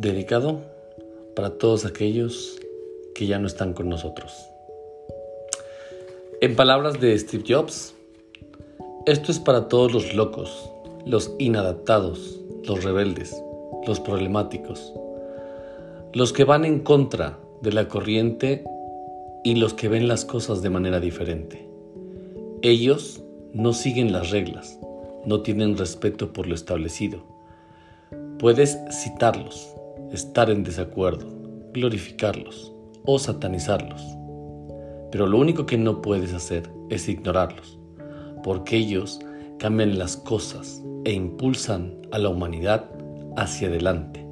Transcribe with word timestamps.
dedicado 0.00 0.62
para 1.36 1.50
todos 1.58 1.84
aquellos 1.84 2.58
que 3.14 3.26
ya 3.26 3.38
no 3.38 3.46
están 3.46 3.74
con 3.74 3.90
nosotros. 3.90 4.32
En 6.40 6.56
palabras 6.56 6.98
de 7.00 7.18
Steve 7.18 7.44
Jobs, 7.46 7.94
esto 9.04 9.30
es 9.30 9.38
para 9.38 9.68
todos 9.68 9.92
los 9.92 10.14
locos, 10.14 10.70
los 11.04 11.34
inadaptados, 11.38 12.40
los 12.64 12.82
rebeldes, 12.82 13.36
los 13.86 14.00
problemáticos, 14.00 14.94
los 16.14 16.32
que 16.32 16.44
van 16.44 16.64
en 16.64 16.80
contra 16.80 17.38
de 17.60 17.72
la 17.72 17.86
corriente 17.86 18.64
y 19.44 19.56
los 19.56 19.74
que 19.74 19.88
ven 19.88 20.08
las 20.08 20.24
cosas 20.24 20.62
de 20.62 20.70
manera 20.70 20.98
diferente. 20.98 21.68
Ellos 22.62 23.22
no 23.52 23.74
siguen 23.74 24.12
las 24.12 24.30
reglas, 24.30 24.78
no 25.26 25.42
tienen 25.42 25.76
respeto 25.76 26.32
por 26.32 26.46
lo 26.46 26.54
establecido. 26.54 27.22
Puedes 28.38 28.78
citarlos, 28.90 29.74
estar 30.12 30.50
en 30.50 30.64
desacuerdo, 30.64 31.26
glorificarlos 31.72 32.72
o 33.04 33.18
satanizarlos. 33.18 34.02
Pero 35.10 35.26
lo 35.26 35.38
único 35.38 35.66
que 35.66 35.78
no 35.78 36.02
puedes 36.02 36.32
hacer 36.32 36.70
es 36.88 37.08
ignorarlos, 37.08 37.78
porque 38.42 38.76
ellos 38.76 39.20
cambian 39.58 39.98
las 39.98 40.16
cosas 40.16 40.82
e 41.04 41.12
impulsan 41.12 41.94
a 42.12 42.18
la 42.18 42.28
humanidad 42.28 42.84
hacia 43.36 43.68
adelante. 43.68 44.26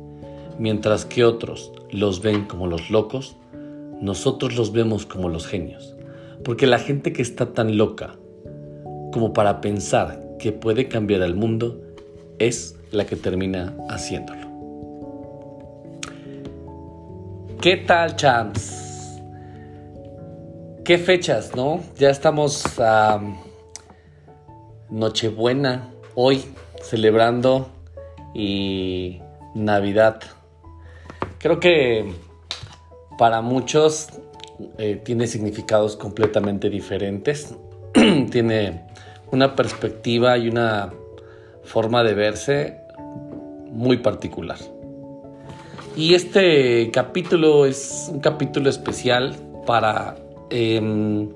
Mientras 0.59 1.05
que 1.05 1.25
otros 1.25 1.73
los 1.91 2.21
ven 2.23 2.45
como 2.47 2.67
los 2.67 2.91
locos, 2.91 3.37
nosotros 4.01 4.57
los 4.57 4.73
vemos 4.73 5.07
como 5.07 5.29
los 5.29 5.47
genios. 5.47 5.95
Porque 6.45 6.67
la 6.67 6.79
gente 6.79 7.13
que 7.13 7.23
está 7.23 7.53
tan 7.53 7.77
loca 7.77 8.17
como 9.13 9.33
para 9.33 9.61
pensar 9.61 10.23
que 10.39 10.53
puede 10.53 10.89
cambiar 10.89 11.23
el 11.23 11.35
mundo 11.35 11.81
es 12.39 12.77
la 12.93 13.07
que 13.07 13.17
termina 13.17 13.77
haciéndolo. 13.89 14.38
¿Qué 17.61 17.77
tal, 17.77 18.15
champs? 18.15 19.21
¿Qué 20.85 20.97
fechas, 20.97 21.57
no? 21.57 21.83
Ya 21.99 22.09
estamos 22.09 22.79
a 22.79 23.21
Nochebuena 24.91 25.93
hoy 26.15 26.45
celebrando 26.81 27.69
y 28.33 29.21
Navidad. 29.57 30.21
Creo 31.39 31.59
que 31.59 32.15
para 33.19 33.41
muchos 33.41 34.07
eh, 34.79 35.03
tiene 35.05 35.27
significados 35.27 35.97
completamente 35.97 36.71
diferentes. 36.71 37.57
tiene 38.31 38.87
una 39.33 39.57
perspectiva 39.57 40.39
y 40.39 40.49
una 40.49 40.93
forma 41.65 42.05
de 42.05 42.15
verse 42.15 42.81
muy 43.73 43.97
particular. 43.97 44.59
Y 45.99 46.15
este 46.15 46.93
capítulo 46.93 47.67
es 47.67 48.09
un 48.13 48.21
capítulo 48.21 48.71
especial 48.71 49.35
para 49.67 50.15
em, 50.49 51.31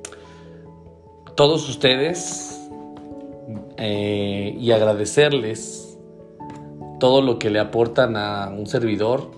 todos 1.35 1.69
ustedes 1.69 2.61
eh, 3.77 4.57
y 4.57 4.71
agradecerles 4.71 5.99
todo 7.01 7.23
lo 7.23 7.41
que 7.41 7.51
le 7.51 7.59
aportan 7.59 8.17
a 8.17 8.51
un 8.57 8.69
servidor, 8.69 9.33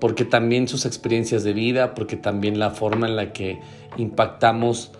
porque 0.00 0.24
también 0.24 0.66
sus 0.66 0.86
experiencias 0.86 1.44
de 1.44 1.52
vida, 1.52 1.94
porque 1.94 2.16
también 2.16 2.58
la 2.58 2.70
forma 2.70 3.06
en 3.06 3.16
la 3.16 3.34
que 3.34 3.60
impactamos 3.98 4.92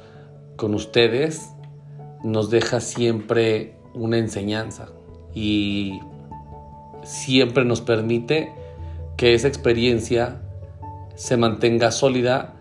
con 0.56 0.74
ustedes 0.74 1.48
nos 2.22 2.50
deja 2.50 2.80
siempre 2.80 3.76
una 3.94 4.18
enseñanza 4.18 4.90
y 5.34 6.00
siempre 7.02 7.64
nos 7.64 7.80
permite 7.80 8.60
que 9.22 9.34
esa 9.34 9.46
experiencia 9.46 10.42
se 11.14 11.36
mantenga 11.36 11.92
sólida 11.92 12.56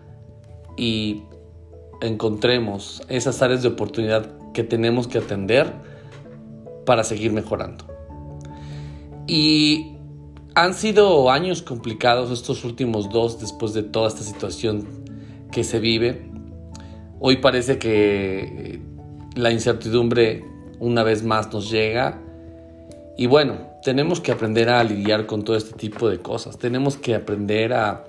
y 0.76 1.24
encontremos 2.00 3.02
esas 3.08 3.42
áreas 3.42 3.62
de 3.62 3.68
oportunidad 3.70 4.30
que 4.52 4.62
tenemos 4.62 5.08
que 5.08 5.18
atender 5.18 5.72
para 6.86 7.02
seguir 7.02 7.32
mejorando. 7.32 7.84
Y 9.26 9.96
han 10.54 10.74
sido 10.74 11.32
años 11.32 11.62
complicados 11.62 12.30
estos 12.30 12.64
últimos 12.64 13.10
dos 13.10 13.40
después 13.40 13.74
de 13.74 13.82
toda 13.82 14.06
esta 14.06 14.22
situación 14.22 14.86
que 15.50 15.64
se 15.64 15.80
vive. 15.80 16.30
Hoy 17.18 17.38
parece 17.38 17.80
que 17.80 18.80
la 19.34 19.50
incertidumbre 19.50 20.44
una 20.78 21.02
vez 21.02 21.24
más 21.24 21.52
nos 21.52 21.68
llega 21.68 22.22
y 23.18 23.26
bueno, 23.26 23.71
tenemos 23.82 24.20
que 24.20 24.32
aprender 24.32 24.68
a 24.68 24.82
lidiar 24.84 25.26
con 25.26 25.44
todo 25.44 25.56
este 25.56 25.76
tipo 25.76 26.08
de 26.08 26.18
cosas. 26.18 26.58
Tenemos 26.58 26.96
que 26.96 27.14
aprender 27.14 27.72
a 27.72 28.04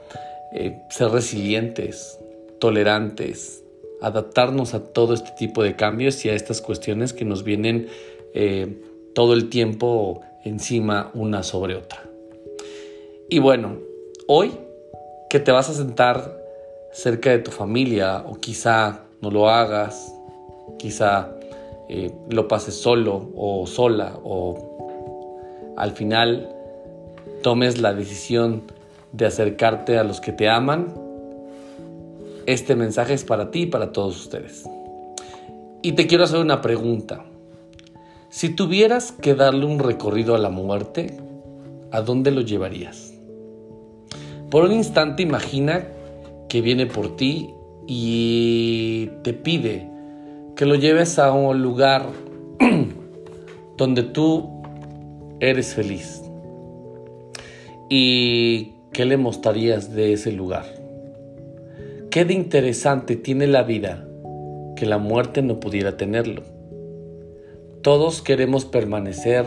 eh, 0.53 0.79
ser 0.89 1.09
resilientes, 1.09 2.19
tolerantes, 2.59 3.63
adaptarnos 4.01 4.73
a 4.73 4.83
todo 4.83 5.13
este 5.13 5.31
tipo 5.37 5.63
de 5.63 5.75
cambios 5.75 6.23
y 6.25 6.29
a 6.29 6.33
estas 6.33 6.61
cuestiones 6.61 7.13
que 7.13 7.25
nos 7.25 7.43
vienen 7.43 7.87
eh, 8.33 8.81
todo 9.15 9.33
el 9.33 9.49
tiempo 9.49 10.21
encima 10.43 11.11
una 11.13 11.43
sobre 11.43 11.75
otra. 11.75 12.03
Y 13.29 13.39
bueno, 13.39 13.77
hoy 14.27 14.51
que 15.29 15.39
te 15.39 15.51
vas 15.51 15.69
a 15.69 15.73
sentar 15.73 16.37
cerca 16.91 17.31
de 17.31 17.39
tu 17.39 17.49
familia 17.49 18.23
o 18.27 18.35
quizá 18.35 19.05
no 19.21 19.31
lo 19.31 19.49
hagas, 19.49 20.13
quizá 20.77 21.31
eh, 21.89 22.11
lo 22.29 22.47
pases 22.47 22.75
solo 22.75 23.31
o 23.35 23.65
sola 23.65 24.19
o 24.23 24.82
al 25.77 25.91
final 25.91 26.49
tomes 27.41 27.79
la 27.79 27.93
decisión 27.93 28.63
de 29.11 29.25
acercarte 29.25 29.97
a 29.97 30.03
los 30.03 30.21
que 30.21 30.31
te 30.31 30.49
aman, 30.49 30.93
este 32.45 32.75
mensaje 32.75 33.13
es 33.13 33.23
para 33.23 33.51
ti 33.51 33.61
y 33.61 33.65
para 33.67 33.91
todos 33.91 34.19
ustedes. 34.19 34.67
Y 35.81 35.93
te 35.93 36.07
quiero 36.07 36.23
hacer 36.23 36.39
una 36.39 36.61
pregunta. 36.61 37.25
Si 38.29 38.49
tuvieras 38.49 39.11
que 39.11 39.35
darle 39.35 39.65
un 39.65 39.79
recorrido 39.79 40.35
a 40.35 40.39
la 40.39 40.49
muerte, 40.49 41.17
¿a 41.91 42.01
dónde 42.01 42.31
lo 42.31 42.41
llevarías? 42.41 43.13
Por 44.49 44.65
un 44.65 44.71
instante 44.71 45.23
imagina 45.23 45.87
que 46.49 46.61
viene 46.61 46.85
por 46.85 47.15
ti 47.15 47.49
y 47.87 49.09
te 49.23 49.33
pide 49.33 49.89
que 50.55 50.65
lo 50.65 50.75
lleves 50.75 51.19
a 51.19 51.31
un 51.31 51.61
lugar 51.61 52.07
donde 53.77 54.03
tú 54.03 54.62
eres 55.49 55.73
feliz. 55.73 56.21
¿Y 57.89 58.75
qué 58.93 59.05
le 59.05 59.17
mostrarías 59.17 59.93
de 59.93 60.13
ese 60.13 60.31
lugar? 60.31 60.65
¿Qué 62.09 62.25
de 62.25 62.33
interesante 62.33 63.15
tiene 63.15 63.47
la 63.47 63.63
vida 63.63 64.07
que 64.75 64.85
la 64.85 64.97
muerte 64.97 65.41
no 65.41 65.59
pudiera 65.59 65.97
tenerlo? 65.97 66.43
Todos 67.81 68.21
queremos 68.21 68.63
permanecer 68.63 69.45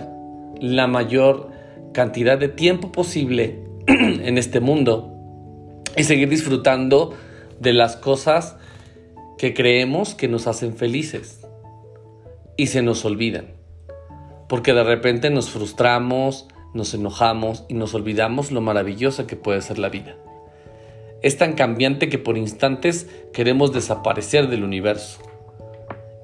la 0.61 0.87
mayor 0.87 1.49
cantidad 1.95 2.39
de 2.39 2.49
tiempo 2.49 2.93
posible 2.93 3.65
en 3.87 4.37
este 4.37 4.61
mundo 4.61 5.83
y 5.97 6.05
seguir 6.05 6.29
disfrutando 6.29 7.15
de 7.59 7.73
las 7.73 7.97
cosas 7.97 8.57
que 9.39 9.55
creemos 9.55 10.15
que 10.15 10.29
nos 10.29 10.47
hacen 10.47 10.77
felices 10.77 11.47
y 12.59 12.67
se 12.67 12.83
nos 12.83 13.05
olvidan 13.07 13.56
porque 14.49 14.73
de 14.73 14.85
repente 14.85 15.31
nos 15.31 15.51
frustramos, 15.51 16.47
nos 16.75 16.95
enojamos 16.95 17.65
y 17.69 17.75
nos 17.75 17.95
olvidamos 17.95 18.53
lo 18.53 18.61
maravillosa 18.61 19.27
que 19.27 19.37
puede 19.37 19.61
ser 19.63 19.79
la 19.79 19.89
vida. 19.89 20.17
Es 21.23 21.39
tan 21.39 21.55
cambiante 21.55 22.09
que 22.09 22.19
por 22.19 22.37
instantes 22.37 23.09
queremos 23.33 23.73
desaparecer 23.73 24.49
del 24.49 24.63
universo. 24.63 25.21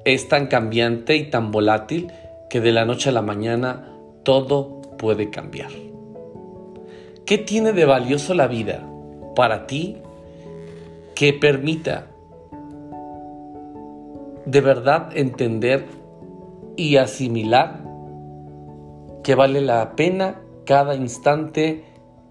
Es 0.04 0.28
tan 0.28 0.46
cambiante 0.46 1.16
y 1.16 1.30
tan 1.30 1.50
volátil 1.50 2.12
que 2.50 2.60
de 2.60 2.72
la 2.72 2.84
noche 2.84 3.08
a 3.08 3.12
la 3.12 3.22
mañana 3.22 3.88
todo 4.22 4.82
puede 4.98 5.30
cambiar. 5.30 5.70
¿Qué 7.24 7.38
tiene 7.38 7.72
de 7.72 7.84
valioso 7.86 8.34
la 8.34 8.46
vida 8.46 8.86
para 9.34 9.66
ti 9.66 9.96
que 11.14 11.32
permita 11.32 12.08
de 14.44 14.60
verdad 14.60 15.16
entender 15.16 15.86
y 16.76 16.96
asimilar 16.96 17.81
que 19.22 19.34
vale 19.34 19.60
la 19.60 19.94
pena 19.96 20.40
cada 20.64 20.94
instante 20.94 21.84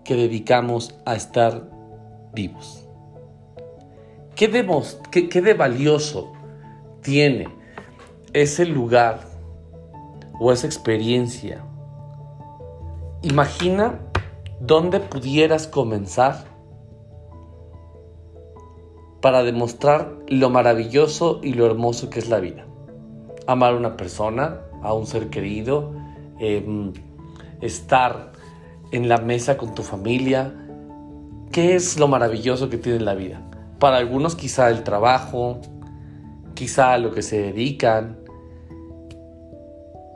que 0.04 0.16
dedicamos 0.16 0.96
a 1.06 1.16
estar 1.16 1.70
vivos. 2.34 2.88
¿Qué 4.36 4.48
de, 4.48 4.66
qué 5.30 5.42
de 5.42 5.54
valioso 5.54 6.32
tiene 7.02 7.48
ese 8.34 8.66
lugar 8.66 9.20
o 10.40 10.52
esa 10.52 10.66
experiencia? 10.66 11.64
Imagina 13.22 14.00
dónde 14.60 15.00
pudieras 15.00 15.68
comenzar 15.68 16.46
para 19.22 19.44
demostrar 19.44 20.18
lo 20.28 20.50
maravilloso 20.50 21.40
y 21.44 21.54
lo 21.54 21.68
hermoso 21.68 22.10
que 22.10 22.20
es 22.20 22.30
la 22.30 22.40
vida. 22.40 22.66
Amar 23.46 23.74
a 23.74 23.78
una 23.78 23.96
persona, 23.96 24.62
a 24.82 24.94
un 24.94 25.06
ser 25.06 25.30
querido, 25.30 25.94
Em, 26.44 26.92
estar 27.62 28.32
en 28.92 29.08
la 29.08 29.20
mesa 29.20 29.58
con 29.58 29.76
tu 29.76 29.84
familia. 29.84 30.52
¿Qué 31.52 31.76
es 31.76 32.00
lo 32.00 32.08
maravilloso 32.08 32.68
que 32.68 32.78
tiene 32.78 33.00
la 33.00 33.14
vida? 33.14 33.40
Para 33.78 33.98
algunos 33.98 34.36
quizá 34.36 34.72
el 34.72 34.82
trabajo, 34.82 35.62
quizá 36.56 36.98
lo 36.98 37.12
que 37.12 37.22
se 37.22 37.40
dedican. 37.40 38.18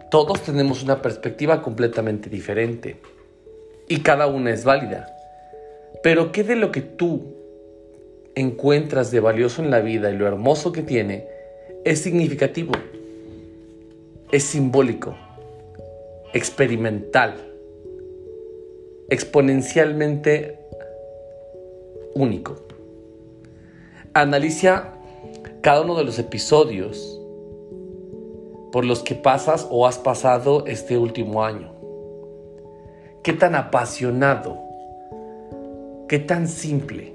Todos 0.10 0.42
tenemos 0.42 0.82
una 0.82 1.00
perspectiva 1.00 1.62
completamente 1.62 2.28
diferente 2.28 3.00
y 3.88 4.00
cada 4.00 4.26
una 4.26 4.50
es 4.50 4.66
válida. 4.66 5.06
Pero 6.02 6.32
¿qué 6.32 6.44
de 6.44 6.56
lo 6.56 6.72
que 6.72 6.82
tú 6.82 7.36
encuentras 8.34 9.12
de 9.12 9.20
valioso 9.20 9.62
en 9.62 9.70
la 9.70 9.80
vida 9.80 10.10
y 10.10 10.18
lo 10.18 10.26
hermoso 10.26 10.72
que 10.72 10.82
tiene 10.82 11.28
es 11.84 12.02
significativo? 12.02 12.72
Es 14.32 14.44
simbólico, 14.44 15.16
experimental, 16.36 17.34
exponencialmente 19.08 20.60
único. 22.14 22.58
Analiza 24.14 24.96
cada 25.62 25.82
uno 25.82 25.96
de 25.96 26.04
los 26.04 26.20
episodios 26.20 27.22
por 28.74 28.84
los 28.84 29.02
que 29.02 29.16
pasas 29.16 29.66
o 29.72 29.88
has 29.88 29.98
pasado 29.98 30.66
este 30.68 30.98
último 30.98 31.46
año. 31.46 31.72
Qué 33.24 33.32
tan 33.32 33.56
apasionado, 33.56 34.60
qué 36.10 36.20
tan 36.20 36.50
simple 36.50 37.14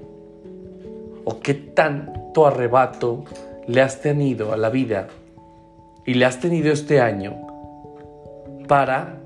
o 1.25 1.39
qué 1.41 1.53
tanto 1.53 2.47
arrebato 2.47 3.23
le 3.67 3.83
has 3.83 4.01
tenido 4.01 4.51
a 4.51 4.57
la 4.57 4.71
vida 4.71 5.09
y 6.07 6.15
le 6.15 6.25
has 6.25 6.39
tenido 6.39 6.73
este 6.73 6.99
año 6.99 7.50
para 8.71 9.17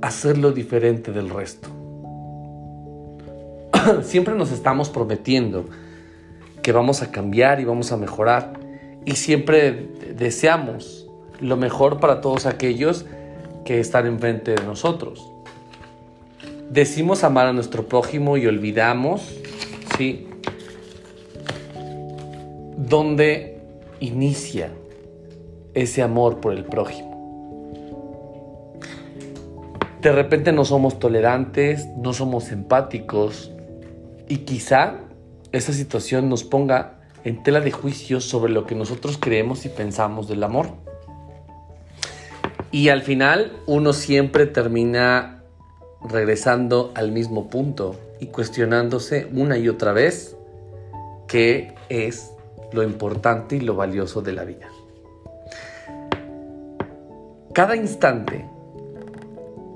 hacerlo 0.00 0.52
diferente 0.52 1.12
del 1.12 1.28
resto. 1.28 1.68
Siempre 4.02 4.34
nos 4.34 4.52
estamos 4.52 4.88
prometiendo 4.88 5.66
que 6.62 6.72
vamos 6.72 7.02
a 7.02 7.10
cambiar 7.10 7.60
y 7.60 7.66
vamos 7.66 7.92
a 7.92 7.98
mejorar 7.98 8.54
y 9.04 9.16
siempre 9.16 9.90
deseamos 10.16 11.06
lo 11.40 11.58
mejor 11.58 12.00
para 12.00 12.22
todos 12.22 12.46
aquellos 12.46 13.04
que 13.66 13.80
están 13.80 14.06
enfrente 14.06 14.52
de 14.52 14.62
nosotros. 14.62 15.30
Decimos 16.70 17.22
amar 17.22 17.48
a 17.48 17.52
nuestro 17.52 17.86
prójimo 17.86 18.38
y 18.38 18.46
olvidamos, 18.46 19.30
¿sí? 19.98 20.26
¿Dónde 22.78 23.60
inicia 24.00 24.72
ese 25.74 26.00
amor 26.00 26.40
por 26.40 26.54
el 26.54 26.64
prójimo? 26.64 27.09
De 30.02 30.12
repente 30.12 30.52
no 30.52 30.64
somos 30.64 30.98
tolerantes, 30.98 31.86
no 31.98 32.14
somos 32.14 32.52
empáticos 32.52 33.52
y 34.28 34.38
quizá 34.38 34.94
esa 35.52 35.74
situación 35.74 36.30
nos 36.30 36.42
ponga 36.42 37.00
en 37.22 37.42
tela 37.42 37.60
de 37.60 37.70
juicio 37.70 38.20
sobre 38.22 38.50
lo 38.50 38.64
que 38.64 38.74
nosotros 38.74 39.18
creemos 39.20 39.66
y 39.66 39.68
pensamos 39.68 40.26
del 40.26 40.42
amor. 40.42 40.68
Y 42.72 42.88
al 42.88 43.02
final 43.02 43.52
uno 43.66 43.92
siempre 43.92 44.46
termina 44.46 45.42
regresando 46.08 46.92
al 46.94 47.12
mismo 47.12 47.50
punto 47.50 47.94
y 48.20 48.28
cuestionándose 48.28 49.28
una 49.34 49.58
y 49.58 49.68
otra 49.68 49.92
vez 49.92 50.34
qué 51.28 51.74
es 51.90 52.32
lo 52.72 52.84
importante 52.84 53.56
y 53.56 53.60
lo 53.60 53.74
valioso 53.74 54.22
de 54.22 54.32
la 54.32 54.44
vida. 54.44 54.68
Cada 57.52 57.76
instante 57.76 58.46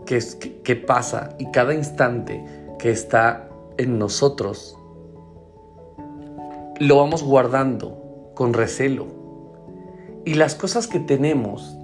que, 0.04 0.76
pasa 0.76 1.30
y 1.38 1.50
cada 1.50 1.74
instante 1.74 2.44
que 2.78 2.90
está 2.90 3.48
en 3.76 3.98
nosotros 3.98 4.76
lo 6.78 6.96
vamos 6.96 7.22
guardando 7.22 8.32
con 8.34 8.52
recelo. 8.52 9.06
Y 10.24 10.34
las 10.34 10.54
cosas 10.54 10.86
que 10.86 10.98
tenemos 10.98 11.76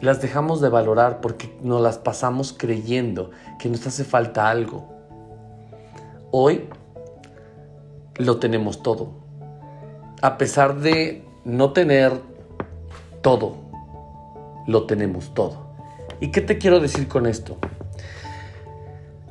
las 0.00 0.20
dejamos 0.20 0.60
de 0.60 0.68
valorar 0.68 1.20
porque 1.20 1.56
nos 1.62 1.80
las 1.80 1.98
pasamos 1.98 2.52
creyendo 2.52 3.30
que 3.58 3.68
nos 3.68 3.86
hace 3.86 4.04
falta 4.04 4.48
algo. 4.48 4.84
Hoy 6.30 6.68
lo 8.16 8.38
tenemos 8.38 8.82
todo. 8.82 9.08
A 10.22 10.38
pesar 10.38 10.76
de 10.76 11.24
no 11.44 11.72
tener 11.72 12.12
todo, 13.22 13.56
lo 14.66 14.84
tenemos 14.86 15.32
todo. 15.32 15.65
¿Y 16.20 16.28
qué 16.28 16.40
te 16.40 16.58
quiero 16.58 16.80
decir 16.80 17.08
con 17.08 17.26
esto? 17.26 17.58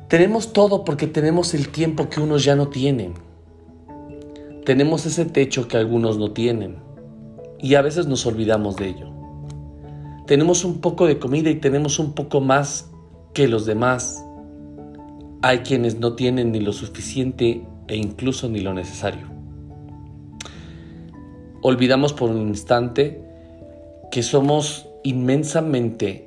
Tenemos 0.08 0.52
todo 0.52 0.84
porque 0.84 1.08
tenemos 1.08 1.52
el 1.54 1.68
tiempo 1.68 2.08
que 2.08 2.20
unos 2.20 2.44
ya 2.44 2.54
no 2.54 2.68
tienen. 2.68 3.14
Tenemos 4.64 5.04
ese 5.04 5.24
techo 5.24 5.66
que 5.66 5.76
algunos 5.76 6.16
no 6.18 6.32
tienen. 6.32 6.76
Y 7.58 7.74
a 7.74 7.82
veces 7.82 8.06
nos 8.06 8.24
olvidamos 8.26 8.76
de 8.76 8.88
ello. 8.88 9.10
Tenemos 10.26 10.64
un 10.64 10.80
poco 10.80 11.06
de 11.06 11.18
comida 11.18 11.50
y 11.50 11.56
tenemos 11.56 11.98
un 11.98 12.12
poco 12.12 12.40
más 12.40 12.90
que 13.32 13.48
los 13.48 13.66
demás. 13.66 14.24
Hay 15.42 15.60
quienes 15.60 15.98
no 15.98 16.14
tienen 16.14 16.52
ni 16.52 16.60
lo 16.60 16.72
suficiente 16.72 17.64
e 17.88 17.96
incluso 17.96 18.48
ni 18.48 18.60
lo 18.60 18.74
necesario. 18.74 19.28
Olvidamos 21.62 22.12
por 22.12 22.30
un 22.30 22.48
instante 22.48 23.24
que 24.12 24.22
somos 24.22 24.88
inmensamente 25.02 26.25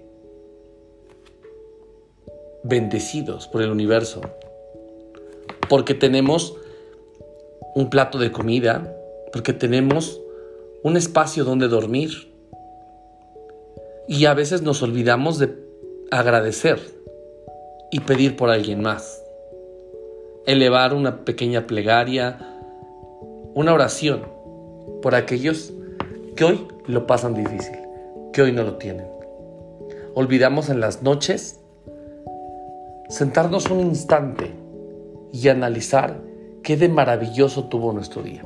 bendecidos 2.64 3.48
por 3.48 3.62
el 3.62 3.72
universo, 3.72 4.22
porque 5.70 5.94
tenemos 5.94 6.56
un 7.76 7.90
plato 7.90 8.18
de 8.18 8.32
comida, 8.32 8.96
porque 9.32 9.54
tenemos 9.54 10.20
un 10.84 10.98
espacio 10.98 11.44
donde 11.44 11.68
dormir. 11.68 12.10
Y 14.08 14.26
a 14.26 14.34
veces 14.34 14.62
nos 14.62 14.82
olvidamos 14.82 15.38
de 15.38 15.56
agradecer 16.12 16.80
y 17.92 18.00
pedir 18.00 18.36
por 18.36 18.50
alguien 18.50 18.82
más. 18.82 19.24
Elevar 20.46 20.94
una 20.94 21.26
pequeña 21.26 21.68
plegaria, 21.68 22.40
una 23.54 23.74
oración 23.74 24.24
por 25.02 25.16
aquellos 25.16 25.72
que 26.36 26.44
hoy 26.44 26.68
lo 26.88 27.06
pasan 27.06 27.36
difícil, 27.36 27.78
que 28.34 28.42
hoy 28.42 28.52
no 28.52 28.64
lo 28.64 28.78
tienen. 28.78 29.08
Olvidamos 30.16 30.70
en 30.70 30.80
las 30.80 31.04
noches 31.04 31.59
sentarnos 33.10 33.72
un 33.72 33.80
instante 33.80 34.54
y 35.34 35.50
analizar 35.50 36.22
qué 36.62 36.78
de 36.78 36.90
maravilloso 36.90 37.66
tuvo 37.66 37.92
nuestro 37.92 38.22
día. 38.22 38.46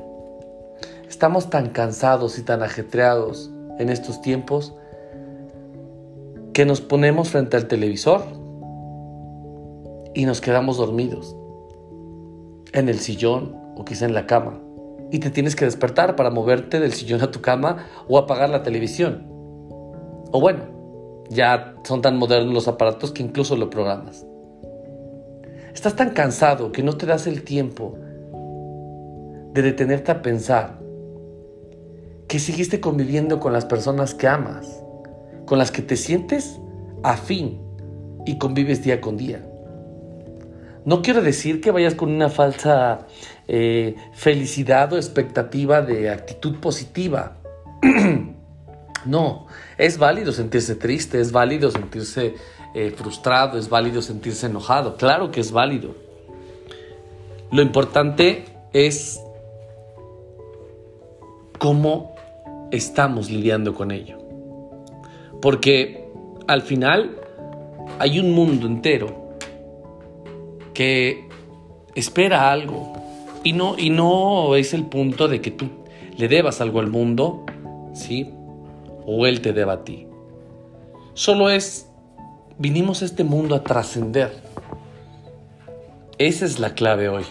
Estamos 1.06 1.50
tan 1.50 1.68
cansados 1.68 2.38
y 2.38 2.42
tan 2.42 2.62
ajetreados 2.62 3.52
en 3.78 3.90
estos 3.90 4.22
tiempos 4.22 4.74
que 6.54 6.64
nos 6.64 6.80
ponemos 6.80 7.28
frente 7.28 7.58
al 7.58 7.68
televisor 7.68 8.22
y 10.14 10.24
nos 10.24 10.40
quedamos 10.40 10.78
dormidos 10.78 11.36
en 12.72 12.88
el 12.88 13.00
sillón 13.00 13.54
o 13.76 13.84
quizá 13.84 14.06
en 14.06 14.14
la 14.14 14.26
cama 14.26 14.60
y 15.10 15.18
te 15.18 15.30
tienes 15.30 15.54
que 15.54 15.66
despertar 15.66 16.16
para 16.16 16.30
moverte 16.30 16.80
del 16.80 16.94
sillón 16.94 17.20
a 17.22 17.30
tu 17.30 17.42
cama 17.42 17.86
o 18.08 18.16
apagar 18.16 18.48
la 18.48 18.62
televisión. 18.62 19.26
O 20.32 20.40
bueno, 20.40 20.62
ya 21.28 21.74
son 21.84 22.00
tan 22.00 22.16
modernos 22.16 22.54
los 22.54 22.66
aparatos 22.66 23.12
que 23.12 23.22
incluso 23.22 23.56
lo 23.56 23.68
programas. 23.68 24.26
Estás 25.74 25.96
tan 25.96 26.10
cansado 26.10 26.70
que 26.70 26.84
no 26.84 26.96
te 26.96 27.04
das 27.04 27.26
el 27.26 27.42
tiempo 27.42 27.98
de 29.52 29.60
detenerte 29.60 30.12
a 30.12 30.22
pensar 30.22 30.78
que 32.28 32.38
seguiste 32.38 32.80
conviviendo 32.80 33.40
con 33.40 33.52
las 33.52 33.64
personas 33.64 34.14
que 34.14 34.28
amas, 34.28 34.82
con 35.46 35.58
las 35.58 35.72
que 35.72 35.82
te 35.82 35.96
sientes 35.96 36.60
afín 37.02 37.60
y 38.24 38.38
convives 38.38 38.84
día 38.84 39.00
con 39.00 39.16
día. 39.16 39.44
No 40.84 41.02
quiero 41.02 41.22
decir 41.22 41.60
que 41.60 41.72
vayas 41.72 41.96
con 41.96 42.10
una 42.10 42.28
falsa 42.28 43.06
eh, 43.48 43.96
felicidad 44.12 44.92
o 44.92 44.96
expectativa 44.96 45.82
de 45.82 46.08
actitud 46.08 46.60
positiva. 46.60 47.38
no, 49.06 49.46
es 49.76 49.98
válido 49.98 50.32
sentirse 50.32 50.76
triste, 50.76 51.20
es 51.20 51.32
válido 51.32 51.72
sentirse 51.72 52.34
eh, 52.74 52.90
frustrado, 52.90 53.58
es 53.58 53.68
válido 53.68 54.02
sentirse 54.02 54.46
enojado, 54.46 54.96
claro 54.96 55.30
que 55.30 55.40
es 55.40 55.52
válido. 55.52 55.94
Lo 57.50 57.62
importante 57.62 58.44
es 58.72 59.20
cómo 61.58 62.14
estamos 62.72 63.30
lidiando 63.30 63.74
con 63.74 63.90
ello. 63.92 64.18
Porque 65.40 66.08
al 66.46 66.62
final 66.62 67.16
hay 67.98 68.18
un 68.18 68.32
mundo 68.32 68.66
entero 68.66 69.36
que 70.72 71.28
espera 71.94 72.50
algo. 72.50 72.92
Y 73.44 73.52
no, 73.52 73.78
y 73.78 73.90
no 73.90 74.56
es 74.56 74.74
el 74.74 74.86
punto 74.86 75.28
de 75.28 75.40
que 75.40 75.50
tú 75.50 75.68
le 76.16 76.28
debas 76.28 76.60
algo 76.60 76.80
al 76.80 76.88
mundo, 76.88 77.44
¿sí? 77.92 78.30
O 79.06 79.26
él 79.26 79.40
te 79.42 79.52
deba 79.52 79.74
a 79.74 79.84
ti. 79.84 80.06
Solo 81.12 81.50
es 81.50 81.90
vinimos 82.58 83.02
a 83.02 83.04
este 83.04 83.24
mundo 83.24 83.54
a 83.54 83.62
trascender. 83.62 84.32
Esa 86.18 86.44
es 86.44 86.58
la 86.58 86.74
clave 86.74 87.08
hoy. 87.08 87.24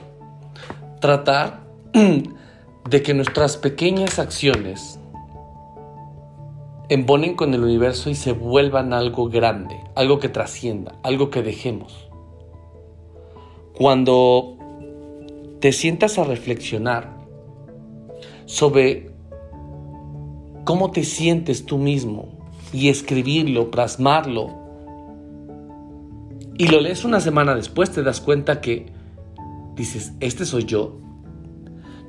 Tratar 1.00 1.62
de 1.94 3.04
que 3.04 3.14
nuestras 3.14 3.58
pequeñas 3.58 4.20
acciones 4.20 5.00
embonen 6.90 7.36
con 7.36 7.54
el 7.54 7.64
universo 7.64 8.10
y 8.10 8.16
se 8.16 8.34
vuelvan 8.34 8.94
algo 8.94 9.30
grande, 9.30 9.80
algo 9.96 10.20
que 10.20 10.30
trascienda, 10.30 10.96
algo 11.04 11.30
que 11.30 11.42
dejemos. 11.42 12.10
Cuando 13.76 14.58
te 15.60 15.72
sientas 15.72 16.20
a 16.20 16.26
reflexionar 16.26 17.18
sobre 18.46 19.12
cómo 20.66 20.92
te 20.92 21.04
sientes 21.04 21.66
tú 21.66 21.78
mismo 21.78 22.28
y 22.74 22.90
escribirlo, 22.90 23.72
plasmarlo, 23.72 24.63
y 26.58 26.68
lo 26.68 26.80
lees 26.80 27.04
una 27.04 27.20
semana 27.20 27.56
después, 27.56 27.92
te 27.92 28.04
das 28.04 28.22
cuenta 28.22 28.62
que 28.62 28.88
dices, 29.76 30.14
este 30.20 30.46
soy 30.46 30.66
yo, 30.66 30.98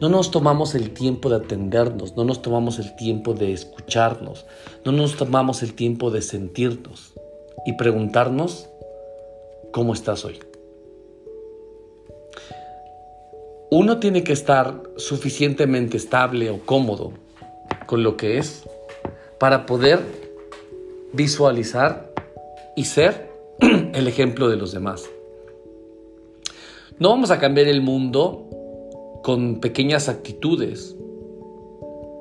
no 0.00 0.08
nos 0.08 0.30
tomamos 0.30 0.74
el 0.74 0.90
tiempo 0.90 1.30
de 1.30 1.36
atendernos, 1.36 2.16
no 2.16 2.24
nos 2.24 2.42
tomamos 2.42 2.78
el 2.78 2.94
tiempo 2.96 3.32
de 3.32 3.52
escucharnos, 3.52 4.44
no 4.84 4.92
nos 4.92 5.16
tomamos 5.16 5.62
el 5.62 5.74
tiempo 5.74 6.10
de 6.10 6.20
sentirnos 6.20 7.14
y 7.64 7.74
preguntarnos 7.74 8.68
cómo 9.72 9.94
estás 9.94 10.24
hoy. 10.24 10.40
Uno 13.70 13.98
tiene 13.98 14.22
que 14.24 14.32
estar 14.32 14.82
suficientemente 14.96 15.96
estable 15.96 16.50
o 16.50 16.60
cómodo 16.60 17.12
con 17.86 18.02
lo 18.02 18.16
que 18.16 18.38
es 18.38 18.64
para 19.38 19.66
poder 19.66 20.00
visualizar 21.12 22.12
y 22.76 22.84
ser 22.84 23.33
el 23.94 24.08
ejemplo 24.08 24.48
de 24.48 24.56
los 24.56 24.72
demás. 24.72 25.08
No 26.98 27.10
vamos 27.10 27.30
a 27.30 27.38
cambiar 27.38 27.68
el 27.68 27.80
mundo 27.80 28.48
con 29.22 29.60
pequeñas 29.60 30.08
actitudes. 30.08 30.96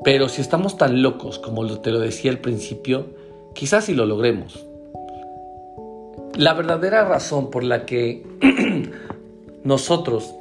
Pero 0.03 0.29
si 0.29 0.41
estamos 0.41 0.77
tan 0.77 1.01
locos 1.01 1.39
como 1.39 1.65
te 1.79 1.91
lo 1.91 1.99
decía 1.99 2.31
al 2.31 2.39
principio, 2.39 3.07
quizás 3.53 3.85
sí 3.85 3.93
lo 3.93 4.05
logremos. 4.05 4.65
La 6.35 6.53
verdadera 6.53 7.05
razón 7.05 7.51
por 7.51 7.63
la 7.63 7.85
que 7.85 8.25
nosotros 9.63 10.33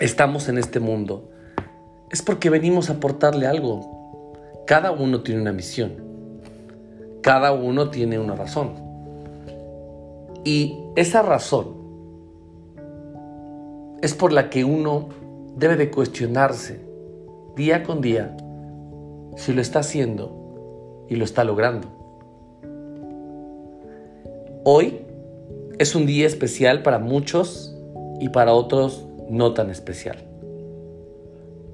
estamos 0.00 0.48
en 0.48 0.58
este 0.58 0.80
mundo 0.80 1.28
es 2.10 2.22
porque 2.22 2.50
venimos 2.50 2.90
a 2.90 2.94
aportarle 2.94 3.46
algo. 3.46 4.32
Cada 4.66 4.90
uno 4.90 5.20
tiene 5.22 5.40
una 5.40 5.52
misión. 5.52 5.92
Cada 7.22 7.52
uno 7.52 7.90
tiene 7.90 8.18
una 8.18 8.34
razón. 8.34 8.81
Y 10.44 10.78
esa 10.96 11.22
razón 11.22 11.82
es 14.02 14.14
por 14.14 14.32
la 14.32 14.50
que 14.50 14.64
uno 14.64 15.08
debe 15.56 15.76
de 15.76 15.90
cuestionarse 15.90 16.80
día 17.54 17.82
con 17.82 18.00
día 18.00 18.36
si 19.36 19.52
lo 19.52 19.60
está 19.60 19.80
haciendo 19.80 21.06
y 21.08 21.16
lo 21.16 21.24
está 21.24 21.44
logrando. 21.44 21.88
Hoy 24.64 25.00
es 25.78 25.94
un 25.94 26.06
día 26.06 26.26
especial 26.26 26.82
para 26.82 26.98
muchos 26.98 27.76
y 28.20 28.28
para 28.28 28.52
otros 28.52 29.06
no 29.28 29.54
tan 29.54 29.70
especial. 29.70 30.18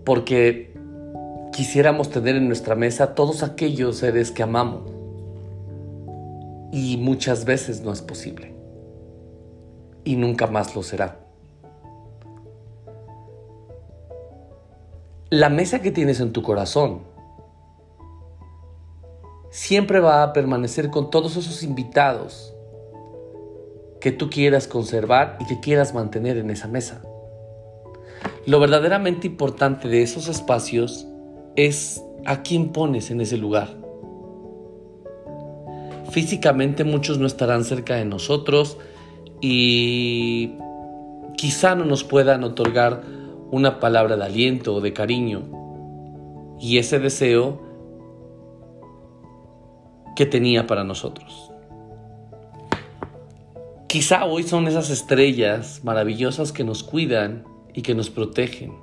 Porque 0.04 0.72
quisiéramos 1.52 2.10
tener 2.10 2.36
en 2.36 2.46
nuestra 2.46 2.74
mesa 2.74 3.14
todos 3.14 3.42
aquellos 3.42 3.96
seres 3.96 4.30
que 4.30 4.42
amamos. 4.42 4.90
Y 6.72 6.96
muchas 6.98 7.44
veces 7.44 7.82
no 7.82 7.92
es 7.92 8.00
posible. 8.02 8.57
Y 10.08 10.16
nunca 10.16 10.46
más 10.46 10.74
lo 10.74 10.82
será. 10.82 11.28
la 15.30 15.50
mesa 15.50 15.82
que 15.82 15.90
tienes 15.90 16.20
en 16.20 16.32
tu 16.32 16.42
corazón 16.42 17.00
siempre 19.50 20.00
va 20.00 20.22
a 20.22 20.32
permanecer 20.32 20.90
con 20.90 21.10
todos 21.10 21.36
esos 21.36 21.62
invitados 21.62 22.54
que 24.00 24.10
tú 24.10 24.30
quieras 24.30 24.66
conservar 24.66 25.36
y 25.40 25.46
que 25.46 25.60
quieras 25.60 25.92
mantener 25.92 26.38
en 26.38 26.50
esa 26.50 26.68
mesa. 26.68 27.02
Lo 28.46 28.58
verdaderamente 28.58 29.26
importante 29.26 29.88
de 29.88 30.02
esos 30.02 30.28
espacios 30.28 31.06
es 31.56 32.02
a 32.24 32.42
quién 32.42 32.72
pones 32.72 33.10
en 33.10 33.20
ese 33.20 33.36
lugar. 33.36 33.76
Físicamente 36.10 36.84
muchos 36.84 37.18
no 37.18 37.26
estarán 37.26 37.64
cerca 37.64 37.96
de 37.96 38.06
nosotros 38.06 38.78
y 39.40 40.54
quizá 41.36 41.74
no 41.74 41.84
nos 41.84 42.04
puedan 42.04 42.44
otorgar 42.44 43.02
una 43.50 43.80
palabra 43.80 44.16
de 44.16 44.24
aliento 44.24 44.74
o 44.74 44.80
de 44.80 44.92
cariño 44.92 45.42
y 46.60 46.78
ese 46.78 46.98
deseo 46.98 47.62
que 50.16 50.26
tenía 50.26 50.66
para 50.66 50.84
nosotros. 50.84 51.52
Quizá 53.86 54.24
hoy 54.26 54.42
son 54.42 54.66
esas 54.66 54.90
estrellas 54.90 55.80
maravillosas 55.82 56.52
que 56.52 56.64
nos 56.64 56.82
cuidan 56.82 57.44
y 57.72 57.82
que 57.82 57.94
nos 57.94 58.10
protegen. 58.10 58.74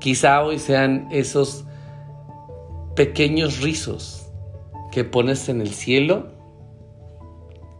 Quizá 0.00 0.42
hoy 0.42 0.58
sean 0.58 1.06
esos 1.12 1.64
pequeños 2.96 3.60
rizos 3.60 4.26
que 4.90 5.04
pones 5.04 5.48
en 5.48 5.60
el 5.60 5.68
cielo 5.68 6.37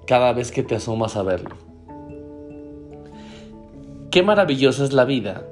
cada 0.09 0.33
vez 0.33 0.51
que 0.51 0.63
te 0.63 0.75
asomas 0.75 1.17
a 1.19 1.23
verlo. 1.23 1.55
Qué 4.11 4.23
maravillosa 4.23 4.85
es 4.85 4.95
la 4.95 5.05
vida, 5.05 5.47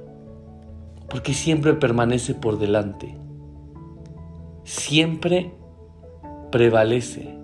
porque 1.11 1.35
siempre 1.35 1.75
permanece 1.75 2.35
por 2.35 2.59
delante, 2.59 3.19
siempre 4.65 5.53
prevalece 6.51 7.37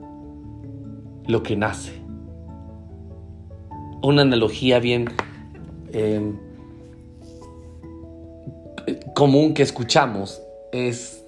lo 1.26 1.42
que 1.42 1.54
nace. 1.54 1.92
Una 4.02 4.22
analogía 4.22 4.80
bien 4.80 5.04
em, 5.92 6.38
común 9.14 9.52
que 9.52 9.62
escuchamos 9.62 10.40
es 10.72 11.26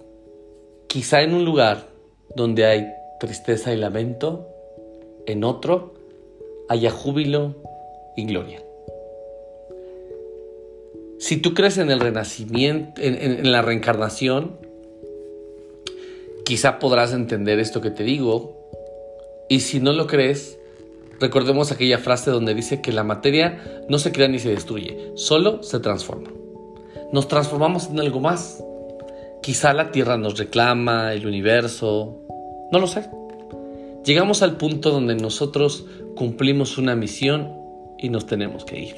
quizá 0.86 1.20
en 1.20 1.34
un 1.34 1.44
lugar 1.44 1.88
donde 2.34 2.64
hay 2.64 2.86
tristeza 3.20 3.74
y 3.74 3.76
lamento, 3.76 4.48
en 5.26 5.44
otro 5.44 5.94
haya 6.68 6.90
júbilo 6.90 7.54
y 8.16 8.26
gloria. 8.26 8.62
Si 11.18 11.38
tú 11.38 11.54
crees 11.54 11.78
en 11.78 11.90
el 11.90 12.00
renacimiento, 12.00 13.00
en, 13.00 13.50
la 13.50 13.62
reencarnación, 13.62 14.58
quizá 16.44 16.78
podrás 16.78 17.12
entender 17.12 17.58
esto 17.60 17.80
que 17.80 17.90
te 17.90 18.04
digo. 18.04 18.56
Y 19.48 19.60
si 19.60 19.80
no 19.80 19.92
lo 19.92 20.06
crees, 20.06 20.58
recordemos 21.20 21.72
aquella 21.72 21.98
frase 21.98 22.30
donde 22.30 22.54
dice 22.54 22.82
que 22.82 22.92
la 22.92 23.04
materia 23.04 23.84
no 23.88 23.98
se 23.98 24.12
crea 24.12 24.28
ni 24.28 24.38
se 24.38 24.50
destruye, 24.50 25.12
solo 25.14 25.62
se 25.62 25.80
transforma. 25.80 26.30
Nos 27.12 27.28
transformamos 27.28 27.88
en 27.88 28.00
algo 28.00 28.20
más. 28.20 28.62
Quizá 29.42 29.72
la 29.72 29.92
Tierra 29.92 30.16
nos 30.16 30.38
reclama, 30.38 31.12
el 31.12 31.26
universo, 31.26 32.18
no 32.72 32.78
lo 32.78 32.86
sé. 32.86 33.08
Llegamos 34.04 34.42
al 34.42 34.58
punto 34.58 34.90
donde 34.90 35.14
nosotros 35.14 35.86
cumplimos 36.14 36.76
una 36.76 36.94
misión 36.94 37.50
y 37.98 38.10
nos 38.10 38.26
tenemos 38.26 38.66
que 38.66 38.78
ir. 38.78 38.96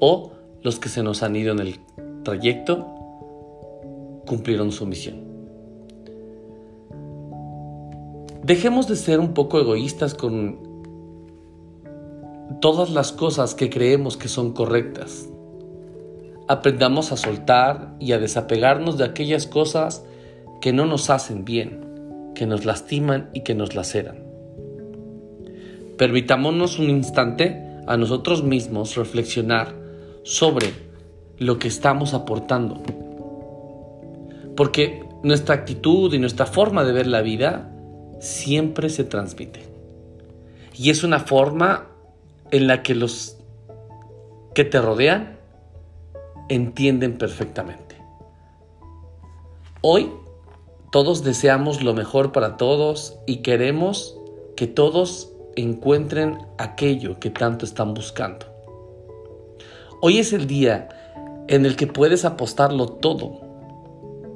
O 0.00 0.32
los 0.62 0.80
que 0.80 0.88
se 0.88 1.04
nos 1.04 1.22
han 1.22 1.36
ido 1.36 1.52
en 1.52 1.60
el 1.60 1.80
trayecto 2.24 2.84
cumplieron 4.26 4.72
su 4.72 4.84
misión. 4.84 5.20
Dejemos 8.42 8.88
de 8.88 8.96
ser 8.96 9.20
un 9.20 9.32
poco 9.32 9.60
egoístas 9.60 10.14
con 10.14 10.58
todas 12.60 12.90
las 12.90 13.12
cosas 13.12 13.54
que 13.54 13.70
creemos 13.70 14.16
que 14.16 14.26
son 14.26 14.52
correctas. 14.52 15.28
Aprendamos 16.48 17.12
a 17.12 17.16
soltar 17.16 17.94
y 18.00 18.10
a 18.10 18.18
desapegarnos 18.18 18.98
de 18.98 19.04
aquellas 19.04 19.46
cosas 19.46 20.04
que 20.60 20.72
no 20.72 20.86
nos 20.86 21.10
hacen 21.10 21.44
bien, 21.44 21.85
que 22.36 22.46
nos 22.46 22.64
lastiman 22.64 23.30
y 23.32 23.40
que 23.40 23.54
nos 23.54 23.74
laceran. 23.74 24.22
Permitámonos 25.96 26.78
un 26.78 26.90
instante 26.90 27.66
a 27.86 27.96
nosotros 27.96 28.44
mismos 28.44 28.94
reflexionar 28.94 29.74
sobre 30.22 30.68
lo 31.38 31.58
que 31.58 31.68
estamos 31.68 32.14
aportando. 32.14 32.82
Porque 34.54 35.02
nuestra 35.22 35.54
actitud 35.54 36.12
y 36.12 36.18
nuestra 36.18 36.46
forma 36.46 36.84
de 36.84 36.92
ver 36.92 37.06
la 37.06 37.22
vida 37.22 37.72
siempre 38.20 38.90
se 38.90 39.04
transmite. 39.04 39.60
Y 40.76 40.90
es 40.90 41.02
una 41.04 41.20
forma 41.20 41.88
en 42.50 42.66
la 42.66 42.82
que 42.82 42.94
los 42.94 43.38
que 44.54 44.64
te 44.64 44.80
rodean 44.80 45.38
entienden 46.48 47.16
perfectamente. 47.16 47.96
Hoy 49.80 50.10
todos 50.90 51.24
deseamos 51.24 51.82
lo 51.82 51.94
mejor 51.94 52.32
para 52.32 52.56
todos 52.56 53.18
y 53.26 53.38
queremos 53.38 54.18
que 54.56 54.66
todos 54.66 55.32
encuentren 55.56 56.38
aquello 56.58 57.18
que 57.18 57.30
tanto 57.30 57.64
están 57.64 57.94
buscando. 57.94 58.46
Hoy 60.00 60.18
es 60.18 60.32
el 60.32 60.46
día 60.46 60.88
en 61.48 61.66
el 61.66 61.76
que 61.76 61.86
puedes 61.86 62.24
apostarlo 62.24 62.86
todo 62.86 63.40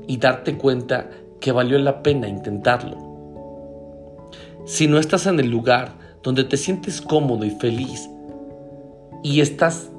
y 0.07 0.17
darte 0.17 0.59
cuenta 0.59 1.09
que 1.41 1.53
valió 1.53 1.79
la 1.79 2.03
pena 2.03 2.29
intentarlo. 2.29 2.97
Si 4.67 4.89
no 4.89 4.99
estás 4.99 5.27
en 5.27 5.39
el 5.41 5.51
lugar 5.51 5.93
donde 6.23 6.45
te 6.45 6.57
sientes 6.57 7.01
cómodo 7.01 7.45
y 7.45 7.51
feliz 7.51 8.09
y 9.23 9.41
estás 9.41 9.91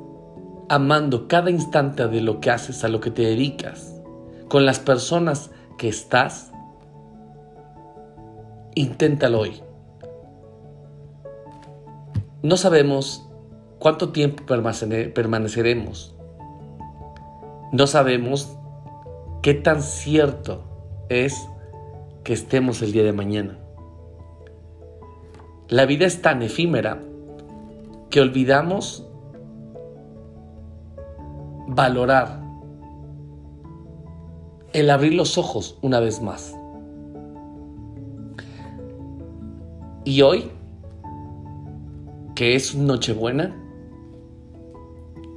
amando 0.70 1.28
cada 1.28 1.50
instante 1.50 2.08
de 2.08 2.22
lo 2.22 2.40
que 2.40 2.52
haces, 2.52 2.84
a 2.84 2.88
lo 2.88 3.00
que 3.00 3.12
te 3.12 3.24
dedicas, 3.24 3.94
con 4.48 4.66
las 4.66 4.80
personas 4.80 5.52
que 5.82 5.90
estás, 5.90 6.52
inténtalo 8.76 9.40
hoy. 9.40 9.64
No 12.44 12.56
sabemos 12.56 13.28
cuánto 13.80 14.12
tiempo 14.12 14.44
permaneceremos. 14.46 16.16
No 17.72 17.88
sabemos 17.88 18.56
qué 19.42 19.56
tan 19.56 19.82
cierto 19.82 20.62
es 21.10 21.50
que 22.24 22.34
estemos 22.34 22.84
el 22.84 22.92
día 22.92 23.04
de 23.04 23.14
mañana. 23.14 23.58
La 25.68 25.88
vida 25.88 26.06
es 26.06 26.22
tan 26.22 26.44
efímera 26.44 27.02
que 28.12 28.22
olvidamos 28.22 29.10
valorar 31.68 32.41
el 34.74 34.90
abrir 34.90 35.14
los 35.14 35.38
ojos 35.38 35.78
una 35.82 36.00
vez 36.00 36.22
más. 36.22 36.56
Y 40.04 40.22
hoy, 40.22 40.50
que 42.36 42.56
es 42.56 42.76
Nochebuena, 42.76 43.56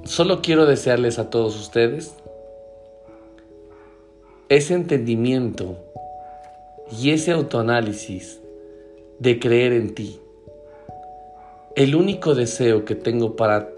solo 0.05 0.41
quiero 0.41 0.67
desearles 0.67 1.19
a 1.19 1.31
todos 1.31 1.59
ustedes 1.61 2.15
ese 4.49 4.75
entendimiento 4.75 5.77
y 6.91 7.11
ese 7.11 7.33
autoanálisis 7.33 8.41
de 9.19 9.39
creer 9.39 9.73
en 9.73 9.95
ti. 9.95 10.21
El 11.77 11.95
único 11.95 12.35
deseo 12.35 12.85
que 12.85 12.95
tengo 12.95 13.37
para 13.37 13.71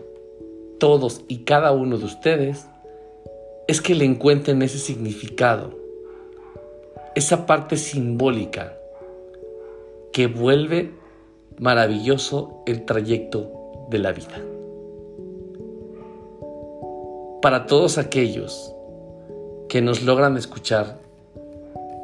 todos 0.78 1.22
y 1.28 1.38
cada 1.38 1.72
uno 1.72 1.98
de 1.98 2.04
ustedes 2.04 2.66
es 3.66 3.80
que 3.80 3.94
le 3.94 4.04
encuentren 4.04 4.62
ese 4.62 4.78
significado, 4.78 5.74
esa 7.14 7.46
parte 7.46 7.76
simbólica 7.76 8.76
que 10.12 10.28
vuelve 10.28 10.92
maravilloso 11.58 12.62
el 12.66 12.84
trayecto 12.84 13.86
de 13.90 13.98
la 13.98 14.12
vida. 14.12 14.40
Para 17.42 17.66
todos 17.66 17.98
aquellos 17.98 18.72
que 19.68 19.82
nos 19.82 20.02
logran 20.02 20.36
escuchar 20.36 20.98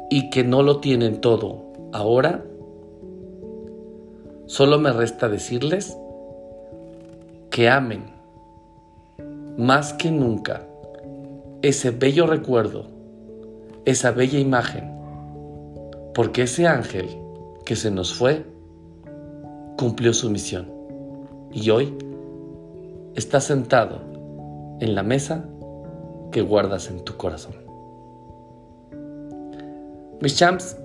y 0.09 0.29
que 0.29 0.43
no 0.43 0.63
lo 0.63 0.79
tienen 0.79 1.21
todo 1.21 1.63
ahora, 1.93 2.43
solo 4.47 4.79
me 4.79 4.91
resta 4.91 5.29
decirles 5.29 5.97
que 7.49 7.69
amen 7.69 8.03
más 9.57 9.93
que 9.93 10.11
nunca 10.11 10.67
ese 11.63 11.91
bello 11.91 12.27
recuerdo, 12.27 12.87
esa 13.85 14.11
bella 14.11 14.37
imagen, 14.37 14.91
porque 16.13 16.43
ese 16.43 16.67
ángel 16.67 17.07
que 17.65 17.77
se 17.77 17.89
nos 17.89 18.13
fue 18.13 18.45
cumplió 19.77 20.13
su 20.13 20.29
misión 20.29 20.69
y 21.53 21.69
hoy 21.69 21.97
está 23.15 23.39
sentado 23.39 24.01
en 24.81 24.93
la 24.93 25.03
mesa 25.03 25.47
que 26.33 26.41
guardas 26.41 26.89
en 26.89 26.99
tu 27.05 27.15
corazón. 27.15 27.53
Mis 30.19 30.35
champs, 30.35 30.77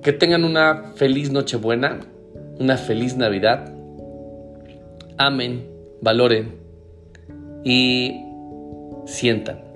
que 0.00 0.12
tengan 0.12 0.44
una 0.44 0.92
feliz 0.94 1.32
Nochebuena, 1.32 2.00
una 2.60 2.76
feliz 2.76 3.16
Navidad. 3.16 3.74
Amen, 5.18 5.68
valoren 6.00 6.54
y 7.64 8.24
sientan. 9.06 9.73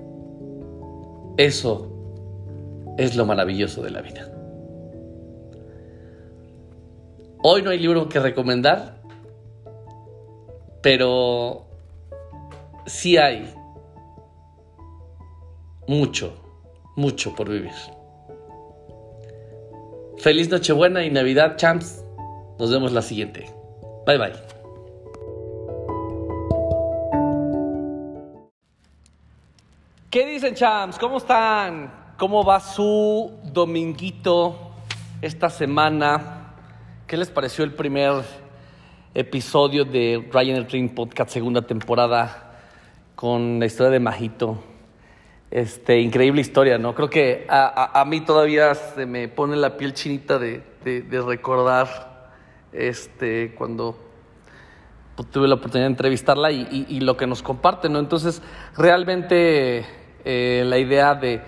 Eso 1.39 1.87
es 2.97 3.15
lo 3.15 3.25
maravilloso 3.25 3.81
de 3.81 3.91
la 3.91 4.01
vida. 4.01 4.29
Hoy 7.41 7.61
no 7.61 7.69
hay 7.69 7.79
libro 7.79 8.09
que 8.09 8.19
recomendar, 8.19 9.01
pero 10.81 11.65
sí 12.85 13.15
hay 13.15 13.53
mucho, 15.87 16.33
mucho 16.97 17.33
por 17.33 17.49
vivir. 17.49 17.71
Feliz 20.17 20.49
Nochebuena 20.49 21.05
y 21.05 21.09
Navidad, 21.09 21.55
champs. 21.55 22.03
Nos 22.59 22.69
vemos 22.69 22.91
la 22.91 23.01
siguiente. 23.01 23.49
Bye 24.05 24.17
bye. 24.17 24.48
¿Qué 30.09 30.25
dicen, 30.25 30.55
champs? 30.55 30.97
¿Cómo 30.97 31.17
están? 31.17 32.15
¿Cómo 32.17 32.43
va 32.43 32.59
su 32.59 33.31
dominguito 33.43 34.71
esta 35.21 35.51
semana? 35.51 36.55
¿Qué 37.05 37.15
les 37.15 37.29
pareció 37.29 37.63
el 37.63 37.75
primer 37.75 38.23
episodio 39.13 39.85
de 39.85 40.27
Ryan 40.33 40.55
el 40.55 40.67
Dream 40.67 40.89
Podcast, 40.89 41.29
segunda 41.29 41.61
temporada, 41.61 42.55
con 43.15 43.59
la 43.59 43.67
historia 43.67 43.91
de 43.91 43.99
Majito? 43.99 44.57
Este, 45.51 45.99
increíble 45.99 46.41
historia, 46.41 46.79
¿no? 46.79 46.95
Creo 46.95 47.11
que 47.11 47.45
a, 47.47 48.03
mí 48.07 48.21
todavía 48.21 48.73
se 48.73 49.05
me 49.05 49.27
pone 49.27 49.57
la 49.57 49.77
piel 49.77 49.93
chinita 49.93 50.39
de, 50.39 50.63
recordar 51.23 52.31
este, 52.73 53.53
cuando 53.53 53.95
tuve 55.25 55.47
la 55.47 55.53
oportunidad 55.55 55.85
de 55.85 55.91
entrevistarla 55.91 56.51
y, 56.51 56.99
lo 56.99 57.15
que 57.15 57.27
nos 57.27 57.43
comparte, 57.43 57.89
¿no? 57.89 57.99
Entonces, 57.99 58.41
realmente 58.75 59.98
eh, 60.31 60.63
la 60.63 60.77
idea 60.77 61.15
de 61.15 61.41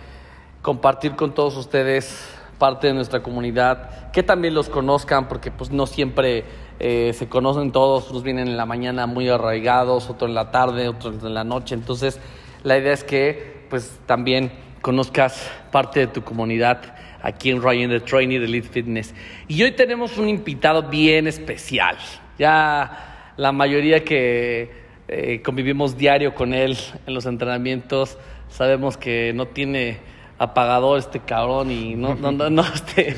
compartir 0.63 1.15
con 1.15 1.36
todos 1.36 1.56
ustedes 1.56 2.28
parte 2.58 2.88
de 2.88 2.94
nuestra 2.94 3.22
comunidad, 3.22 4.10
que 4.12 4.24
también 4.24 4.56
los 4.56 4.70
conozcan, 4.70 5.28
porque 5.28 5.52
pues 5.52 5.70
no 5.70 5.86
siempre 5.86 6.46
eh, 6.80 7.13
se 7.13 7.30
conocen 7.30 7.72
todos, 7.72 8.10
unos 8.10 8.24
vienen 8.24 8.48
en 8.48 8.58
la 8.58 8.65
mañana 8.65 9.06
muy 9.06 9.30
arraigados, 9.30 10.10
otros 10.10 10.30
en 10.30 10.34
la 10.34 10.50
tarde, 10.50 10.88
otros 10.88 11.24
en 11.24 11.36
la 11.36 11.44
noche, 11.44 11.76
entonces 11.76 12.20
la 12.63 12.76
idea 12.76 12.94
es 12.94 13.04
que 13.04 13.67
pues 13.70 14.00
también 14.08 14.52
conozcas 14.82 15.48
parte 15.72 16.00
de 16.00 16.08
tu 16.08 16.24
comunidad 16.24 16.82
aquí 17.22 17.52
en 17.52 17.62
Ryan 17.62 17.91
the 17.91 18.00
Training 18.00 18.39
de 18.39 18.46
Elite 18.46 18.67
Fitness. 18.67 19.13
Y 19.48 19.62
hoy 19.62 19.74
tenemos 19.74 20.17
un 20.17 20.28
invitado 20.28 20.89
bien 20.89 21.28
especial. 21.28 21.98
Ya 22.39 23.34
la 23.38 23.52
mayoría 23.52 24.04
que 24.04 24.72
eh, 25.08 25.41
convivimos 25.44 25.98
diario 25.98 26.34
con 26.34 26.54
él 26.54 26.76
en 27.06 27.13
los 27.13 27.26
entrenamientos 27.26 28.17
sabemos 28.51 28.97
que 28.97 29.33
no 29.33 29.47
tiene 29.47 29.97
apagador 30.37 30.99
este 30.99 31.19
cabrón 31.19 31.71
y 31.71 31.95
no, 31.95 32.15
no, 32.15 32.31
no, 32.31 32.49
no, 32.49 32.61
este, 32.73 33.15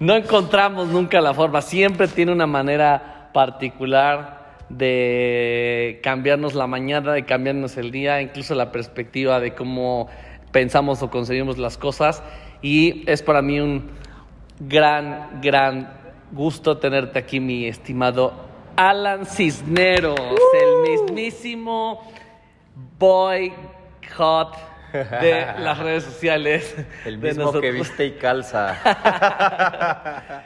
no 0.00 0.14
encontramos 0.14 0.88
nunca 0.88 1.20
la 1.20 1.34
forma. 1.34 1.62
Siempre 1.62 2.08
tiene 2.08 2.32
una 2.32 2.46
manera 2.46 3.30
particular 3.32 4.56
de 4.68 6.00
cambiarnos 6.02 6.54
la 6.54 6.66
mañana, 6.66 7.12
de 7.12 7.24
cambiarnos 7.24 7.76
el 7.76 7.90
día, 7.90 8.20
incluso 8.20 8.54
la 8.54 8.72
perspectiva 8.72 9.38
de 9.38 9.54
cómo 9.54 10.08
pensamos 10.50 11.02
o 11.02 11.10
concebimos 11.10 11.58
las 11.58 11.78
cosas. 11.78 12.22
Y 12.62 13.08
es 13.08 13.22
para 13.22 13.42
mí 13.42 13.60
un 13.60 13.90
gran, 14.58 15.40
gran 15.40 15.92
gusto 16.32 16.78
tenerte 16.78 17.18
aquí, 17.18 17.40
mi 17.40 17.66
estimado 17.66 18.32
Alan 18.76 19.26
Cisneros, 19.26 20.18
el 20.18 20.90
mismísimo 20.90 22.02
boy 22.98 23.52
hot 24.14 24.56
de 24.92 25.46
las 25.58 25.78
redes 25.78 26.04
sociales. 26.04 26.76
El 27.04 27.18
mismo 27.18 27.52
que 27.60 27.72
viste 27.72 28.06
y 28.06 28.12
calza. 28.12 28.76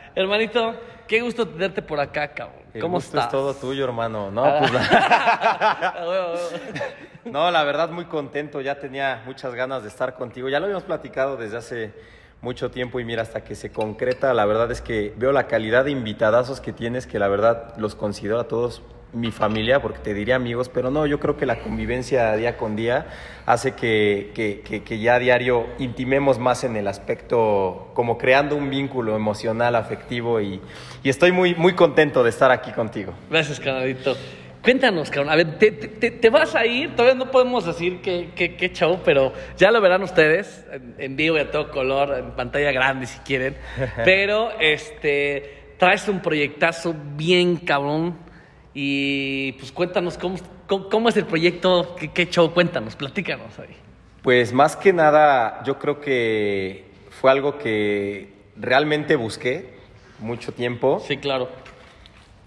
Hermanito, 0.14 0.74
qué 1.06 1.20
gusto 1.20 1.46
tenerte 1.48 1.82
por 1.82 2.00
acá, 2.00 2.28
cabrón. 2.28 2.60
¿Cómo 2.80 2.98
estás? 2.98 3.24
es 3.24 3.30
todo 3.30 3.52
tuyo, 3.54 3.84
hermano. 3.84 4.30
No, 4.30 4.44
pues 4.60 4.72
no, 7.24 7.50
la 7.50 7.64
verdad 7.64 7.90
muy 7.90 8.04
contento. 8.04 8.60
Ya 8.60 8.78
tenía 8.78 9.22
muchas 9.26 9.54
ganas 9.54 9.82
de 9.82 9.88
estar 9.88 10.14
contigo. 10.14 10.48
Ya 10.48 10.60
lo 10.60 10.66
habíamos 10.66 10.84
platicado 10.84 11.36
desde 11.36 11.56
hace 11.56 11.92
mucho 12.40 12.70
tiempo 12.70 13.00
y 13.00 13.04
mira, 13.04 13.22
hasta 13.22 13.42
que 13.42 13.54
se 13.54 13.70
concreta, 13.70 14.32
la 14.32 14.46
verdad 14.46 14.70
es 14.70 14.80
que 14.80 15.12
veo 15.16 15.32
la 15.32 15.46
calidad 15.46 15.84
de 15.84 15.90
invitadazos 15.90 16.60
que 16.60 16.72
tienes, 16.72 17.06
que 17.06 17.18
la 17.18 17.28
verdad 17.28 17.74
los 17.76 17.94
considero 17.94 18.40
a 18.40 18.48
todos 18.48 18.82
mi 19.12 19.30
familia, 19.30 19.80
porque 19.80 19.98
te 19.98 20.14
diría 20.14 20.36
amigos, 20.36 20.68
pero 20.68 20.90
no, 20.90 21.06
yo 21.06 21.18
creo 21.18 21.36
que 21.36 21.46
la 21.46 21.60
convivencia 21.60 22.34
día 22.36 22.56
con 22.56 22.76
día 22.76 23.06
hace 23.46 23.74
que, 23.74 24.30
que, 24.34 24.82
que, 24.82 24.98
ya 24.98 25.16
a 25.16 25.18
diario 25.18 25.66
intimemos 25.78 26.38
más 26.38 26.64
en 26.64 26.76
el 26.76 26.86
aspecto, 26.86 27.90
como 27.94 28.18
creando 28.18 28.56
un 28.56 28.70
vínculo 28.70 29.16
emocional, 29.16 29.74
afectivo, 29.74 30.40
y, 30.40 30.60
y, 31.02 31.08
estoy 31.08 31.32
muy, 31.32 31.54
muy 31.54 31.74
contento 31.74 32.22
de 32.22 32.30
estar 32.30 32.50
aquí 32.50 32.70
contigo. 32.72 33.12
Gracias, 33.28 33.58
canadito. 33.58 34.16
Cuéntanos, 34.62 35.10
cabrón. 35.10 35.32
A 35.32 35.36
ver, 35.36 35.58
te, 35.58 35.72
te, 35.72 36.10
te 36.10 36.28
vas 36.28 36.54
a 36.54 36.66
ir. 36.66 36.94
Todavía 36.94 37.14
no 37.14 37.30
podemos 37.30 37.64
decir 37.64 38.02
qué, 38.02 38.30
qué, 38.36 38.56
qué 38.56 38.70
show, 38.72 39.00
pero 39.04 39.32
ya 39.56 39.70
lo 39.70 39.80
verán 39.80 40.02
ustedes 40.02 40.66
en, 40.70 40.94
en 40.98 41.16
vivo 41.16 41.38
y 41.38 41.40
a 41.40 41.50
todo 41.50 41.70
color, 41.70 42.18
en 42.18 42.32
pantalla 42.32 42.70
grande 42.70 43.06
si 43.06 43.18
quieren. 43.20 43.56
Pero 44.04 44.50
este, 44.60 45.74
traes 45.78 46.06
un 46.08 46.20
proyectazo 46.20 46.94
bien 47.16 47.56
cabrón. 47.56 48.29
Y 48.74 49.52
pues 49.52 49.72
cuéntanos 49.72 50.16
cómo, 50.16 50.36
cómo, 50.66 50.88
cómo 50.88 51.08
es 51.08 51.16
el 51.16 51.26
proyecto, 51.26 51.96
qué, 51.98 52.12
qué 52.12 52.28
show, 52.28 52.52
cuéntanos, 52.52 52.96
platícanos 52.96 53.58
ahí. 53.58 53.76
Pues 54.22 54.52
más 54.52 54.76
que 54.76 54.92
nada, 54.92 55.62
yo 55.64 55.78
creo 55.78 56.00
que 56.00 56.84
fue 57.10 57.30
algo 57.30 57.58
que 57.58 58.32
realmente 58.56 59.16
busqué 59.16 59.74
mucho 60.18 60.52
tiempo. 60.52 61.02
Sí, 61.06 61.16
claro. 61.16 61.48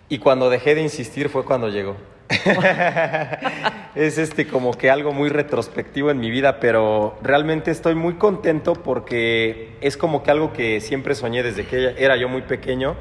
Y 0.10 0.20
cuando 0.20 0.50
dejé 0.50 0.76
de 0.76 0.82
insistir 0.82 1.30
fue 1.30 1.44
cuando 1.44 1.70
llegó. 1.70 1.98
es 3.96 4.18
este 4.18 4.48
como 4.48 4.74
que 4.74 4.90
algo 4.90 5.12
muy 5.12 5.30
retrospectivo 5.30 6.10
en 6.12 6.20
mi 6.20 6.30
vida, 6.30 6.60
pero 6.60 7.18
realmente 7.22 7.72
estoy 7.72 7.96
muy 7.96 8.16
contento 8.16 8.74
porque 8.74 9.76
es 9.82 9.98
como 9.98 10.24
que 10.24 10.32
algo 10.32 10.54
que 10.54 10.82
siempre 10.82 11.16
soñé 11.16 11.44
desde 11.44 11.66
que 11.66 11.96
era 11.98 12.16
yo 12.16 12.30
muy 12.30 12.44
pequeño. 12.44 12.96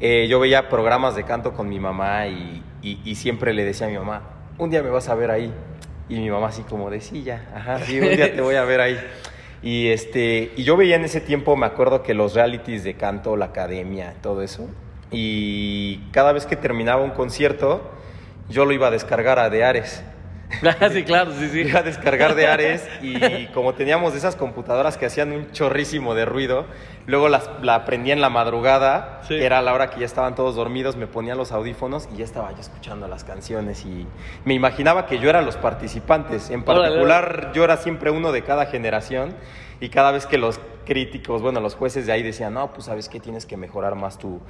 Eh, 0.00 0.26
yo 0.28 0.38
veía 0.40 0.68
programas 0.68 1.16
de 1.16 1.24
canto 1.24 1.54
con 1.54 1.68
mi 1.68 1.80
mamá 1.80 2.26
y, 2.26 2.62
y, 2.82 3.00
y, 3.04 3.14
siempre 3.14 3.54
le 3.54 3.64
decía 3.64 3.86
a 3.86 3.90
mi 3.90 3.96
mamá, 3.96 4.22
un 4.58 4.68
día 4.70 4.82
me 4.82 4.90
vas 4.90 5.08
a 5.08 5.14
ver 5.14 5.30
ahí. 5.30 5.52
Y 6.08 6.16
mi 6.16 6.30
mamá 6.30 6.48
así 6.48 6.62
como 6.62 6.90
de, 6.90 7.00
sí, 7.00 7.22
ya, 7.22 7.48
ajá, 7.54 7.80
sí, 7.80 7.98
un 7.98 8.10
día 8.10 8.34
te 8.34 8.40
voy 8.40 8.56
a 8.56 8.64
ver 8.64 8.80
ahí. 8.80 8.98
Y, 9.62 9.88
este, 9.88 10.52
y 10.56 10.62
yo 10.62 10.76
veía 10.76 10.96
en 10.96 11.04
ese 11.04 11.20
tiempo, 11.20 11.56
me 11.56 11.66
acuerdo 11.66 12.02
que 12.02 12.14
los 12.14 12.34
realities 12.34 12.84
de 12.84 12.94
canto, 12.94 13.36
la 13.36 13.46
academia, 13.46 14.14
todo 14.22 14.42
eso. 14.42 14.68
Y 15.10 15.98
cada 16.12 16.32
vez 16.32 16.46
que 16.46 16.56
terminaba 16.56 17.02
un 17.02 17.10
concierto, 17.10 17.90
yo 18.48 18.64
lo 18.64 18.72
iba 18.72 18.88
a 18.88 18.90
descargar 18.90 19.38
a 19.38 19.50
de 19.50 19.64
Ares. 19.64 20.04
sí, 20.92 21.02
claro, 21.02 21.32
sí, 21.32 21.48
sí. 21.48 21.60
Iba 21.62 21.80
a 21.80 21.82
descargar 21.82 22.34
de 22.34 22.46
Ares 22.46 22.88
y 23.02 23.46
como 23.48 23.74
teníamos 23.74 24.14
esas 24.14 24.36
computadoras 24.36 24.96
que 24.96 25.06
hacían 25.06 25.32
un 25.32 25.50
chorrísimo 25.50 26.14
de 26.14 26.24
ruido, 26.24 26.66
luego 27.06 27.28
las, 27.28 27.48
la 27.62 27.84
prendía 27.84 28.12
en 28.12 28.20
la 28.20 28.30
madrugada, 28.30 29.20
sí. 29.26 29.34
era 29.34 29.62
la 29.62 29.72
hora 29.72 29.90
que 29.90 30.00
ya 30.00 30.06
estaban 30.06 30.34
todos 30.34 30.56
dormidos, 30.56 30.96
me 30.96 31.06
ponía 31.06 31.34
los 31.34 31.52
audífonos 31.52 32.08
y 32.12 32.18
ya 32.18 32.24
estaba 32.24 32.52
yo 32.52 32.60
escuchando 32.60 33.08
las 33.08 33.24
canciones 33.24 33.84
y 33.84 34.06
me 34.44 34.54
imaginaba 34.54 35.06
que 35.06 35.18
yo 35.18 35.30
era 35.30 35.42
los 35.42 35.56
participantes. 35.56 36.50
En 36.50 36.62
particular, 36.62 37.52
yo 37.54 37.64
era 37.64 37.76
siempre 37.76 38.10
uno 38.10 38.32
de 38.32 38.42
cada 38.42 38.66
generación 38.66 39.34
y 39.80 39.88
cada 39.88 40.10
vez 40.10 40.26
que 40.26 40.38
los 40.38 40.60
críticos, 40.84 41.42
bueno, 41.42 41.60
los 41.60 41.74
jueces 41.74 42.06
de 42.06 42.12
ahí 42.12 42.22
decían, 42.22 42.54
no, 42.54 42.72
pues 42.72 42.86
sabes 42.86 43.08
que 43.08 43.20
tienes 43.20 43.44
que 43.44 43.56
mejorar 43.56 43.94
más 43.94 44.18
tu, 44.18 44.40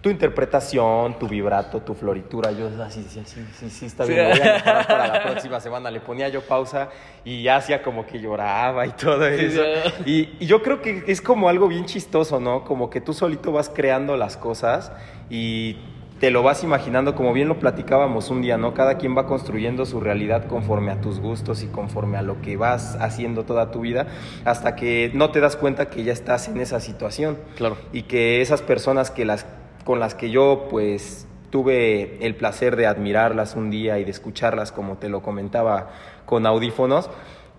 tu 0.00 0.08
interpretación, 0.08 1.18
tu 1.18 1.28
vibrato, 1.28 1.80
tu 1.80 1.94
floritura. 1.94 2.50
Yo 2.52 2.68
así 2.82 3.02
decía, 3.02 3.22
sí, 3.24 3.44
sí, 3.52 3.68
sí, 3.68 3.86
está 3.86 4.04
bien, 4.04 4.32
sí. 4.34 4.40
voy 4.40 4.48
a 4.48 4.86
para 4.86 5.06
la 5.08 5.22
próxima 5.22 5.60
semana. 5.60 5.90
Le 5.90 6.00
ponía 6.00 6.28
yo 6.28 6.42
pausa 6.42 6.88
y 7.24 7.42
ya 7.42 7.56
hacía 7.56 7.82
como 7.82 8.06
que 8.06 8.20
lloraba 8.20 8.86
y 8.86 8.90
todo 8.90 9.26
eso. 9.26 9.62
Sí, 10.04 10.28
y, 10.38 10.44
y, 10.44 10.46
yo 10.46 10.62
creo 10.62 10.80
que 10.80 11.04
es 11.06 11.20
como 11.20 11.48
algo 11.48 11.68
bien 11.68 11.84
chistoso, 11.84 12.40
¿no? 12.40 12.64
Como 12.64 12.88
que 12.88 13.00
tú 13.00 13.12
solito 13.12 13.52
vas 13.52 13.68
creando 13.68 14.16
las 14.16 14.36
cosas 14.36 14.90
y 15.28 15.76
te 16.20 16.30
lo 16.30 16.42
vas 16.42 16.62
imaginando, 16.62 17.14
como 17.14 17.32
bien 17.32 17.48
lo 17.48 17.58
platicábamos 17.58 18.28
un 18.28 18.42
día, 18.42 18.58
¿no? 18.58 18.74
Cada 18.74 18.98
quien 18.98 19.16
va 19.16 19.26
construyendo 19.26 19.86
su 19.86 20.00
realidad 20.00 20.46
conforme 20.46 20.92
a 20.92 21.00
tus 21.00 21.18
gustos 21.18 21.62
y 21.62 21.66
conforme 21.66 22.18
a 22.18 22.22
lo 22.22 22.42
que 22.42 22.58
vas 22.58 22.96
haciendo 23.00 23.44
toda 23.44 23.70
tu 23.70 23.80
vida, 23.80 24.06
hasta 24.44 24.76
que 24.76 25.10
no 25.14 25.30
te 25.30 25.40
das 25.40 25.56
cuenta 25.56 25.88
que 25.88 26.04
ya 26.04 26.12
estás 26.12 26.48
en 26.48 26.60
esa 26.60 26.78
situación. 26.78 27.38
Claro. 27.56 27.78
Y 27.92 28.02
que 28.02 28.42
esas 28.42 28.60
personas 28.60 29.10
que 29.10 29.24
las 29.24 29.46
con 29.90 29.98
las 29.98 30.14
que 30.14 30.30
yo 30.30 30.68
pues 30.70 31.26
tuve 31.50 32.24
el 32.24 32.36
placer 32.36 32.76
de 32.76 32.86
admirarlas 32.86 33.56
un 33.56 33.72
día 33.72 33.98
y 33.98 34.04
de 34.04 34.12
escucharlas 34.12 34.70
como 34.70 34.98
te 34.98 35.08
lo 35.08 35.20
comentaba 35.20 35.90
con 36.26 36.46
audífonos, 36.46 37.10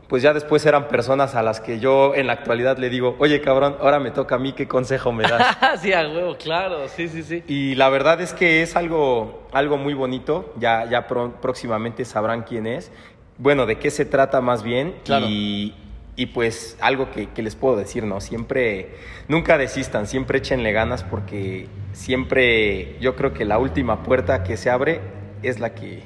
pues 0.08 0.24
ya 0.24 0.34
después 0.34 0.66
eran 0.66 0.88
personas 0.88 1.36
a 1.36 1.44
las 1.44 1.60
que 1.60 1.82
yo 1.82 2.16
en 2.16 2.28
la 2.28 2.32
actualidad 2.32 2.78
le 2.78 2.90
digo, 2.90 3.18
oye 3.20 3.42
cabrón, 3.42 3.76
ahora 3.82 4.00
me 4.00 4.12
toca 4.12 4.36
a 4.36 4.40
mí, 4.40 4.54
¿qué 4.54 4.66
consejo 4.66 5.12
me 5.12 5.24
das? 5.24 5.58
sí, 5.82 5.92
a 5.92 6.08
huevo, 6.08 6.38
claro, 6.38 6.88
sí, 6.88 7.10
sí, 7.10 7.22
sí. 7.22 7.44
Y 7.48 7.76
la 7.76 7.90
verdad 7.90 8.22
es 8.22 8.34
que 8.34 8.62
es 8.62 8.78
algo, 8.78 9.50
algo 9.52 9.78
muy 9.78 9.94
bonito, 9.94 10.54
ya, 10.58 10.86
ya 10.90 11.08
próximamente 11.08 12.06
sabrán 12.06 12.44
quién 12.44 12.66
es, 12.66 12.94
bueno, 13.40 13.66
de 13.66 13.78
qué 13.78 13.92
se 13.92 14.06
trata 14.06 14.40
más 14.40 14.64
bien 14.64 14.96
claro. 15.04 15.26
y, 15.28 15.76
y 16.16 16.28
pues 16.28 16.78
algo 16.82 17.12
que, 17.12 17.30
que, 17.30 17.42
les 17.42 17.56
puedo 17.56 17.76
decir, 17.76 18.04
¿no? 18.04 18.20
Siempre, 18.22 18.90
nunca 19.28 19.58
desistan, 19.58 20.08
siempre 20.08 20.40
échenle 20.40 20.72
ganas 20.72 21.04
porque 21.04 21.68
siempre 21.94 22.98
yo 23.00 23.16
creo 23.16 23.34
que 23.34 23.46
la 23.46 23.58
última 23.58 24.04
puerta 24.04 24.44
que 24.44 24.58
se 24.58 24.70
abre 24.70 25.00
es 25.42 25.60
la 25.60 25.74
que, 25.74 26.04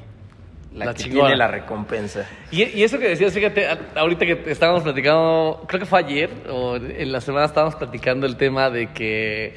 la, 0.73 0.85
la 0.85 0.93
que 0.93 1.05
tiene 1.05 1.35
la 1.35 1.47
recompensa. 1.47 2.27
Y, 2.51 2.63
y, 2.63 2.83
eso 2.83 2.99
que 2.99 3.09
decías, 3.09 3.33
fíjate, 3.33 3.67
ahorita 3.95 4.25
que 4.25 4.51
estábamos 4.51 4.83
platicando, 4.83 5.63
creo 5.67 5.79
que 5.79 5.85
fue 5.85 5.99
ayer 5.99 6.29
o 6.49 6.75
en 6.75 7.11
la 7.11 7.21
semana 7.21 7.45
estábamos 7.45 7.75
platicando 7.75 8.25
el 8.25 8.37
tema 8.37 8.69
de 8.69 8.91
que 8.93 9.55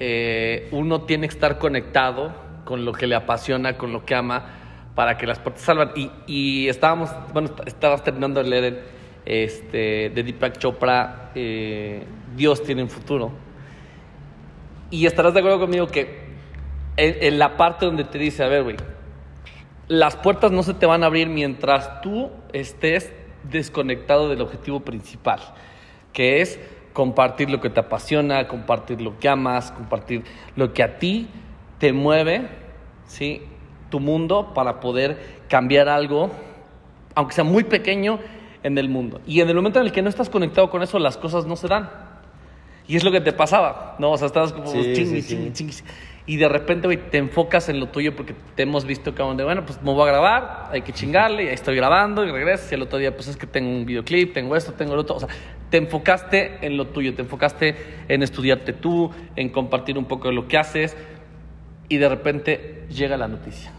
eh, 0.00 0.68
uno 0.72 1.02
tiene 1.02 1.28
que 1.28 1.34
estar 1.34 1.58
conectado 1.58 2.34
con 2.64 2.84
lo 2.84 2.92
que 2.92 3.06
le 3.06 3.14
apasiona, 3.14 3.76
con 3.76 3.92
lo 3.92 4.04
que 4.04 4.14
ama, 4.14 4.46
para 4.94 5.16
que 5.18 5.26
las 5.26 5.38
puertas 5.38 5.62
salvan. 5.62 5.92
Y, 5.94 6.10
y 6.26 6.68
estábamos, 6.68 7.10
bueno, 7.32 7.50
estabas 7.66 8.02
terminando 8.02 8.42
de 8.42 8.48
leer 8.48 8.64
el, 8.64 8.78
este, 9.24 10.10
de 10.10 10.22
Deepak 10.22 10.58
Chopra, 10.58 11.30
eh, 11.34 12.04
Dios 12.36 12.62
tiene 12.62 12.82
un 12.82 12.90
futuro. 12.90 13.32
Y 14.90 15.06
estarás 15.06 15.34
de 15.34 15.40
acuerdo 15.40 15.60
conmigo 15.60 15.86
que 15.86 16.24
en, 16.96 17.16
en 17.20 17.38
la 17.38 17.56
parte 17.56 17.86
donde 17.86 18.04
te 18.04 18.18
dice, 18.18 18.44
a 18.44 18.48
ver, 18.48 18.62
güey, 18.62 18.76
las 19.88 20.16
puertas 20.16 20.50
no 20.52 20.62
se 20.62 20.74
te 20.74 20.86
van 20.86 21.02
a 21.02 21.06
abrir 21.06 21.28
mientras 21.28 22.00
tú 22.00 22.30
estés 22.52 23.12
desconectado 23.50 24.28
del 24.28 24.40
objetivo 24.40 24.80
principal, 24.80 25.40
que 26.12 26.40
es 26.40 26.58
compartir 26.92 27.50
lo 27.50 27.60
que 27.60 27.70
te 27.70 27.80
apasiona, 27.80 28.46
compartir 28.48 29.00
lo 29.00 29.18
que 29.18 29.28
amas, 29.28 29.72
compartir 29.72 30.22
lo 30.56 30.72
que 30.72 30.82
a 30.82 30.98
ti 30.98 31.28
te 31.78 31.92
mueve, 31.92 32.48
¿sí? 33.06 33.42
tu 33.90 34.00
mundo 34.00 34.52
para 34.54 34.80
poder 34.80 35.42
cambiar 35.48 35.88
algo, 35.88 36.30
aunque 37.14 37.34
sea 37.34 37.44
muy 37.44 37.64
pequeño, 37.64 38.18
en 38.64 38.76
el 38.76 38.88
mundo. 38.88 39.20
Y 39.26 39.40
en 39.40 39.48
el 39.48 39.54
momento 39.54 39.78
en 39.78 39.86
el 39.86 39.92
que 39.92 40.02
no 40.02 40.08
estás 40.08 40.28
conectado 40.28 40.68
con 40.70 40.82
eso, 40.82 40.98
las 40.98 41.16
cosas 41.16 41.46
no 41.46 41.54
se 41.54 41.68
dan. 41.68 41.88
Y 42.88 42.96
es 42.96 43.04
lo 43.04 43.12
que 43.12 43.20
te 43.20 43.32
pasaba, 43.32 43.94
¿no? 43.98 44.10
O 44.10 44.18
sea, 44.18 44.26
estabas 44.26 44.52
como 44.52 44.66
sí, 44.66 44.92
chingui, 44.94 45.22
sí, 45.22 45.28
chingui, 45.28 45.46
sí. 45.46 45.52
chingui. 45.52 45.74
Y 46.26 46.36
de 46.36 46.48
repente, 46.48 46.86
güey, 46.86 47.10
te 47.10 47.18
enfocas 47.18 47.68
en 47.68 47.78
lo 47.80 47.88
tuyo 47.88 48.16
porque 48.16 48.34
te 48.54 48.62
hemos 48.62 48.86
visto 48.86 49.14
que 49.14 49.22
donde, 49.22 49.44
bueno, 49.44 49.66
pues 49.66 49.80
me 49.82 49.92
voy 49.92 50.08
a 50.08 50.12
grabar, 50.12 50.70
hay 50.72 50.80
que 50.80 50.92
chingarle, 50.92 51.44
y 51.44 51.48
ahí 51.48 51.54
estoy 51.54 51.76
grabando 51.76 52.24
y 52.24 52.30
regresas. 52.30 52.72
Y 52.72 52.74
el 52.74 52.82
otro 52.82 52.98
día, 52.98 53.14
pues 53.14 53.28
es 53.28 53.36
que 53.36 53.46
tengo 53.46 53.70
un 53.70 53.84
videoclip, 53.84 54.32
tengo 54.32 54.56
esto, 54.56 54.72
tengo 54.72 54.94
lo 54.94 55.02
otro. 55.02 55.16
O 55.16 55.20
sea, 55.20 55.28
te 55.68 55.76
enfocaste 55.76 56.58
en 56.62 56.78
lo 56.78 56.86
tuyo, 56.86 57.14
te 57.14 57.22
enfocaste 57.22 57.76
en 58.08 58.22
estudiarte 58.22 58.72
tú, 58.72 59.10
en 59.36 59.50
compartir 59.50 59.98
un 59.98 60.06
poco 60.06 60.28
de 60.28 60.34
lo 60.34 60.48
que 60.48 60.56
haces. 60.56 60.96
Y 61.90 61.98
de 61.98 62.08
repente 62.08 62.86
llega 62.88 63.18
la 63.18 63.28
noticia. 63.28 63.72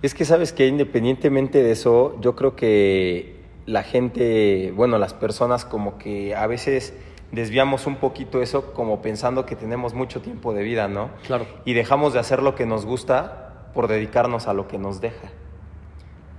Es 0.00 0.14
que 0.14 0.24
sabes 0.24 0.54
que 0.54 0.66
independientemente 0.66 1.62
de 1.62 1.72
eso, 1.72 2.18
yo 2.22 2.34
creo 2.34 2.56
que 2.56 3.43
la 3.66 3.82
gente, 3.82 4.72
bueno, 4.76 4.98
las 4.98 5.14
personas 5.14 5.64
como 5.64 5.98
que 5.98 6.34
a 6.34 6.46
veces 6.46 6.94
desviamos 7.32 7.86
un 7.86 7.96
poquito 7.96 8.42
eso 8.42 8.72
como 8.72 9.02
pensando 9.02 9.46
que 9.46 9.56
tenemos 9.56 9.94
mucho 9.94 10.20
tiempo 10.20 10.54
de 10.54 10.62
vida, 10.62 10.88
¿no? 10.88 11.10
Claro. 11.26 11.46
Y 11.64 11.72
dejamos 11.72 12.12
de 12.12 12.20
hacer 12.20 12.42
lo 12.42 12.54
que 12.54 12.66
nos 12.66 12.86
gusta 12.86 13.70
por 13.74 13.88
dedicarnos 13.88 14.46
a 14.46 14.54
lo 14.54 14.68
que 14.68 14.78
nos 14.78 15.00
deja. 15.00 15.30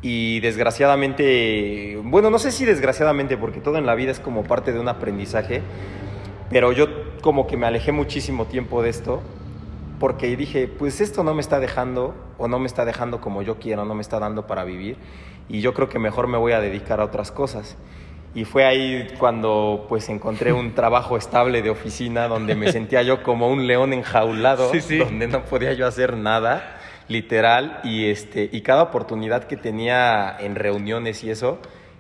Y 0.02 0.40
desgraciadamente, 0.40 2.00
bueno, 2.04 2.30
no 2.30 2.38
sé 2.38 2.52
si 2.52 2.64
desgraciadamente, 2.64 3.38
porque 3.38 3.60
todo 3.60 3.78
en 3.78 3.86
la 3.86 3.96
vida 3.96 4.12
es 4.12 4.20
como 4.20 4.44
parte 4.44 4.72
de 4.72 4.80
un 4.80 4.88
aprendizaje, 4.88 5.62
pero 6.50 6.72
yo 6.72 6.88
como 7.22 7.48
que 7.48 7.58
me 7.58 7.66
alejé 7.66 7.92
muchísimo 7.92 8.46
tiempo 8.46 8.84
de 8.84 8.90
esto, 8.90 9.22
porque 10.06 10.38
dije, 10.38 10.68
pues 10.68 11.02
esto 11.02 11.24
no 11.24 11.34
me 11.34 11.41
está 11.41 11.60
dejando, 11.60 12.13
o 12.38 12.48
no 12.48 12.60
me 12.60 12.68
está 12.68 12.86
dejando 12.86 13.20
como 13.22 13.41
yo 13.41 13.58
quiero, 13.58 13.86
no 13.86 13.96
me 13.96 14.04
está 14.04 14.20
dando 14.20 14.46
para 14.46 14.63
vivir, 14.63 14.98
y 15.50 15.62
yo 15.62 15.74
creo 15.74 15.89
que 15.89 15.98
mejor 15.98 16.28
me 16.28 16.38
voy 16.38 16.52
a 16.52 16.60
dedicar 16.60 17.00
a 17.00 17.06
otras 17.06 17.32
cosas. 17.32 17.76
Y 18.36 18.46
fue 18.46 18.65
ahí 18.65 19.08
cuando 19.18 19.88
pues 19.89 20.08
encontré 20.10 20.54
un 20.54 20.76
trabajo 20.76 21.18
estable 21.18 21.63
de 21.63 21.72
oficina 21.72 22.28
donde 22.28 22.54
me 22.54 22.72
sentía 22.72 23.02
yo 23.02 23.24
como 23.24 23.50
un 23.50 23.65
león 23.65 23.94
enjaulado, 23.94 24.70
sí, 24.74 24.80
sí. 24.80 25.00
donde 25.00 25.28
no 25.28 25.44
podía 25.46 25.74
yo 25.74 25.88
hacer 25.88 26.15
nada, 26.15 26.78
literal, 27.08 27.80
y 27.84 28.06
este 28.06 28.48
y 28.52 28.62
cada 28.62 28.84
oportunidad 28.84 29.46
que 29.46 29.58
tenía 29.58 30.38
en 30.39 30.54
reuniones 30.54 31.24
y 31.24 31.32
eso 31.32 31.58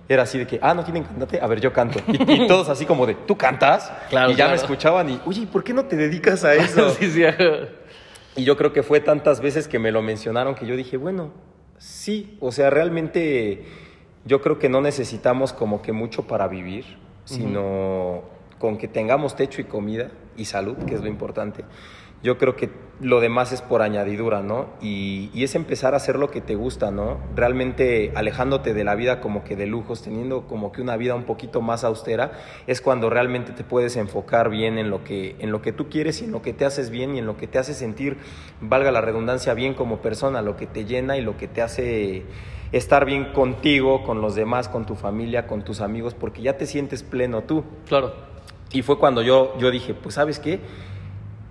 era 0.07 0.21
así 0.21 0.37
de 0.37 0.45
que, 0.45 0.59
ah, 0.61 0.75
no 0.75 0.83
tienen 0.83 1.05
cantante, 1.05 1.39
a 1.41 1.47
ver, 1.47 1.59
yo 1.59 1.73
canto. 1.73 1.99
Y, 2.07 2.43
y 2.43 2.47
todos 2.47 2.69
así 2.69 2.85
como 2.85 3.07
de, 3.07 3.15
¿tú 3.15 3.35
cantas? 3.35 3.91
Claro, 4.11 4.29
y 4.29 4.33
ya 4.33 4.45
claro. 4.45 4.51
me 4.51 4.57
escuchaban 4.57 5.09
y, 5.09 5.19
oye, 5.25 5.47
¿por 5.47 5.63
qué 5.63 5.73
no 5.73 5.85
te 5.85 5.95
dedicas 5.95 6.43
a 6.43 6.53
eso? 6.53 6.91
sí, 6.91 7.09
sí. 7.09 7.23
Y 8.35 8.43
yo 8.43 8.57
creo 8.57 8.73
que 8.73 8.83
fue 8.83 8.99
tantas 8.99 9.39
veces 9.41 9.67
que 9.67 9.79
me 9.79 9.91
lo 9.91 10.01
mencionaron 10.01 10.55
que 10.55 10.65
yo 10.65 10.75
dije, 10.75 10.97
bueno, 10.97 11.31
sí, 11.77 12.37
o 12.41 12.51
sea, 12.51 12.69
realmente 12.69 13.63
yo 14.25 14.41
creo 14.41 14.59
que 14.59 14.69
no 14.69 14.81
necesitamos 14.81 15.53
como 15.53 15.81
que 15.81 15.91
mucho 15.91 16.27
para 16.27 16.47
vivir, 16.47 16.85
sino 17.23 17.61
uh 17.61 18.15
-huh. 18.17 18.57
con 18.59 18.77
que 18.77 18.87
tengamos 18.87 19.35
techo 19.35 19.61
y 19.61 19.65
comida 19.65 20.11
y 20.35 20.45
salud, 20.45 20.75
que 20.85 20.95
es 20.95 21.01
lo 21.01 21.07
importante. 21.07 21.63
Yo 22.23 22.37
creo 22.37 22.55
que 22.55 22.69
lo 23.01 23.19
demás 23.19 23.51
es 23.51 23.61
por 23.61 23.81
añadidura, 23.81 24.41
¿no? 24.41 24.67
Y, 24.81 25.29
y, 25.33 25.43
es 25.43 25.55
empezar 25.55 25.93
a 25.93 25.97
hacer 25.97 26.17
lo 26.17 26.31
que 26.31 26.39
te 26.39 26.55
gusta, 26.55 26.91
¿no? 26.91 27.17
Realmente 27.35 28.13
alejándote 28.15 28.73
de 28.73 28.83
la 28.85 28.95
vida 28.95 29.19
como 29.19 29.43
que 29.43 29.57
de 29.57 29.65
lujos, 29.65 30.01
teniendo 30.01 30.47
como 30.47 30.71
que 30.71 30.81
una 30.81 30.95
vida 30.95 31.13
un 31.13 31.23
poquito 31.23 31.61
más 31.61 31.83
austera, 31.83 32.31
es 32.67 32.79
cuando 32.79 33.09
realmente 33.09 33.51
te 33.51 33.65
puedes 33.65 33.97
enfocar 33.97 34.49
bien 34.49 34.77
en 34.77 34.89
lo 34.89 35.03
que, 35.03 35.35
en 35.39 35.51
lo 35.51 35.61
que 35.61 35.73
tú 35.73 35.89
quieres 35.89 36.21
y 36.21 36.25
en 36.25 36.31
lo 36.31 36.41
que 36.41 36.53
te 36.53 36.63
haces 36.63 36.89
bien 36.89 37.15
y 37.15 37.19
en 37.19 37.25
lo 37.25 37.35
que 37.35 37.47
te 37.47 37.59
hace 37.59 37.73
sentir, 37.73 38.17
valga 38.61 38.91
la 38.91 39.01
redundancia, 39.01 39.53
bien 39.53 39.73
como 39.73 39.97
persona, 39.97 40.41
lo 40.41 40.55
que 40.55 40.65
te 40.65 40.85
llena 40.85 41.17
y 41.17 41.21
lo 41.21 41.35
que 41.35 41.49
te 41.49 41.61
hace 41.61 42.23
estar 42.71 43.05
bien 43.05 43.33
contigo, 43.33 44.03
con 44.03 44.21
los 44.21 44.35
demás, 44.35 44.69
con 44.69 44.85
tu 44.85 44.95
familia, 44.95 45.47
con 45.47 45.63
tus 45.63 45.81
amigos, 45.81 46.13
porque 46.13 46.41
ya 46.41 46.57
te 46.57 46.65
sientes 46.65 47.03
pleno 47.03 47.43
tú. 47.43 47.63
Claro. 47.87 48.13
Y 48.71 48.81
fue 48.81 48.97
cuando 48.97 49.21
yo, 49.21 49.57
yo 49.59 49.71
dije, 49.71 49.93
pues 49.93 50.15
sabes 50.15 50.39
qué, 50.39 50.59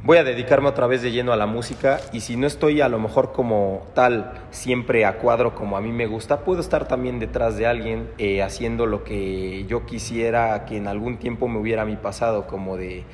voy 0.05 0.19
a 0.19 0.25
dedicarme 0.25 0.69
otra 0.69 0.87
vez 0.87 1.01
de 1.01 1.12
lleno 1.12 1.33
a 1.33 1.37
la 1.37 1.47
música 1.47 1.99
y 2.12 2.21
si 2.21 2.37
no 2.37 2.47
estoy 2.47 2.83
a 2.83 2.90
lo 2.90 2.99
mejor 2.99 3.33
como 3.33 3.87
tal 3.95 4.35
siempre 4.51 5.07
a 5.07 5.17
cuadro 5.17 5.55
como 5.55 5.79
a 5.79 5.81
mí 5.81 5.93
me 5.93 6.07
gusta, 6.07 6.40
puedo 6.40 6.61
estar 6.61 6.87
también 6.87 7.19
detrás 7.19 7.57
de 7.57 7.67
alguien 7.67 8.11
eh, 8.19 8.43
haciendo 8.43 8.85
lo 8.85 9.03
que 9.03 9.64
yo 9.67 9.87
quisiera 9.87 10.67
que 10.67 10.77
en 10.77 10.88
algún 10.88 11.17
tiempo 11.17 11.49
me 11.49 11.59
hubiera 11.59 11.85
pasado, 12.03 12.47
como 12.47 12.77
de, 12.77 13.05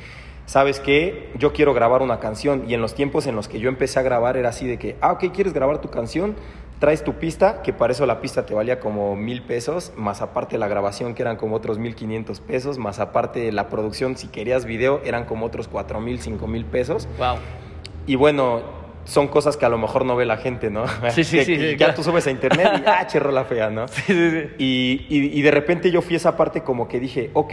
¿sabes 0.46 0.80
qué? 0.80 1.30
Yo 1.38 1.52
quiero 1.52 1.74
grabar 1.74 2.02
una 2.02 2.18
canción 2.18 2.64
y 2.66 2.74
en 2.74 2.80
los 2.80 2.94
tiempos 2.94 3.28
en 3.28 3.36
los 3.36 3.46
que 3.46 3.60
yo 3.60 3.68
empecé 3.68 4.00
a 4.00 4.02
grabar 4.02 4.36
era 4.36 4.48
así 4.48 4.66
de 4.66 4.76
que, 4.76 4.96
ah, 5.00 5.12
ok, 5.12 5.26
¿quieres 5.32 5.52
grabar 5.52 5.80
tu 5.80 5.90
canción? 5.90 6.34
Traes 6.80 7.04
tu 7.04 7.14
pista, 7.14 7.62
que 7.62 7.72
para 7.72 7.92
eso 7.92 8.06
la 8.06 8.20
pista 8.20 8.46
te 8.46 8.54
valía 8.54 8.80
como 8.80 9.14
mil 9.14 9.42
pesos, 9.42 9.92
más 9.96 10.22
aparte 10.22 10.58
la 10.58 10.66
grabación 10.66 11.14
que 11.14 11.22
eran 11.22 11.36
como 11.36 11.54
otros 11.54 11.78
mil 11.78 11.94
quinientos 11.94 12.40
pesos, 12.40 12.78
más 12.78 12.98
aparte 12.98 13.52
la 13.52 13.68
producción, 13.68 14.16
si 14.16 14.28
querías 14.28 14.64
video, 14.64 15.00
eran 15.04 15.26
como 15.26 15.46
otros 15.46 15.68
cuatro 15.68 16.00
mil, 16.00 16.20
cinco 16.20 16.46
mil 16.46 16.64
pesos. 16.64 17.06
Wow. 17.18 17.36
Y 18.06 18.14
bueno, 18.14 18.62
son 19.04 19.28
cosas 19.28 19.58
que 19.58 19.66
a 19.66 19.68
lo 19.68 19.76
mejor 19.76 20.06
no 20.06 20.16
ve 20.16 20.24
la 20.24 20.38
gente, 20.38 20.70
¿no? 20.70 20.84
Sí, 21.10 21.22
sí, 21.22 21.44
sí. 21.44 21.76
ya 21.76 21.94
tú 21.94 22.02
subes 22.02 22.26
a 22.26 22.30
internet 22.30 22.72
y, 22.78 22.82
ah, 22.86 23.06
cherro 23.06 23.30
la 23.30 23.44
fea, 23.44 23.68
¿no? 23.68 23.86
Sí, 23.86 24.02
sí, 24.06 24.30
sí. 24.30 24.48
Y, 24.58 25.06
y, 25.10 25.38
y 25.38 25.42
de 25.42 25.50
repente 25.50 25.90
yo 25.90 26.00
fui 26.00 26.16
esa 26.16 26.34
parte 26.36 26.62
como 26.62 26.88
que 26.88 26.98
dije, 26.98 27.30
ok, 27.34 27.52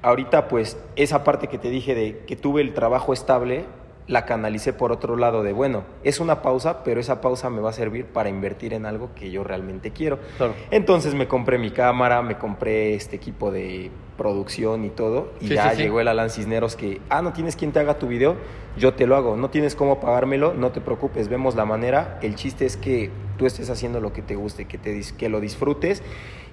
ahorita 0.00 0.48
pues 0.48 0.78
esa 0.96 1.22
parte 1.22 1.48
que 1.48 1.58
te 1.58 1.68
dije 1.68 1.94
de 1.94 2.18
que 2.26 2.34
tuve 2.34 2.62
el 2.62 2.72
trabajo 2.72 3.12
estable, 3.12 3.64
la 4.06 4.26
canalicé 4.26 4.74
por 4.74 4.92
otro 4.92 5.16
lado 5.16 5.42
de, 5.42 5.52
bueno, 5.54 5.84
es 6.02 6.20
una 6.20 6.42
pausa, 6.42 6.84
pero 6.84 7.00
esa 7.00 7.20
pausa 7.22 7.48
me 7.48 7.62
va 7.62 7.70
a 7.70 7.72
servir 7.72 8.04
para 8.04 8.28
invertir 8.28 8.74
en 8.74 8.84
algo 8.84 9.10
que 9.14 9.30
yo 9.30 9.44
realmente 9.44 9.92
quiero. 9.92 10.18
Claro. 10.36 10.54
Entonces 10.70 11.14
me 11.14 11.26
compré 11.26 11.56
mi 11.58 11.70
cámara, 11.70 12.20
me 12.20 12.36
compré 12.36 12.94
este 12.94 13.16
equipo 13.16 13.50
de 13.50 13.90
producción 14.18 14.84
y 14.84 14.90
todo, 14.90 15.32
y 15.40 15.48
Sí, 15.48 15.54
ya 15.54 15.70
sí, 15.70 15.76
sí. 15.76 15.82
llegó 15.82 16.00
el 16.00 16.08
Alan 16.08 16.28
Cisneros 16.30 16.76
que, 16.76 17.00
ah, 17.08 17.22
no 17.22 17.32
tienes 17.32 17.56
quien 17.56 17.72
te 17.72 17.80
haga 17.80 17.98
tu 17.98 18.06
video, 18.06 18.36
yo 18.76 18.92
te 18.94 19.06
lo 19.06 19.16
hago, 19.16 19.36
no 19.36 19.48
tienes 19.50 19.74
cómo 19.74 20.00
pagármelo, 20.00 20.52
no 20.54 20.70
te 20.70 20.80
preocupes, 20.82 21.28
vemos 21.28 21.54
la 21.56 21.64
manera, 21.64 22.18
el 22.22 22.34
chiste 22.34 22.66
es 22.66 22.76
que 22.76 23.10
tú 23.38 23.46
estés 23.46 23.70
haciendo 23.70 24.00
lo 24.00 24.12
que 24.12 24.20
te 24.22 24.36
guste, 24.36 24.66
que, 24.66 24.76
te, 24.78 25.00
que 25.16 25.28
lo 25.30 25.40
disfrutes, 25.40 26.02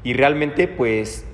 y 0.04 0.14
realmente 0.14 0.68
pues 0.68 1.26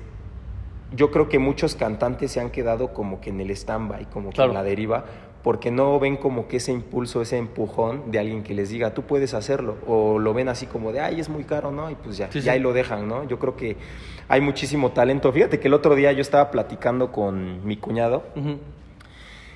yo 0.94 1.12
creo 1.12 1.28
que 1.30 1.38
muchos 1.40 1.76
cantantes 1.76 2.32
se 2.32 2.40
han 2.40 2.50
quedado 2.50 2.94
como 2.94 3.20
que 3.22 3.30
en 3.30 3.42
el 3.42 3.52
stand-by, 3.52 4.06
como 4.10 4.30
que 4.30 4.36
Claro. 4.36 4.52
en 4.52 4.56
la 4.56 4.64
deriva, 4.64 5.06
porque 5.44 5.72
no 5.72 6.00
ven 6.00 6.18
como 6.18 6.48
que 6.48 6.58
ese 6.58 6.72
impulso, 6.72 7.22
ese 7.22 7.38
empujón 7.38 8.12
de 8.12 8.20
alguien 8.20 8.44
que 8.44 8.54
les 8.54 8.70
diga, 8.70 8.94
tú 8.94 9.04
puedes 9.04 9.34
hacerlo, 9.34 9.78
o 9.88 10.20
lo 10.20 10.34
ven 10.34 10.50
así 10.50 10.66
como 10.66 10.92
de, 10.92 11.00
ay, 11.00 11.20
es 11.20 11.30
muy 11.30 11.44
caro, 11.46 11.72
¿no? 11.72 11.90
Y 11.90 11.96
pues 11.96 12.18
ya, 12.18 12.28
Sí, 12.32 12.40
ya 12.40 12.44
sí. 12.44 12.50
ahí 12.50 12.60
lo 12.60 12.74
dejan, 12.74 13.08
¿no? 13.08 13.24
Yo 13.26 13.40
creo 13.40 13.56
que 13.56 13.78
hay 14.28 14.42
muchísimo 14.42 14.92
talento. 14.92 15.32
Fíjate 15.32 15.60
que 15.60 15.68
el 15.70 15.74
otro 15.74 15.96
día 15.96 16.12
yo 16.12 16.22
estaba 16.22 16.52
platicando 16.52 17.12
con 17.12 17.66
mi 17.66 17.78
cuñado 17.78 18.24
Ujú. 18.36 18.58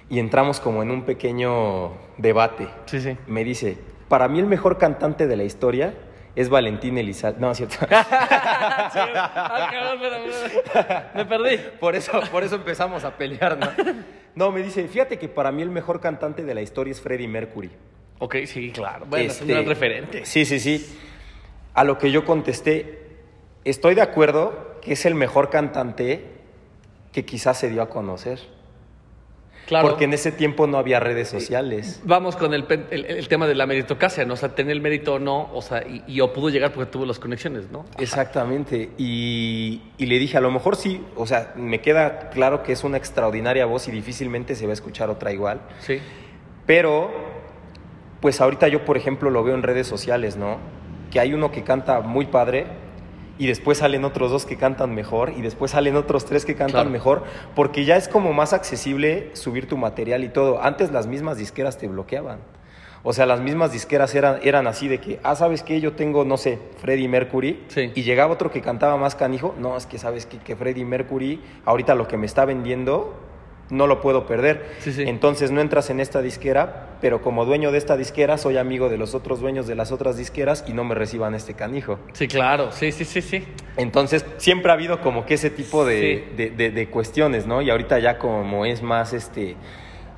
y 0.10 0.20
entramos 0.20 0.60
como 0.62 0.82
en 0.82 0.92
un 0.92 1.04
pequeño 1.04 1.92
debate. 2.18 2.68
Sí, 2.86 3.02
sí. 3.02 3.18
Me 3.28 3.44
dice, 3.44 3.78
para 4.08 4.28
mí 4.30 4.40
el 4.40 4.46
mejor 4.48 4.78
cantante 4.78 5.28
de 5.28 5.36
la 5.36 5.44
historia 5.44 5.94
es 6.38 6.48
Valentín 6.48 6.98
Elizalde. 6.98 7.42
No, 7.42 7.52
es 7.52 7.58
cierto. 7.58 7.76
Ah, 7.92 9.70
cabrón, 9.72 10.02
espera, 10.02 10.46
espera. 10.46 11.12
Me 11.16 11.26
perdí. 11.26 11.58
Por 11.80 11.96
eso, 11.96 12.12
por 12.32 12.44
eso 12.44 12.56
empezamos 12.56 13.04
a 13.04 13.12
pelear, 13.16 13.58
¿no? 13.58 13.68
No, 14.36 14.52
me 14.52 14.64
dice, 14.64 14.88
fíjate 14.88 15.18
que 15.20 15.28
para 15.28 15.52
mí 15.52 15.62
el 15.62 15.70
mejor 15.70 16.00
cantante 16.00 16.44
de 16.44 16.54
la 16.54 16.62
historia 16.62 16.92
es 16.92 17.02
Freddie 17.02 17.28
Mercury. 17.28 17.70
Ok, 18.20 18.36
sí, 18.46 18.72
claro. 18.72 19.06
Bueno, 19.08 19.32
es 19.32 19.42
Este, 19.42 19.60
un 19.60 19.66
referente. 19.66 20.26
Sí, 20.26 20.46
sí, 20.46 20.60
sí. 20.60 20.98
A 21.74 21.84
lo 21.84 21.98
que 21.98 22.12
yo 22.12 22.24
contesté, 22.26 23.00
estoy 23.66 23.96
de 23.96 24.02
acuerdo 24.02 24.78
que 24.82 24.94
es 24.94 25.06
el 25.06 25.16
mejor 25.16 25.50
cantante 25.50 26.24
que 27.12 27.26
quizás 27.26 27.58
se 27.60 27.70
dio 27.70 27.82
a 27.82 27.90
conocer. 27.90 28.40
Claro. 29.72 29.88
Porque 29.88 30.04
en 30.04 30.14
ese 30.14 30.34
tiempo 30.34 30.68
no 30.68 30.78
había 30.78 31.00
redes 31.00 31.30
sociales. 31.30 32.02
Vamos 32.04 32.36
con 32.36 32.54
el, 32.54 32.66
pen- 32.66 32.88
el- 32.92 33.06
el 33.06 33.28
tema 33.30 33.48
de 33.48 33.56
la 33.56 33.66
meritocracia, 33.66 34.26
¿no? 34.26 34.34
O 34.34 34.36
sea, 34.38 34.50
tener 34.54 34.74
el 34.74 34.82
mérito 34.82 35.14
o 35.14 35.20
no, 35.20 35.50
o 35.54 35.62
sea, 35.62 35.82
y, 35.88 36.04
y 36.08 36.20
o 36.20 36.34
pudo 36.34 36.50
llegar 36.50 36.74
porque 36.74 36.92
tuvo 36.92 37.06
las 37.06 37.20
conexiones, 37.20 37.72
¿no? 37.72 37.86
Exactamente. 37.98 38.90
Y, 38.98 39.82
y 39.98 40.06
le 40.08 40.20
dije, 40.20 40.38
a 40.38 40.42
lo 40.42 40.52
mejor 40.52 40.76
sí, 40.76 41.02
o 41.16 41.26
sea, 41.26 41.54
me 41.56 41.80
queda 41.80 42.30
claro 42.32 42.64
que 42.64 42.74
es 42.74 42.84
una 42.84 42.98
extraordinaria 42.98 43.66
voz 43.66 43.88
y 43.88 43.92
difícilmente 43.92 44.56
se 44.56 44.66
va 44.66 44.72
a 44.72 44.74
escuchar 44.74 45.10
otra 45.10 45.32
igual. 45.32 45.62
Sí. 45.80 46.00
Pero, 46.66 47.10
pues 48.20 48.42
ahorita 48.42 48.68
yo, 48.68 48.84
por 48.84 48.98
ejemplo, 48.98 49.30
lo 49.30 49.42
veo 49.42 49.56
en 49.56 49.64
redes 49.64 49.88
sociales, 49.88 50.36
¿no? 50.36 50.58
Que 51.12 51.22
hay 51.22 51.34
uno 51.34 51.50
que 51.50 51.64
canta 51.64 52.02
muy 52.02 52.26
padre 52.26 52.66
y 53.42 53.48
después 53.48 53.80
salen 53.80 54.06
otros 54.06 54.30
dos 54.30 54.46
que 54.46 54.56
cantan 54.56 54.94
mejor 54.94 55.34
y 55.36 55.42
después 55.42 55.72
salen 55.72 55.96
otros 55.96 56.26
tres 56.26 56.46
que 56.46 56.54
cantan 56.54 56.72
Claro. 56.84 56.90
mejor, 56.92 57.24
porque 57.56 57.86
ya 57.86 57.98
es 57.98 58.08
como 58.08 58.34
más 58.34 58.54
accesible 58.54 59.32
subir 59.34 59.68
tu 59.68 59.78
material 59.78 60.24
y 60.24 60.30
todo. 60.30 60.62
Antes 60.62 60.92
las 60.92 61.08
mismas 61.08 61.38
disqueras 61.38 61.80
te 61.80 61.88
bloqueaban. 61.88 62.38
O 63.02 63.14
sea, 63.14 63.26
las 63.26 63.40
mismas 63.40 63.72
disqueras 63.72 64.14
eran, 64.14 64.38
eran 64.44 64.68
así 64.68 64.88
de 64.88 65.00
que, 65.00 65.20
ah, 65.24 65.36
¿sabes 65.36 65.64
qué? 65.64 65.82
Yo 65.82 65.94
tengo, 65.94 66.24
no 66.24 66.38
sé, 66.38 66.60
Freddie 66.78 67.08
Mercury. 67.08 67.64
Sí. 67.70 67.92
Y 67.96 68.04
llegaba 68.04 68.32
otro 68.32 68.52
que 68.52 68.62
cantaba 68.62 68.96
más 68.98 69.16
canijo. 69.16 69.56
No, 69.58 69.76
es 69.76 69.88
que 69.88 69.98
sabes 69.98 70.28
qué? 70.28 70.38
que 70.38 70.56
Freddie 70.56 70.86
Mercury, 70.86 71.42
ahorita 71.66 71.96
lo 71.96 72.08
que 72.08 72.18
me 72.18 72.28
está 72.28 72.46
vendiendo, 72.46 73.16
no 73.72 73.88
lo 73.88 74.00
puedo 74.02 74.28
perder. 74.28 74.66
Sí, 74.80 74.94
sí. 74.94 75.04
Entonces 75.08 75.50
no 75.50 75.60
entras 75.62 75.90
en 75.90 76.00
esta 76.00 76.22
disquera, 76.22 76.90
pero 77.02 77.22
como 77.24 77.46
dueño 77.46 77.72
de 77.72 77.80
esta 77.80 77.98
disquera 77.98 78.38
soy 78.38 78.58
amigo 78.58 78.90
de 78.90 78.98
los 78.98 79.16
otros 79.16 79.40
dueños 79.40 79.66
de 79.66 79.74
las 79.76 79.92
otras 79.92 80.18
disqueras 80.18 80.64
y 80.68 80.74
no 80.74 80.84
me 80.84 80.94
reciban 80.94 81.34
este 81.34 81.56
canijo. 81.56 81.98
Sí, 82.14 82.28
claro. 82.28 82.72
Sí, 82.72 82.92
sí, 82.92 83.06
sí, 83.06 83.22
sí. 83.24 83.48
Entonces 83.78 84.26
siempre 84.38 84.70
ha 84.72 84.76
habido 84.76 85.02
como 85.02 85.26
que 85.26 85.34
ese 85.34 85.50
tipo 85.50 85.86
de, 85.86 86.26
Sí. 86.30 86.36
de- 86.36 86.50
de- 86.52 86.70
de 86.72 86.88
cuestiones, 86.90 87.48
¿no? 87.48 87.62
Y 87.64 87.70
ahorita 87.72 87.98
ya 88.00 88.20
como 88.20 88.66
es 88.66 88.84
más, 88.84 89.14
este, 89.14 89.56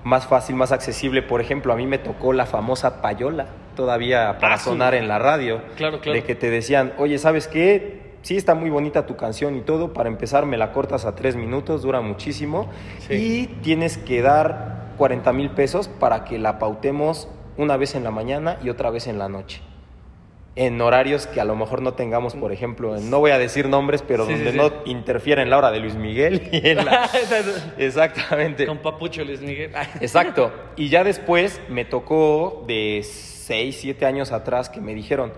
más 0.04 0.28
fácil, 0.28 0.56
más 0.58 0.72
accesible, 0.74 1.22
por 1.22 1.40
ejemplo, 1.40 1.72
a 1.72 1.78
mí 1.78 1.88
me 1.88 1.98
tocó 2.00 2.34
la 2.34 2.46
famosa 2.46 3.02
payola 3.02 3.46
todavía 3.76 4.38
para 4.40 4.56
Ah, 4.56 4.58
sí. 4.58 4.66
sonar 4.66 4.96
en 4.96 5.08
la 5.08 5.18
radio. 5.20 5.62
Claro, 5.78 6.02
claro. 6.02 6.18
De 6.20 6.24
que 6.26 6.36
te 6.36 6.50
decían, 6.50 6.94
oye, 6.98 7.18
¿sabes 7.18 7.48
qué? 7.48 8.13
Sí, 8.24 8.36
está 8.38 8.56
muy 8.56 8.70
bonita 8.72 9.06
tu 9.06 9.16
canción 9.16 9.56
y 9.56 9.62
todo. 9.62 9.94
Para 9.94 10.10
empezar, 10.10 10.46
me 10.48 10.58
la 10.58 10.72
cortas 10.72 11.06
a 11.06 11.14
tres 11.14 11.36
minutos, 11.36 11.84
dura 11.84 12.02
muchísimo. 12.02 12.70
Sí. 13.08 13.14
Y 13.14 13.48
tienes 13.62 13.98
que 14.00 14.22
dar 14.24 14.94
40 14.98 15.32
mil 15.34 15.52
pesos 15.52 15.88
para 15.88 16.24
que 16.26 16.40
la 16.40 16.58
pautemos 16.58 17.28
una 17.58 17.78
vez 17.78 17.94
en 17.96 18.04
la 18.04 18.12
mañana 18.12 18.58
y 18.64 18.70
otra 18.70 18.90
vez 18.90 19.06
en 19.08 19.20
la 19.20 19.30
noche. 19.30 19.62
En 20.56 20.80
horarios 20.82 21.26
que 21.26 21.42
a 21.42 21.46
lo 21.46 21.56
mejor 21.56 21.82
no 21.82 21.94
tengamos, 21.96 22.36
por 22.36 22.52
ejemplo, 22.52 22.96
en- 22.96 23.10
no 23.10 23.20
voy 23.20 23.32
a 23.32 23.40
decir 23.40 23.68
nombres, 23.68 24.04
pero 24.08 24.26
sí, 24.28 24.34
donde 24.34 24.52
sí. 24.52 24.58
no 24.58 24.72
interfiera 24.86 25.42
en 25.42 25.50
la 25.50 25.58
hora 25.58 25.72
de 25.72 25.80
Luis 25.80 25.96
Miguel 25.96 26.48
y 26.52 26.68
en 26.70 26.86
la- 26.86 27.10
Exactamente. 27.78 28.66
Con 28.68 28.78
Papucho 28.78 29.24
Luis 29.26 29.42
Miguel. 29.42 29.72
Exacto. 30.00 30.52
Y 30.76 30.90
ya 30.90 31.04
después 31.04 31.60
me 31.70 31.86
tocó 31.86 32.64
de 32.68 33.02
6, 33.04 33.78
7 33.82 34.06
años 34.06 34.32
atrás 34.32 34.70
que 34.70 34.80
me 34.80 34.94
dijeron, 34.94 35.34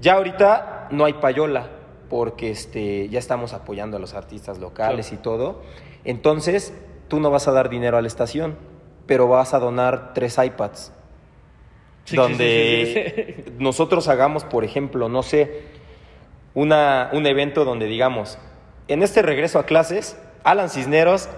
ya 0.00 0.14
ahorita 0.14 0.88
no 0.90 1.04
hay 1.04 1.12
payola 1.14 1.68
porque 2.08 2.50
este, 2.50 3.08
ya 3.08 3.18
estamos 3.18 3.52
apoyando 3.52 3.96
a 3.96 4.00
los 4.00 4.14
artistas 4.14 4.58
locales 4.58 5.08
Claro. 5.08 5.20
y 5.20 5.22
todo. 5.22 5.62
Entonces, 6.04 6.72
tú 7.08 7.20
no 7.20 7.30
vas 7.30 7.48
a 7.48 7.52
dar 7.52 7.68
dinero 7.68 7.96
a 7.96 8.00
la 8.02 8.06
estación, 8.08 8.56
pero 9.06 9.28
vas 9.28 9.54
a 9.54 9.58
donar 9.58 10.12
tres 10.14 10.38
iPads. 10.38 10.92
Sí, 12.04 12.16
donde 12.16 13.24
sí, 13.26 13.32
sí, 13.34 13.42
sí. 13.46 13.52
nosotros 13.58 14.08
hagamos, 14.08 14.44
por 14.44 14.64
ejemplo, 14.64 15.08
no 15.08 15.22
sé, 15.22 15.62
una, 16.54 17.10
un 17.12 17.26
evento 17.26 17.64
donde 17.64 17.86
digamos, 17.86 18.38
en 18.88 19.02
este 19.02 19.22
regreso 19.22 19.58
a 19.58 19.64
clases, 19.66 20.16
Alan 20.44 20.68
Cisneros 20.68 21.28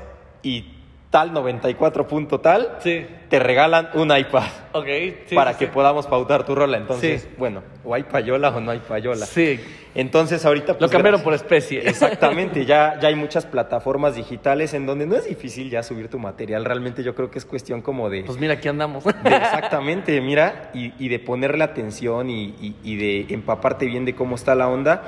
y 0.42 0.75
tal 1.10 1.32
94 1.32 2.06
punto 2.08 2.40
tal, 2.40 2.76
Sí. 2.80 3.06
te 3.28 3.38
regalan 3.38 3.88
un 3.94 4.14
iPad 4.14 4.42
Ok. 4.72 4.86
sí, 5.26 5.34
para 5.34 5.52
sí, 5.52 5.60
que 5.60 5.66
podamos 5.68 6.06
pautar 6.06 6.44
tu 6.44 6.54
rola. 6.54 6.76
Entonces, 6.76 7.22
Sí. 7.22 7.28
bueno, 7.38 7.62
o 7.84 7.94
hay 7.94 8.02
payola 8.02 8.50
o 8.50 8.60
no 8.60 8.70
hay 8.72 8.80
payola. 8.80 9.24
Sí. 9.24 9.58
Entonces, 9.94 10.44
ahorita... 10.44 10.72
Lo 10.72 10.78
pues, 10.80 10.90
cambiaron 10.90 11.22
gracias- 11.22 11.24
por 11.24 11.34
especie. 11.34 11.80
Exactamente, 11.88 12.66
ya, 12.66 12.98
ya 13.00 13.08
hay 13.08 13.14
muchas 13.14 13.46
plataformas 13.46 14.14
digitales 14.16 14.74
en 14.74 14.84
donde 14.84 15.06
no 15.06 15.16
es 15.16 15.24
difícil 15.26 15.70
ya 15.70 15.82
subir 15.82 16.08
tu 16.08 16.18
material. 16.18 16.64
Realmente 16.64 17.02
yo 17.02 17.14
creo 17.14 17.30
que 17.30 17.38
es 17.38 17.44
cuestión 17.46 17.80
como 17.82 18.10
de... 18.10 18.24
Pues 18.24 18.38
mira, 18.38 18.54
aquí 18.54 18.68
andamos. 18.68 19.04
de- 19.04 19.12
exactamente, 19.36 20.20
mira, 20.20 20.70
y, 20.74 20.92
y 20.98 21.08
de 21.08 21.18
ponerle 21.18 21.64
atención 21.64 22.28
y, 22.28 22.54
y- 22.60 22.76
y 22.82 22.96
de 22.96 23.32
empaparte 23.34 23.86
bien 23.86 24.04
de 24.04 24.14
cómo 24.14 24.34
está 24.34 24.54
la 24.54 24.68
onda. 24.68 25.02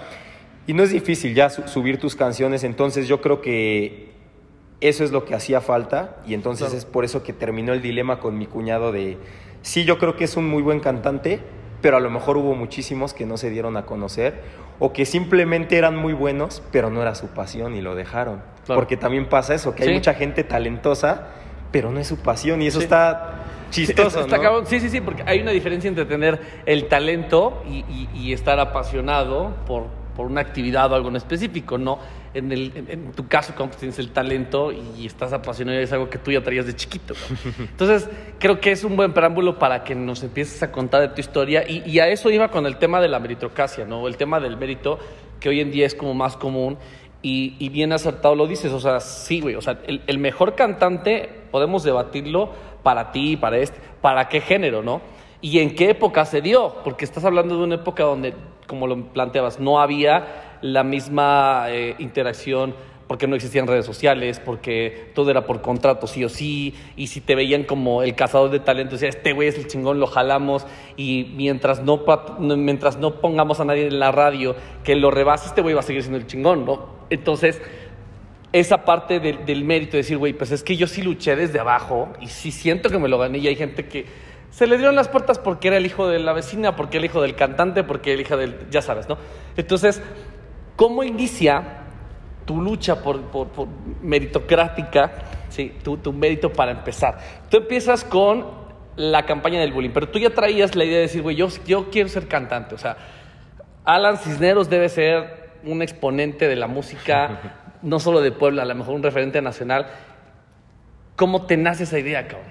Y 0.66 0.72
no 0.74 0.82
es 0.82 0.90
difícil 0.90 1.34
ya 1.34 1.50
su- 1.50 1.66
subir 1.68 1.98
tus 1.98 2.14
canciones, 2.14 2.62
entonces 2.64 3.08
yo 3.08 3.20
creo 3.20 3.40
que 3.40 4.07
eso 4.80 5.04
es 5.04 5.10
lo 5.10 5.24
que 5.24 5.34
hacía 5.34 5.60
falta 5.60 6.16
y 6.26 6.34
entonces 6.34 6.66
Claro. 6.68 6.78
es 6.78 6.84
por 6.84 7.04
eso 7.04 7.22
que 7.22 7.32
terminó 7.32 7.72
el 7.72 7.82
dilema 7.82 8.20
con 8.20 8.38
mi 8.38 8.46
cuñado 8.46 8.92
de, 8.92 9.18
sí, 9.62 9.84
yo 9.84 9.98
creo 9.98 10.14
que 10.16 10.24
es 10.24 10.36
un 10.36 10.48
muy 10.48 10.62
buen 10.62 10.80
cantante, 10.80 11.40
pero 11.80 11.96
a 11.96 12.00
lo 12.00 12.10
mejor 12.10 12.36
hubo 12.36 12.54
muchísimos 12.54 13.14
que 13.14 13.26
no 13.26 13.36
se 13.36 13.50
dieron 13.50 13.76
a 13.76 13.86
conocer 13.86 14.40
o 14.78 14.92
que 14.92 15.04
simplemente 15.04 15.76
eran 15.76 15.96
muy 15.96 16.12
buenos, 16.12 16.62
pero 16.70 16.90
no 16.90 17.02
era 17.02 17.14
su 17.16 17.28
pasión 17.28 17.74
y 17.74 17.80
lo 17.80 17.94
dejaron. 17.96 18.40
Claro. 18.66 18.80
Porque 18.80 18.96
también 18.96 19.28
pasa 19.28 19.54
eso, 19.54 19.74
que 19.74 19.82
hay 19.84 19.92
mucha 19.94 20.14
gente 20.14 20.44
talentosa, 20.44 21.28
pero 21.72 21.90
no 21.90 21.98
es 22.00 22.06
su 22.06 22.18
pasión 22.18 22.62
y 22.62 22.68
eso 22.68 22.78
Sí. 22.78 22.84
está 22.84 23.44
chistoso, 23.70 24.20
Está. 24.26 24.38
Sí, 24.66 24.78
sí, 24.80 24.88
sí, 24.90 25.00
porque 25.00 25.22
hay 25.26 25.40
una 25.40 25.50
diferencia 25.50 25.88
entre 25.88 26.04
tener 26.04 26.40
el 26.66 26.86
talento 26.86 27.62
y, 27.68 27.78
y- 27.88 28.08
y 28.14 28.32
estar 28.32 28.58
apasionado 28.60 29.54
por, 29.66 29.86
por 30.16 30.26
una 30.26 30.40
actividad 30.40 30.90
o 30.92 30.94
algo 30.94 31.08
en 31.08 31.16
específico, 31.16 31.78
¿no? 31.78 31.98
En, 32.34 32.52
el, 32.52 32.72
en, 32.74 32.90
en 32.90 33.12
tu 33.12 33.26
caso, 33.26 33.54
como 33.54 33.70
tienes 33.70 33.98
el 33.98 34.10
talento 34.10 34.70
y 34.72 35.06
estás 35.06 35.32
apasionado, 35.32 35.78
es 35.78 35.92
algo 35.92 36.10
que 36.10 36.18
tú 36.18 36.30
ya 36.30 36.42
traías 36.42 36.66
de 36.66 36.76
chiquito. 36.76 37.14
¿no? 37.14 37.54
Entonces, 37.64 38.08
creo 38.38 38.60
que 38.60 38.72
es 38.72 38.84
un 38.84 38.96
buen 38.96 39.12
preámbulo 39.12 39.58
para 39.58 39.84
que 39.84 39.94
nos 39.94 40.22
empieces 40.22 40.62
a 40.62 40.70
contar 40.70 41.00
de 41.00 41.08
tu 41.08 41.20
historia. 41.20 41.64
Y, 41.68 41.82
y 41.88 42.00
a 42.00 42.08
eso 42.08 42.30
iba 42.30 42.48
con 42.48 42.66
el 42.66 42.76
tema 42.76 43.00
de 43.00 43.08
la 43.08 43.18
meritocracia, 43.18 43.84
¿no? 43.84 44.06
El 44.06 44.16
tema 44.16 44.40
del 44.40 44.56
mérito, 44.56 44.98
que 45.40 45.48
hoy 45.48 45.60
en 45.60 45.70
día 45.70 45.86
es 45.86 45.94
como 45.94 46.14
más 46.14 46.36
común. 46.36 46.78
Y, 47.20 47.56
y 47.58 47.68
bien 47.70 47.92
acertado 47.92 48.34
lo 48.34 48.46
dices, 48.46 48.72
o 48.72 48.78
sea, 48.78 49.00
sí, 49.00 49.40
güey, 49.40 49.56
o 49.56 49.60
sea, 49.60 49.80
el, 49.86 50.02
el 50.06 50.18
mejor 50.18 50.54
cantante, 50.54 51.28
podemos 51.50 51.82
debatirlo 51.82 52.52
para 52.84 53.10
ti, 53.10 53.36
para 53.36 53.58
este, 53.58 53.80
para 54.00 54.28
qué 54.28 54.40
género, 54.40 54.82
¿no? 54.82 55.00
Y 55.40 55.58
en 55.60 55.74
qué 55.74 55.90
época 55.90 56.24
se 56.24 56.40
dio, 56.40 56.76
porque 56.84 57.04
estás 57.04 57.24
hablando 57.24 57.56
de 57.56 57.64
una 57.64 57.74
época 57.76 58.04
donde, 58.04 58.34
como 58.66 58.86
lo 58.86 59.04
planteabas, 59.12 59.60
no 59.60 59.80
había 59.80 60.47
la 60.62 60.84
misma 60.84 61.66
eh, 61.68 61.94
interacción, 61.98 62.74
porque 63.08 63.26
no 63.26 63.34
existían 63.34 63.66
redes 63.66 63.86
sociales, 63.86 64.38
porque 64.38 65.10
todo 65.14 65.30
era 65.30 65.46
por 65.46 65.62
contrato, 65.62 66.06
sí 66.06 66.24
o 66.24 66.28
sí, 66.28 66.74
y 66.94 67.06
si 67.06 67.20
te 67.22 67.34
veían 67.34 67.64
como 67.64 68.02
el 68.02 68.14
cazador 68.14 68.50
de 68.50 68.60
talento, 68.60 68.92
decía, 68.92 69.08
este 69.08 69.32
güey 69.32 69.48
es 69.48 69.56
el 69.56 69.66
chingón, 69.66 69.98
lo 69.98 70.06
jalamos, 70.06 70.66
y 70.96 71.32
mientras 71.34 71.82
no, 71.82 72.04
mientras 72.38 72.98
no 72.98 73.20
pongamos 73.20 73.60
a 73.60 73.64
nadie 73.64 73.86
en 73.86 73.98
la 73.98 74.12
radio 74.12 74.54
que 74.84 74.94
lo 74.94 75.10
rebase, 75.10 75.48
este 75.48 75.62
güey 75.62 75.74
va 75.74 75.80
a 75.80 75.84
seguir 75.84 76.02
siendo 76.02 76.18
el 76.18 76.26
chingón, 76.26 76.66
¿no? 76.66 76.98
Entonces, 77.08 77.62
esa 78.52 78.84
parte 78.84 79.20
del, 79.20 79.44
del 79.46 79.64
mérito 79.64 79.92
de 79.92 79.98
decir, 79.98 80.18
güey, 80.18 80.34
pues 80.34 80.50
es 80.50 80.62
que 80.62 80.76
yo 80.76 80.86
sí 80.86 81.02
luché 81.02 81.34
desde 81.34 81.58
abajo 81.58 82.10
y 82.20 82.28
sí 82.28 82.50
siento 82.50 82.90
que 82.90 82.98
me 82.98 83.08
lo 83.08 83.18
gané 83.18 83.38
y 83.38 83.48
hay 83.48 83.56
gente 83.56 83.86
que 83.86 84.06
se 84.50 84.66
le 84.66 84.76
dieron 84.76 84.96
las 84.96 85.08
puertas 85.08 85.38
porque 85.38 85.68
era 85.68 85.76
el 85.76 85.86
hijo 85.86 86.08
de 86.08 86.18
la 86.18 86.32
vecina, 86.32 86.74
porque 86.74 86.96
era 86.96 87.04
el 87.04 87.10
hijo 87.10 87.22
del 87.22 87.34
cantante, 87.34 87.84
porque 87.84 88.10
era 88.12 88.20
el 88.20 88.26
hijo 88.26 88.36
del, 88.36 88.70
ya 88.70 88.82
sabes, 88.82 89.08
¿no? 89.08 89.18
Entonces, 89.56 90.02
¿cómo 90.78 91.02
inicia 91.02 91.62
tu 92.46 92.62
lucha 92.62 93.02
por, 93.02 93.20
por- 93.24 93.48
por 93.48 93.66
meritocrática, 94.00 95.10
¿sí? 95.50 95.74
tu, 95.82 95.96
tu 95.98 96.12
mérito 96.12 96.52
para 96.52 96.70
empezar? 96.70 97.18
Tú 97.50 97.56
empiezas 97.58 98.04
con 98.04 98.46
la 98.96 99.26
campaña 99.26 99.60
del 99.60 99.72
bullying, 99.72 99.90
pero 99.92 100.08
tú 100.08 100.18
ya 100.20 100.30
traías 100.30 100.74
la 100.76 100.84
idea 100.84 100.96
de 100.96 101.02
decir, 101.02 101.20
güey, 101.22 101.36
yo, 101.36 101.48
yo 101.66 101.90
quiero 101.90 102.08
ser 102.08 102.28
cantante, 102.28 102.74
o 102.74 102.78
sea, 102.78 102.96
Alan 103.84 104.16
Cisneros 104.18 104.70
debe 104.70 104.88
ser 104.88 105.50
un 105.64 105.82
exponente 105.82 106.46
de 106.48 106.56
la 106.56 106.68
música, 106.68 107.64
no 107.82 107.98
solo 107.98 108.20
de 108.20 108.30
Puebla, 108.32 108.62
a 108.62 108.66
lo 108.66 108.74
mejor 108.74 108.94
un 108.94 109.02
referente 109.02 109.42
nacional. 109.42 109.88
¿Cómo 111.16 111.46
te 111.46 111.56
nace 111.56 111.82
esa 111.84 111.98
idea, 111.98 112.28
cabrón? 112.28 112.46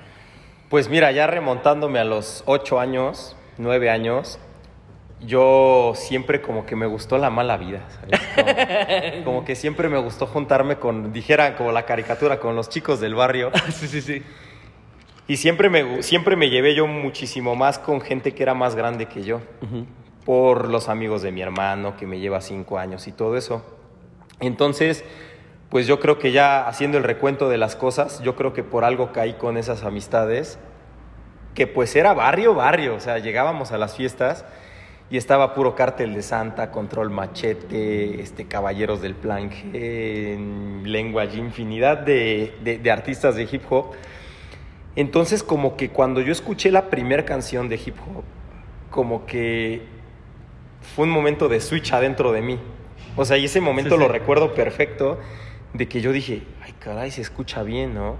Pues 0.70 0.90
mira, 0.90 1.12
ya 1.12 1.28
remontándome 1.28 2.00
a 2.00 2.04
los 2.04 2.44
ocho 2.46 2.80
años, 2.82 3.38
nueve 3.58 3.90
años, 3.90 4.40
yo 5.22 5.94
siempre 5.96 6.42
como 6.42 6.66
que 6.66 6.76
me 6.76 6.86
gustó 6.86 7.18
la 7.18 7.30
mala 7.30 7.58
vida, 7.58 7.82
¿sabes? 7.90 8.20
Como, 8.36 9.24
como 9.26 9.46
que 9.46 9.56
siempre 9.56 9.90
me 9.90 9.98
gustó 9.98 10.28
juntarme 10.28 10.78
con, 10.78 11.12
dijera 11.12 11.56
como 11.56 11.72
la 11.72 11.86
caricatura, 11.86 12.40
con 12.40 12.56
los 12.56 12.70
chicos 12.70 13.00
del 13.00 13.16
barrio. 13.16 13.52
sí, 13.72 13.88
sí, 13.88 14.02
sí. 14.02 14.24
Y 15.28 15.38
siempre 15.38 15.70
me, 15.70 16.04
siempre 16.04 16.36
me 16.36 16.50
llevé 16.50 16.76
yo 16.76 16.88
muchísimo 16.88 17.56
más 17.56 17.80
con 17.80 18.00
gente 18.00 18.34
que 18.34 18.44
era 18.44 18.54
más 18.54 18.76
grande 18.76 19.08
que 19.08 19.24
yo. 19.24 19.42
Por 20.24 20.70
los 20.70 20.88
amigos 20.88 21.22
de 21.22 21.32
mi 21.32 21.42
hermano, 21.42 21.98
que 21.98 22.06
me 22.06 22.20
lleva 22.20 22.40
cinco 22.40 22.78
años 22.78 23.08
y 23.08 23.12
todo 23.12 23.36
eso. 23.36 23.66
Entonces, 24.40 25.04
pues 25.70 25.88
yo 25.88 26.00
creo 26.00 26.18
que 26.18 26.32
ya 26.32 26.68
haciendo 26.68 26.98
el 26.98 27.04
recuento 27.04 27.50
de 27.50 27.58
las 27.58 27.76
cosas, 27.76 28.22
yo 28.24 28.36
creo 28.36 28.54
que 28.54 28.64
por 28.64 28.86
algo 28.86 29.12
caí 29.12 29.34
con 29.34 29.58
esas 29.58 29.84
amistades, 29.84 30.60
que 31.56 31.68
pues 31.68 31.96
era 31.96 32.14
barrio, 32.14 32.54
barrio. 32.54 32.96
O 32.96 33.00
sea, 33.02 33.18
llegábamos 33.18 33.74
a 33.74 33.78
las 33.78 33.98
fiestas 33.98 34.46
y 35.10 35.18
estaba 35.18 35.54
puro 35.54 35.74
cártel 35.76 36.14
de 36.14 36.22
Santa, 36.22 36.70
Control 36.72 37.10
Machete, 37.10 38.22
este, 38.22 38.46
Caballeros 38.46 39.02
del 39.02 39.16
Plan 39.16 39.50
G, 39.50 39.72
en 39.74 40.84
Language, 40.92 41.38
infinidad 41.38 42.00
de, 42.00 42.54
de- 42.64 42.78
de 42.78 42.92
artistas 42.92 43.36
de 43.36 43.48
hip 43.50 43.62
hop. 43.70 43.92
Entonces, 44.96 45.44
como 45.44 45.78
que 45.78 45.90
cuando 45.90 46.22
yo 46.22 46.32
escuché 46.32 46.72
la 46.72 46.90
primera 46.90 47.24
canción 47.24 47.70
de 47.70 47.76
hip 47.76 47.96
hop, 48.16 48.24
como 48.90 49.26
que 49.26 49.82
fue 50.96 51.06
un 51.06 51.12
momento 51.12 51.48
de 51.48 51.60
switch 51.62 51.94
adentro 51.94 52.32
de 52.32 52.42
mí. 52.42 52.60
O 53.16 53.24
sea, 53.26 53.38
y 53.38 53.46
ese 53.46 53.62
momento 53.62 53.96
Sí, 53.96 54.00
lo 54.00 54.08
sí. 54.08 54.12
recuerdo 54.14 54.54
perfecto, 54.54 55.20
de 55.74 55.88
que 55.88 56.02
yo 56.02 56.12
dije, 56.12 56.44
ay, 56.64 56.74
caray, 56.80 57.12
se 57.12 57.22
escucha 57.22 57.64
bien, 57.64 57.94
¿no? 57.94 58.16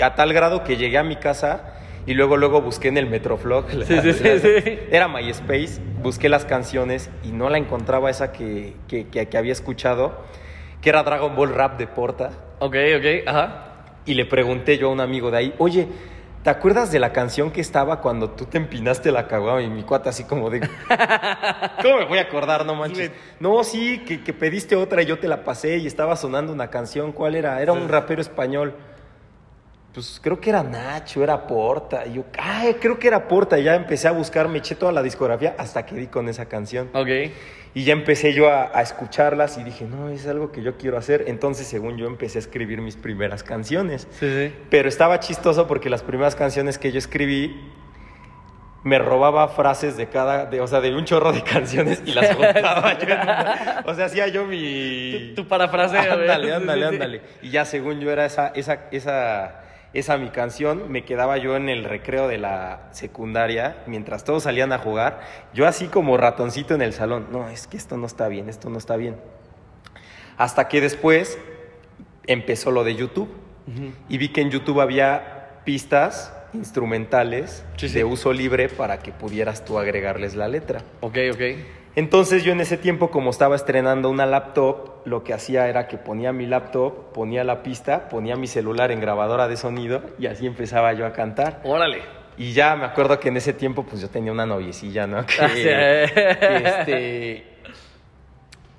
A 0.00 0.14
tal 0.14 0.32
grado 0.32 0.64
que 0.64 0.76
llegué 0.76 0.96
a 0.98 1.02
mi 1.02 1.16
casa 1.16 1.74
y 2.06 2.14
luego, 2.14 2.36
luego 2.36 2.60
busqué 2.60 2.88
en 2.88 2.96
el 2.98 3.06
Metroflog. 3.06 3.70
Sí, 3.70 4.00
sí, 4.02 4.12
sí, 4.12 4.24
la- 4.24 4.38
sí. 4.38 4.78
Era 4.90 5.08
MySpace, 5.08 5.80
busqué 6.02 6.28
las 6.28 6.44
canciones 6.44 7.10
y 7.24 7.28
no 7.32 7.48
la 7.50 7.58
encontraba 7.58 8.10
esa 8.10 8.32
que, 8.32 8.74
que, 8.88 9.06
que- 9.08 9.26
que 9.28 9.38
había 9.38 9.52
escuchado, 9.52 10.20
que 10.80 10.88
era 10.90 11.02
Dragon 11.02 11.34
Ball 11.36 11.54
Rap 11.54 11.78
de 11.78 11.86
Porta. 11.86 12.30
Ok, 12.58 12.74
ok, 12.98 13.26
ajá. 13.28 13.68
Y 14.04 14.14
le 14.14 14.24
pregunté 14.26 14.78
yo 14.78 14.88
a 14.88 14.92
un 14.92 15.00
amigo 15.00 15.30
de 15.30 15.36
ahí, 15.38 15.54
oye, 15.58 15.86
¿te 16.42 16.50
acuerdas 16.50 16.90
de 16.90 16.98
la 16.98 17.12
canción 17.12 17.52
que 17.52 17.60
estaba 17.60 18.00
cuando 18.00 18.30
tú 18.30 18.46
te 18.46 18.58
empinaste 18.58 19.12
la 19.12 19.28
caguama? 19.28 19.62
Y 19.62 19.68
mi 19.70 19.84
cuata 19.84 20.10
así 20.10 20.24
como 20.24 20.50
de... 20.50 20.58
¿Cómo 21.82 21.98
me 21.98 22.04
voy 22.06 22.18
a 22.18 22.22
acordar, 22.22 22.66
no 22.66 22.74
manches? 22.74 23.12
No, 23.38 23.62
sí, 23.62 24.00
que, 24.06 24.22
que 24.24 24.32
pediste 24.32 24.74
otra 24.76 25.02
y 25.02 25.06
yo 25.06 25.18
te 25.20 25.28
la 25.28 25.44
pasé 25.44 25.76
y 25.78 25.86
estaba 25.86 26.16
sonando 26.16 26.52
una 26.52 26.68
canción. 26.68 27.12
¿Cuál 27.12 27.36
era? 27.36 27.62
Era 27.62 27.72
un 27.72 27.88
rapero 27.88 28.20
español. 28.20 28.74
Pues 29.94 30.18
creo 30.22 30.40
que 30.40 30.48
era 30.50 30.62
Nacho, 30.62 31.22
era 31.22 31.46
Porta. 31.46 32.06
Y 32.06 32.14
yo, 32.14 32.24
ay, 32.38 32.74
creo 32.80 32.98
que 32.98 33.08
era 33.08 33.28
Porta. 33.28 33.58
Y 33.58 33.64
ya 33.64 33.74
empecé 33.74 34.08
a 34.08 34.12
buscar, 34.12 34.48
me 34.48 34.58
eché 34.58 34.74
toda 34.74 34.90
la 34.90 35.02
discografía 35.02 35.54
hasta 35.58 35.84
que 35.84 35.94
di 35.94 36.06
con 36.06 36.28
esa 36.30 36.46
canción. 36.46 36.88
Ok. 36.94 37.08
Y 37.74 37.84
ya 37.84 37.92
empecé 37.92 38.32
yo 38.32 38.48
a, 38.50 38.70
a 38.76 38.80
escucharlas 38.82 39.58
y 39.58 39.64
dije, 39.64 39.84
no, 39.84 40.08
es 40.08 40.26
algo 40.26 40.50
que 40.50 40.62
yo 40.62 40.76
quiero 40.78 40.96
hacer. 40.96 41.24
Entonces, 41.26 41.66
según 41.66 41.98
yo, 41.98 42.06
empecé 42.06 42.38
a 42.38 42.40
escribir 42.40 42.80
mis 42.80 42.96
primeras 42.96 43.42
canciones. 43.42 44.08
Sí, 44.18 44.26
sí. 44.30 44.54
Pero 44.70 44.88
estaba 44.88 45.20
chistoso 45.20 45.66
porque 45.66 45.90
las 45.90 46.02
primeras 46.02 46.34
canciones 46.36 46.78
que 46.78 46.90
yo 46.92 46.98
escribí 46.98 47.54
me 48.84 48.98
robaba 48.98 49.46
frases 49.48 49.96
de 49.96 50.08
cada, 50.08 50.46
de, 50.46 50.60
o 50.60 50.66
sea, 50.66 50.80
de 50.80 50.94
un 50.94 51.04
chorro 51.04 51.32
de 51.32 51.42
canciones 51.44 52.02
y 52.04 52.12
las 52.12 52.34
juntaba 52.34 52.98
yo. 52.98 53.06
una- 53.06 53.82
o 53.86 53.94
sea, 53.94 54.06
hacía 54.06 54.26
yo 54.28 54.44
mi... 54.44 55.32
Tu, 55.36 55.42
tu 55.42 55.48
parafraseo. 55.48 56.00
Ándale, 56.12 56.46
Sí, 56.48 56.52
ándale, 56.52 56.82
sí, 56.82 56.88
sí. 56.88 56.94
ándale. 56.94 57.20
Y 57.42 57.50
ya 57.50 57.64
según 57.64 58.00
yo 58.00 58.10
era 58.10 58.26
esa, 58.26 58.48
esa, 58.54 58.80
esa, 58.90 59.61
esa 59.94 60.16
mi 60.16 60.30
canción, 60.30 60.90
me 60.90 61.04
quedaba 61.04 61.36
yo 61.36 61.56
en 61.56 61.68
el 61.68 61.84
recreo 61.84 62.28
de 62.28 62.38
la 62.38 62.88
secundaria, 62.92 63.82
mientras 63.86 64.24
todos 64.24 64.44
salían 64.44 64.72
a 64.72 64.78
jugar, 64.78 65.20
yo 65.52 65.66
así 65.66 65.88
como 65.88 66.16
ratoncito 66.16 66.74
en 66.74 66.82
el 66.82 66.92
salón, 66.92 67.28
no, 67.30 67.48
es 67.48 67.66
que 67.66 67.76
esto 67.76 67.96
no 67.96 68.06
está 68.06 68.28
bien, 68.28 68.48
esto 68.48 68.70
no 68.70 68.78
está 68.78 68.96
bien. 68.96 69.16
Hasta 70.38 70.68
que 70.68 70.80
después 70.80 71.38
empezó 72.26 72.70
lo 72.70 72.84
de 72.84 72.94
YouTube 72.94 73.30
y 74.08 74.18
vi 74.18 74.30
que 74.30 74.40
en 74.40 74.50
YouTube 74.50 74.80
había 74.80 75.60
pistas 75.64 76.34
instrumentales 76.54 77.64
Sí, 77.76 77.88
sí. 77.88 77.94
de 77.94 78.04
uso 78.04 78.32
libre 78.32 78.68
para 78.68 78.98
que 78.98 79.12
pudieras 79.12 79.64
tú 79.64 79.78
agregarles 79.78 80.34
la 80.34 80.48
letra. 80.48 80.80
Ok, 81.00 81.18
ok. 81.32 81.40
Entonces 81.94 82.42
yo 82.42 82.52
en 82.52 82.60
ese 82.60 82.78
tiempo, 82.78 83.10
como 83.10 83.30
estaba 83.30 83.54
estrenando 83.54 84.08
una 84.08 84.24
laptop, 84.24 85.02
lo 85.04 85.24
que 85.24 85.34
hacía 85.34 85.68
era 85.68 85.88
que 85.88 85.98
ponía 85.98 86.32
mi 86.32 86.46
laptop, 86.46 87.12
ponía 87.12 87.44
la 87.44 87.62
pista, 87.62 88.08
ponía 88.08 88.34
mi 88.36 88.46
celular 88.46 88.90
en 88.92 89.00
grabadora 89.00 89.46
de 89.46 89.56
sonido 89.58 90.02
y 90.18 90.26
así 90.26 90.46
empezaba 90.46 90.92
yo 90.94 91.04
a 91.06 91.12
cantar. 91.12 91.60
Órale. 91.64 91.98
Y 92.38 92.52
ya 92.54 92.76
me 92.76 92.86
acuerdo 92.86 93.20
que 93.20 93.28
en 93.28 93.36
ese 93.36 93.52
tiempo 93.52 93.84
pues 93.84 94.00
yo 94.00 94.08
tenía 94.08 94.32
una 94.32 94.46
noviecilla, 94.46 95.06
¿no? 95.06 95.24
Que, 95.26 95.42
Ah, 95.42 95.48
sí. 95.50 95.62
que, 95.62 96.56
este, 96.64 97.46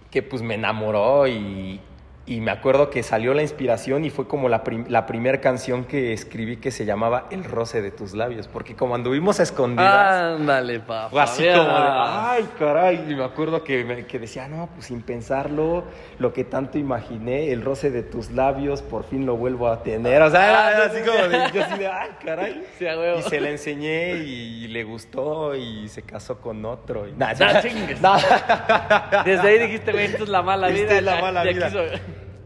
que 0.09 0.23
pues 0.23 0.41
me 0.41 0.55
enamoró 0.55 1.27
y, 1.27 1.79
y 2.25 2.39
me 2.39 2.51
acuerdo 2.51 2.89
que 2.89 3.03
salió 3.03 3.33
la 3.33 3.41
inspiración 3.41 4.05
y 4.05 4.09
fue 4.09 4.29
como 4.29 4.47
la, 4.47 4.63
prim- 4.63 4.85
la 4.87 5.05
primera 5.05 5.41
canción 5.41 5.83
que 5.83 6.13
escribí 6.13 6.55
que 6.55 6.71
se 6.71 6.85
llamaba 6.85 7.25
El 7.31 7.43
roce 7.43 7.81
de 7.81 7.91
tus 7.91 8.13
labios, 8.13 8.47
porque 8.47 8.75
como 8.75 8.95
anduvimos 8.95 9.41
a 9.41 9.43
escondidas... 9.43 10.39
Ándale, 10.39 10.79
papá. 10.79 11.09
Fue 11.09 11.21
así 11.21 11.43
como 11.43 11.63
de, 11.67 11.73
ay, 11.75 12.49
caray. 12.57 13.05
Y 13.09 13.15
me 13.15 13.25
acuerdo 13.25 13.61
que, 13.65 13.83
me- 13.83 14.05
que 14.05 14.19
decía, 14.19 14.47
no, 14.47 14.69
pues 14.73 14.85
sin 14.85 15.01
pensarlo, 15.01 15.83
lo 16.17 16.31
que 16.31 16.45
tanto 16.45 16.77
imaginé, 16.77 17.51
el 17.51 17.61
roce 17.61 17.91
de 17.91 18.03
tus 18.03 18.31
labios, 18.31 18.81
por 18.81 19.03
fin 19.03 19.25
lo 19.25 19.35
vuelvo 19.35 19.67
a 19.67 19.83
tener. 19.83 20.21
O 20.21 20.31
sea, 20.31 20.49
era, 20.49 20.71
era 20.71 20.85
así 20.85 21.01
como 21.05 21.27
de, 21.27 21.51
yo 21.53 21.61
así 21.63 21.77
de, 21.77 21.87
ay, 21.87 22.09
caray. 22.23 22.63
Sí. 22.79 22.85
Y 23.19 23.21
se 23.23 23.41
la 23.41 23.49
enseñé 23.49 24.13
y, 24.15 24.67
le 24.69 24.83
gustó 24.85 25.55
y 25.55 25.89
se 25.89 26.03
casó 26.03 26.39
con 26.39 26.63
otro. 26.65 27.07
Y, 27.07 27.11
nah. 27.11 27.33
Desde 29.25 29.47
ahí 29.47 29.59
dijiste, 29.59 29.91
güey, 29.91 30.05
esto 30.05 30.23
es 30.23 30.29
la 30.29 30.41
mala 30.41 30.67
vida. 30.69 30.81
Esta 30.83 30.97
es 30.97 31.03
la 31.03 31.21
mala 31.21 31.43
vida. 31.43 31.69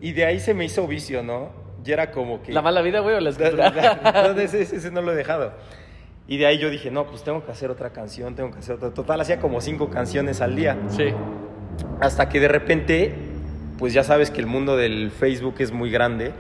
Y 0.02 0.14
de 0.14 0.26
ahí 0.26 0.40
se 0.40 0.54
me 0.54 0.66
hizo 0.66 0.88
vicio, 0.88 1.24
¿no? 1.24 1.50
Y 1.86 1.92
era 1.92 2.12
como 2.12 2.42
que... 2.42 2.52
¿La 2.52 2.62
mala 2.62 2.82
vida, 2.82 3.00
güey, 3.00 3.16
o 3.16 3.20
la 3.20 3.30
no, 3.30 3.30
escritura? 3.30 4.02
no, 4.34 4.40
ese, 4.42 4.62
ese 4.62 4.92
no 4.92 5.02
lo 5.02 5.14
he 5.14 5.16
dejado. 5.16 5.54
Y 6.28 6.38
de 6.38 6.46
ahí 6.46 6.58
yo 6.58 6.70
dije, 6.70 6.92
no, 6.92 7.08
pues 7.08 7.24
tengo 7.24 7.46
que 7.46 7.52
hacer 7.52 7.72
otra 7.72 7.92
canción, 7.92 8.36
tengo 8.36 8.52
que 8.52 8.60
hacer 8.60 8.76
otra. 8.76 8.94
Total, 8.94 9.20
hacía 9.22 9.40
como 9.40 9.62
cinco 9.62 9.90
canciones 9.90 10.42
al 10.42 10.56
día. 10.56 10.78
sí. 10.90 11.14
Hasta 12.02 12.28
que 12.28 12.40
de 12.40 12.48
repente, 12.48 13.14
pues 13.78 13.94
ya 13.94 14.04
sabes 14.04 14.32
que 14.32 14.42
el 14.42 14.48
mundo 14.48 14.76
del 14.76 15.12
Facebook 15.12 15.56
es 15.60 15.72
muy 15.72 15.92
grande. 15.92 16.32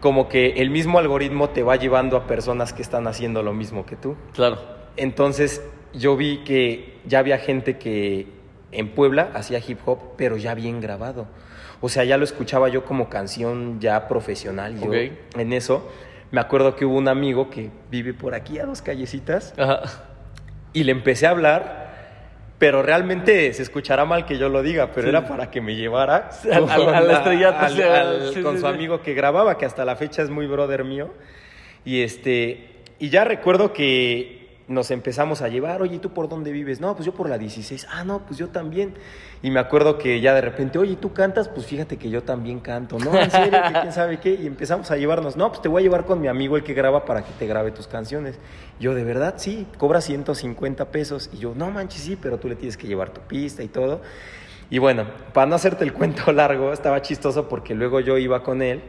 Como 0.00 0.28
que 0.28 0.52
el 0.52 0.70
mismo 0.70 0.98
algoritmo 0.98 1.50
te 1.50 1.62
va 1.62 1.76
llevando 1.76 2.16
a 2.16 2.26
personas 2.26 2.72
que 2.72 2.82
están 2.82 3.06
haciendo 3.06 3.42
lo 3.42 3.52
mismo 3.52 3.84
que 3.86 3.96
tú. 3.96 4.16
Claro. 4.32 4.60
Entonces 4.96 5.62
yo 5.92 6.16
vi 6.16 6.44
que 6.44 6.98
ya 7.06 7.18
había 7.18 7.38
gente 7.38 7.76
que 7.76 8.26
en 8.70 8.88
Puebla 8.90 9.30
hacía 9.34 9.60
hip 9.66 9.78
hop, 9.84 9.98
pero 10.16 10.36
ya 10.36 10.54
bien 10.54 10.80
grabado. 10.80 11.26
O 11.82 11.88
sea, 11.88 12.04
ya 12.04 12.16
lo 12.16 12.24
escuchaba 12.24 12.68
yo 12.70 12.84
como 12.84 13.10
canción 13.10 13.78
ya 13.80 14.08
profesional. 14.08 14.78
Yo 14.80 14.86
Ok. 14.88 14.94
en 15.36 15.52
eso 15.52 15.90
me 16.30 16.40
acuerdo 16.40 16.76
que 16.76 16.84
hubo 16.86 16.96
un 16.96 17.08
amigo 17.08 17.50
que 17.50 17.70
vive 17.90 18.14
por 18.14 18.34
aquí 18.34 18.58
a 18.58 18.64
dos 18.64 18.80
callecitas 18.80 19.52
Ajá. 19.58 19.82
y 20.72 20.84
le 20.84 20.92
empecé 20.92 21.26
a 21.26 21.30
hablar, 21.30 21.82
pero 22.58 22.82
realmente 22.82 23.52
se 23.52 23.62
escuchará 23.62 24.04
mal 24.04 24.24
que 24.24 24.38
yo 24.38 24.48
lo 24.48 24.62
diga, 24.62 24.92
pero 24.94 25.02
Sí. 25.02 25.08
era 25.08 25.26
para 25.26 25.50
que 25.50 25.60
me 25.60 25.74
llevara 25.74 26.30
Al- 26.52 26.70
al- 26.70 26.84
con 26.84 26.94
al 26.94 27.08
la- 27.08 27.12
estrellato, 27.14 27.58
al- 27.66 27.72
sí, 27.74 27.82
al- 27.82 28.32
sí, 28.34 28.42
con 28.42 28.54
sí, 28.54 28.60
su 28.60 28.66
amigo 28.68 29.02
que 29.02 29.12
grababa, 29.14 29.58
que 29.58 29.66
hasta 29.66 29.84
la 29.84 29.96
fecha 29.96 30.22
es 30.22 30.30
muy 30.30 30.46
brother 30.46 30.84
mío. 30.84 31.10
Y 31.84 32.02
este 32.02 32.68
y 33.00 33.08
ya 33.10 33.24
recuerdo 33.24 33.72
que 33.72 34.41
nos 34.72 34.90
empezamos 34.90 35.42
a 35.42 35.48
llevar, 35.48 35.82
oye, 35.82 35.96
¿y 35.96 35.98
¿tú 35.98 36.10
por 36.10 36.28
dónde 36.28 36.50
vives? 36.50 36.80
No, 36.80 36.94
pues 36.94 37.06
yo 37.06 37.14
por 37.14 37.28
la 37.28 37.38
16. 37.38 37.86
Ah, 37.90 38.04
no, 38.04 38.20
pues 38.26 38.38
yo 38.38 38.48
también. 38.48 38.94
Y 39.42 39.50
me 39.50 39.60
acuerdo 39.60 39.98
que 39.98 40.20
ya 40.20 40.34
de 40.34 40.40
repente, 40.40 40.78
oye, 40.78 40.96
¿tú 40.96 41.12
cantas? 41.12 41.48
Pues 41.48 41.66
fíjate 41.66 41.96
que 41.96 42.10
yo 42.10 42.22
también 42.22 42.60
canto. 42.60 42.98
No, 42.98 43.16
en 43.16 43.30
serio, 43.30 43.60
que 43.66 43.80
quién 43.80 43.92
sabe 43.92 44.18
qué. 44.18 44.34
Y 44.34 44.46
empezamos 44.46 44.90
a 44.90 44.96
llevarnos, 44.96 45.36
no, 45.36 45.48
pues 45.50 45.62
te 45.62 45.68
voy 45.68 45.82
a 45.82 45.84
llevar 45.84 46.04
con 46.04 46.20
mi 46.20 46.28
amigo 46.28 46.56
el 46.56 46.64
que 46.64 46.74
graba 46.74 47.04
para 47.04 47.22
que 47.22 47.32
te 47.38 47.46
grabe 47.46 47.70
tus 47.70 47.86
canciones. 47.86 48.38
Yo, 48.80 48.94
de 48.94 49.04
verdad, 49.04 49.34
sí, 49.36 49.66
cobra 49.78 50.00
150 50.00 50.86
pesos. 50.90 51.30
Y 51.32 51.38
yo, 51.38 51.54
no 51.54 51.70
manches, 51.70 52.02
sí, 52.02 52.16
pero 52.20 52.38
tú 52.38 52.48
le 52.48 52.56
tienes 52.56 52.76
que 52.76 52.86
llevar 52.86 53.10
tu 53.10 53.20
pista 53.20 53.62
y 53.62 53.68
todo. 53.68 54.00
Y 54.70 54.78
bueno, 54.78 55.06
para 55.32 55.46
no 55.46 55.54
hacerte 55.54 55.84
el 55.84 55.92
cuento 55.92 56.32
largo, 56.32 56.72
estaba 56.72 57.02
chistoso 57.02 57.48
porque 57.48 57.74
luego 57.74 58.00
yo 58.00 58.16
iba 58.18 58.42
con 58.42 58.62
él 58.62 58.82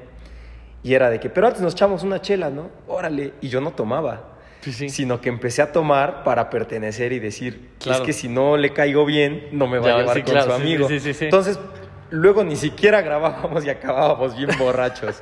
y 0.84 0.94
era 0.94 1.10
de 1.10 1.20
que, 1.20 1.30
pero 1.30 1.48
antes 1.48 1.62
nos 1.62 1.74
echamos 1.74 2.04
una 2.04 2.22
chela, 2.22 2.50
¿no? 2.50 2.70
Órale. 2.88 3.34
Y 3.42 3.48
yo 3.48 3.62
no 3.62 3.72
tomaba 3.72 4.33
Sí, 4.64 4.72
sí. 4.72 4.90
sino 4.90 5.20
que 5.22 5.30
empecé 5.30 5.62
a 5.62 5.72
tomar 5.72 6.24
para 6.24 6.50
pertenecer 6.50 7.12
y 7.14 7.20
decir, 7.20 7.70
Claro. 7.80 8.00
es 8.02 8.06
que 8.06 8.14
si 8.14 8.28
no 8.30 8.58
le 8.58 8.72
caigo 8.74 9.06
bien, 9.06 9.48
no 9.52 9.68
me 9.68 9.80
va 9.80 9.88
Ya, 9.88 9.96
a 9.96 10.00
llevar 10.00 10.24
con 10.24 10.32
claro, 10.32 10.46
su 10.48 10.54
amigo. 10.54 10.88
Entonces, 10.90 11.60
luego 12.12 12.44
ni 12.44 12.56
siquiera 12.56 13.02
grabábamos 13.02 13.66
y 13.66 13.70
acabábamos 13.70 14.36
bien 14.38 14.50
borrachos. 14.60 15.22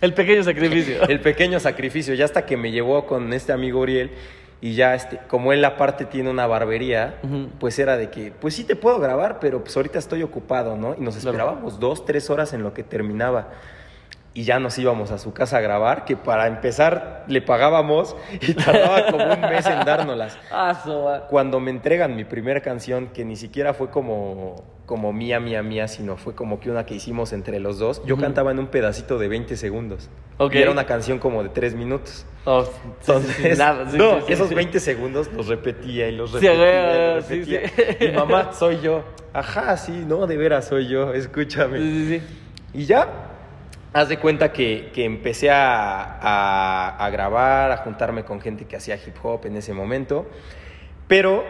El 0.00 0.14
pequeño 0.14 0.42
sacrificio. 0.44 1.02
El 1.08 1.20
pequeño 1.20 1.58
sacrificio, 1.60 2.14
ya 2.14 2.24
hasta 2.24 2.46
que 2.46 2.56
me 2.56 2.70
llevó 2.70 3.06
con 3.06 3.32
este 3.32 3.52
amigo 3.52 3.80
Uriel 3.80 4.10
y 4.60 4.74
ya 4.74 4.94
este, 4.94 5.18
como 5.28 5.52
él 5.52 5.64
aparte 5.64 6.04
tiene 6.04 6.30
una 6.30 6.46
barbería, 6.46 7.16
pues 7.60 7.78
era 7.78 7.96
de 7.96 8.10
que, 8.10 8.32
pues 8.40 8.54
sí 8.54 8.64
te 8.64 8.74
puedo 8.74 8.98
grabar, 8.98 9.38
pero 9.40 9.62
pues 9.62 9.76
ahorita 9.76 9.98
estoy 10.00 10.22
ocupado, 10.24 10.76
¿no? 10.76 10.96
Y 10.98 11.00
nos 11.00 11.14
Claro. 11.16 11.30
esperábamos 11.30 11.78
dos, 11.78 12.04
tres 12.04 12.28
horas 12.30 12.52
en 12.54 12.62
lo 12.64 12.74
que 12.74 12.82
terminaba. 12.82 13.50
Y 14.38 14.44
ya 14.44 14.60
nos 14.60 14.78
íbamos 14.78 15.10
a 15.10 15.18
su 15.18 15.32
casa 15.32 15.56
a 15.56 15.60
grabar, 15.60 16.04
que 16.04 16.16
para 16.16 16.46
empezar 16.46 17.24
le 17.26 17.42
pagábamos 17.42 18.14
y 18.40 18.54
tardaba 18.54 19.10
como 19.10 19.24
un 19.24 19.40
mes 19.40 19.66
en 19.66 19.84
dárnoslas. 19.84 20.38
Ah. 20.52 21.26
Cuando 21.28 21.58
me 21.58 21.72
entregan 21.72 22.14
mi 22.14 22.24
primera 22.24 22.60
canción, 22.60 23.08
que 23.08 23.24
ni 23.24 23.34
siquiera 23.34 23.74
fue 23.74 23.90
como, 23.90 24.64
como 24.86 25.12
mía, 25.12 25.40
mía, 25.40 25.64
mía, 25.64 25.88
sino 25.88 26.16
fue 26.16 26.36
como 26.36 26.60
que 26.60 26.70
una 26.70 26.86
que 26.86 26.94
hicimos 26.94 27.32
entre 27.32 27.58
los 27.58 27.80
dos, 27.80 28.00
yo 28.06 28.16
cantaba 28.16 28.52
en 28.52 28.60
un 28.60 28.68
pedacito 28.68 29.18
de 29.18 29.26
20 29.26 29.56
segundos. 29.56 30.08
Y 30.38 30.58
era 30.58 30.70
una 30.70 30.86
canción 30.86 31.18
como 31.18 31.42
de 31.42 31.48
3 31.48 31.74
minutos. 31.74 32.24
Oh, 32.44 32.64
sí, 32.64 32.70
Entonces, 33.00 33.36
sí, 33.36 33.42
sí, 33.42 33.58
nada, 33.58 33.84
no, 33.92 34.18
esos 34.28 34.48
sí. 34.48 34.54
20 34.54 34.78
segundos 34.78 35.32
los 35.32 35.48
repetía 35.48 36.08
y 36.08 36.12
los 36.12 36.30
repetía. 36.32 36.54
y 36.54 37.14
los 37.16 37.28
repetía. 37.28 38.08
Y 38.08 38.12
mamá, 38.12 38.52
soy 38.58 38.80
yo. 38.80 39.02
Ajá, 39.32 39.76
sí, 39.76 40.04
no, 40.06 40.28
de 40.28 40.36
veras 40.36 40.68
soy 40.68 40.86
yo, 40.86 41.12
escúchame. 41.12 41.78
Sí, 41.78 41.92
sí, 41.92 42.18
sí. 42.18 42.26
Y 42.74 42.84
ya, 42.84 43.27
haz 43.92 44.08
de 44.08 44.18
cuenta 44.18 44.52
que, 44.52 44.90
que 44.94 45.04
empecé 45.04 45.50
a, 45.50 46.18
a- 46.20 47.04
a 47.04 47.10
grabar, 47.10 47.70
a 47.72 47.78
juntarme 47.78 48.24
con 48.24 48.40
gente 48.40 48.64
que 48.66 48.76
hacía 48.76 48.96
hip 48.96 49.16
hop 49.22 49.46
en 49.46 49.56
ese 49.56 49.72
momento. 49.72 50.26
Pero 51.06 51.44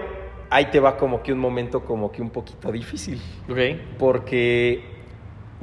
ahí 0.50 0.66
te 0.66 0.80
va 0.80 0.96
como 0.96 1.22
que 1.22 1.32
un 1.32 1.38
momento 1.38 1.84
como 1.84 2.12
que 2.12 2.22
un 2.22 2.30
poquito 2.30 2.70
difícil. 2.72 3.20
Ok. 3.48 3.58
Porque 3.98 4.84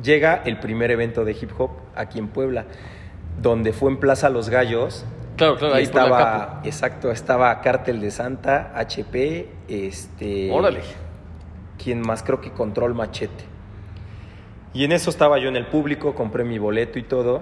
llega 0.01 0.41
el 0.45 0.59
primer 0.59 0.91
evento 0.91 1.23
de 1.25 1.31
hip 1.31 1.51
hop 1.57 1.71
aquí 1.95 2.19
en 2.19 2.27
Puebla, 2.27 2.65
donde 3.41 3.71
fue 3.73 3.89
en 3.91 3.97
Plaza 3.97 4.29
Los 4.29 4.49
Gallos. 4.49 5.05
Claro, 5.37 5.57
claro, 5.57 5.73
ahí 5.75 5.83
estaba, 5.83 6.61
exacto, 6.63 7.11
estaba 7.11 7.59
Cártel 7.61 7.99
de 7.99 8.09
Santa, 8.11 8.71
HP, 8.75 9.49
este... 9.67 10.49
Órale. 10.51 10.79
¿Quién 11.81 11.99
más? 11.99 12.23
Creo 12.23 12.39
que 12.39 12.51
Control 12.51 12.93
Machete. 12.95 13.43
Y 14.75 14.83
en 14.83 14.91
eso 14.91 15.09
estaba 15.09 15.39
yo 15.39 15.47
en 15.47 15.55
el 15.55 15.67
público, 15.67 16.13
compré 16.13 16.43
mi 16.43 16.59
boleto 16.59 16.99
y 16.99 17.03
todo. 17.03 17.41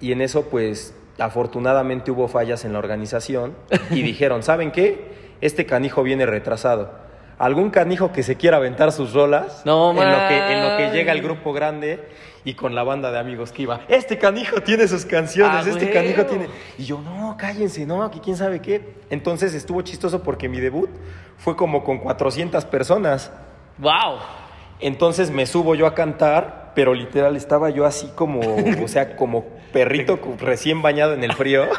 Y 0.00 0.12
en 0.12 0.20
eso, 0.20 0.50
pues, 0.50 0.94
afortunadamente 1.18 2.10
hubo 2.10 2.28
fallas 2.28 2.66
en 2.66 2.74
la 2.74 2.78
organización. 2.78 3.54
Y 3.90 4.02
dijeron, 4.02 4.42
¿saben 4.42 4.70
qué? 4.70 5.34
Este 5.40 5.64
canijo 5.64 6.02
viene 6.02 6.26
retrasado. 6.26 6.92
Algún 7.38 7.70
canijo 7.70 8.12
que 8.12 8.22
se 8.22 8.36
quiera 8.36 8.58
aventar 8.58 8.92
sus 8.92 9.14
rolas. 9.14 9.62
No, 9.64 9.90
en 9.90 9.96
lo, 9.96 10.28
que, 10.28 10.52
en 10.52 10.62
lo 10.62 10.76
que 10.76 10.90
llega 10.92 11.12
el 11.12 11.22
grupo 11.22 11.54
grande 11.54 12.06
y 12.44 12.52
con 12.52 12.74
la 12.74 12.82
banda 12.82 13.10
de 13.10 13.18
amigos 13.18 13.50
que 13.50 13.62
iba. 13.62 13.80
Este 13.88 14.18
canijo 14.18 14.60
tiene 14.60 14.86
sus 14.86 15.06
canciones, 15.06 15.66
Ah, 15.66 15.70
este 15.70 15.90
canijo 15.90 16.26
tiene. 16.26 16.48
Y 16.76 16.84
yo, 16.84 17.00
no, 17.00 17.34
cállense, 17.38 17.86
no, 17.86 18.10
que 18.10 18.20
quién 18.20 18.36
sabe 18.36 18.60
qué. 18.60 18.96
Entonces 19.08 19.54
estuvo 19.54 19.80
chistoso 19.80 20.22
porque 20.22 20.50
mi 20.50 20.60
debut 20.60 20.90
fue 21.38 21.56
como 21.56 21.82
con 21.82 21.96
400 21.98 22.66
personas. 22.66 23.32
Wow. 23.78 24.43
Entonces 24.86 25.30
me 25.30 25.46
subo 25.46 25.74
yo 25.74 25.86
a 25.86 25.94
cantar, 25.94 26.72
pero 26.74 26.92
literal 26.94 27.36
estaba 27.36 27.70
yo 27.70 27.86
así 27.86 28.08
como, 28.14 28.40
o 28.82 28.88
sea, 28.88 29.16
como 29.16 29.46
perrito 29.72 30.18
recién 30.38 30.82
bañado 30.82 31.14
en 31.14 31.24
el 31.24 31.32
frío. 31.32 31.66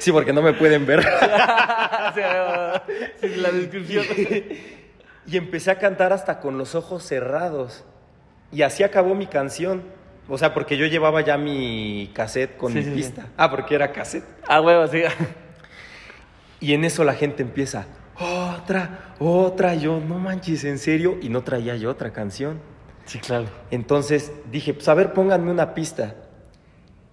Sí, 0.00 0.10
porque 0.10 0.32
no 0.32 0.42
me 0.42 0.54
pueden 0.54 0.86
ver. 0.86 1.04
la 2.16 2.82
descripción. 3.52 4.04
Y 5.26 5.36
empecé 5.36 5.70
a 5.70 5.78
cantar 5.78 6.12
hasta 6.12 6.40
con 6.40 6.58
los 6.58 6.74
ojos 6.74 7.04
cerrados. 7.04 7.84
Y 8.50 8.62
así 8.62 8.82
acabó 8.82 9.14
mi 9.14 9.26
canción. 9.26 9.84
O 10.28 10.36
sea, 10.36 10.52
porque 10.52 10.76
yo 10.76 10.86
llevaba 10.86 11.20
ya 11.20 11.36
mi 11.38 12.10
cassette 12.12 12.56
con 12.56 12.72
Sí, 12.72 12.78
mi 12.78 12.84
sí, 12.84 12.90
sí. 12.90 12.96
pista. 12.96 13.26
Ah, 13.36 13.50
porque 13.50 13.76
era 13.76 13.92
cassette. 13.92 14.24
Ah, 14.48 14.60
huevo, 14.60 14.86
sí. 14.88 15.02
Y 16.60 16.74
en 16.74 16.84
eso 16.84 17.04
la 17.04 17.14
gente 17.14 17.42
empieza, 17.44 17.86
otra, 18.20 19.14
otra. 19.18 19.74
Yo, 19.74 20.00
no 20.00 20.18
manches, 20.18 20.64
en 20.64 20.78
serio. 20.78 21.18
Y 21.20 21.28
no 21.28 21.42
traía 21.42 21.76
yo 21.76 21.90
otra 21.90 22.12
canción. 22.12 22.60
Sí, 23.04 23.18
claro. 23.18 23.46
Entonces 23.70 24.32
dije, 24.50 24.74
pues 24.74 24.88
a 24.88 24.94
ver, 24.94 25.12
pónganme 25.12 25.50
una 25.50 25.74
pista. 25.74 26.14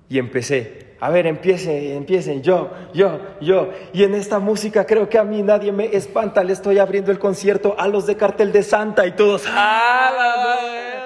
Y 0.09 0.19
empecé, 0.19 0.95
a 0.99 1.09
ver, 1.09 1.25
empiecen, 1.25 1.97
empiecen, 1.97 2.43
yo, 2.43 2.71
yo, 2.93 3.19
yo. 3.41 3.69
Y 3.93 4.03
en 4.03 4.13
esta 4.13 4.39
música 4.39 4.85
creo 4.85 5.09
que 5.09 5.17
a 5.17 5.23
mí 5.23 5.41
nadie 5.41 5.71
me 5.71 5.95
espanta. 5.95 6.43
Le 6.43 6.53
estoy 6.53 6.79
abriendo 6.79 7.11
el 7.11 7.19
concierto 7.19 7.75
a 7.77 7.87
los 7.87 8.05
de 8.05 8.15
Cartel 8.15 8.51
de 8.51 8.63
Santa 8.63 9.07
y 9.07 9.11
todos. 9.13 9.43
Ah, 9.47 10.11
la 10.15 11.04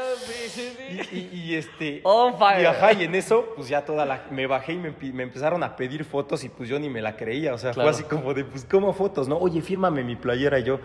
Y, 1.49 1.55
este. 1.55 2.01
Fire. 2.37 2.61
Y 2.61 2.65
ajá, 2.65 2.93
y 2.93 3.03
en 3.03 3.15
eso, 3.15 3.53
pues 3.55 3.67
ya 3.69 3.83
toda 3.85 4.05
la. 4.05 4.23
Me 4.31 4.45
bajé 4.47 4.73
y 4.73 4.77
me, 4.77 4.93
me 5.13 5.23
empezaron 5.23 5.63
a 5.63 5.75
pedir 5.75 6.03
fotos 6.05 6.43
y 6.43 6.49
pues 6.49 6.69
yo 6.69 6.79
ni 6.79 6.89
me 6.89 7.01
la 7.01 7.15
creía. 7.15 7.53
O 7.53 7.57
sea, 7.57 7.71
Claro. 7.71 7.89
fue 7.91 7.99
así 7.99 8.03
como 8.09 8.33
de, 8.33 8.43
pues, 8.45 8.65
¿cómo 8.69 8.93
fotos? 8.93 9.27
No, 9.27 9.37
oye, 9.37 9.61
fírmame 9.61 10.03
mi 10.03 10.15
playera. 10.15 10.59
Y 10.59 10.63
yo, 10.63 10.79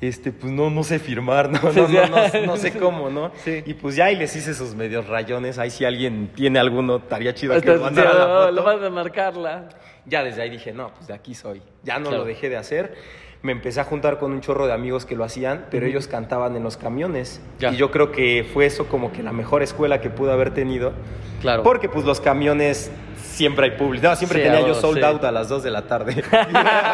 este, 0.00 0.30
pues 0.32 0.52
no, 0.52 0.70
no 0.70 0.84
sé 0.84 0.98
firmar, 1.00 1.50
no, 1.50 1.60
no, 1.60 1.88
no, 1.88 2.46
no, 2.46 2.56
sé 2.56 2.72
cómo, 2.78 3.10
¿no? 3.10 3.32
Y 3.66 3.74
pues 3.74 3.96
ya 3.96 4.04
ahí 4.06 4.16
les 4.16 4.34
hice 4.36 4.54
sus 4.54 4.74
medios 4.74 5.06
rayones. 5.08 5.58
Ahí 5.58 5.70
si 5.70 5.84
alguien 5.84 6.30
tiene 6.34 6.58
alguno, 6.58 6.96
estaría 6.96 7.34
chido 7.34 7.52
que 7.54 7.58
Hasta- 7.58 7.72
me 7.72 7.78
mandara 7.80 8.12
la 8.14 8.24
sí, 8.24 8.30
foto. 8.30 8.50
Lo 8.52 8.62
vas 8.62 8.82
a 8.82 8.90
marcarla. 8.90 9.68
Ya 10.06 10.22
desde 10.24 10.40
ahí 10.42 10.50
dije, 10.50 10.72
no, 10.72 10.94
pues 10.94 11.08
de 11.08 11.14
aquí 11.14 11.34
soy. 11.34 11.60
Ya 11.82 11.98
no 11.98 12.10
lo 12.10 12.24
dejé 12.24 12.48
de 12.48 12.56
hacer. 12.56 12.94
Me 13.42 13.52
empecé 13.52 13.80
a 13.80 13.84
juntar 13.84 14.18
con 14.18 14.32
un 14.32 14.40
chorro 14.40 14.66
de 14.66 14.72
amigos 14.72 15.06
que 15.06 15.14
lo 15.14 15.22
hacían, 15.22 15.66
pero 15.70 15.86
ellos 15.86 16.08
cantaban 16.08 16.56
en 16.56 16.64
los 16.64 16.76
camiones. 16.76 17.40
Ya. 17.60 17.70
Y 17.70 17.76
yo 17.76 17.90
creo 17.92 18.10
que 18.10 18.44
fue 18.52 18.66
eso 18.66 18.86
como 18.88 19.12
que 19.12 19.22
la 19.22 19.32
mejor 19.32 19.62
escuela 19.62 20.00
que 20.00 20.10
pude 20.10 20.32
haber 20.32 20.52
tenido. 20.52 20.92
Claro. 21.40 21.62
Porque 21.62 21.88
pues 21.88 22.04
los 22.04 22.20
camiones 22.20 22.90
siempre 23.22 23.66
hay 23.66 23.70
público. 23.78 24.08
No, 24.08 24.16
siempre 24.16 24.40
Sí, 24.42 24.44
tenía 24.50 24.66
yo 24.66 24.74
sold 24.74 24.98
sí. 24.98 25.04
out 25.04 25.22
a 25.22 25.30
las 25.30 25.48
2 25.48 25.62
de 25.62 25.70
la 25.70 25.86
tarde. 25.86 26.14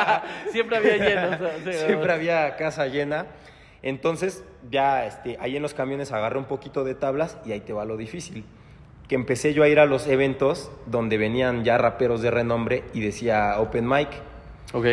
Siempre 0.52 0.76
había 0.76 0.96
lleno. 0.98 1.28
o 1.34 1.38
sea, 1.38 1.56
sí, 1.64 1.86
siempre 1.86 2.12
había 2.12 2.56
casa 2.56 2.86
llena. 2.88 3.26
Entonces, 3.82 4.44
ya 4.70 5.06
este, 5.06 5.36
ahí 5.40 5.56
en 5.56 5.62
los 5.62 5.72
camiones 5.74 6.12
agarré 6.12 6.38
un 6.38 6.44
poquito 6.44 6.84
de 6.84 6.94
tablas 6.94 7.38
y 7.46 7.52
ahí 7.52 7.60
te 7.60 7.72
va 7.72 7.84
lo 7.86 7.96
difícil. 7.96 8.44
Que 9.08 9.14
empecé 9.14 9.52
yo 9.54 9.62
a 9.62 9.68
ir 9.68 9.78
a 9.78 9.86
los 9.86 10.06
eventos 10.06 10.70
donde 10.86 11.16
venían 11.18 11.64
ya 11.64 11.76
raperos 11.78 12.20
de 12.22 12.30
renombre 12.30 12.84
y 12.94 13.00
decía 13.00 13.56
open 13.58 13.88
mic. 13.88 14.08
Ok. 14.72 14.86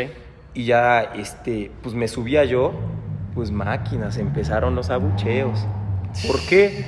Y 0.54 0.66
ya, 0.66 1.02
este, 1.16 1.72
pues 1.82 1.96
me 1.96 2.08
subía 2.08 2.44
yo, 2.44 2.74
pues 3.34 3.52
máquinas, 3.52 4.18
empezaron 4.18 4.76
los 4.76 4.90
abucheos. 4.90 5.66
¿Por 6.28 6.40
qué? 6.50 6.84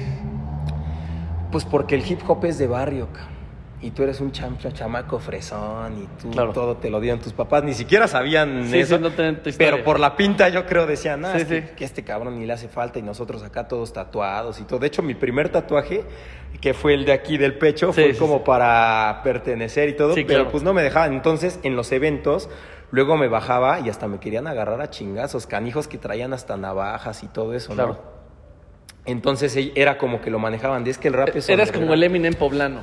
Pues 1.52 1.66
porque 1.66 1.96
el 1.96 2.10
hip 2.10 2.20
hop 2.28 2.44
es 2.46 2.58
de 2.58 2.68
barrio, 2.68 3.08
y 3.82 3.92
tú 3.92 4.02
eres 4.04 4.22
un 4.22 4.32
cham- 4.32 4.58
chamaco 4.74 5.20
fresón 5.20 6.02
y 6.04 6.22
tú 6.22 6.32
Claro. 6.32 6.54
todo 6.54 6.78
te 6.78 6.90
lo 6.90 7.00
dieron 7.02 7.20
tus 7.20 7.34
papás, 7.34 7.64
ni 7.66 7.74
siquiera 7.74 8.08
sabían 8.08 8.66
Sí, 8.70 8.80
eso, 8.80 8.96
sí, 8.96 9.02
no 9.04 9.10
pero 9.58 9.84
por 9.84 10.00
la 10.00 10.16
pinta 10.16 10.48
yo 10.50 10.66
creo 10.66 10.88
decían, 10.88 11.24
ah, 11.26 11.34
Sí, 11.38 11.46
que, 11.46 11.62
sí. 11.62 11.68
que 11.76 11.84
este 11.86 12.04
cabrón 12.04 12.40
ni 12.40 12.46
le 12.46 12.54
hace 12.54 12.70
falta 12.70 13.00
y 13.00 13.02
nosotros 13.02 13.44
acá 13.44 13.68
todos 13.68 13.92
tatuados 13.92 14.60
y 14.62 14.64
todo. 14.64 14.80
De 14.80 14.88
hecho, 14.88 15.02
mi 15.04 15.16
primer 15.16 15.50
tatuaje, 15.50 16.06
que 16.62 16.74
fue 16.74 16.94
el 16.94 17.04
de 17.04 17.12
aquí 17.12 17.38
del 17.38 17.58
pecho, 17.58 17.92
fue 17.92 18.16
como 18.16 18.44
para 18.46 19.20
pertenecer 19.22 19.90
y 19.90 19.94
todo, 19.98 20.16
pero 20.16 20.28
claro. 20.28 20.50
pues 20.50 20.64
no 20.64 20.74
me 20.74 20.82
dejaban. 20.82 21.12
Entonces, 21.14 21.60
en 21.64 21.76
los 21.76 21.92
eventos, 21.92 22.50
luego 22.94 23.18
me 23.18 23.28
bajaba 23.28 23.80
y 23.80 23.90
hasta 23.90 24.08
me 24.08 24.20
querían 24.20 24.46
agarrar 24.46 24.80
a 24.80 24.92
chingazos, 24.92 25.48
canijos 25.48 25.88
que 25.88 25.98
traían 25.98 26.32
hasta 26.32 26.56
navajas 26.58 27.24
y 27.24 27.28
todo 27.28 27.56
eso, 27.56 27.70
¿no? 27.70 27.76
Claro. 27.76 28.02
Entonces 29.06 29.56
e- 29.58 29.72
era 29.76 29.98
como 29.98 30.22
que 30.22 30.30
lo 30.30 30.38
manejaban. 30.38 30.86
Es 30.86 31.00
que 31.00 31.08
el 31.08 31.16
rap 31.16 31.36
es 31.36 31.50
Eras 31.50 31.72
como 31.72 31.86
el 31.86 31.90
underground". 32.04 32.16
Eminem 32.16 32.34
poblano, 32.36 32.80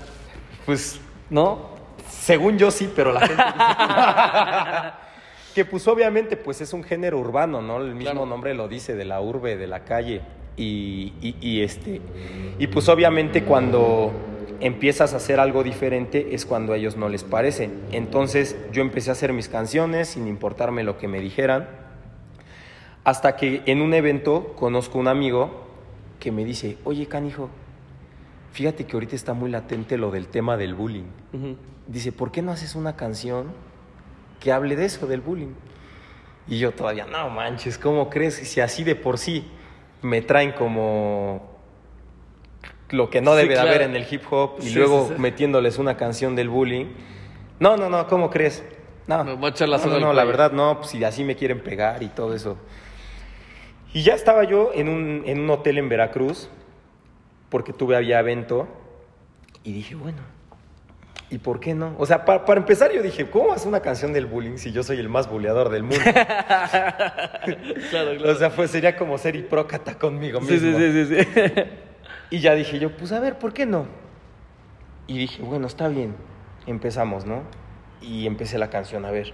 Pues 0.67 1.01
¿no? 1.31 1.71
según 2.09 2.59
yo 2.59 2.73
sí, 2.73 2.93
pero 2.95 3.13
la 3.13 3.21
gente 3.21 3.41
dice 3.43 4.93
que 5.55 5.65
pues 5.65 5.87
obviamente 5.89 6.37
pues 6.37 6.61
es 6.61 6.73
un 6.73 6.83
género 6.83 7.19
urbano, 7.19 7.63
¿no? 7.63 7.79
El 7.79 7.95
mismo 7.95 8.11
Claro. 8.13 8.27
nombre 8.27 8.53
lo 8.55 8.67
dice, 8.67 8.95
de 8.97 9.05
la 9.05 9.21
urbe, 9.21 9.57
de 9.57 9.67
la 9.69 9.85
calle. 9.85 10.23
Y, 10.57 11.13
y- 11.23 11.37
y, 11.41 11.63
este 11.63 12.01
y 12.59 12.67
pues 12.67 12.89
obviamente 12.89 13.45
cuando 13.45 14.11
empiezas 14.61 15.13
a 15.15 15.17
hacer 15.17 15.41
algo 15.41 15.63
diferente 15.63 16.35
es 16.35 16.47
cuando 16.47 16.73
a 16.73 16.77
ellos 16.77 16.97
no 16.97 17.09
les 17.09 17.25
parece. 17.25 17.71
Entonces 17.93 18.57
yo 18.73 18.83
empecé 18.83 19.11
a 19.11 19.13
hacer 19.13 19.33
mis 19.33 19.49
canciones 19.49 20.09
sin 20.09 20.27
importarme 20.27 20.85
lo 20.85 20.99
que 20.99 21.09
me 21.09 21.21
dijeran. 21.21 21.69
Hasta 23.05 23.37
que 23.37 23.63
en 23.67 23.81
un 23.81 23.95
evento 23.95 24.55
conozco 24.57 24.99
un 24.99 25.09
amigo 25.09 25.67
que 26.19 26.31
me 26.31 26.45
dice, 26.45 26.77
oye 26.85 27.07
canijo, 27.07 27.49
fíjate 28.53 28.85
que 28.85 28.95
ahorita 28.95 29.17
está 29.17 29.33
muy 29.33 29.51
latente 29.51 29.97
lo 29.97 30.11
del 30.11 30.29
tema 30.29 30.57
del 30.57 30.75
bullying. 30.75 31.09
Dice, 31.87 32.13
¿por 32.13 32.31
qué 32.31 32.43
no 32.43 32.53
haces 32.53 32.75
una 32.75 32.97
canción 32.97 33.53
que 34.39 34.53
hable 34.53 34.77
de 34.77 34.85
eso, 34.85 35.07
del 35.07 35.23
bullying? 35.23 35.55
Y 36.47 36.59
yo 36.59 36.73
todavía, 36.73 37.07
no 37.07 37.31
manches, 37.31 37.79
¿cómo 37.79 38.11
crees? 38.11 38.35
Si 38.35 38.61
así 38.61 38.85
de 38.85 38.97
por 38.97 39.19
sí 39.19 39.47
me 40.03 40.21
traen 40.21 40.53
como 40.53 41.50
lo 42.91 43.11
que 43.11 43.21
no 43.21 43.33
Sí, 43.33 43.39
debe 43.39 43.49
de 43.51 43.55
claro. 43.55 43.69
haber 43.71 43.83
en 43.83 43.97
el 43.97 44.07
hip 44.11 44.23
hop 44.31 44.57
y 44.61 44.69
Sí, 44.69 44.75
luego 44.75 45.09
sí, 45.09 45.15
sí. 45.15 45.21
metiéndoles 45.21 45.79
una 45.79 45.97
canción 45.97 46.35
del 46.37 46.49
bullying. 46.49 46.87
No, 47.59 47.77
no, 47.77 47.89
no, 47.91 48.07
¿cómo 48.07 48.31
crees? 48.31 48.65
No, 49.07 49.25
Me 49.25 49.35
voy 49.35 49.47
a 49.47 49.51
echar 49.51 49.69
la 49.69 49.79
no, 49.79 49.87
no, 49.87 50.01
no, 50.01 50.13
la 50.13 50.25
verdad 50.25 50.53
no, 50.53 50.79
pues 50.79 50.91
si 50.91 51.03
así 51.05 51.25
me 51.25 51.35
quieren 51.37 51.61
pegar 51.61 52.03
y 52.03 52.09
todo 52.09 52.35
eso. 52.35 52.57
Y 53.93 54.03
ya 54.03 54.15
estaba 54.15 54.45
yo 54.45 54.71
en 54.75 54.89
un, 54.89 55.23
en 55.27 55.41
un 55.41 55.51
hotel 55.51 55.79
en 55.79 55.89
Veracruz, 55.89 56.49
porque 57.49 57.73
tuve 57.73 57.97
había 57.97 58.21
evento, 58.21 58.69
y 59.65 59.73
dije, 59.73 59.97
bueno, 59.97 60.19
¿y 61.29 61.39
por 61.39 61.59
qué 61.59 61.75
no? 61.75 61.95
O 61.99 62.07
sea, 62.07 62.25
pa- 62.25 62.45
para, 62.45 62.61
empezar 62.61 62.93
yo 62.93 63.03
dije, 63.03 63.29
¿cómo 63.29 63.53
hacer 63.53 63.67
una 63.69 63.81
canción 63.81 64.13
del 64.13 64.27
bullying 64.27 64.59
si 64.59 64.71
yo 64.71 64.85
soy 64.85 64.99
el 65.01 65.09
más 65.09 65.29
buleador 65.29 65.71
del 65.71 65.83
mundo? 65.83 65.99
Claro, 66.13 67.45
claro. 67.91 68.31
o 68.31 68.35
sea, 68.37 68.51
pues 68.51 68.71
sería 68.71 68.97
como 68.97 69.19
ser 69.19 69.35
hiprócata 69.37 69.99
conmigo 69.99 70.41
sí, 70.41 70.53
mismo. 70.53 70.79
sí, 70.79 70.93
sí, 70.93 71.05
sí, 71.07 71.25
sí. 71.25 71.63
Y 72.31 72.39
ya 72.41 72.55
dije 72.55 72.79
yo, 72.79 72.97
pues 72.97 73.13
a 73.13 73.21
ver, 73.21 73.39
¿por 73.39 73.53
qué 73.53 73.67
no? 73.67 73.87
Y 75.07 75.19
dije, 75.19 75.43
bueno, 75.43 75.67
está 75.67 75.89
bien, 75.89 76.15
empezamos, 76.67 77.27
¿no? 77.27 77.43
Y 78.01 78.27
empecé 78.27 78.57
la 78.59 78.71
canción, 78.71 79.05
a 79.05 79.11
ver. 79.11 79.33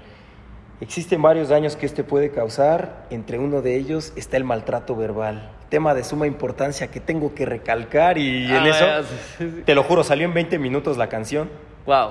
Existen 0.81 1.23
varios 1.23 1.49
daños 1.49 1.77
que 1.77 1.87
este 1.87 2.05
puede 2.05 2.31
causar, 2.31 3.07
entre 3.11 3.39
uno 3.39 3.63
de 3.63 3.77
ellos 3.77 4.13
está 4.17 4.37
el 4.37 4.45
maltrato 4.45 4.95
verbal, 4.97 5.51
tema 5.71 5.95
de 5.95 6.05
suma 6.05 6.27
importancia 6.27 6.91
que 6.91 7.01
tengo 7.01 7.35
que 7.35 7.47
recalcar 7.47 8.19
y 8.19 8.47
en 8.47 8.53
Ah, 8.57 8.69
eso, 8.69 8.87
ya, 8.87 9.03
sí, 9.03 9.15
sí, 9.39 9.51
sí. 9.57 9.63
te 9.65 9.75
lo 9.75 9.83
juro, 9.83 10.05
salió 10.05 10.27
en 10.27 10.35
20 10.35 10.59
minutos 10.59 10.97
la 10.99 11.09
canción 11.09 11.49
Wow. 11.87 12.11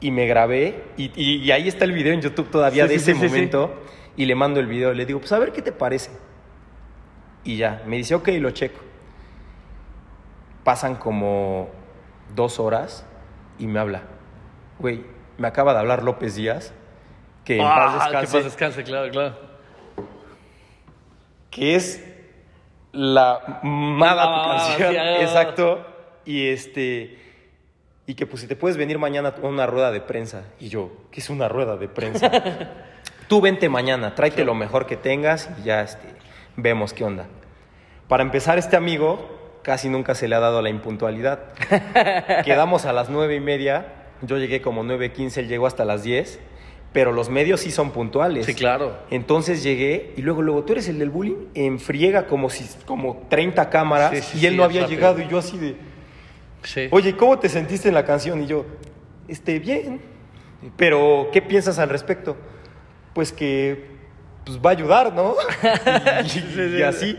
y 0.00 0.10
me 0.12 0.26
grabé 0.26 0.84
y, 0.96 1.10
y- 1.20 1.36
y 1.42 1.50
ahí 1.50 1.66
está 1.66 1.84
el 1.84 1.92
video 1.92 2.12
en 2.12 2.20
YouTube 2.20 2.48
todavía 2.48 2.86
de 2.86 2.94
ese 2.94 3.12
momento 3.14 3.74
y 4.16 4.26
le 4.26 4.34
mando 4.36 4.60
el 4.60 4.66
video, 4.66 4.92
le 4.92 5.04
digo, 5.04 5.18
pues 5.18 5.32
a 5.32 5.38
ver 5.40 5.50
qué 5.52 5.62
te 5.62 5.72
parece. 5.72 6.10
Y 7.44 7.56
ya, 7.56 7.82
me 7.86 7.96
dice, 7.96 8.14
ok, 8.14 8.28
lo 8.38 8.50
checo. 8.52 8.78
Pasan 10.64 10.96
como 10.96 11.68
dos 12.34 12.58
horas 12.60 13.04
y 13.58 13.66
me 13.66 13.78
habla, 13.80 14.02
güey, 14.78 15.04
me 15.38 15.48
acaba 15.48 15.72
de 15.72 15.80
hablar 15.80 16.02
López 16.02 16.34
Díaz, 16.36 16.72
que 17.44 17.56
en 17.56 17.62
paz 17.64 17.94
Ah, 18.00 18.08
que 18.10 18.16
descanse, 18.16 18.36
paz 18.36 18.44
descanse, 18.44 18.84
claro, 18.84 19.10
claro. 19.10 19.36
que 21.50 21.74
es 21.74 22.04
la 22.92 23.60
mada 23.62 24.22
tu 24.24 24.30
Ah, 24.50 24.56
canción, 24.68 24.92
sí, 24.92 24.96
ah. 24.98 25.20
exacto, 25.22 25.86
y 26.24 26.48
este 26.48 27.18
y 28.06 28.14
que 28.14 28.26
pues 28.26 28.40
si 28.42 28.48
te 28.48 28.56
puedes 28.56 28.76
venir 28.76 28.98
mañana 28.98 29.34
a 29.42 29.46
una 29.46 29.66
rueda 29.66 29.90
de 29.90 30.00
prensa 30.00 30.44
y 30.58 30.68
yo, 30.68 30.90
¿qué 31.10 31.20
es 31.20 31.30
una 31.30 31.48
rueda 31.48 31.76
de 31.76 31.88
prensa? 31.88 32.30
Tú 33.28 33.40
vente 33.40 33.68
mañana, 33.68 34.14
tráete 34.14 34.44
lo 34.44 34.54
mejor 34.54 34.86
que 34.86 34.96
tengas 34.96 35.48
y 35.60 35.64
ya 35.64 35.82
este, 35.82 36.08
vemos 36.56 36.92
qué 36.92 37.04
onda. 37.04 37.26
Para 38.08 38.22
empezar, 38.22 38.58
este 38.58 38.76
amigo 38.76 39.41
casi 39.62 39.88
nunca 39.88 40.14
se 40.14 40.28
le 40.28 40.34
ha 40.34 40.40
dado 40.40 40.60
la 40.62 40.68
impuntualidad. 40.70 41.40
Quedamos 42.44 42.84
a 42.84 42.92
las 42.92 43.08
nueve 43.08 43.36
y 43.36 43.40
media, 43.40 43.86
yo 44.22 44.38
llegué 44.38 44.60
como 44.60 44.84
9.15, 44.84 45.38
él 45.38 45.48
llegó 45.48 45.66
hasta 45.66 45.84
las 45.84 46.02
10, 46.02 46.40
pero 46.92 47.12
los 47.12 47.30
medios 47.30 47.60
sí 47.60 47.70
son 47.70 47.90
puntuales. 47.90 48.46
Sí, 48.46 48.54
claro. 48.54 48.96
Entonces 49.10 49.62
llegué 49.62 50.12
y 50.16 50.22
luego, 50.22 50.42
luego, 50.42 50.64
tú 50.64 50.72
eres 50.74 50.88
el 50.88 50.98
del 50.98 51.10
bullying, 51.10 51.46
en 51.54 51.78
friega 51.80 52.26
como, 52.26 52.50
si, 52.50 52.68
como 52.84 53.26
30 53.30 53.70
cámaras 53.70 54.10
Sí, 54.10 54.20
sí, 54.22 54.38
y 54.42 54.46
él 54.46 54.52
sí, 54.52 54.56
no 54.58 54.64
había 54.64 54.86
llegado 54.86 55.20
y 55.20 55.28
yo 55.28 55.38
así 55.38 55.58
de, 55.58 55.76
Sí. 56.62 56.88
oye, 56.92 57.16
¿cómo 57.16 57.38
te 57.38 57.48
sentiste 57.48 57.88
en 57.88 57.94
la 57.94 58.04
canción? 58.04 58.42
Y 58.42 58.46
yo, 58.46 58.64
este, 59.26 59.58
bien, 59.58 60.00
pero 60.76 61.28
¿qué 61.32 61.42
piensas 61.42 61.78
al 61.78 61.88
respecto? 61.88 62.36
Pues 63.14 63.32
que 63.32 63.86
pues, 64.44 64.58
va 64.58 64.70
a 64.70 64.72
ayudar, 64.72 65.12
¿no? 65.12 65.34
y, 66.24 66.28
Sí, 66.28 66.40
sí, 66.54 66.60
y 66.60 66.76
sí. 66.76 66.82
así. 66.82 67.18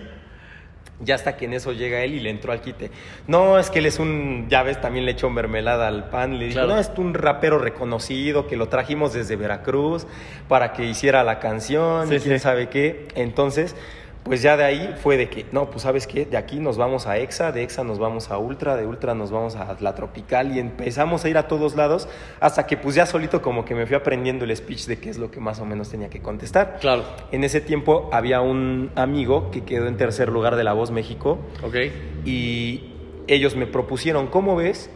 Ya 1.03 1.15
hasta 1.15 1.35
que 1.37 1.45
en 1.45 1.53
eso 1.53 1.71
llega 1.73 2.01
él 2.01 2.13
y 2.13 2.19
le 2.19 2.29
entró 2.29 2.51
al 2.51 2.61
quite. 2.61 2.91
No, 3.27 3.59
es 3.59 3.69
que 3.69 3.79
él 3.79 3.85
es 3.85 3.99
un, 3.99 4.47
ya 4.49 4.63
ves, 4.63 4.79
también 4.79 5.05
le 5.05 5.11
echó 5.11 5.29
mermelada 5.29 5.87
al 5.87 6.09
pan. 6.09 6.37
Le 6.39 6.45
dijo, 6.45 6.53
Claro. 6.59 6.69
no, 6.73 6.79
es 6.79 6.91
un 6.97 7.13
rapero 7.13 7.57
reconocido 7.59 8.47
que 8.47 8.55
lo 8.55 8.69
trajimos 8.69 9.13
desde 9.13 9.35
Veracruz 9.35 10.07
para 10.47 10.73
que 10.73 10.85
hiciera 10.85 11.23
la 11.23 11.39
canción 11.39 12.07
Sí, 12.07 12.15
y 12.15 12.19
quién 12.19 12.39
sí. 12.39 12.43
sabe 12.43 12.69
qué. 12.69 13.07
Entonces, 13.15 13.75
pues 14.23 14.41
ya 14.41 14.55
de 14.55 14.63
ahí 14.63 14.95
fue 15.03 15.17
de 15.17 15.29
que, 15.29 15.45
no, 15.51 15.69
pues 15.69 15.81
sabes 15.83 16.07
qué, 16.07 16.25
de 16.25 16.37
aquí 16.37 16.59
nos 16.59 16.77
vamos 16.77 17.07
a 17.07 17.17
EXA, 17.17 17.51
de 17.51 17.61
EXA 17.63 17.83
nos 17.83 17.99
vamos 17.99 18.31
a 18.31 18.37
Ultra, 18.37 18.77
de 18.77 18.85
Ultra 18.87 19.13
nos 19.13 19.31
vamos 19.31 19.55
a 19.57 19.75
la 19.81 19.95
Tropical 19.95 20.55
y 20.55 20.59
empezamos 20.59 21.25
a 21.25 21.29
ir 21.29 21.37
a 21.37 21.47
todos 21.49 21.75
lados 21.75 22.07
hasta 22.39 22.65
que 22.65 22.77
pues 22.77 22.95
ya 22.95 23.05
solito 23.05 23.41
como 23.41 23.65
que 23.65 23.75
me 23.75 23.85
fui 23.85 23.95
aprendiendo 23.97 24.45
el 24.45 24.55
speech 24.55 24.85
de 24.85 24.97
qué 24.99 25.09
es 25.09 25.17
lo 25.17 25.29
que 25.29 25.41
más 25.41 25.59
o 25.59 25.65
menos 25.65 25.89
tenía 25.89 26.09
que 26.09 26.21
contestar. 26.21 26.77
Claro. 26.79 27.03
En 27.33 27.43
ese 27.43 27.59
tiempo 27.59 28.09
había 28.13 28.39
un 28.39 28.91
amigo 28.95 29.51
que 29.51 29.65
quedó 29.65 29.87
en 29.87 29.97
tercer 29.97 30.29
lugar 30.29 30.55
de 30.55 30.63
La 30.63 30.71
Voz 30.73 30.89
México 30.91 31.39
Ok. 31.61 31.75
y 32.23 32.93
ellos 33.27 33.55
me 33.57 33.65
propusieron, 33.67 34.27
¿cómo 34.27 34.55
ves 34.55 34.89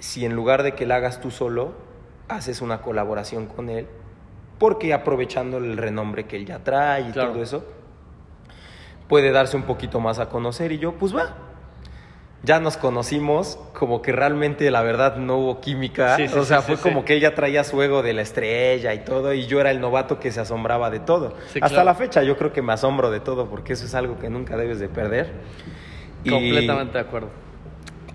si 0.00 0.24
en 0.24 0.34
lugar 0.34 0.62
de 0.62 0.72
que 0.72 0.86
la 0.86 0.96
hagas 0.96 1.20
tú 1.20 1.30
solo, 1.30 1.72
haces 2.28 2.60
una 2.62 2.80
colaboración 2.82 3.46
con 3.46 3.68
él? 3.68 3.86
Porque 4.58 4.92
aprovechando 4.92 5.58
el 5.58 5.76
renombre 5.76 6.26
que 6.26 6.36
él 6.36 6.46
ya 6.46 6.58
trae 6.64 7.08
y 7.08 7.12
Claro. 7.12 7.32
todo 7.32 7.42
eso, 7.42 7.64
puede 9.08 9.30
darse 9.32 9.56
un 9.56 9.64
poquito 9.64 10.00
más 10.00 10.18
a 10.18 10.28
conocer. 10.28 10.72
Y 10.72 10.78
yo, 10.78 10.92
pues 10.94 11.14
va. 11.14 11.34
Ya 12.44 12.60
nos 12.60 12.76
conocimos, 12.76 13.58
como 13.74 14.00
que 14.00 14.12
realmente 14.12 14.70
la 14.70 14.80
verdad 14.82 15.16
no 15.16 15.38
hubo 15.38 15.60
química. 15.60 16.14
Sí, 16.16 16.28
sí, 16.28 16.38
o 16.38 16.44
sea, 16.44 16.60
sí, 16.62 16.66
fue 16.68 16.76
como 16.76 17.04
que 17.04 17.14
ella 17.14 17.34
traía 17.34 17.64
su 17.64 17.82
ego 17.82 18.02
de 18.02 18.12
la 18.12 18.22
estrella 18.22 18.94
y 18.94 19.00
todo, 19.00 19.34
y 19.34 19.46
yo 19.46 19.60
era 19.60 19.72
el 19.72 19.80
novato 19.80 20.20
que 20.20 20.30
se 20.30 20.38
asombraba 20.40 20.88
de 20.88 21.00
todo. 21.00 21.34
Hasta 21.48 21.68
claro. 21.68 21.84
la 21.84 21.94
fecha 21.96 22.22
yo 22.22 22.36
creo 22.36 22.52
que 22.52 22.62
me 22.62 22.72
asombro 22.72 23.10
de 23.10 23.18
todo, 23.18 23.46
porque 23.50 23.72
eso 23.72 23.86
es 23.86 23.94
algo 23.96 24.18
que 24.20 24.30
nunca 24.30 24.56
debes 24.56 24.78
de 24.78 24.88
perder. 24.88 25.32
Y- 26.22 26.30
Completamente 26.30 26.92
de 26.94 27.00
acuerdo. 27.00 27.28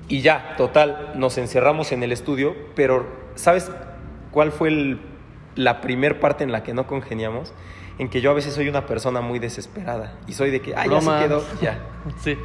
y 0.08 0.22
ya, 0.22 0.54
total, 0.56 1.12
nos 1.16 1.38
encerramos 1.38 1.92
en 1.92 2.02
el 2.04 2.14
estudio, 2.14 2.56
pero 2.76 3.06
¿sabes 3.36 3.72
cuál 4.32 4.54
fue 4.54 4.70
el- 4.70 5.02
la 5.56 5.82
primer 5.82 6.22
parte 6.22 6.46
en 6.46 6.54
la 6.54 6.64
que 6.64 6.74
no 6.74 6.88
congeniamos? 6.88 7.54
En 8.00 8.10
que 8.10 8.22
yo 8.22 8.32
a 8.32 8.34
veces 8.34 8.54
soy 8.54 8.68
una 8.68 8.86
persona 8.86 9.22
muy 9.22 9.40
desesperada 9.40 10.18
y 10.28 10.34
soy 10.34 10.50
de 10.52 10.62
que, 10.62 10.76
ah, 10.76 10.86
ya 10.88 11.02
se 11.02 11.10
quedó, 11.20 11.44
ya. 11.62 11.80
Sí. 12.22 12.38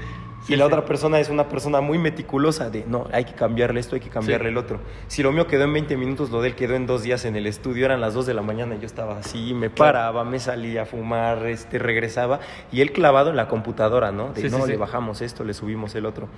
y 0.46 0.56
la 0.56 0.66
otra 0.66 0.84
persona 0.84 1.18
es 1.20 1.28
una 1.30 1.48
persona 1.48 1.80
muy 1.80 1.98
meticulosa 1.98 2.70
de, 2.70 2.84
no, 2.86 3.06
hay 3.12 3.24
que 3.24 3.32
cambiarle 3.34 3.80
esto, 3.80 3.96
hay 3.96 4.00
que 4.00 4.08
cambiarle 4.08 4.48
Sí. 4.48 4.52
el 4.52 4.56
otro. 4.58 4.78
Si 5.08 5.22
lo 5.22 5.32
mío 5.32 5.46
quedó 5.46 5.64
en 5.64 5.72
20 5.72 5.96
minutos, 5.96 6.30
lo 6.30 6.40
de 6.42 6.48
él 6.48 6.54
quedó 6.54 6.74
en 6.74 6.86
dos 6.86 7.02
días 7.02 7.24
en 7.24 7.34
el 7.36 7.46
estudio, 7.46 7.84
eran 7.86 8.00
las 8.00 8.14
2 8.14 8.26
de 8.26 8.34
la 8.34 8.42
mañana 8.42 8.74
y 8.76 8.78
yo 8.78 8.86
estaba 8.86 9.18
así, 9.18 9.52
me 9.54 9.68
paraba, 9.68 10.24
me 10.24 10.38
salía 10.38 10.82
a 10.82 10.86
fumar, 10.86 11.46
este, 11.46 11.78
regresaba 11.78 12.40
y 12.70 12.80
él 12.82 12.92
clavado 12.92 13.30
en 13.30 13.36
la 13.36 13.48
computadora, 13.48 14.12
¿no? 14.12 14.32
De, 14.32 14.48
no, 14.48 14.66
le 14.66 14.76
bajamos 14.76 15.22
esto, 15.22 15.44
le 15.44 15.54
subimos 15.54 15.94
el 15.94 16.06
otro. 16.06 16.28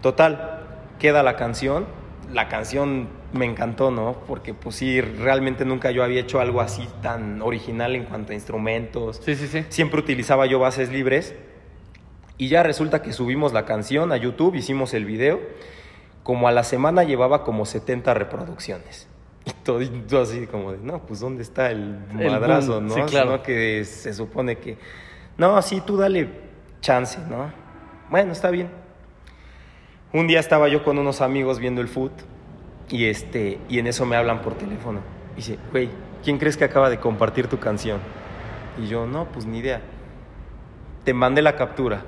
Total, 0.00 0.60
queda 0.98 1.22
la 1.22 1.36
canción. 1.36 1.86
La 2.32 2.48
canción 2.48 3.08
me 3.32 3.44
encantó, 3.44 3.90
¿no? 3.90 4.16
Porque 4.26 4.54
pues 4.54 4.76
sí, 4.76 5.00
realmente 5.00 5.64
nunca 5.64 5.90
yo 5.90 6.04
había 6.04 6.20
hecho 6.20 6.40
algo 6.40 6.60
así 6.60 6.86
tan 7.02 7.42
original 7.42 7.94
en 7.96 8.04
cuanto 8.04 8.32
a 8.32 8.34
instrumentos. 8.34 9.20
Sí, 9.24 9.34
sí, 9.34 9.46
sí. 9.48 9.64
Siempre 9.68 10.00
utilizaba 10.00 10.46
yo 10.46 10.58
bases 10.58 10.90
libres. 10.90 11.34
Y 12.38 12.48
ya 12.48 12.62
resulta 12.62 13.02
que 13.02 13.12
subimos 13.12 13.52
la 13.52 13.66
canción 13.66 14.12
a 14.12 14.16
YouTube, 14.16 14.54
hicimos 14.54 14.94
el 14.94 15.04
video. 15.04 15.40
Como 16.22 16.48
a 16.48 16.52
la 16.52 16.62
semana 16.62 17.04
llevaba 17.04 17.44
como 17.44 17.66
70 17.66 18.14
reproducciones. 18.14 19.08
Y 19.46 19.52
todo, 19.64 19.80
y 19.80 19.88
todo 19.88 20.22
así 20.22 20.46
como 20.46 20.72
de, 20.72 20.78
no, 20.78 21.06
pues 21.06 21.20
¿dónde 21.20 21.42
está 21.42 21.70
el 21.70 21.98
El 22.18 22.30
madrazo, 22.30 22.74
boom, 22.74 22.88
no? 22.88 22.94
sí, 22.94 23.00
claro. 23.02 23.30
Sino 23.30 23.42
que 23.42 23.84
se 23.86 24.12
supone 24.12 24.58
que, 24.58 24.76
no, 25.38 25.60
sí, 25.62 25.80
tú 25.80 25.96
dale 25.96 26.28
chance, 26.82 27.18
¿no? 27.28 27.50
Bueno, 28.10 28.32
está 28.32 28.50
bien. 28.50 28.68
Un 30.12 30.26
día 30.26 30.40
estaba 30.40 30.66
yo 30.68 30.82
con 30.82 30.98
unos 30.98 31.20
amigos 31.20 31.60
viendo 31.60 31.80
el 31.80 31.86
foot 31.86 32.12
y, 32.88 33.04
este, 33.04 33.58
y 33.68 33.78
en 33.78 33.86
eso 33.86 34.04
me 34.06 34.16
hablan 34.16 34.42
por 34.42 34.54
teléfono. 34.54 35.00
Y 35.34 35.36
dice, 35.36 35.58
güey, 35.70 35.88
¿quién 36.24 36.38
crees 36.38 36.56
que 36.56 36.64
acaba 36.64 36.90
de 36.90 36.98
compartir 36.98 37.46
tu 37.46 37.60
canción? 37.60 38.00
Y 38.82 38.88
yo, 38.88 39.06
no, 39.06 39.26
pues 39.26 39.46
ni 39.46 39.58
idea. 39.58 39.80
Te 41.04 41.14
mandé 41.14 41.42
la 41.42 41.54
captura 41.54 42.02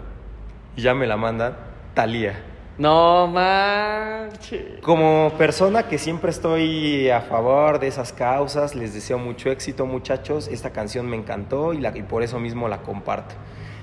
y 0.75 0.83
ya 0.83 0.95
me 0.95 1.07
la 1.07 1.17
mandan 1.17 1.57
Talía. 1.95 2.43
No 2.79 3.29
manches. 3.29 4.81
Como 4.81 5.31
persona 5.39 5.85
que 5.85 5.99
siempre 5.99 6.31
estoy 6.31 7.09
a 7.11 7.21
favor 7.21 7.79
de 7.79 7.87
esas 7.87 8.13
causas, 8.13 8.75
les 8.75 8.95
deseo 8.95 9.19
mucho 9.19 9.51
éxito, 9.51 9.87
muchachos. 9.87 10.49
Esta 10.49 10.71
canción 10.71 11.07
me 11.07 11.17
encantó 11.17 11.73
y, 11.73 11.79
la, 11.79 11.97
y 11.97 12.03
por 12.03 12.25
eso 12.25 12.41
mismo 12.41 12.67
la 12.69 12.79
comparto. 12.79 13.37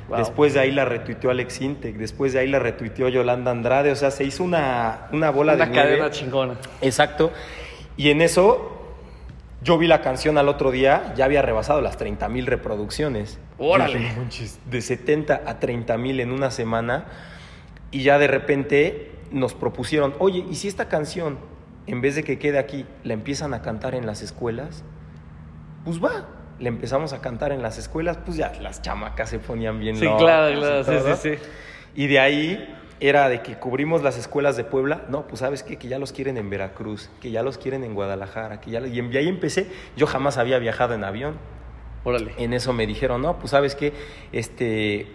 Wow. 0.09 0.17
Después 0.17 0.53
de 0.55 0.59
ahí 0.59 0.71
la 0.71 0.85
retuiteó 0.85 1.29
Alex 1.29 1.61
Intec, 1.61 1.95
después 1.95 2.33
de 2.33 2.39
ahí 2.39 2.47
la 2.47 2.59
retuiteó 2.59 3.07
Yolanda 3.09 3.51
Andrade, 3.51 3.91
o 3.91 3.95
sea, 3.95 4.11
se 4.11 4.23
hizo 4.23 4.43
una, 4.43 5.07
una 5.13 5.29
bola 5.29 5.53
Una 5.53 5.65
de 5.65 5.71
nieve. 5.71 5.87
cadena 5.89 6.09
chingona. 6.11 6.55
Exacto. 6.81 7.31
Y 7.95 8.09
en 8.09 8.21
eso 8.21 8.75
yo 9.61 9.77
vi 9.77 9.87
la 9.87 10.01
canción 10.01 10.37
al 10.37 10.47
otro 10.49 10.71
día, 10.71 11.13
ya 11.15 11.25
había 11.25 11.41
rebasado 11.41 11.81
las 11.81 11.97
30 11.97 12.27
mil 12.29 12.45
reproducciones. 12.47 13.39
Órale. 13.57 13.99
Dije, 13.99 14.13
"No 14.15 14.21
manches, 14.21 14.59
De 14.69 14.81
70 14.81 15.41
a 15.45 15.59
30 15.59 15.97
mil 15.97 16.19
en 16.21 16.31
una 16.31 16.49
semana. 16.49 17.05
Y 17.91 18.03
ya 18.03 18.17
de 18.19 18.27
repente 18.27 19.11
nos 19.31 19.53
propusieron, 19.53 20.13
oye, 20.19 20.43
¿y 20.49 20.55
si 20.55 20.67
esta 20.67 20.87
canción, 20.87 21.37
en 21.87 22.01
vez 22.01 22.15
de 22.15 22.23
que 22.23 22.39
quede 22.39 22.57
aquí, 22.57 22.85
la 23.03 23.13
empiezan 23.13 23.53
a 23.53 23.61
cantar 23.61 23.95
en 23.95 24.05
las 24.05 24.21
escuelas? 24.21 24.83
Pues 25.85 26.03
va. 26.03 26.25
Le 26.59 26.67
empezamos 26.69 27.13
a 27.13 27.21
cantar 27.21 27.51
en 27.51 27.61
las 27.61 27.77
escuelas, 27.77 28.17
pues 28.25 28.37
ya 28.37 28.51
las 28.61 28.81
chamacas 28.81 29.29
se 29.29 29.39
ponían 29.39 29.79
bien 29.79 29.95
Sí, 29.95 30.05
locas 30.05 30.21
claro, 30.21 30.59
claro, 30.59 30.83
sí, 30.83 30.91
todo. 30.91 31.15
sí, 31.15 31.35
sí. 31.37 31.43
Y 31.95 32.07
de 32.07 32.19
ahí 32.19 32.75
era 32.99 33.29
de 33.29 33.41
que 33.41 33.55
cubrimos 33.57 34.03
las 34.03 34.17
escuelas 34.17 34.57
de 34.57 34.65
Puebla. 34.65 35.03
No, 35.09 35.25
pues 35.25 35.39
sabes 35.39 35.63
qué? 35.63 35.77
que 35.77 35.87
ya 35.87 35.99
los 35.99 36.11
quieren 36.11 36.35
en 36.37 36.49
Veracruz, 36.49 37.09
que 37.21 37.31
ya 37.31 37.43
los 37.43 37.57
quieren 37.57 37.83
en 37.85 37.93
Guadalajara, 37.93 38.59
que 38.59 38.71
ya 38.71 38.81
y 38.85 38.99
en- 38.99 39.11
y 39.13 39.17
ahí 39.17 39.27
empecé. 39.29 39.67
Yo 39.95 40.05
jamás 40.05 40.37
había 40.37 40.59
viajado 40.59 40.93
en 40.93 41.03
avión. 41.05 41.37
Órale. 42.03 42.33
En 42.37 42.53
eso 42.53 42.73
me 42.73 42.85
dijeron, 42.87 43.21
no, 43.21 43.39
pues 43.39 43.51
sabes 43.51 43.75
qué, 43.75 43.93
este, 44.33 45.07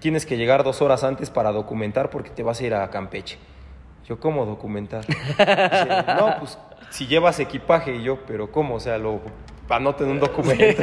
tienes 0.00 0.24
que 0.26 0.36
llegar 0.36 0.64
dos 0.64 0.80
horas 0.82 1.04
antes 1.04 1.30
para 1.30 1.52
documentar 1.52 2.10
porque 2.10 2.30
te 2.30 2.42
vas 2.42 2.60
a 2.60 2.64
ir 2.66 2.74
a 2.74 2.88
Campeche. 2.90 3.38
Yo, 4.08 4.18
¿cómo 4.18 4.44
documentar? 4.46 5.06
Dice, 5.06 6.04
no, 6.18 6.36
pues 6.38 6.58
si 6.90 7.06
llevas 7.06 7.38
equipaje 7.38 7.94
y 7.96 8.02
yo, 8.02 8.18
pero 8.26 8.50
¿cómo? 8.50 8.74
O 8.76 8.80
sea, 8.80 8.98
lo 8.98 9.20
anoto 9.70 10.04
en 10.04 10.10
un 10.10 10.20
documento. 10.20 10.82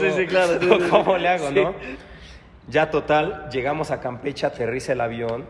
Sí, 0.00 0.10
sí, 0.16 0.26
claro, 0.26 0.58
sí, 0.60 0.68
¿O 0.68 0.80
sí, 0.80 0.86
¿Cómo 0.90 1.18
le 1.18 1.28
hago, 1.28 1.50
no? 1.50 1.74
Ya 2.68 2.90
total, 2.90 3.48
llegamos 3.50 3.90
a 3.90 4.00
Campeche, 4.00 4.46
aterriza 4.46 4.92
el 4.92 5.00
avión 5.00 5.46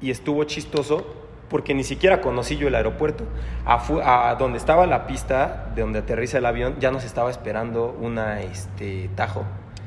y 0.00 0.10
estuvo 0.10 0.44
chistoso 0.44 1.22
porque 1.48 1.74
ni 1.74 1.84
siquiera 1.84 2.22
conocí 2.22 2.56
yo 2.56 2.66
el 2.68 2.74
aeropuerto. 2.74 3.24
A 3.66 4.36
donde 4.38 4.56
estaba 4.58 4.86
la 4.86 5.06
pista, 5.06 5.70
de 5.74 5.82
donde 5.82 5.98
aterriza 5.98 6.38
el 6.38 6.46
avión, 6.46 6.76
ya 6.80 6.90
nos 6.90 7.04
estaba 7.04 7.30
esperando 7.30 7.94
una 8.00 8.40
este, 8.40 9.10
Tajo. 9.14 9.44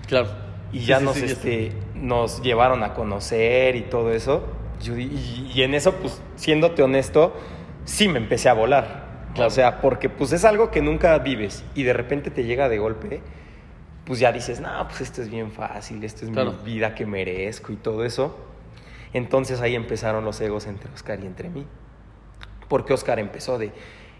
Claro. 0.08 0.28
Y 0.72 0.86
ya 0.86 1.00
sí, 1.00 1.06
nos, 1.06 1.16
sí, 1.16 1.26
este, 1.26 1.72
nos 1.96 2.42
llevaron 2.44 2.84
a 2.84 2.94
conocer 2.94 3.76
y 3.76 3.82
todo 3.82 4.12
eso. 4.12 4.44
Y 4.86 5.62
en 5.64 5.74
eso, 5.74 5.94
pues, 5.94 6.22
siéndote 6.36 6.84
honesto, 6.84 7.34
sí 7.84 8.08
me 8.08 8.20
empecé 8.20 8.48
a 8.48 8.54
volar. 8.54 9.05
Claro. 9.36 9.48
O 9.48 9.52
sea, 9.52 9.82
porque 9.82 10.10
pues 10.10 10.32
es 10.32 10.44
algo 10.46 10.72
que 10.72 10.82
nunca 10.82 11.18
vives 11.20 11.64
y 11.76 11.84
de 11.84 11.94
repente 11.94 12.32
te 12.32 12.44
llega 12.46 12.68
de 12.70 12.80
golpe, 12.80 13.22
pues 14.06 14.20
ya 14.20 14.32
dices, 14.32 14.60
no, 14.62 14.88
pues 14.88 15.02
esto 15.02 15.22
es 15.22 15.30
bien 15.30 15.52
fácil, 15.52 16.04
esto 16.04 16.26
es 16.26 16.32
Claro. 16.32 16.54
mi 16.54 16.74
vida 16.74 16.96
que 16.96 17.06
merezco 17.06 17.72
y 17.72 17.76
todo 17.76 18.04
eso. 18.06 18.38
Entonces 19.14 19.62
ahí 19.62 19.76
empezaron 19.76 20.26
los 20.26 20.40
egos 20.42 20.68
entre 20.68 20.92
Oscar 20.92 21.20
y 21.22 21.26
entre 21.28 21.50
mí. 21.50 21.66
Porque 22.68 22.94
Oscar 22.94 23.20
empezó 23.20 23.58
de, 23.58 23.72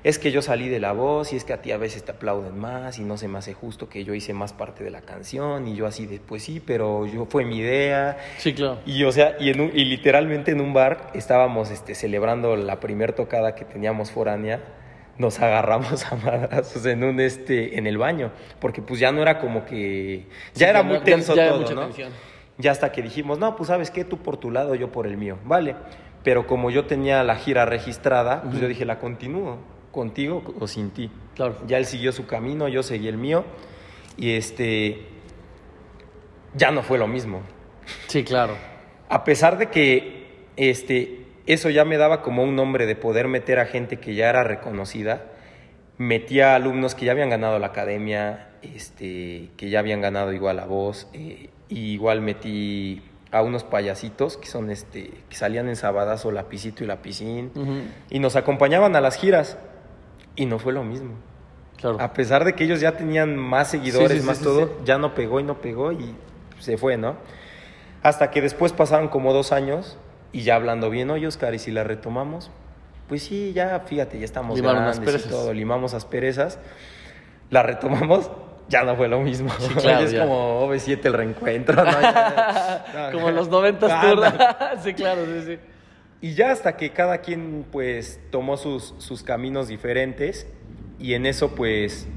es 0.04 0.20
que 0.20 0.32
yo 0.32 0.42
salí 0.42 0.70
de 0.70 0.80
la 0.80 0.92
voz 0.92 1.34
y 1.34 1.36
es 1.36 1.44
que 1.44 1.54
a 1.54 1.62
ti 1.62 1.72
a 1.72 1.78
veces 1.78 2.04
te 2.06 2.12
aplauden 2.12 2.58
más 2.60 3.00
y 3.00 3.04
no 3.04 3.18
se 3.18 3.28
me 3.28 3.40
hace 3.40 3.54
justo 3.54 3.90
que 3.90 4.04
yo 4.04 4.14
hice 4.14 4.34
más 4.34 4.54
parte 4.54 4.84
de 4.84 4.92
la 4.92 5.02
canción 5.02 5.68
y 5.68 5.76
yo 5.76 5.88
así 5.88 6.06
de, 6.06 6.20
pues 6.20 6.44
sí, 6.44 6.62
pero 6.66 7.06
yo 7.08 7.26
fue 7.26 7.44
mi 7.44 7.58
idea. 7.58 8.18
Sí, 8.38 8.54
claro. 8.54 8.80
Y 8.86 9.04
o 9.04 9.12
sea, 9.12 9.36
y, 9.40 9.50
en 9.50 9.62
un- 9.62 9.72
y 9.74 9.86
literalmente 9.86 10.52
en 10.52 10.62
un 10.62 10.74
bar 10.74 11.10
estábamos 11.14 11.72
este, 11.72 11.96
celebrando 11.96 12.56
la 12.56 12.80
primer 12.80 13.14
tocada 13.14 13.56
que 13.56 13.66
teníamos 13.66 14.12
foránea, 14.12 14.62
nos 15.18 15.40
agarramos 15.40 16.06
a 16.12 16.16
madrazos 16.16 16.86
en 16.86 17.04
un 17.04 17.20
este, 17.20 17.78
en 17.78 17.88
el 17.88 17.98
baño, 17.98 18.32
porque 18.60 18.82
pues 18.82 19.00
ya 19.00 19.12
no 19.12 19.22
era 19.22 19.40
como 19.40 19.66
que, 19.66 20.26
ya 20.54 20.66
Sí, 20.68 20.70
era 20.70 20.84
no, 20.84 20.90
muy 20.90 21.00
tenso 21.00 21.36
ya 21.36 21.50
todo, 21.50 21.62
mucha 21.62 21.74
¿no? 21.74 21.82
tensión. 21.86 22.12
Ya 22.58 22.72
hasta 22.72 22.92
que 22.92 23.02
dijimos, 23.02 23.38
no, 23.38 23.56
pues 23.56 23.68
sabes 23.68 23.92
qué, 23.92 24.06
tú 24.06 24.18
por 24.18 24.38
tu 24.38 24.50
lado, 24.52 24.76
yo 24.76 24.92
por 24.92 25.08
el 25.08 25.18
mío, 25.18 25.38
vale. 25.44 25.76
Pero 26.24 26.48
como 26.48 26.72
yo 26.72 26.86
tenía 26.86 27.24
la 27.24 27.36
gira 27.36 27.66
registrada, 27.66 28.42
pues 28.44 28.60
yo 28.60 28.68
dije, 28.68 28.86
la 28.86 29.00
continúo, 29.00 29.60
contigo 29.92 30.42
o 30.60 30.68
sin 30.68 30.90
ti. 30.92 31.12
Claro. 31.36 31.56
Ya 31.68 31.78
él 31.78 31.86
siguió 31.86 32.12
su 32.12 32.26
camino, 32.26 32.68
yo 32.68 32.82
seguí 32.82 33.08
el 33.08 33.18
mío, 33.18 33.44
y 34.18 34.32
este, 34.32 35.06
ya 36.56 36.72
no 36.72 36.82
fue 36.82 36.98
lo 36.98 37.08
mismo. 37.08 37.42
Sí, 38.08 38.24
claro. 38.24 38.56
A 39.10 39.24
pesar 39.24 39.58
de 39.58 39.68
que 39.68 40.46
este, 40.56 41.25
eso 41.48 41.70
ya 41.70 41.86
me 41.86 41.98
daba 41.98 42.22
como 42.22 42.44
un 42.44 42.56
nombre 42.56 42.86
de 42.86 42.96
poder 42.96 43.28
meter 43.28 43.60
a 43.60 43.66
gente 43.66 43.98
que 43.98 44.16
ya 44.16 44.30
era 44.30 44.44
reconocida, 44.44 45.24
metía 45.98 46.52
a 46.54 46.56
alumnos 46.56 46.96
que 46.96 47.06
ya 47.06 47.12
habían 47.12 47.30
ganado 47.30 47.60
la 47.60 47.68
academia, 47.68 48.50
este, 48.62 49.50
que 49.58 49.70
ya 49.70 49.80
habían 49.80 50.02
ganado 50.02 50.34
igual 50.34 50.58
la 50.58 50.66
voz, 50.66 51.08
eh, 51.14 51.50
y 51.70 51.94
igual 51.94 52.22
metí 52.22 53.02
a 53.32 53.42
unos 53.42 53.64
payasitos 53.64 54.38
que 54.38 54.48
son 54.48 54.70
este, 54.72 55.12
que 55.30 55.36
salían 55.36 55.68
en 55.70 55.76
Sabadazo, 55.76 56.32
Lapicito 56.32 56.84
y 56.84 56.88
Lapicín, 56.88 57.52
Ujú. 57.56 57.82
y 58.10 58.20
nos 58.20 58.36
acompañaban 58.36 58.96
a 58.96 59.02
las 59.02 59.16
giras, 59.18 59.58
y 60.36 60.46
no 60.48 60.60
fue 60.60 60.74
lo 60.74 60.84
mismo. 60.84 61.14
Claro. 61.78 61.98
A 62.00 62.14
pesar 62.14 62.46
de 62.46 62.54
que 62.54 62.64
ellos 62.64 62.80
ya 62.82 62.94
tenían 62.98 63.36
más 63.38 63.70
seguidores, 63.70 64.10
Sí, 64.12 64.16
sí, 64.16 64.22
sí, 64.22 64.28
más 64.28 64.38
sí, 64.38 64.44
todo, 64.44 64.84
ya 64.86 64.98
no 64.98 65.14
pegó 65.16 65.40
y 65.40 65.44
no 65.44 65.60
pegó 65.62 65.92
y 65.92 66.16
se 66.60 66.78
fue, 66.78 66.98
¿no? 66.98 67.16
Hasta 68.02 68.32
que 68.32 68.42
después 68.42 68.72
pasaron 68.72 69.08
como 69.10 69.34
dos 69.34 69.52
años 69.52 69.98
y 70.36 70.42
ya 70.42 70.56
hablando 70.56 70.90
bien, 70.90 71.10
oye 71.12 71.28
Oscar, 71.28 71.54
¿y 71.54 71.60
si 71.60 71.72
la 71.72 71.84
retomamos? 71.84 72.52
Pues 73.08 73.24
sí, 73.24 73.54
ya 73.54 73.80
fíjate, 73.86 74.20
ya 74.20 74.26
estamos 74.26 74.58
Limaron 74.58 74.84
grandes 74.84 75.26
y 75.26 75.30
todo, 75.30 75.54
limamos 75.54 75.94
asperezas, 75.94 76.60
la 77.50 77.64
retomamos, 77.64 78.30
ya 78.70 78.84
no 78.84 78.96
fue 78.96 79.08
lo 79.08 79.22
mismo. 79.22 79.50
Sí, 79.60 79.74
claro, 79.82 80.06
es 80.06 80.12
ya. 80.12 80.24
como 80.24 80.68
OV7 80.68 81.00
el 81.06 81.14
reencuentro, 81.14 81.84
¿no? 81.86 81.92
Ya- 82.02 82.86
ya- 82.94 83.12
Como 83.14 83.30
en 83.30 83.36
los 83.36 83.48
90 83.48 84.02
Anda. 84.02 84.74
sí, 84.84 84.94
claro, 84.94 85.22
sí, 85.26 85.42
sí. 85.46 85.60
Y 86.22 86.34
ya 86.34 86.52
hasta 86.52 86.76
que 86.76 86.90
cada 86.90 87.20
quien 87.20 87.66
pues 87.72 88.20
tomó 88.32 88.58
sus, 88.58 88.96
sus 88.98 89.22
caminos 89.24 89.68
diferentes 89.68 90.48
y 91.00 91.14
en 91.14 91.26
eso 91.28 91.56
pues 91.56 92.08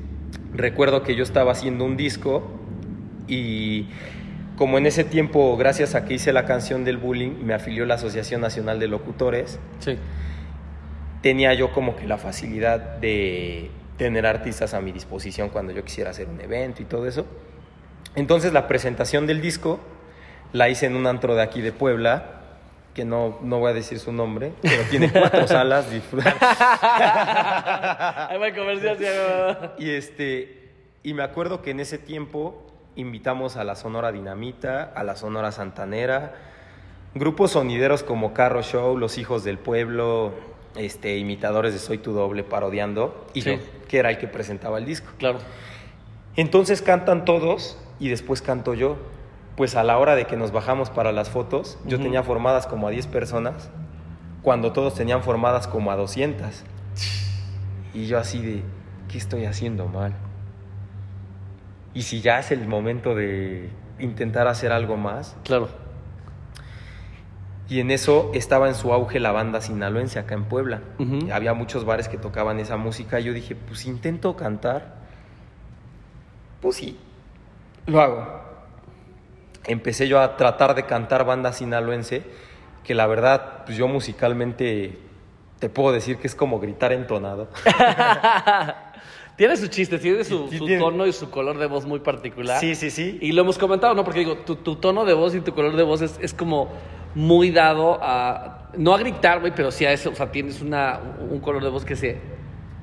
recuerdo 0.54 1.02
que 1.02 1.14
yo 1.14 1.22
estaba 1.22 1.52
haciendo 1.52 1.84
un 1.84 1.96
disco 1.96 2.42
y 3.28 3.88
como 4.58 4.76
en 4.76 4.86
ese 4.86 5.04
tiempo 5.04 5.56
gracias 5.56 5.94
a 5.94 6.04
que 6.04 6.14
hice 6.14 6.32
la 6.32 6.44
canción 6.44 6.84
del 6.84 6.96
bullying 6.98 7.42
me 7.44 7.54
afilió 7.54 7.86
la 7.86 7.94
Asociación 7.94 8.40
Nacional 8.40 8.80
de 8.80 8.88
Locutores, 8.88 9.58
Sí. 9.78 9.96
tenía 11.22 11.54
yo 11.54 11.72
como 11.72 11.96
que 11.96 12.06
la 12.06 12.18
facilidad 12.18 12.78
de 12.98 13.70
tener 13.96 14.26
artistas 14.26 14.74
a 14.74 14.80
mi 14.80 14.92
disposición 14.92 15.48
cuando 15.48 15.72
yo 15.72 15.84
quisiera 15.84 16.10
hacer 16.10 16.28
un 16.28 16.40
evento 16.40 16.82
y 16.82 16.84
todo 16.84 17.06
eso. 17.06 17.24
Entonces 18.16 18.52
la 18.52 18.66
presentación 18.68 19.26
del 19.26 19.40
disco 19.40 19.78
la 20.52 20.68
hice 20.68 20.86
en 20.86 20.96
un 20.96 21.06
antro 21.06 21.34
de 21.36 21.42
aquí 21.42 21.60
de 21.60 21.72
Puebla, 21.72 22.34
que 22.94 23.04
no, 23.04 23.38
no 23.42 23.58
voy 23.60 23.70
a 23.70 23.74
decir 23.74 23.98
su 24.00 24.12
nombre, 24.12 24.52
pero 24.62 24.82
tiene 24.90 25.10
cuatro 25.12 25.46
salas. 25.46 25.86
Ahí 25.90 26.02
va 28.38 28.46
el 28.48 28.54
comercial, 28.56 28.96
y, 29.78 29.90
este, 29.90 30.70
y 31.02 31.14
me 31.14 31.22
acuerdo 31.22 31.62
que 31.62 31.70
en 31.70 31.80
ese 31.80 31.98
tiempo 31.98 32.64
invitamos 32.98 33.56
a 33.56 33.64
la 33.64 33.76
Sonora 33.76 34.10
Dinamita, 34.12 34.92
a 34.94 35.04
la 35.04 35.14
Sonora 35.16 35.52
Santanera, 35.52 36.34
grupos 37.14 37.52
sonideros 37.52 38.02
como 38.02 38.34
Carro 38.34 38.62
Show, 38.62 38.98
Los 38.98 39.18
Hijos 39.18 39.44
del 39.44 39.56
Pueblo, 39.58 40.32
este, 40.76 41.16
imitadores 41.16 41.72
de 41.72 41.78
Soy 41.78 41.98
Tu 41.98 42.12
Doble, 42.12 42.42
parodiando, 42.42 43.26
y 43.34 43.42
Sí. 43.42 43.50
yo, 43.56 43.58
que 43.88 43.98
era 43.98 44.10
el 44.10 44.18
que 44.18 44.26
presentaba 44.26 44.78
el 44.78 44.84
disco. 44.84 45.08
Claro. 45.18 45.38
Entonces 46.36 46.82
cantan 46.82 47.24
todos 47.24 47.78
y 48.00 48.08
después 48.08 48.42
canto 48.42 48.74
yo. 48.74 48.96
Pues 49.56 49.74
a 49.74 49.82
la 49.82 49.98
hora 49.98 50.14
de 50.14 50.26
que 50.26 50.36
nos 50.36 50.52
bajamos 50.52 50.90
para 50.90 51.10
las 51.10 51.30
fotos, 51.30 51.78
yo 51.84 51.98
tenía 51.98 52.22
formadas 52.22 52.66
como 52.68 52.86
a 52.86 52.90
10 52.90 53.06
personas, 53.08 53.70
cuando 54.42 54.72
todos 54.72 54.94
tenían 54.94 55.22
formadas 55.22 55.66
como 55.66 55.90
a 55.90 55.96
200. 55.96 56.62
Y 57.94 58.06
yo 58.06 58.18
así 58.18 58.40
de, 58.40 58.62
¿qué 59.08 59.18
estoy 59.18 59.46
haciendo 59.46 59.86
mal? 59.86 60.14
Y 61.98 62.02
si 62.02 62.20
ya 62.20 62.38
es 62.38 62.52
el 62.52 62.68
momento 62.68 63.16
de 63.16 63.70
intentar 63.98 64.46
hacer 64.46 64.70
algo 64.70 64.96
más. 64.96 65.36
Claro. 65.42 65.68
Y 67.68 67.80
en 67.80 67.90
eso 67.90 68.30
estaba 68.34 68.68
en 68.68 68.76
su 68.76 68.92
auge 68.92 69.18
la 69.18 69.32
banda 69.32 69.60
sinaloense 69.60 70.20
acá 70.20 70.36
en 70.36 70.44
Puebla. 70.44 70.80
Había 71.32 71.54
muchos 71.54 71.84
bares 71.84 72.06
que 72.06 72.16
tocaban 72.16 72.60
esa 72.60 72.76
música. 72.76 73.18
Y 73.18 73.24
yo 73.24 73.32
dije, 73.32 73.56
pues 73.56 73.84
intento 73.84 74.36
cantar. 74.36 74.94
Pues 76.60 76.76
sí, 76.76 76.96
lo 77.86 78.00
hago. 78.00 78.42
Empecé 79.64 80.06
yo 80.06 80.20
a 80.20 80.36
tratar 80.36 80.76
de 80.76 80.86
cantar 80.86 81.24
banda 81.24 81.52
sinaloense, 81.52 82.22
que 82.84 82.94
la 82.94 83.08
verdad, 83.08 83.64
pues 83.66 83.76
yo 83.76 83.88
musicalmente 83.88 85.00
te 85.58 85.68
puedo 85.68 85.90
decir 85.90 86.18
que 86.18 86.28
es 86.28 86.36
como 86.36 86.60
gritar 86.60 86.92
entonado. 86.92 87.48
Tiene 89.38 89.56
su 89.56 89.68
chiste, 89.68 89.98
tiene 89.98 90.24
su, 90.24 90.48
Sí, 90.50 90.58
su 90.58 90.66
tiene- 90.66 90.82
tono 90.82 91.06
y 91.06 91.12
su 91.12 91.30
color 91.30 91.56
de 91.58 91.66
voz 91.66 91.86
muy 91.86 92.00
particular. 92.00 92.58
Sí, 92.60 92.74
sí, 92.74 92.90
sí. 92.90 93.18
Y 93.22 93.32
lo 93.32 93.42
hemos 93.42 93.56
comentado, 93.56 93.94
¿no? 93.94 94.02
Porque 94.04 94.18
digo, 94.18 94.36
tu, 94.38 94.56
tu 94.56 94.76
tono 94.76 95.04
de 95.06 95.14
voz 95.14 95.34
y 95.34 95.40
tu 95.40 95.54
color 95.54 95.76
de 95.76 95.84
voz 95.84 96.02
es, 96.02 96.18
es 96.20 96.34
como 96.34 96.68
muy 97.14 97.50
dado 97.52 97.98
a. 98.02 98.68
No 98.76 98.94
a 98.94 98.98
gritar, 98.98 99.40
güey, 99.40 99.52
pero 99.54 99.70
sí 99.70 99.86
a 99.86 99.92
eso. 99.92 100.10
O 100.10 100.14
sea, 100.14 100.30
tienes 100.30 100.60
una, 100.60 101.00
un 101.30 101.40
color 101.40 101.62
de 101.62 101.70
voz 101.70 101.84
que 101.84 101.96
se 101.96 102.18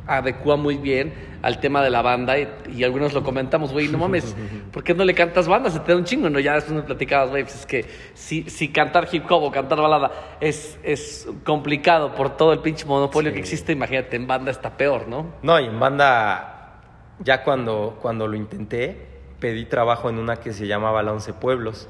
adecua 0.07 0.55
muy 0.55 0.77
bien 0.77 1.13
al 1.41 1.59
tema 1.59 1.81
de 1.83 1.89
la 1.89 2.01
banda. 2.01 2.37
Y, 2.39 2.47
y 2.75 2.83
algunos 2.83 3.13
lo 3.13 3.23
comentamos, 3.23 3.71
güey, 3.71 3.87
no 3.87 3.97
mames, 3.97 4.35
¿por 4.71 4.83
qué 4.83 4.93
no 4.93 5.03
le 5.05 5.13
cantas 5.13 5.47
banda? 5.47 5.69
Se 5.69 5.79
te 5.79 5.91
da 5.91 5.97
un 5.97 6.03
chingo, 6.05 6.29
¿no? 6.29 6.39
Ya 6.39 6.53
después 6.55 6.73
nos 6.75 6.85
platicabas, 6.85 7.29
güey, 7.29 7.43
pues 7.43 7.55
es 7.55 7.65
que 7.65 7.85
si, 8.13 8.49
si 8.49 8.69
cantar 8.69 9.07
hip 9.11 9.23
hop 9.29 9.43
o 9.43 9.51
cantar 9.51 9.79
balada 9.81 10.11
es, 10.39 10.77
es 10.83 11.27
complicado 11.43 12.13
por 12.15 12.35
todo 12.37 12.53
el 12.53 12.59
pinche 12.59 12.85
monopolio 12.85 13.31
Sí. 13.31 13.35
que 13.35 13.39
existe, 13.41 13.71
imagínate, 13.73 14.15
en 14.15 14.27
banda 14.27 14.51
está 14.51 14.77
peor, 14.77 15.07
¿no? 15.07 15.33
No, 15.43 15.59
y 15.59 15.65
en 15.65 15.79
banda, 15.79 16.81
ya 17.19 17.43
cuando, 17.43 17.97
cuando 18.01 18.27
lo 18.27 18.35
intenté, 18.35 19.07
pedí 19.39 19.65
trabajo 19.65 20.09
en 20.09 20.17
una 20.17 20.37
que 20.37 20.53
se 20.53 20.65
llamaba 20.67 21.03
La 21.03 21.11
Once 21.13 21.33
Pueblos. 21.33 21.89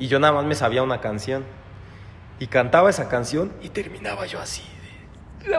Y 0.00 0.08
yo 0.08 0.18
nada 0.18 0.32
más 0.32 0.44
me 0.46 0.56
sabía 0.56 0.82
una 0.82 1.00
canción. 1.00 1.44
Y 2.40 2.48
cantaba 2.48 2.90
esa 2.90 3.08
canción 3.08 3.52
y 3.62 3.68
terminaba 3.68 4.26
yo 4.26 4.40
así. 4.40 4.62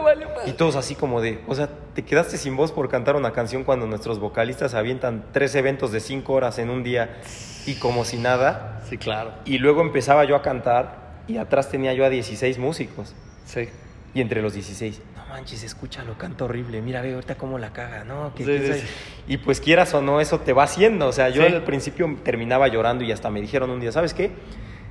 Vale 0.02 0.26
madre. 0.26 0.48
Y 0.50 0.52
todos 0.52 0.76
así 0.76 0.94
como 0.94 1.20
de, 1.20 1.40
o 1.46 1.54
sea, 1.54 1.68
te 1.94 2.04
quedaste 2.04 2.36
sin 2.36 2.56
voz 2.56 2.72
por 2.72 2.88
cantar 2.88 3.16
una 3.16 3.32
canción 3.32 3.64
cuando 3.64 3.86
nuestros 3.86 4.18
vocalistas 4.18 4.74
avientan 4.74 5.24
tres 5.32 5.54
eventos 5.54 5.92
de 5.92 6.00
cinco 6.00 6.34
horas 6.34 6.58
en 6.58 6.70
un 6.70 6.82
día 6.82 7.18
y 7.66 7.74
como 7.74 8.04
si 8.04 8.16
nada. 8.18 8.80
Sí, 8.88 8.96
claro. 8.98 9.32
Y 9.44 9.58
luego 9.58 9.80
empezaba 9.82 10.24
yo 10.24 10.36
a 10.36 10.42
cantar 10.42 11.22
y 11.28 11.36
atrás 11.38 11.68
tenía 11.70 11.92
yo 11.94 12.04
a 12.04 12.10
16 12.10 12.58
músicos. 12.58 13.14
Sí. 13.44 13.68
Y 14.14 14.20
entre 14.20 14.42
los 14.42 14.52
16, 14.54 15.00
no 15.16 15.24
manches, 15.26 15.62
escúchalo, 15.62 16.18
canta 16.18 16.44
horrible. 16.44 16.82
Mira, 16.82 17.00
ve 17.00 17.14
ahorita 17.14 17.36
cómo 17.36 17.58
la 17.58 17.72
caga, 17.72 18.04
¿no? 18.04 18.34
Que 18.34 18.44
Sí, 18.44 18.56
sabe. 18.66 18.80
sí. 18.80 18.86
Y 19.26 19.36
pues 19.38 19.60
quieras 19.60 19.94
o 19.94 20.02
no, 20.02 20.20
eso 20.20 20.40
te 20.40 20.52
va 20.52 20.64
haciendo. 20.64 21.06
O 21.08 21.12
sea, 21.12 21.28
yo 21.30 21.46
Sí. 21.46 21.52
al 21.52 21.62
principio 21.64 22.18
terminaba 22.22 22.68
llorando 22.68 23.04
y 23.04 23.12
hasta 23.12 23.30
me 23.30 23.40
dijeron 23.40 23.70
un 23.70 23.80
día, 23.80 23.90
¿sabes 23.92 24.12
qué? 24.14 24.30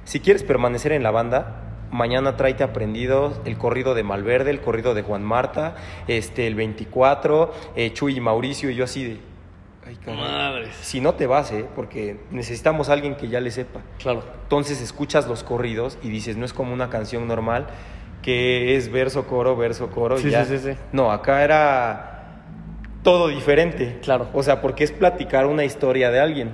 Si 0.06 0.20
quieres 0.20 0.44
permanecer 0.44 0.92
en 0.94 1.04
la 1.04 1.12
banda, 1.12 1.71
mañana 1.92 2.36
tráete 2.38 2.64
aprendidos 2.64 3.40
el 3.46 3.58
corrido 3.58 3.94
de 3.94 4.04
Malverde, 4.04 4.50
el 4.50 4.62
corrido 4.62 4.94
de 4.94 5.02
Juan 5.04 5.24
Marta, 5.24 5.76
este, 6.08 6.48
el 6.48 6.56
24, 6.56 7.54
eh, 7.76 7.94
Chuy 7.94 8.18
y 8.18 8.22
Mauricio. 8.22 8.70
Y 8.70 8.76
yo 8.76 8.84
así 8.86 9.04
de, 9.04 9.18
ay. 9.86 9.98
Madres. 10.16 10.76
Si 10.82 11.02
no 11.02 11.14
te 11.14 11.28
vas, 11.28 11.52
¿eh? 11.52 11.66
Porque 11.76 12.20
necesitamos 12.32 12.90
a 12.90 12.94
alguien 12.94 13.16
que 13.16 13.28
ya 13.28 13.40
le 13.40 13.52
sepa. 13.52 13.82
Claro. 14.00 14.24
Entonces 14.44 14.82
escuchas 14.82 15.28
los 15.28 15.44
corridos 15.44 15.98
y 16.02 16.10
dices, 16.10 16.38
no 16.38 16.46
es 16.46 16.54
como 16.54 16.74
una 16.74 16.90
canción 16.90 17.28
normal 17.28 17.68
que 18.22 18.76
es 18.76 18.92
verso, 18.92 19.26
coro, 19.28 19.56
verso, 19.56 19.90
coro. 19.90 20.20
y 20.20 20.24
Sí, 20.24 20.30
ya. 20.30 20.46
sí, 20.46 20.58
sí, 20.58 20.74
sí. 20.74 20.78
No, 20.92 21.12
acá 21.12 21.44
era 21.44 22.42
todo 23.04 23.28
diferente. 23.30 24.00
Claro. 24.04 24.30
O 24.34 24.44
sea, 24.44 24.62
porque 24.62 24.84
es 24.84 24.92
platicar 24.92 25.48
una 25.48 25.66
historia 25.66 26.12
de 26.12 26.20
alguien. 26.20 26.52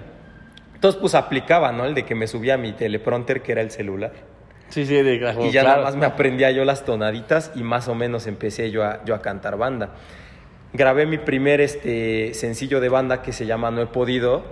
Entonces, 0.74 1.00
pues 1.02 1.16
aplicaba, 1.16 1.72
¿no? 1.72 1.86
El 1.86 1.94
de 1.94 2.06
que 2.06 2.16
me 2.16 2.28
subía 2.28 2.54
a 2.54 2.58
mi 2.58 2.72
teleprompter, 2.72 3.42
que 3.42 3.52
era 3.52 3.62
el 3.62 3.72
celular. 3.72 4.14
Sí, 4.70 4.86
sí, 4.86 4.96
de 4.96 5.20
claro. 5.20 5.46
y 5.46 5.52
ya 5.52 5.62
claro. 5.62 5.78
nada 5.78 5.86
más 5.86 5.96
me 5.96 6.06
aprendía 6.06 6.52
yo 6.52 6.66
las 6.66 6.84
tonaditas 6.84 7.52
y 7.56 7.64
más 7.64 7.88
o 7.88 7.96
menos 7.96 8.28
empecé 8.28 8.70
yo 8.72 8.84
a, 8.84 9.04
yo 9.06 9.16
a 9.16 9.22
cantar 9.22 9.58
banda. 9.58 9.92
Grabé 10.74 11.06
mi 11.06 11.18
primer 11.18 11.62
este, 11.62 12.34
sencillo 12.34 12.82
de 12.82 12.90
banda 12.90 13.22
que 13.22 13.32
se 13.32 13.46
llama 13.46 13.72
No 13.72 13.82
he 13.82 13.88
podido 13.88 14.44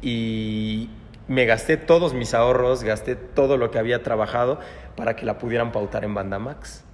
y 0.00 0.88
me 1.26 1.44
gasté 1.44 1.76
todos 1.76 2.14
mis 2.14 2.32
ahorros, 2.32 2.84
gasté 2.84 3.16
todo 3.16 3.56
lo 3.56 3.70
que 3.70 3.78
había 3.78 4.02
trabajado 4.02 4.60
para 4.96 5.16
que 5.16 5.26
la 5.26 5.38
pudieran 5.38 5.72
pautar 5.72 6.04
en 6.04 6.14
Banda 6.14 6.38
Max. 6.38 6.84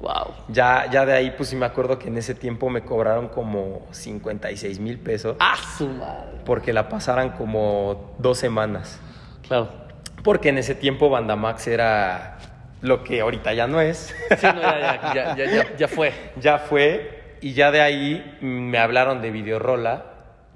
Wow. 0.00 0.34
Ya, 0.48 0.88
ya 0.90 1.04
de 1.06 1.12
ahí, 1.12 1.32
pues 1.36 1.48
sí 1.48 1.56
me 1.56 1.66
acuerdo 1.66 1.98
que 1.98 2.08
en 2.08 2.18
ese 2.18 2.34
tiempo 2.34 2.70
me 2.70 2.82
cobraron 2.82 3.28
como 3.28 3.86
56 3.90 4.78
mil 4.78 4.98
pesos 4.98 5.36
¡Ah, 5.40 5.56
su 5.76 5.88
madre! 5.88 6.38
porque 6.44 6.72
la 6.72 6.88
pasaran 6.88 7.30
como 7.30 8.14
dos 8.18 8.38
semanas. 8.38 9.00
Claro. 9.46 9.87
Porque 10.28 10.50
en 10.50 10.58
ese 10.58 10.74
tiempo 10.74 11.08
Banda 11.08 11.36
Max 11.36 11.66
era 11.68 12.36
lo 12.82 13.02
que 13.02 13.22
ahorita 13.22 13.54
ya 13.54 13.66
no 13.66 13.80
es. 13.80 14.14
Sí, 14.38 14.46
no, 14.46 14.60
ya, 14.60 15.34
ya, 15.78 15.88
fue. 15.88 16.12
ya 16.38 16.58
fue 16.58 17.38
y 17.40 17.54
ya 17.54 17.70
de 17.70 17.80
ahí 17.80 18.36
me 18.42 18.76
hablaron 18.76 19.22
de 19.22 19.30
Videorola, 19.30 20.04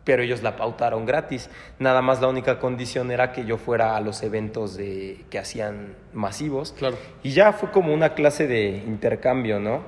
pero 0.04 0.22
ellos 0.22 0.42
la 0.42 0.56
pautaron 0.56 1.06
gratis. 1.06 1.48
Nada 1.78 2.02
más 2.02 2.20
la 2.20 2.28
única 2.28 2.58
condición 2.58 3.10
era 3.10 3.32
que 3.32 3.46
yo 3.46 3.56
fuera 3.56 3.96
a 3.96 4.00
los 4.02 4.22
eventos 4.22 4.76
de, 4.76 5.24
que 5.30 5.38
hacían 5.38 5.94
masivos. 6.12 6.74
Claro. 6.78 6.98
Y 7.22 7.30
ya 7.30 7.54
fue 7.54 7.70
como 7.70 7.94
una 7.94 8.12
clase 8.12 8.46
de 8.46 8.82
intercambio, 8.86 9.58
¿no? 9.58 9.84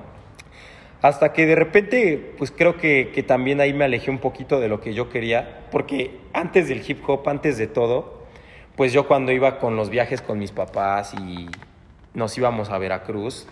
Hasta 1.03 1.31
que 1.31 1.45
de 1.45 1.53
repente, 1.53 2.33
pues 2.39 2.49
creo 2.49 2.75
que, 2.77 3.11
que 3.13 3.21
también 3.21 3.61
ahí 3.61 3.71
me 3.71 3.85
alejé 3.85 4.09
un 4.09 4.17
poquito 4.17 4.59
de 4.59 4.67
lo 4.67 4.81
que 4.81 4.95
yo 4.95 5.09
quería, 5.09 5.67
porque 5.69 6.21
antes 6.33 6.69
del 6.69 6.81
hip 6.83 7.07
hop, 7.07 7.29
antes 7.29 7.59
de 7.59 7.67
todo, 7.67 8.14
pues 8.75 8.93
yo 8.93 9.07
cuando 9.07 9.31
iba 9.31 9.59
con 9.59 9.75
los 9.75 9.89
viajes 9.89 10.21
con 10.21 10.39
mis 10.39 10.51
papás 10.51 11.13
y 11.13 11.47
nos 12.13 12.37
íbamos 12.37 12.69
a 12.69 12.77
Veracruz, 12.77 13.47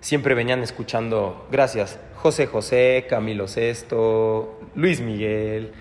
siempre 0.00 0.34
venían 0.34 0.62
escuchando, 0.62 1.46
gracias, 1.50 1.98
José 2.16 2.46
José, 2.46 3.06
Camilo 3.08 3.48
Sesto, 3.48 4.60
Luis 4.74 5.00
Miguel, 5.00 5.72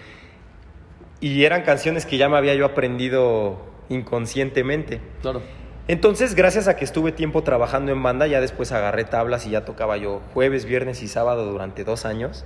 y 1.19 1.43
eran 1.43 1.63
canciones 1.63 2.05
que 2.05 2.17
ya 2.17 2.29
me 2.29 2.37
había 2.37 2.55
yo 2.55 2.65
aprendido 2.65 3.57
inconscientemente. 3.89 5.01
Claro. 5.21 5.41
Entonces, 5.87 6.35
gracias 6.35 6.69
a 6.69 6.77
que 6.77 6.85
estuve 6.85 7.11
tiempo 7.11 7.43
trabajando 7.43 7.91
en 7.91 8.01
banda, 8.01 8.27
ya 8.27 8.39
después 8.39 8.71
agarré 8.71 9.03
tablas 9.03 9.45
y 9.45 9.49
ya 9.49 9.65
tocaba 9.65 9.97
yo 9.97 10.21
jueves, 10.33 10.65
viernes 10.65 11.01
y 11.03 11.09
sábado 11.09 11.45
durante 11.45 11.83
dos 11.83 12.05
años. 12.05 12.45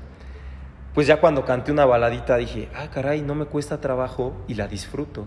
Pues 0.98 1.06
ya 1.06 1.18
cuando 1.18 1.46
canté 1.46 1.72
una 1.72 1.86
baladita 1.86 2.38
dije, 2.38 2.70
ah, 2.76 2.88
caray, 2.92 3.22
no 3.22 3.36
me 3.36 3.46
cuesta 3.46 3.80
trabajo 3.80 4.34
y 4.48 4.56
la 4.56 4.68
disfruto. 4.68 5.26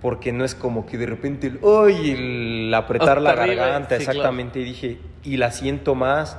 Porque 0.00 0.32
no 0.32 0.44
es 0.44 0.56
como 0.56 0.86
que 0.86 0.98
de 0.98 1.06
repente, 1.06 1.46
el, 1.46 1.60
¡ay! 1.64 2.10
el 2.10 2.74
apretar 2.74 3.22
la 3.22 3.30
arriba, 3.30 3.62
garganta, 3.66 3.96
sí, 3.96 4.02
claro. 4.04 4.18
exactamente. 4.18 4.58
Y 4.58 4.64
dije, 4.64 4.98
y 5.22 5.36
la 5.36 5.52
siento 5.52 5.94
más. 5.94 6.36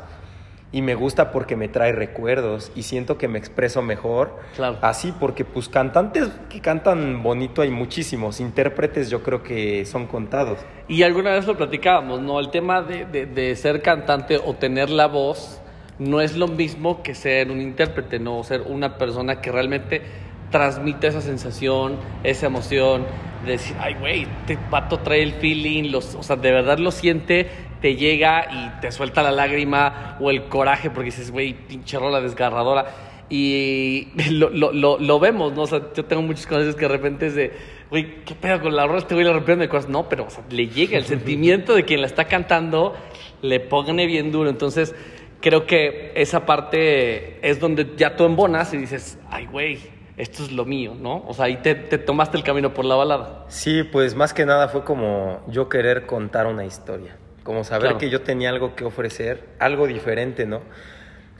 Y 0.73 0.81
me 0.81 0.93
gusta 0.93 1.31
porque 1.31 1.55
me 1.55 1.69
trae 1.69 1.93
recuerdos 1.93 2.69
y 2.75 2.83
siento 2.83 3.17
que 3.17 3.29
me 3.29 3.39
expreso 3.39 3.81
mejor. 3.81 4.37
Claro. 4.57 4.77
Así, 4.81 5.13
porque 5.17 5.45
pues 5.45 5.69
cantantes 5.69 6.27
que 6.49 6.59
cantan 6.59 7.23
bonito 7.23 7.61
hay 7.61 7.69
muchísimos. 7.69 8.41
Intérpretes 8.41 9.09
yo 9.09 9.23
creo 9.23 9.41
que 9.41 9.85
son 9.85 10.05
contados. 10.05 10.57
Y 10.89 11.03
alguna 11.03 11.31
vez 11.31 11.47
lo 11.47 11.55
platicábamos, 11.55 12.19
¿no? 12.19 12.41
El 12.41 12.49
tema 12.51 12.81
de, 12.81 13.05
de- 13.05 13.25
de 13.25 13.55
ser 13.55 13.81
cantante 13.81 14.37
o 14.37 14.53
tener 14.55 14.89
la 14.89 15.07
voz 15.07 15.61
no 15.99 16.21
es 16.21 16.35
lo 16.35 16.47
mismo 16.47 17.03
que 17.03 17.15
ser 17.15 17.51
un 17.51 17.61
intérprete, 17.61 18.19
¿no? 18.19 18.39
O 18.39 18.43
ser 18.43 18.61
una 18.61 18.97
persona 18.97 19.41
que 19.41 19.51
realmente 19.51 20.01
transmite 20.49 21.07
esa 21.07 21.21
sensación, 21.21 21.97
esa 22.23 22.45
emoción, 22.45 23.05
de 23.45 23.53
decir, 23.53 23.75
ay, 23.79 23.95
güey, 23.95 24.27
este 24.41 24.57
pato 24.69 24.99
trae 24.99 25.23
el 25.23 25.33
feeling, 25.33 25.91
los, 25.91 26.15
o 26.15 26.23
sea, 26.23 26.35
de 26.35 26.51
verdad 26.51 26.77
lo 26.77 26.91
siente, 26.91 27.47
te 27.81 27.95
llega 27.95 28.47
y 28.51 28.79
te 28.81 28.91
suelta 28.91 29.21
la 29.21 29.31
lágrima 29.31 30.17
o 30.21 30.29
el 30.29 30.45
coraje 30.45 30.89
porque 30.89 31.05
dices, 31.05 31.31
güey, 31.31 31.53
pinche 31.53 31.97
rola 31.99 32.21
desgarradora. 32.21 32.85
Y 33.29 34.09
lo, 34.31 34.49
lo, 34.49 34.71
lo, 34.71 34.99
lo 34.99 35.19
vemos, 35.19 35.53
¿no? 35.53 35.63
O 35.63 35.67
sea, 35.67 35.81
yo 35.95 36.05
tengo 36.05 36.21
muchos 36.21 36.45
conocidos 36.47 36.75
que 36.75 36.85
de 36.85 36.91
repente 36.91 37.27
es 37.27 37.35
de, 37.35 37.51
güey, 37.89 38.23
¿qué 38.23 38.35
pedo 38.35 38.61
con 38.61 38.75
la 38.75 38.85
rola? 38.85 38.99
Este 38.99 39.15
güey 39.15 39.25
le 39.25 39.33
rompió 39.33 39.55
el 39.55 39.67
corazón. 39.67 39.91
No, 39.91 40.07
pero 40.07 40.25
o 40.25 40.29
sea, 40.29 40.43
le 40.49 40.67
llega 40.67 40.97
el 40.97 41.05
sentimiento 41.13 41.73
de 41.73 41.83
quien 41.83 42.01
la 42.01 42.07
está 42.07 42.25
cantando, 42.25 42.95
le 43.41 43.59
pone 43.59 44.05
bien 44.05 44.31
duro. 44.31 44.49
Entonces, 44.49 44.95
creo 45.43 45.65
que 45.67 46.13
esa 46.15 46.45
parte 46.45 47.45
es 47.47 47.59
donde 47.59 47.95
ya 47.97 48.15
tú 48.15 48.23
embonas 48.23 48.73
y 48.73 48.77
dices, 48.77 49.19
ay, 49.29 49.45
güey, 49.45 49.77
esto 50.15 50.41
es 50.41 50.53
lo 50.53 50.63
mío, 50.63 50.95
¿no? 50.97 51.17
O 51.27 51.33
sea, 51.33 51.45
ahí 51.45 51.57
te, 51.57 51.75
te 51.75 51.97
tomaste 51.97 52.37
el 52.37 52.43
camino 52.43 52.73
por 52.73 52.85
la 52.85 52.95
balada. 52.95 53.43
Sí, 53.49 53.83
pues 53.83 54.15
más 54.15 54.33
que 54.33 54.45
nada 54.45 54.69
fue 54.69 54.85
como 54.85 55.43
yo 55.49 55.67
querer 55.67 56.05
contar 56.05 56.47
una 56.47 56.63
historia, 56.63 57.17
como 57.43 57.65
saber 57.65 57.81
Claro. 57.89 57.97
que 57.97 58.09
yo 58.09 58.21
tenía 58.21 58.49
algo 58.51 58.73
que 58.73 58.85
ofrecer, 58.85 59.43
algo 59.59 59.85
diferente, 59.85 60.45
¿no? 60.45 60.61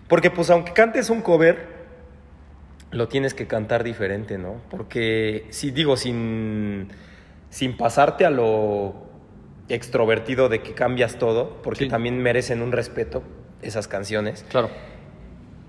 Porque 0.10 0.30
pues 0.30 0.49
aunque 0.49 0.74
cantes 0.74 1.10
un 1.10 1.22
cover, 1.22 1.66
lo 2.91 3.08
tienes 3.08 3.34
que 3.34 3.47
cantar 3.47 3.86
diferente, 3.86 4.38
¿no? 4.38 4.58
Porque 4.70 5.45
si 5.49 5.72
digo, 5.72 5.95
sin, 5.95 6.89
sin 7.49 7.78
pasarte 7.78 8.26
a 8.26 8.30
lo 8.30 8.95
extrovertido 9.70 10.49
de 10.49 10.62
que 10.62 10.74
cambias 10.74 11.18
todo, 11.18 11.62
porque 11.64 11.86
Sí. 11.86 11.89
también 11.89 12.18
merecen 12.22 12.62
un 12.62 12.74
respeto 12.74 13.24
esas 13.64 13.88
canciones. 13.88 14.45
Claro. 14.49 14.70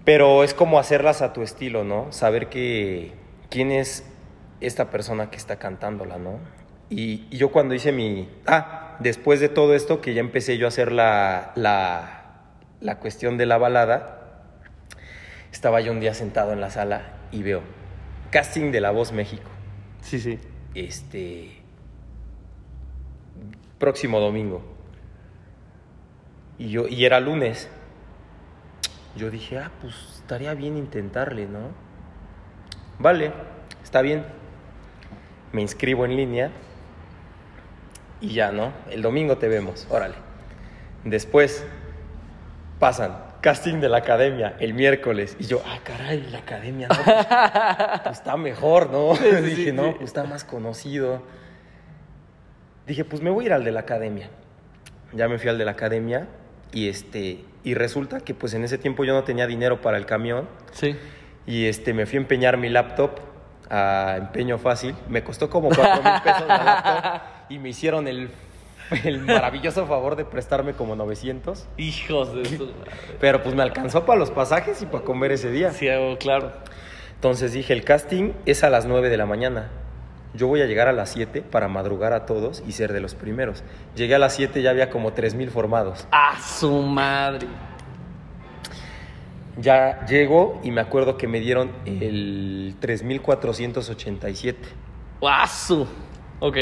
Pero 0.05 0.45
es 0.45 0.55
como 0.55 0.78
hacerlas 0.78 1.22
a 1.22 1.32
tu 1.32 1.42
estilo, 1.42 1.84
¿no? 1.84 2.12
Saber 2.12 2.49
que 2.49 3.12
quién 3.51 3.72
es 3.72 4.05
esta 4.61 4.90
persona 4.90 5.30
que 5.30 5.36
está 5.36 5.57
cantándola, 5.57 6.18
¿no? 6.18 6.38
Y, 6.90 7.26
y 7.30 7.38
yo 7.38 7.51
cuando 7.51 7.74
hice 7.74 7.92
mi... 7.92 8.28
Ah, 8.47 8.97
después 9.01 9.40
de 9.40 9.49
todo 9.49 9.74
esto, 9.74 10.01
que 10.01 10.14
ya 10.14 10.20
empecé 10.20 10.59
yo 10.59 10.66
a 10.66 10.68
hacer 10.68 10.92
la, 10.92 11.53
la, 11.55 12.42
la 12.80 12.99
cuestión 12.99 13.38
de 13.38 13.47
la 13.47 13.57
balada, 13.57 14.42
estaba 15.53 15.80
yo 15.80 15.92
un 15.92 16.01
día 16.01 16.14
sentado 16.14 16.53
en 16.53 16.61
la 16.61 16.70
sala 16.70 17.14
y 17.32 17.42
veo 17.42 17.62
casting 18.34 18.72
de 18.72 18.80
La 18.80 18.90
Voz 18.90 19.12
México. 19.12 19.49
Sí, 20.03 20.18
sí. 20.18 20.40
Este. 20.74 21.62
Próximo 23.78 24.18
domingo. 24.18 24.61
Y 26.59 26.70
yo, 26.70 26.88
y 26.88 27.05
era 27.05 27.20
lunes. 27.20 27.70
Yo 29.17 29.31
dije, 29.31 29.59
ah, 29.59 29.71
pues 29.81 29.95
estaría 30.17 30.55
bien 30.55 30.77
intentarle, 30.77 31.47
¿no? 31.47 31.69
Vale, 32.99 33.33
está 33.83 34.03
bien. 34.03 34.25
Me 35.53 35.62
inscribo 35.62 36.05
en 36.05 36.17
línea. 36.17 36.51
Y 38.21 38.35
ya, 38.35 38.51
¿no? 38.51 38.73
El 38.91 39.03
domingo 39.03 39.39
te 39.39 39.49
vemos, 39.49 39.87
órale. 39.91 40.15
Después 41.05 41.65
pasan 42.79 43.17
casting 43.41 43.81
de 43.81 43.89
la 43.89 43.99
academia 43.99 44.57
el 44.59 44.75
miércoles. 44.75 45.37
Y 45.39 45.45
yo, 45.45 45.62
ah, 45.67 45.79
caray, 45.85 46.23
la 46.31 46.39
academia, 46.39 46.89
no, 46.89 46.95
pues, 47.05 47.27
pues 48.03 48.19
está 48.19 48.37
mejor, 48.37 48.91
¿no? 48.91 49.15
Sí, 49.17 49.25
Dije, 49.43 49.65
sí, 49.67 49.73
no, 49.73 49.89
sí. 49.89 49.91
pues 49.99 50.09
está 50.09 50.25
más 50.25 50.45
conocido. 50.45 51.23
Dije, 52.87 53.05
pues 53.05 53.23
me 53.23 53.31
voy 53.31 53.45
a 53.45 53.47
ir 53.47 53.53
al 53.53 53.65
de 53.65 53.73
la 53.73 53.81
academia. 53.81 54.31
Ya 55.12 55.29
me 55.29 55.39
fui 55.39 55.51
al 55.51 55.59
de 55.59 55.65
la 55.65 55.73
academia 55.73 56.27
y 56.73 56.89
este 56.89 57.45
y 57.65 57.75
resulta 57.75 58.21
que 58.21 58.35
pues 58.35 58.55
en 58.55 58.62
ese 58.65 58.79
tiempo 58.79 59.05
yo 59.05 59.12
no 59.15 59.25
tenía 59.25 59.47
dinero 59.47 59.81
para 59.81 59.97
el 59.97 60.07
camión 60.07 60.47
Sí. 60.73 60.97
y 61.47 61.67
este 61.67 61.93
me 61.95 62.07
fui 62.07 62.19
a 62.19 62.21
empeñar 62.21 62.57
mi 62.59 62.69
laptop 62.69 63.11
a 63.71 64.17
empeño 64.19 64.59
fácil. 64.59 64.95
Me 65.09 65.25
costó 65.25 65.49
como 65.51 65.69
cuatro 65.71 66.03
mil 66.03 66.23
pesos 66.23 66.47
la 66.47 66.62
laptop 66.65 67.23
y 67.49 67.59
me 67.59 67.71
hicieron 67.71 68.07
el, 68.07 68.29
el 69.05 69.21
maravilloso 69.21 69.87
favor 69.87 70.17
de 70.17 70.25
prestarme 70.27 70.75
como 70.75 70.95
900. 70.97 71.67
Hijos 71.79 72.35
de 72.35 72.45
su 72.45 72.71
Pero 73.21 73.43
pues 73.43 73.55
me 73.55 73.62
alcanzó 73.62 74.05
para 74.05 74.19
los 74.19 74.31
pasajes 74.31 74.83
y 74.83 74.87
para 74.87 75.03
comer 75.05 75.33
ese 75.33 75.51
día. 75.51 75.73
Sí, 75.73 75.89
claro. 76.21 76.53
Entonces 77.15 77.53
dije, 77.55 77.73
el 77.73 77.85
casting 77.85 78.33
es 78.45 78.62
a 78.65 78.69
las 78.71 78.85
9 78.85 79.09
de 79.09 79.17
la 79.17 79.25
mañana. 79.25 79.71
Yo 80.35 80.49
voy 80.49 80.61
a 80.62 80.66
llegar 80.66 80.89
a 80.89 80.93
las 80.93 81.11
7 81.11 81.43
para 81.43 81.68
madrugar 81.68 82.12
a 82.12 82.26
todos 82.26 82.62
y 82.66 82.72
ser 82.72 82.93
de 82.93 83.01
los 83.01 83.14
primeros. 83.14 83.62
Llegué 83.95 84.16
a 84.16 84.18
las 84.18 84.35
7 84.35 84.62
ya 84.62 84.70
había 84.70 84.91
como 84.91 85.12
3.000 85.12 85.49
formados. 85.49 86.09
¡A 86.11 86.37
su 86.41 86.82
madre! 86.82 87.47
Ya 89.57 90.05
llego 90.07 90.61
y 90.64 90.72
me 90.72 90.80
acuerdo 90.80 91.16
que 91.16 91.28
me 91.28 91.39
dieron 91.39 91.70
el 91.85 92.74
3.487. 92.80 94.57
¡Guasu! 95.20 95.87
Ok. 96.41 96.57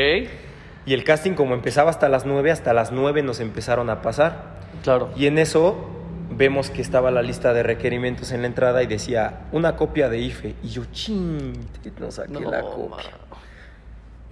Y 0.85 0.93
el 0.93 1.05
casting 1.05 1.33
como 1.33 1.55
empezaba 1.55 1.89
hasta 1.89 2.11
las 2.11 2.27
9, 2.27 2.51
hasta 2.51 2.75
las 2.75 2.93
9 2.93 3.23
nos 3.23 3.41
empezaron 3.41 3.89
a 3.89 4.03
pasar. 4.03 4.61
Claro. 4.83 5.11
Y 5.17 5.27
en 5.27 5.39
eso 5.39 5.89
vemos 6.31 6.71
que 6.71 6.83
estaba 6.83 7.11
la 7.11 7.23
lista 7.23 7.55
de 7.55 7.63
requerimientos 7.63 8.33
en 8.33 8.43
la 8.43 8.49
entrada 8.49 8.83
y 8.83 8.87
decía 8.87 9.47
una 9.53 9.77
copia 9.77 10.09
de 10.09 10.19
IFE. 10.19 10.57
Y 10.63 10.69
yo, 10.69 10.85
ching, 10.93 11.55
no 11.99 12.11
saqué 12.11 12.41
la 12.41 12.61
copia. 12.61 13.22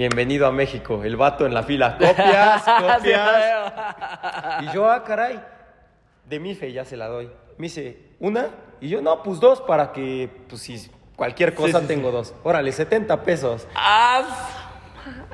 Bienvenido 0.01 0.46
a 0.46 0.51
México, 0.51 1.05
el 1.05 1.18
vato 1.18 1.44
en 1.44 1.53
la 1.53 1.62
fila. 1.62 1.98
Copias, 1.98 2.62
copias. 2.62 3.44
Y 4.62 4.72
yo, 4.72 4.90
ah, 4.90 5.05
caray, 5.05 5.38
de 6.24 6.40
mi 6.40 6.55
fe 6.55 6.72
ya 6.72 6.86
se 6.86 6.96
la 6.96 7.07
doy. 7.07 7.30
Me 7.59 7.64
dice, 7.64 8.14
¿una? 8.18 8.46
Y 8.80 8.88
yo, 8.88 9.03
no, 9.03 9.22
pues 9.22 9.40
dos 9.40 9.61
para 9.61 9.92
que, 9.92 10.30
pues 10.48 10.62
si 10.62 10.90
cualquier 11.16 11.55
cosa 11.55 11.80
sí, 11.80 11.86
tengo 11.86 12.09
sí. 12.09 12.16
dos. 12.16 12.34
Órale, 12.44 12.72
70 12.72 13.22
pesos. 13.24 13.68
¡Ah! 13.74 14.22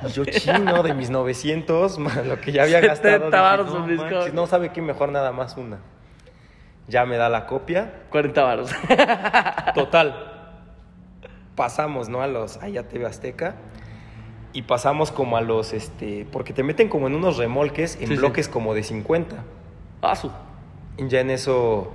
Y 0.05 0.11
yo, 0.11 0.25
chino, 0.25 0.83
de 0.83 0.95
mis 0.95 1.11
900, 1.11 1.99
más 2.01 2.27
lo 2.27 2.41
que 2.41 2.51
ya 2.51 2.65
había 2.65 2.81
70 2.81 3.19
gastado. 3.31 3.87
dije, 3.87 4.05
no, 4.11 4.29
no 4.33 4.47
sabe 4.49 4.73
qué 4.73 4.83
mejor 4.83 5.13
nada 5.13 5.31
más 5.31 5.57
una. 5.57 5.79
Ya 6.89 7.07
me 7.07 7.17
da 7.17 7.29
la 7.29 7.47
copia. 7.47 8.03
40 8.11 8.43
varos. 8.43 8.71
Total. 9.77 10.59
Pasamos, 11.55 12.09
¿no? 12.09 12.21
A 12.21 12.27
los, 12.27 12.59
TV 12.59 13.07
Azteca. 13.07 13.55
Y 14.57 14.63
pasamos 14.63 15.13
como 15.13 15.37
a 15.37 15.43
los, 15.43 15.75
este, 15.75 16.27
porque 16.33 16.55
te 16.55 16.63
meten 16.63 16.89
como 16.89 17.09
en 17.09 17.15
unos 17.15 17.37
remolques, 17.37 17.97
en 17.97 18.09
Sí, 18.09 18.15
sí. 18.15 18.17
bloques 18.17 18.49
como 18.49 18.73
de 18.73 18.83
50. 18.83 19.37
¡Asu! 20.01 20.31
Y 20.97 21.07
ya 21.09 21.21
en 21.21 21.29
eso 21.31 21.93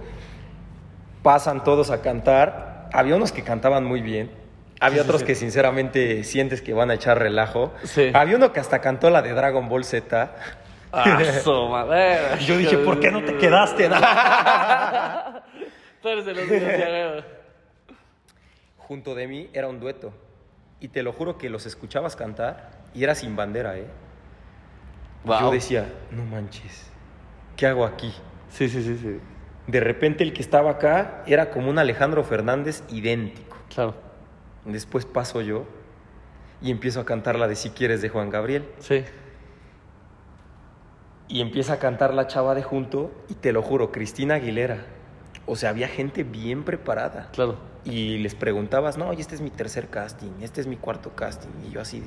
pasan 1.24 1.64
todos 1.64 1.90
a 1.90 2.04
cantar. 2.04 2.88
Había 2.94 3.16
unos 3.16 3.32
que 3.32 3.42
cantaban 3.44 3.84
muy 3.84 4.02
bien. 4.02 4.30
Había 4.80 5.02
Sí, 5.02 5.08
otros 5.10 5.24
que 5.24 5.34
sinceramente 5.34 6.24
sientes 6.24 6.62
que 6.62 6.74
van 6.76 6.92
a 6.92 6.94
echar 6.94 7.18
relajo. 7.18 7.74
Sí. 7.84 8.12
Había 8.14 8.36
uno 8.38 8.54
que 8.54 8.60
hasta 8.60 8.80
cantó 8.80 9.10
la 9.10 9.24
de 9.24 9.34
Dragon 9.34 9.68
Ball 9.68 9.84
Z. 9.84 10.36
¡A 10.92 11.20
su 11.44 11.68
madre! 11.68 12.20
Y 12.42 12.46
yo 12.46 12.58
dije, 12.58 12.78
¿por 12.78 13.00
qué 13.00 13.10
no 13.10 13.24
te 13.24 13.38
quedaste? 13.38 13.90
Tú 16.02 16.10
eres 16.10 16.26
de 16.26 16.34
los. 16.36 17.24
Junto 18.78 19.16
de 19.16 19.28
mí 19.28 19.50
era 19.52 19.68
un 19.68 19.80
dueto. 19.80 20.14
Y 20.82 20.90
te 20.90 21.04
lo 21.04 21.14
juro 21.14 21.38
que 21.38 21.50
los 21.50 21.66
escuchabas 21.68 22.16
cantar 22.16 22.72
y 22.94 23.04
era 23.04 23.16
sin 23.16 23.36
bandera, 23.36 23.78
¿eh? 23.78 23.88
Yo 25.24 25.52
decía, 25.52 25.88
no 26.10 26.26
manches, 26.26 26.90
¿qué 27.56 27.68
hago 27.68 27.86
aquí? 27.86 28.12
Sí, 28.50 28.68
sí, 28.68 28.84
sí, 28.84 28.98
sí. 28.98 29.20
De 29.68 29.80
repente 29.80 30.24
el 30.24 30.34
que 30.34 30.42
estaba 30.42 30.72
acá 30.72 31.22
era 31.28 31.52
como 31.52 31.70
un 31.70 31.78
Alejandro 31.78 32.24
Fernández 32.24 32.84
idéntico. 32.90 33.56
Claro. 33.74 33.94
Después 34.66 35.06
paso 35.06 35.42
yo 35.42 35.66
y 36.62 36.72
empiezo 36.72 37.00
a 37.00 37.06
cantar 37.06 37.38
la 37.38 37.48
de 37.48 37.56
Si 37.56 37.70
quieres 37.70 38.02
de 38.02 38.10
Juan 38.10 38.32
Gabriel. 38.32 38.68
Sí. 38.80 39.06
Y 41.28 41.42
empieza 41.42 41.74
a 41.74 41.80
cantar 41.80 42.16
la 42.16 42.26
chava 42.26 42.56
de 42.56 42.64
junto 42.64 43.12
y 43.30 43.36
te 43.36 43.54
lo 43.54 43.62
juro, 43.62 43.92
Cristina 43.92 44.36
Aguilera. 44.36 44.80
O 45.46 45.56
sea, 45.56 45.70
había 45.70 45.88
gente 45.88 46.24
bien 46.24 46.64
preparada. 46.64 47.30
Claro. 47.34 47.71
Y 47.84 48.20
les 48.20 48.36
preguntabas, 48.36 48.98
no, 48.98 49.12
y 49.14 49.20
este 49.22 49.34
es 49.36 49.42
mi 49.42 49.50
tercer 49.50 49.88
casting, 49.90 50.32
este 50.42 50.62
es 50.62 50.68
mi 50.68 50.76
cuarto 50.78 51.12
casting. 51.16 51.50
Y 51.68 51.72
yo 51.72 51.82
así 51.82 52.04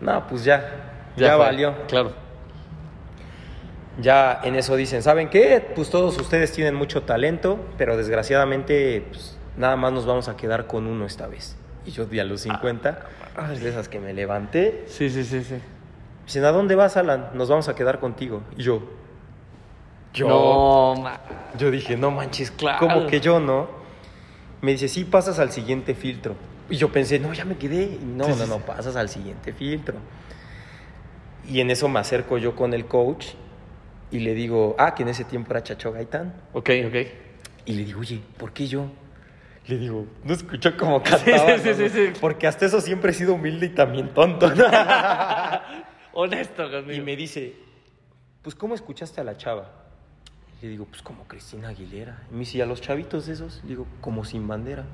no, 0.00 0.26
pues 0.28 0.44
ya, 0.44 1.10
ya, 1.16 1.36
valió. 1.36 1.74
Claro. 1.88 2.12
Ya 4.00 4.40
en 4.44 4.54
eso 4.54 4.76
dicen, 4.76 5.02
¿saben 5.02 5.28
qué? 5.28 5.72
Pues 5.74 5.90
todos 5.90 6.16
ustedes 6.18 6.52
tienen 6.52 6.74
mucho 6.76 7.02
talento, 7.02 7.58
pero 7.76 7.96
desgraciadamente 7.96 9.04
pues, 9.10 9.36
nada 9.56 9.74
más 9.74 9.92
nos 9.92 10.06
vamos 10.06 10.28
a 10.28 10.36
quedar 10.36 10.68
con 10.68 10.86
uno 10.86 11.04
esta 11.04 11.26
vez. 11.26 11.56
Y 11.84 11.90
yo 11.90 12.04
di 12.06 12.20
a 12.20 12.24
los 12.24 12.42
50, 12.42 13.00
Ah, 13.36 13.48
de 13.50 13.68
esas 13.68 13.88
que 13.88 13.98
me 13.98 14.12
levanté. 14.12 14.84
Sí, 14.86 15.10
sí, 15.10 15.24
sí, 15.24 15.42
sí. 15.42 15.56
Dicen, 16.26 16.44
¿a 16.44 16.52
dónde 16.52 16.74
vas, 16.74 16.96
Alan? 16.96 17.30
Nos 17.34 17.48
vamos 17.48 17.68
a 17.68 17.74
quedar 17.74 17.98
contigo. 17.98 18.42
Y 18.56 18.62
yo, 18.62 18.82
yo, 20.12 20.28
No, 20.28 20.94
yo 21.56 21.70
dije, 21.70 21.96
no 21.96 22.10
manches, 22.10 22.50
Claro. 22.50 22.78
¿cómo 22.80 23.06
que 23.06 23.20
yo 23.20 23.40
no? 23.40 23.77
Me 24.60 24.72
dice, 24.72 24.88
sí, 24.88 25.04
pasas 25.04 25.38
al 25.38 25.52
siguiente 25.52 25.94
filtro. 25.94 26.34
Y 26.70 26.76
yo 26.76 26.90
pensé, 26.90 27.18
no, 27.18 27.32
ya 27.32 27.44
me 27.44 27.56
quedé. 27.56 27.98
No, 28.02 28.24
Sí, 28.24 28.32
no, 28.38 28.46
no, 28.46 28.58
pasas 28.58 28.96
al 28.96 29.08
siguiente 29.08 29.52
filtro. 29.52 29.96
Y 31.48 31.60
en 31.60 31.70
eso 31.70 31.88
me 31.88 31.98
acerco 32.00 32.38
yo 32.38 32.54
con 32.54 32.74
el 32.74 32.86
coach 32.86 33.28
y 34.10 34.20
le 34.20 34.34
digo, 34.34 34.74
ah, 34.78 34.94
que 34.94 35.02
en 35.02 35.08
ese 35.10 35.24
tiempo 35.24 35.52
era 35.52 35.62
Chacho 35.62 35.92
Gaitán. 35.92 36.34
Ok, 36.52 36.70
ok. 36.86 36.96
Y 37.64 37.72
le 37.74 37.84
digo, 37.84 38.00
oye, 38.00 38.20
¿por 38.36 38.52
qué 38.52 38.66
yo? 38.66 38.90
Le 39.66 39.78
digo, 39.78 40.06
no 40.24 40.32
escuchó 40.32 40.76
como 40.76 41.02
cantaba. 41.02 41.58
sí, 41.58 41.74
sí, 41.74 41.88
sí. 41.88 42.12
Porque 42.20 42.46
hasta 42.46 42.66
eso 42.66 42.80
siempre 42.80 43.10
he 43.10 43.14
sido 43.14 43.34
humilde 43.34 43.66
y 43.66 43.70
también 43.70 44.08
tonto. 44.14 44.46
Honesto 46.12 46.70
conmigo. 46.70 46.92
y 46.92 47.00
me 47.00 47.16
dice, 47.16 47.54
pues, 48.42 48.54
¿cómo 48.54 48.74
escuchaste 48.74 49.20
a 49.20 49.24
la 49.24 49.36
chava? 49.36 49.77
Le 50.62 50.68
digo, 50.68 50.86
pues, 50.86 51.02
como 51.02 51.24
Cristina 51.24 51.68
Aguilera. 51.68 52.22
Y 52.30 52.34
me 52.34 52.40
dice, 52.40 52.58
¿y 52.58 52.60
a 52.60 52.66
los 52.66 52.80
chavitos 52.80 53.28
esos? 53.28 53.60
Le 53.62 53.70
digo, 53.70 53.86
como 54.00 54.24
sin 54.24 54.48
bandera. 54.48 54.84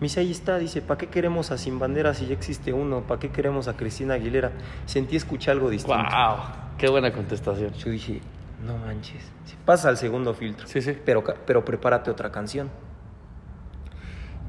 Me 0.00 0.06
dice, 0.08 0.20
ahí 0.20 0.30
está, 0.30 0.58
dice, 0.58 0.82
¿para 0.82 0.98
qué 0.98 1.06
queremos 1.06 1.50
a 1.50 1.56
Sin 1.56 1.78
Bandera 1.78 2.12
si 2.12 2.26
ya 2.26 2.34
existe 2.34 2.74
uno? 2.74 3.06
¿Para 3.06 3.18
qué 3.18 3.30
queremos 3.30 3.66
a 3.66 3.78
Cristina 3.78 4.14
Aguilera? 4.14 4.52
Sentí 4.84 5.16
escuchar 5.16 5.52
algo 5.52 5.70
distinto. 5.70 5.96
Wow. 5.96 6.36
Qué 6.76 6.90
buena 6.90 7.12
contestación. 7.14 7.72
Yo 7.72 7.90
dije, 7.90 8.20
no 8.62 8.76
manches. 8.76 9.24
Pasa 9.64 9.88
al 9.88 9.96
segundo 9.96 10.34
filtro. 10.34 10.66
Sí, 10.66 10.82
sí. 10.82 10.94
Pero, 11.02 11.24
pero 11.46 11.64
prepárate 11.64 12.10
otra 12.10 12.30
canción. 12.30 12.68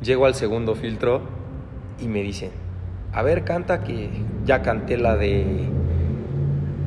Llego 0.02 0.26
al 0.26 0.36
segundo 0.36 0.76
filtro 0.76 1.22
y 1.98 2.10
me 2.10 2.22
dicen, 2.24 2.52
a 3.14 3.22
ver, 3.22 3.46
canta 3.46 3.86
que 3.86 4.10
ya 4.44 4.62
canté 4.62 4.98
la 4.98 5.16
de... 5.16 5.70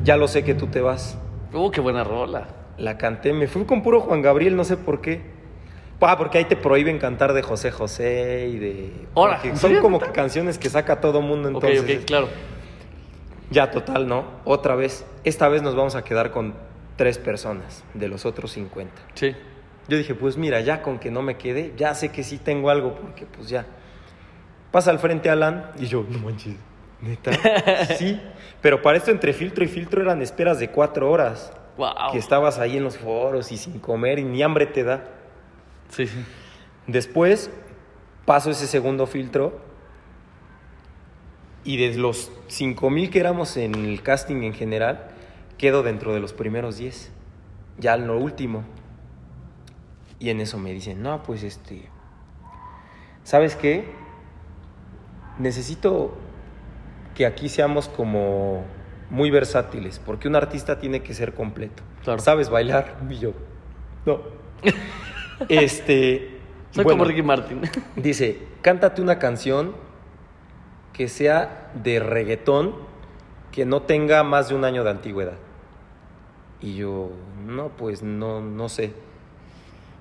Ya 0.03 0.17
lo 0.17 0.27
sé 0.27 0.43
que 0.43 0.53
tú 0.53 0.67
te 0.67 0.81
vas. 0.81 1.17
Uh, 1.51 1.71
qué 1.71 1.81
buena 1.81 2.03
rola. 2.03 2.47
La 2.77 2.97
canté, 2.97 3.33
me 3.33 3.47
fui 3.47 3.65
con 3.65 3.83
puro 3.83 4.01
Juan 4.01 4.21
Gabriel, 4.21 4.55
no 4.55 4.63
sé 4.63 4.77
por 4.77 5.01
qué. 5.01 5.21
Ah, 6.01 6.17
porque 6.17 6.39
ahí 6.39 6.45
te 6.45 6.55
prohíben 6.55 6.97
cantar 6.97 7.33
de 7.33 7.43
José 7.43 7.69
José 7.71 8.49
y 8.51 8.57
de... 8.57 8.91
Ahora, 9.13 9.35
porque 9.35 9.49
¿en 9.49 9.57
son 9.57 9.75
como 9.81 9.99
que 9.99 10.11
canciones 10.11 10.57
que 10.57 10.67
saca 10.67 10.99
todo 10.99 11.21
mundo 11.21 11.49
Ok, 11.49 11.63
entonces. 11.63 11.99
ok, 11.99 12.05
claro. 12.05 12.27
Ya, 13.51 13.69
total, 13.69 14.07
¿no? 14.07 14.25
Otra 14.45 14.75
vez. 14.75 15.05
Esta 15.23 15.47
vez 15.47 15.61
nos 15.61 15.75
vamos 15.75 15.95
a 15.95 16.03
quedar 16.03 16.31
con 16.31 16.55
tres 16.95 17.19
personas 17.19 17.83
de 17.93 18.07
los 18.07 18.25
otros 18.25 18.51
50. 18.51 18.91
Sí. 19.13 19.35
Yo 19.87 19.97
dije, 19.97 20.15
pues 20.15 20.37
mira, 20.37 20.61
ya 20.61 20.81
con 20.81 20.97
que 20.97 21.11
no 21.11 21.21
me 21.21 21.37
quede, 21.37 21.73
ya 21.77 21.93
sé 21.93 22.09
que 22.09 22.23
sí 22.23 22.37
tengo 22.37 22.69
algo, 22.69 22.95
porque 22.95 23.25
pues 23.25 23.49
ya. 23.49 23.65
Pasa 24.71 24.89
al 24.89 24.99
frente 24.99 25.29
Alan 25.29 25.71
y 25.77 25.85
yo, 25.85 26.05
no 26.09 26.17
manches, 26.19 26.55
¿Neta? 27.01 27.31
sí. 27.97 28.19
Pero 28.61 28.81
para 28.81 28.97
esto 28.97 29.11
entre 29.11 29.33
filtro 29.33 29.63
y 29.63 29.67
filtro 29.67 30.01
eran 30.01 30.21
esperas 30.21 30.59
de 30.59 30.69
cuatro 30.69 31.11
horas. 31.11 31.51
Wow. 31.77 32.11
Que 32.11 32.17
estabas 32.17 32.59
ahí 32.59 32.77
en 32.77 32.83
los 32.83 32.97
foros 32.97 33.51
y 33.51 33.57
sin 33.57 33.79
comer 33.79 34.19
y 34.19 34.23
ni 34.23 34.43
hambre 34.43 34.65
te 34.65 34.83
da. 34.83 35.05
Sí, 35.89 36.07
sí. 36.07 36.23
Después 36.87 37.49
paso 38.25 38.51
ese 38.51 38.67
segundo 38.67 39.07
filtro 39.07 39.59
y 41.63 41.77
de 41.77 41.97
los 41.97 42.31
5000 42.47 43.09
que 43.09 43.19
éramos 43.19 43.57
en 43.57 43.75
el 43.75 44.01
casting 44.01 44.43
en 44.43 44.53
general, 44.53 45.09
quedo 45.57 45.83
dentro 45.83 46.13
de 46.13 46.19
los 46.19 46.33
primeros 46.33 46.77
10. 46.77 47.11
Ya 47.77 47.95
en 47.95 48.07
lo 48.07 48.17
último. 48.17 48.63
Y 50.19 50.29
en 50.29 50.39
eso 50.39 50.57
me 50.57 50.71
dicen, 50.71 51.01
no, 51.01 51.23
pues 51.23 51.43
este, 51.43 51.89
¿sabes 53.23 53.55
qué? 53.55 53.91
Necesito 55.39 56.13
que 57.15 57.25
aquí 57.25 57.49
seamos 57.49 57.87
como 57.87 58.63
muy 59.11 59.29
versátiles, 59.29 59.99
porque 59.99 60.29
un 60.29 60.35
artista 60.35 60.79
tiene 60.79 61.03
que 61.03 61.13
ser 61.13 61.33
completo. 61.33 61.83
Claro. 62.03 62.19
¿Sabes 62.19 62.49
bailar? 62.49 62.95
Y 63.09 63.19
yo, 63.19 63.33
no. 64.05 64.21
este... 65.49 66.39
Soy 66.71 66.85
bueno, 66.85 66.99
como 66.99 67.09
Ricky 67.09 67.21
Martin. 67.21 67.61
Dice, 67.97 68.39
cántate 68.61 69.01
una 69.01 69.19
canción 69.19 69.75
que 70.93 71.09
sea 71.09 71.71
de 71.75 71.99
reggaetón, 71.99 72.73
que 73.51 73.65
no 73.65 73.81
tenga 73.81 74.23
más 74.23 74.47
de 74.47 74.55
un 74.55 74.63
año 74.63 74.85
de 74.85 74.91
antigüedad. 74.91 75.37
Y 76.61 76.75
yo, 76.75 77.11
no, 77.45 77.69
pues 77.69 78.03
no, 78.03 78.39
no 78.39 78.69
sé. 78.69 78.93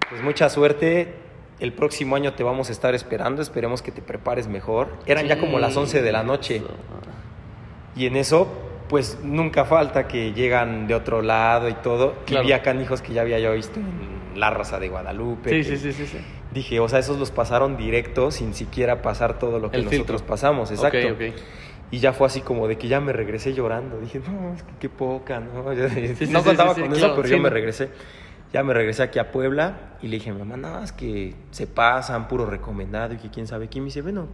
Pues 0.09 0.23
mucha 0.23 0.49
suerte. 0.49 1.15
El 1.59 1.73
próximo 1.73 2.15
año 2.15 2.35
te 2.35 2.45
vamos 2.45 2.69
a 2.69 2.73
estar 2.73 2.95
esperando. 2.95 3.43
Esperemos 3.43 3.83
que 3.83 3.91
te 3.91 4.03
prepares 4.03 4.47
mejor. 4.47 4.91
Eran 5.07 5.27
ya 5.27 5.41
como 5.41 5.59
las 5.59 5.77
11 5.77 6.01
de 6.01 6.13
la 6.13 6.23
noche. 6.23 6.63
Y 7.97 8.07
en 8.07 8.17
eso, 8.17 8.47
pues 8.91 9.21
nunca 9.23 9.65
falta 9.65 10.09
que 10.09 10.33
llegan 10.33 10.89
de 10.89 10.97
otro 10.97 11.23
lado 11.23 11.69
y 11.69 11.75
todo. 11.75 12.17
Claro. 12.27 12.43
Y 12.43 12.49
vi 12.49 12.53
acá 12.53 12.75
hijos 12.75 13.01
que 13.01 13.13
ya 13.15 13.23
había 13.23 13.39
yo 13.39 13.53
visto 13.53 13.79
en 13.79 14.39
La 14.39 14.51
Raza 14.51 14.81
de 14.81 14.89
Guadalupe. 14.89 15.63
Sí, 15.63 15.63
sí, 15.63 15.77
sí, 15.77 15.93
sí, 15.93 16.07
sí. 16.07 16.19
Dije, 16.53 16.81
o 16.81 16.89
sea, 16.89 16.99
esos 16.99 17.17
los 17.17 17.31
pasaron 17.31 17.77
directo 17.77 18.33
sin 18.33 18.53
siquiera 18.53 19.01
pasar 19.01 19.39
todo 19.39 19.61
lo 19.61 19.71
que 19.71 19.77
El 19.77 19.85
nosotros 19.85 20.21
filtro. 20.23 20.27
pasamos, 20.27 20.73
exacto. 20.73 21.17
Y 21.93 21.99
ya 21.99 22.13
fue 22.13 22.27
así 22.27 22.41
como 22.41 22.67
de 22.67 22.79
que 22.79 22.89
ya 22.89 23.01
me 23.01 23.13
regresé 23.13 23.55
llorando. 23.55 24.01
Dije, 24.01 24.21
no, 24.29 24.55
es 24.55 24.65
que 24.65 24.73
qué 24.81 24.89
poca, 24.89 25.39
¿no? 25.39 25.67
Sí, 26.19 26.27
no 26.27 26.43
contaba 26.43 26.75
con 26.75 26.89
claro, 26.89 26.97
eso, 26.97 27.15
pero 27.15 27.29
yo 27.29 27.39
me 27.39 27.51
regresé. 27.51 27.91
Ya 28.53 28.65
me 28.65 28.75
regresé 28.75 29.05
aquí 29.05 29.21
a 29.21 29.31
Puebla 29.31 29.97
y 30.03 30.09
le 30.09 30.17
dije 30.17 30.31
a 30.31 30.35
mamá, 30.35 30.57
no, 30.57 30.83
es 30.83 30.91
que 30.91 31.37
se 31.53 31.69
pasan, 31.69 32.27
puro 32.27 32.47
recomendado 32.47 33.15
y 33.15 33.19
que 33.19 33.31
quién 33.31 33.47
sabe 33.47 33.69
quién. 33.69 33.85
Me 33.85 33.89
dice, 33.89 34.03
bueno, 34.03 34.27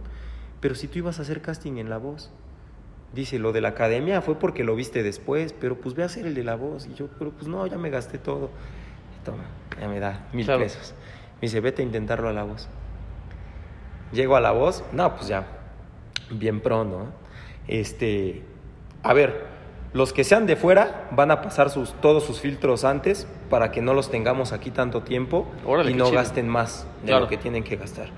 pero 0.59 0.73
si 0.73 0.87
tú 0.87 0.97
ibas 0.97 1.19
a 1.19 1.21
hacer 1.21 1.41
casting 1.41 1.77
en 1.77 1.91
La 1.91 1.99
Voz. 1.99 2.31
Dice, 3.13 3.39
lo 3.39 3.51
de 3.53 3.61
la 3.61 3.69
academia 3.69 4.21
fue 4.21 4.35
porque 4.37 4.63
lo 4.63 4.75
viste 4.75 5.01
después, 5.01 5.53
pero 5.53 5.77
pues 5.77 5.95
ve 5.95 6.03
a 6.03 6.07
hacer 6.07 6.25
el 6.27 6.35
de 6.35 6.43
La 6.43 6.55
Voz. 6.55 6.85
Y 6.87 6.93
yo, 6.93 7.07
pero 7.17 7.31
pues 7.31 7.47
no, 7.47 7.65
ya 7.67 7.77
me 7.77 7.89
gasté 7.89 8.17
todo. 8.17 8.49
Toma, 9.23 9.43
ya 9.79 9.87
me 9.87 9.99
da 9.99 10.27
mil 10.33 10.45
Claro. 10.45 10.61
pesos. 10.61 10.93
Me 11.35 11.41
dice, 11.47 11.59
vete 11.61 11.81
a 11.81 11.85
intentarlo 11.85 12.27
a 12.29 12.33
La 12.33 12.43
Voz. 12.43 12.67
Llego 14.11 14.35
a 14.35 14.41
La 14.41 14.51
Voz, 14.51 14.83
no, 14.91 15.15
pues 15.15 15.27
ya, 15.27 15.45
bien 16.31 16.59
pronto. 16.61 16.97
¿no? 16.99 17.05
Este, 17.67 18.43
a 19.03 19.13
ver, 19.13 19.45
los 19.93 20.13
que 20.13 20.23
sean 20.23 20.45
de 20.45 20.55
fuera 20.55 21.07
van 21.11 21.31
a 21.31 21.41
pasar 21.41 21.69
sus, 21.69 21.93
todos 22.01 22.23
sus 22.23 22.39
filtros 22.39 22.83
antes 22.83 23.27
para 23.49 23.71
que 23.71 23.81
no 23.81 23.93
los 23.93 24.11
tengamos 24.11 24.51
aquí 24.51 24.69
tanto 24.71 25.01
tiempo 25.01 25.47
Órale, 25.65 25.91
y 25.91 25.93
no 25.93 26.05
chido. 26.05 26.17
gasten 26.17 26.47
más 26.49 26.85
de 27.01 27.07
Claro. 27.07 27.21
lo 27.21 27.29
que 27.29 27.37
tienen 27.37 27.63
que 27.63 27.75
gastar. 27.77 28.09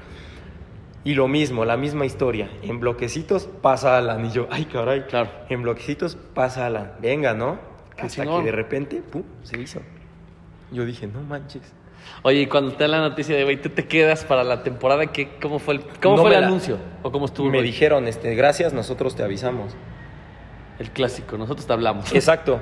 Y 1.04 1.14
lo 1.14 1.28
mismo, 1.28 1.64
la 1.66 1.78
misma 1.78 2.06
historia. 2.06 2.50
En 2.62 2.80
bloquecitos 2.80 3.48
pasa 3.62 3.98
Alan 3.98 4.26
y 4.26 4.32
yo, 4.32 4.48
ay 4.52 4.66
caray. 4.66 5.04
Claro. 5.04 5.30
En 5.50 5.62
bloquecitos 5.64 6.16
pasa 6.34 6.66
Alan. 6.66 6.94
Venga, 7.02 7.34
¿no? 7.34 7.58
Ah, 7.98 8.04
Hasta 8.06 8.24
que 8.26 8.42
de 8.44 8.52
repente, 8.52 9.02
pum, 9.02 9.24
se 9.44 9.60
hizo. 9.60 9.82
Yo 10.72 10.86
dije, 10.86 11.08
no 11.08 11.22
manches. 11.22 11.62
Oye, 12.24 12.42
y 12.42 12.48
cuando 12.48 12.74
te 12.74 12.84
dan 12.84 12.92
la 12.92 13.00
noticia 13.00 13.36
de, 13.36 13.44
güey, 13.44 13.62
tú 13.62 13.70
te 13.70 13.88
quedas 13.88 14.24
para 14.26 14.44
la 14.44 14.62
temporada, 14.64 15.06
¿qué, 15.08 15.30
¿cómo 15.42 15.60
fue 15.60 15.76
el, 15.76 15.82
cómo 16.02 16.18
No 16.18 16.22
fue 16.24 16.34
el 16.36 16.42
la- 16.42 16.48
anuncio? 16.48 16.78
¿O 17.04 17.12
cómo 17.12 17.26
estuvo? 17.26 17.50
me 17.50 17.62
dijeron, 17.62 18.08
este, 18.08 18.36
gracias, 18.36 18.74
nosotros 18.74 19.16
te 19.16 19.24
avisamos. 19.24 19.74
El 20.80 20.92
clásico, 20.92 21.38
nosotros 21.38 21.66
te 21.68 21.74
hablamos. 21.74 22.14
Exacto. 22.14 22.60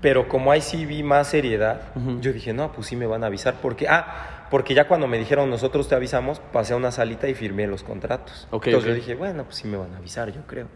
Pero 0.00 0.28
como 0.28 0.50
ahí 0.50 0.62
sí 0.62 0.86
vi 0.86 1.02
más 1.02 1.28
seriedad, 1.28 1.82
yo 2.20 2.32
dije, 2.32 2.54
no, 2.54 2.72
pues 2.72 2.86
sí 2.86 2.96
me 2.96 3.06
van 3.06 3.22
a 3.22 3.26
avisar. 3.26 3.56
Porque, 3.60 3.86
ah, 3.86 4.39
porque 4.50 4.74
ya 4.74 4.88
cuando 4.88 5.06
me 5.06 5.18
dijeron 5.18 5.48
nosotros 5.50 5.88
te 5.88 5.94
avisamos, 5.94 6.40
pasé 6.52 6.72
a 6.72 6.76
una 6.76 6.90
salita 6.92 7.28
y 7.28 7.34
firmé 7.34 7.66
los 7.66 7.82
contratos. 7.82 8.48
Ok, 8.50 8.66
Entonces 8.66 8.82
ok. 8.82 8.88
yo 8.88 8.94
dije, 8.94 9.14
bueno, 9.14 9.44
pues 9.44 9.56
sí 9.56 9.68
me 9.68 9.76
van 9.76 9.94
a 9.94 9.98
avisar, 9.98 10.32
yo 10.32 10.42
creo. 10.46 10.66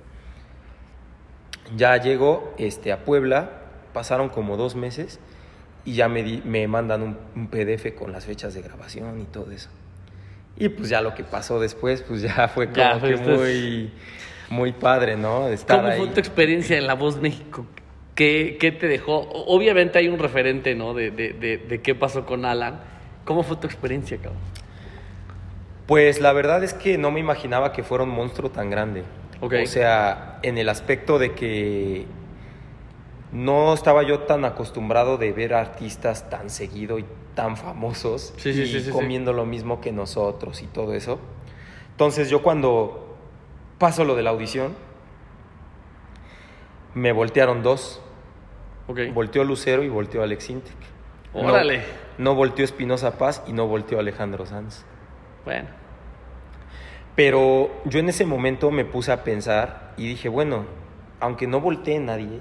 Ya 1.77 1.97
llego 1.97 2.55
este, 2.59 2.93
a 2.93 3.05
Puebla, 3.05 3.51
pasaron 3.93 4.29
como 4.29 4.57
dos 4.57 4.75
meses 4.77 5.18
y 5.85 5.95
ya 5.95 6.09
me, 6.09 6.22
di- 6.22 6.43
me 6.45 6.66
mandan 6.68 7.03
un, 7.03 7.18
un 7.35 7.49
PDF 7.49 7.95
con 7.95 8.12
las 8.12 8.27
fechas 8.27 8.55
de 8.55 8.62
grabación 8.62 9.20
y 9.20 9.25
todo 9.25 9.51
eso. 9.51 9.70
Y 10.57 10.68
pues 10.68 10.89
ya 10.89 11.01
lo 11.01 11.14
que 11.14 11.25
pasó 11.25 11.59
después, 11.61 12.03
pues 12.03 12.22
ya 12.22 12.49
fue 12.55 12.68
como 12.68 12.77
Ya, 12.77 13.01
que 13.01 13.16
muy, 13.16 13.93
muy 14.51 14.72
padre, 14.72 15.16
¿no? 15.16 15.49
Estar 15.49 15.81
¿Cómo 15.81 15.89
ahí. 15.91 15.99
fue 16.05 16.09
tu 16.09 16.20
experiencia 16.20 16.77
en 16.79 16.87
La 16.87 16.95
Voz 16.95 17.20
México? 17.20 17.66
¿Qué, 18.14 18.57
qué 18.61 18.70
te 18.72 18.87
dejó? 18.87 19.20
Obviamente 19.31 19.99
hay 19.99 20.09
un 20.09 20.18
referente, 20.18 20.75
¿no? 20.75 20.95
De, 20.95 21.11
de, 21.11 21.33
de, 21.33 21.59
de 21.59 21.83
qué 21.83 21.95
pasó 21.95 22.25
con 22.27 22.45
Alan. 22.45 22.81
¿Cómo 23.25 23.43
fue 23.43 23.57
tu 23.57 23.66
experiencia, 23.66 24.16
cabrón? 24.18 24.41
Pues 25.87 26.20
la 26.20 26.33
verdad 26.33 26.64
es 26.64 26.75
que 26.75 26.99
no 26.99 27.11
me 27.11 27.20
imaginaba 27.20 27.72
que 27.72 27.83
fuera 27.83 28.05
un 28.05 28.11
monstruo 28.11 28.51
tan 28.51 28.70
grande. 28.70 29.05
Ok. 29.41 29.55
O 29.62 29.66
sea, 29.66 30.39
en 30.43 30.57
el 30.59 30.68
aspecto 30.68 31.18
de 31.18 31.33
que 31.35 32.07
no 33.33 33.75
estaba 33.75 34.03
yo 34.03 34.20
tan 34.20 34.45
acostumbrado 34.45 35.18
de 35.18 35.33
ver 35.33 35.55
artistas 35.55 36.31
tan 36.31 36.51
seguido 36.51 36.99
y 36.99 37.05
tan 37.35 37.57
famosos 37.57 38.33
Sí, 38.37 38.51
y 38.51 38.55
sí, 38.55 38.66
sí, 38.66 38.81
sí. 38.81 38.91
comiendo 38.91 39.33
lo 39.33 39.45
mismo 39.45 39.81
que 39.81 39.91
nosotros 39.93 40.62
y 40.62 40.66
todo 40.66 40.95
eso. 40.95 41.18
Entonces 41.91 42.31
yo 42.31 42.43
cuando 42.43 43.16
paso 43.79 44.05
lo 44.05 44.14
de 44.14 44.22
la 44.22 44.31
audición, 44.31 44.75
me 46.95 47.12
voltearon 47.12 47.62
dos. 47.62 48.01
Ok. 48.87 49.01
Volteó 49.12 49.45
Lucero 49.45 49.83
y 49.83 49.89
volteó 49.89 50.22
Alex 50.22 50.51
Intec. 50.51 50.77
No- 51.35 51.41
Órale. 51.49 51.82
no 52.18 52.35
volteó 52.35 52.64
Espinosa 52.64 53.18
Paz 53.18 53.43
y 53.47 53.53
no 53.53 53.66
volteó 53.66 53.99
Alejandro 53.99 54.47
Sanz. 54.47 54.85
Bueno. 55.45 55.68
Pero 57.16 57.70
yo 57.85 58.01
en 58.01 58.09
ese 58.09 58.26
momento 58.26 58.70
me 58.70 58.85
puse 58.85 59.12
a 59.12 59.22
pensar 59.22 59.93
y 59.97 60.09
dije, 60.09 60.28
bueno, 60.28 60.64
aunque 61.20 61.47
no 61.47 61.61
voltee 61.61 61.99
nadie, 62.01 62.41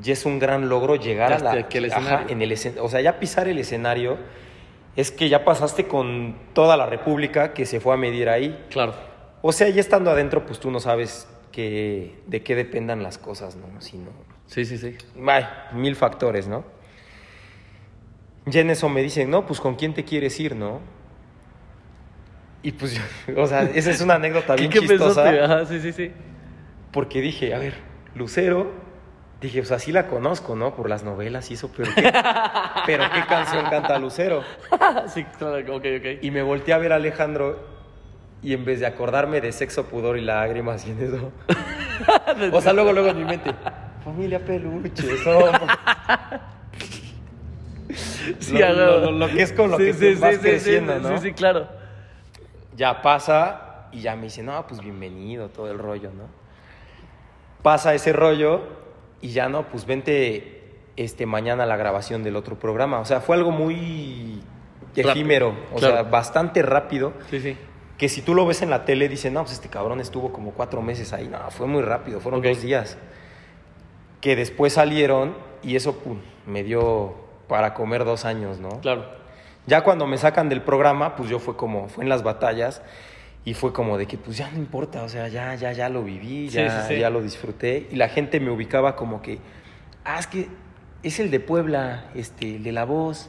ya 0.00 0.12
es 0.14 0.24
un 0.26 0.38
gran 0.38 0.68
logro 0.68 0.96
llegar 0.96 1.30
Ya 1.30 1.36
a 1.36 1.38
la... 1.40 1.50
al 1.52 1.92
Ajá, 1.92 2.24
en 2.28 2.42
el 2.42 2.50
escen- 2.52 2.78
o 2.80 2.88
sea, 2.88 3.00
ya 3.00 3.20
pisar 3.20 3.46
el 3.48 3.58
escenario 3.58 4.18
es 4.96 5.10
que 5.12 5.28
ya 5.28 5.44
pasaste 5.44 5.86
con 5.86 6.36
toda 6.54 6.76
la 6.76 6.86
república 6.86 7.52
que 7.52 7.66
se 7.66 7.78
fue 7.80 7.94
a 7.94 7.96
medir 7.96 8.28
ahí. 8.28 8.66
Claro. 8.70 8.94
O 9.42 9.52
sea, 9.52 9.68
ya 9.68 9.80
estando 9.80 10.10
adentro, 10.10 10.44
pues 10.44 10.58
tú 10.58 10.70
no 10.70 10.80
sabes 10.80 11.28
que, 11.52 12.18
de 12.26 12.42
qué 12.42 12.54
dependan 12.56 13.02
las 13.02 13.18
cosas, 13.18 13.56
¿no? 13.56 13.80
Sino, 13.80 14.10
Sí, 14.46 14.64
sí, 14.64 14.76
sí. 14.76 14.96
mil 15.72 15.96
factores, 15.96 16.46
¿no? 16.48 16.64
Ya 18.46 18.60
en 18.60 18.70
eso 18.70 18.88
me 18.88 19.02
dicen, 19.02 19.30
no, 19.30 19.46
pues 19.46 19.60
con 19.60 19.76
quién 19.76 19.94
te 19.94 20.04
quieres 20.04 20.38
ir, 20.40 20.56
¿no? 20.56 20.80
Y 22.62 22.72
pues, 22.72 22.94
yo- 22.94 23.40
o 23.42 23.46
sea, 23.46 23.62
esa 23.62 23.90
es 23.90 24.00
una 24.00 24.14
anécdota 24.14 24.54
bien 24.56 24.70
¿Qué, 24.70 24.80
qué 24.80 24.86
chistosa. 24.88 25.28
Ajá, 25.44 25.66
sí, 25.66 25.80
sí, 25.80 25.92
sí. 25.92 26.12
Porque 26.92 27.20
dije, 27.20 27.54
a 27.54 27.58
ver, 27.58 27.74
Lucero, 28.14 28.70
dije, 29.40 29.60
o 29.60 29.64
sea, 29.64 29.78
sí 29.78 29.92
la 29.92 30.06
conozco, 30.08 30.54
¿no? 30.56 30.74
Por 30.74 30.88
las 30.88 31.02
novelas 31.04 31.50
y 31.50 31.54
eso, 31.54 31.70
pero 31.76 31.90
¿qué, 31.94 32.02
pero 32.86 33.04
¿qué 33.14 33.22
canción 33.28 33.64
canta 33.70 33.98
Lucero? 33.98 34.42
sí, 35.08 35.24
claro, 35.38 35.58
ok, 35.76 35.84
ok. 35.98 36.06
Y 36.22 36.30
me 36.30 36.42
volteé 36.42 36.74
a 36.74 36.78
ver 36.78 36.92
a 36.92 36.96
Alejandro 36.96 37.70
y 38.42 38.52
en 38.54 38.64
vez 38.64 38.80
de 38.80 38.86
acordarme 38.86 39.40
de 39.40 39.52
sexo, 39.52 39.86
pudor 39.86 40.18
y 40.18 40.20
lágrimas 40.20 40.86
y 40.86 40.90
en 40.90 41.00
eso. 41.00 41.32
O 42.52 42.60
sea, 42.60 42.72
luego, 42.72 42.92
luego 42.92 43.08
en 43.10 43.18
mi 43.18 43.24
mente, 43.24 43.52
familia 44.04 44.38
peluche, 44.44 45.16
somos. 45.22 45.60
Sí, 48.40 48.58
lo, 48.58 48.66
a 48.66 48.70
lo- 48.70 48.76
huevo. 49.00 49.10
lo- 49.12 49.26
lo 49.26 49.28
que 49.28 49.42
es 49.42 49.52
con 49.52 49.70
lo 49.70 49.76
Sí, 49.78 49.84
que 49.86 49.94
sí, 49.94 50.14
vas 50.14 50.34
sí, 50.34 50.40
creciendo, 50.40 50.96
sí, 50.96 51.02
¿no? 51.02 51.08
Sí, 51.18 51.28
sí, 51.28 51.32
claro. 51.32 51.68
Ya 52.76 53.02
pasa 53.02 53.86
y 53.92 54.00
ya 54.00 54.16
me 54.16 54.22
dice, 54.24 54.42
no, 54.42 54.66
pues 54.66 54.80
bienvenido, 54.80 55.48
todo 55.48 55.70
el 55.70 55.78
rollo, 55.78 56.10
¿no? 56.12 56.24
Pasa 57.62 57.94
ese 57.94 58.12
rollo 58.12 58.62
y 59.20 59.28
ya 59.30 59.48
no, 59.48 59.68
pues 59.68 59.86
vente 59.86 60.62
este, 60.96 61.26
mañana 61.26 61.66
la 61.66 61.76
grabación 61.76 62.22
del 62.24 62.36
otro 62.36 62.58
programa. 62.58 62.98
O 63.00 63.04
sea, 63.04 63.20
fue 63.20 63.36
algo 63.36 63.50
muy 63.50 64.42
efímero, 64.96 65.54
o 65.72 65.76
claro. 65.78 65.94
sea, 65.94 66.02
bastante 66.04 66.62
rápido. 66.62 67.12
Sí, 67.30 67.40
sí. 67.40 67.56
Que 67.98 68.08
si 68.08 68.20
tú 68.22 68.34
lo 68.34 68.46
ves 68.46 68.62
en 68.62 68.70
la 68.70 68.84
tele, 68.84 69.08
dicen, 69.08 69.34
no, 69.34 69.42
pues 69.42 69.52
este 69.52 69.68
cabrón 69.68 70.00
estuvo 70.00 70.32
como 70.32 70.50
cuatro 70.52 70.82
meses 70.82 71.12
ahí. 71.12 71.28
No, 71.28 71.38
fue 71.50 71.66
muy 71.68 71.82
rápido, 71.82 72.18
fueron 72.18 72.42
dos 72.42 72.60
días. 72.62 72.98
Que 74.20 74.34
después 74.34 74.72
salieron 74.72 75.36
y 75.62 75.76
eso 75.76 75.96
pum, 75.98 76.18
me 76.46 76.64
dio 76.64 77.14
para 77.52 77.74
comer 77.74 78.06
dos 78.06 78.24
años, 78.24 78.58
¿no? 78.60 78.80
Claro. 78.80 79.04
Ya 79.66 79.82
cuando 79.82 80.06
me 80.06 80.16
sacan 80.16 80.48
del 80.48 80.62
programa, 80.62 81.16
pues 81.16 81.28
yo 81.28 81.38
fue 81.38 81.54
como, 81.54 81.88
fue 81.90 82.02
en 82.02 82.08
las 82.08 82.22
batallas. 82.22 82.80
Y 83.44 83.52
fue 83.52 83.74
como 83.74 83.98
de 83.98 84.06
que, 84.06 84.16
pues 84.16 84.38
ya 84.38 84.50
no 84.50 84.56
importa, 84.56 85.02
o 85.02 85.08
sea, 85.10 85.28
ya, 85.28 85.54
ya, 85.56 85.72
ya 85.72 85.90
lo 85.90 86.02
viví, 86.02 86.48
Sí, 86.48 86.56
ya, 86.56 86.82
sí, 86.86 86.94
sí. 86.94 87.00
ya 87.00 87.10
lo 87.10 87.20
disfruté. 87.20 87.88
Y 87.90 87.96
la 87.96 88.08
gente 88.08 88.40
me 88.40 88.50
ubicaba 88.50 88.96
como 88.96 89.20
que, 89.20 89.38
ah, 90.04 90.18
es 90.18 90.26
que 90.28 90.48
es 91.02 91.20
el 91.20 91.30
de 91.30 91.40
Puebla, 91.40 92.04
este, 92.14 92.56
el 92.56 92.62
de 92.62 92.72
la 92.72 92.84
voz. 92.84 93.28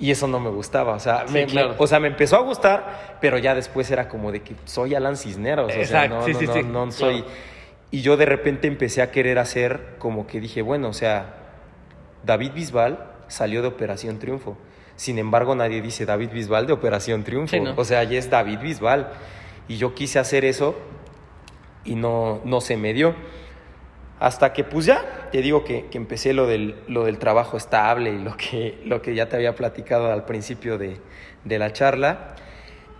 Y 0.00 0.10
eso 0.10 0.26
no 0.26 0.40
me 0.40 0.50
gustaba, 0.50 0.94
o 0.94 0.98
sea, 0.98 1.28
Sí, 1.28 1.32
me, 1.34 1.46
claro. 1.46 1.68
me- 1.68 1.74
o 1.78 1.86
sea, 1.86 2.00
me 2.00 2.08
empezó 2.08 2.34
a 2.36 2.40
gustar, 2.40 3.18
pero 3.20 3.38
ya 3.38 3.54
después 3.54 3.88
era 3.92 4.08
como 4.08 4.32
de 4.32 4.40
que 4.42 4.56
soy 4.64 4.96
Alan 4.96 5.16
Cisneros, 5.16 5.66
o 5.68 5.70
sea, 5.70 5.82
Exacto, 5.82 6.16
no, 6.16 6.24
sí, 6.24 6.32
no, 6.32 6.38
sí, 6.40 6.46
no, 6.46 6.52
sí, 6.54 6.62
no 6.64 6.90
soy... 6.90 7.20
claro. 7.22 7.34
Y 7.92 8.00
yo 8.00 8.16
de 8.16 8.24
repente 8.26 8.66
empecé 8.66 9.00
a 9.02 9.10
querer 9.12 9.38
hacer 9.38 9.94
como 9.98 10.26
que 10.26 10.40
dije, 10.40 10.62
bueno, 10.62 10.88
o 10.88 10.92
sea, 10.94 11.34
David 12.24 12.52
Bisbal 12.54 13.11
salió 13.32 13.62
de 13.62 13.68
Operación 13.68 14.18
Triunfo. 14.18 14.58
Sin 14.94 15.18
embargo, 15.18 15.54
nadie 15.54 15.80
dice 15.80 16.04
David 16.04 16.30
Bisbal 16.32 16.66
de 16.66 16.74
Operación 16.74 17.24
Triunfo. 17.24 17.50
Sí, 17.50 17.60
¿no? 17.60 17.74
O 17.76 17.84
sea, 17.84 18.04
ya 18.04 18.18
es 18.18 18.28
David 18.28 18.58
Bisbal. 18.60 19.10
Y 19.68 19.78
yo 19.78 19.94
quise 19.94 20.18
hacer 20.18 20.44
eso 20.44 20.76
y 21.84 21.94
no, 21.94 22.42
no 22.44 22.60
se 22.60 22.76
me 22.76 22.92
dio. 22.92 23.14
Hasta 24.20 24.52
que 24.52 24.64
pues 24.64 24.84
ya, 24.84 25.30
te 25.32 25.40
digo 25.40 25.64
que, 25.64 25.86
que 25.86 25.96
empecé 25.96 26.34
lo 26.34 26.46
del, 26.46 26.76
lo 26.88 27.04
del 27.04 27.18
trabajo 27.18 27.56
estable 27.56 28.12
y 28.12 28.18
lo 28.18 28.36
que, 28.36 28.80
lo 28.84 29.00
que 29.00 29.14
ya 29.14 29.28
te 29.28 29.36
había 29.36 29.54
platicado 29.54 30.12
al 30.12 30.26
principio 30.26 30.76
de, 30.76 30.98
de 31.44 31.58
la 31.58 31.72
charla. 31.72 32.36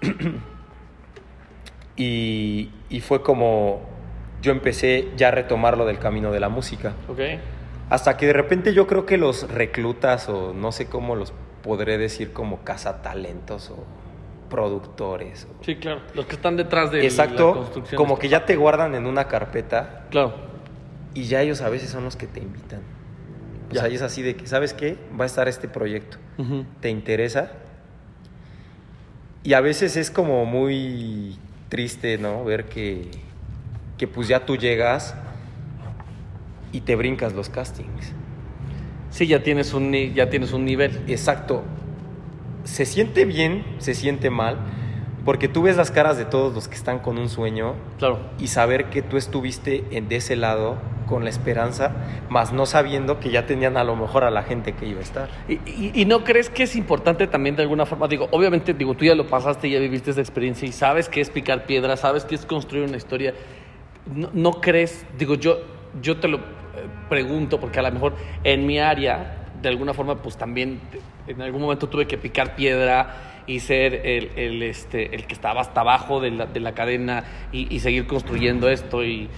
y, 1.97 2.71
y 2.89 3.01
fue 3.01 3.23
como 3.23 3.83
yo 4.41 4.51
empecé 4.51 5.11
ya 5.17 5.29
a 5.29 5.31
retomar 5.31 5.77
lo 5.77 5.85
del 5.85 5.99
camino 5.99 6.33
de 6.33 6.41
la 6.41 6.49
música. 6.49 6.95
Ok. 7.07 7.21
Hasta 7.93 8.17
que 8.17 8.27
de 8.27 8.33
repente 8.33 8.73
yo 8.73 8.87
creo 8.87 9.05
que 9.05 9.19
los 9.19 9.51
reclutas 9.51 10.27
o 10.31 10.55
no 10.55 10.73
sé 10.73 10.87
cómo 10.87 11.15
los 11.15 11.35
podré 11.63 11.99
decir 11.99 12.33
como 12.33 12.65
cazatalentos 12.65 13.69
o 13.69 13.85
productores. 14.49 15.45
o- 15.51 15.63
Sí, 15.63 15.77
claro. 15.77 16.01
Los 16.15 16.25
que 16.25 16.37
están 16.37 16.57
detrás 16.57 16.91
de 16.91 16.99
la 17.01 17.05
Exacto, 17.05 17.53
construcción. 17.55 17.99
como 17.99 18.19
que 18.19 18.31
ya 18.31 18.47
te 18.47 18.57
guardan 18.57 18.95
en 18.95 19.05
una 19.05 19.29
carpeta 19.29 20.07
Claro. 20.11 20.33
y 21.13 21.25
ya 21.25 21.43
ellos 21.43 21.61
a 21.61 21.69
veces 21.69 21.91
son 21.91 22.03
los 22.05 22.17
que 22.17 22.27
te 22.27 22.41
invitan. 22.41 22.81
O 23.71 23.75
Ya. 23.75 23.83
sea, 23.83 23.91
y 23.91 23.95
es 23.97 24.01
así 24.03 24.23
de 24.23 24.37
que, 24.37 24.47
¿sabes 24.47 24.73
qué? 24.73 24.97
Va 25.21 25.25
a 25.25 25.27
estar 25.27 25.47
este 25.47 25.69
proyecto. 25.69 26.17
¿Te 26.81 26.89
interesa? 26.89 27.53
Y 29.43 29.53
a 29.53 29.61
veces 29.61 29.97
es 29.99 30.11
como 30.11 30.47
muy 30.47 31.39
triste, 31.69 32.17
¿no? 32.17 32.43
Ver 32.45 32.65
que, 32.71 33.11
que 33.99 34.09
pues 34.09 34.29
ya 34.29 34.47
tú 34.47 34.57
llegas 34.57 35.15
y 36.73 36.81
te 36.83 36.97
brincas 36.97 37.33
los 37.35 37.49
castings. 37.49 38.13
Sí, 39.11 39.27
ya 39.27 39.43
tienes 39.43 39.75
un, 39.75 39.93
ya 40.15 40.31
tienes 40.31 40.53
un 40.53 40.65
nivel. 40.65 41.03
Exacto. 41.07 41.63
Se 42.65 42.87
siente 42.87 43.25
bien, 43.25 43.65
se 43.79 43.95
siente 43.95 44.31
mal, 44.31 44.57
porque 45.25 45.49
tú 45.49 45.63
ves 45.63 45.77
las 45.77 45.91
caras 45.91 46.17
de 46.17 46.25
todos 46.25 46.55
los 46.55 46.69
que 46.69 46.75
están 46.77 46.99
con 47.01 47.19
un 47.19 47.29
sueño 47.29 47.75
Claro. 47.99 48.19
y 48.39 48.47
saber 48.49 48.87
que 48.87 49.03
tú 49.03 49.17
estuviste 49.17 49.85
en, 49.91 50.09
de 50.09 50.17
ese 50.17 50.37
lado 50.37 50.77
con 51.07 51.25
la 51.25 51.31
esperanza, 51.31 51.93
más 52.31 52.53
no 52.53 52.65
sabiendo 52.65 53.21
que 53.21 53.31
ya 53.31 53.45
tenían 53.45 53.77
a 53.77 53.85
lo 53.85 53.97
mejor 53.97 54.25
a 54.25 54.31
la 54.31 54.45
gente 54.45 54.73
que 54.73 54.87
iba 54.87 55.01
a 55.01 55.03
estar. 55.03 55.29
Y, 55.49 55.55
y- 55.67 55.93
y 55.95 56.05
no 56.07 56.25
crees 56.25 56.49
que 56.49 56.63
es 56.63 56.75
importante 56.75 57.27
también 57.27 57.55
de 57.57 57.63
alguna 57.63 57.85
forma? 57.85 58.09
Digo, 58.09 58.29
obviamente, 58.31 58.73
digo, 58.73 58.95
tú 58.95 59.05
ya 59.05 59.15
lo 59.15 59.27
pasaste, 59.27 59.69
ya 59.69 59.79
viviste 59.79 60.13
esa 60.13 60.21
experiencia 60.21 60.67
y 60.67 60.73
sabes 60.73 61.09
que 61.11 61.21
es 61.21 61.29
picar 61.29 61.67
piedra, 61.67 61.97
sabes 61.99 62.25
que 62.25 62.35
es 62.37 62.47
construir 62.47 62.85
una 62.89 62.97
historia. 62.97 63.35
¿No, 64.15 64.31
no 64.33 64.53
crees? 64.61 65.05
Digo, 65.19 65.35
yo, 65.35 65.59
yo 66.01 66.17
te 66.19 66.29
lo 66.29 66.41
pregunto 67.09 67.61
porque 67.61 67.79
a 67.79 67.83
lo 67.83 67.93
mejor 67.93 68.15
en 68.45 68.67
mi 68.67 68.79
área, 68.79 69.37
de 69.61 69.69
alguna 69.69 69.95
forma, 69.95 70.17
pues 70.23 70.37
también 70.37 70.81
en 71.27 71.41
algún 71.43 71.63
momento 71.63 71.89
tuve 71.89 72.07
que 72.07 72.19
picar 72.19 72.57
piedra 72.57 73.43
y 73.47 73.61
ser 73.61 73.95
el, 74.07 74.31
el, 74.37 74.63
este, 74.63 75.15
el 75.15 75.27
que 75.27 75.35
estaba 75.35 75.61
hasta 75.61 75.81
abajo 75.81 76.21
de 76.21 76.31
la, 76.31 76.47
de 76.47 76.61
la 76.61 76.73
cadena 76.75 77.25
y, 77.53 77.79
seguir 77.81 78.07
construyendo 78.07 78.69
esto 78.69 79.05
y, 79.05 79.29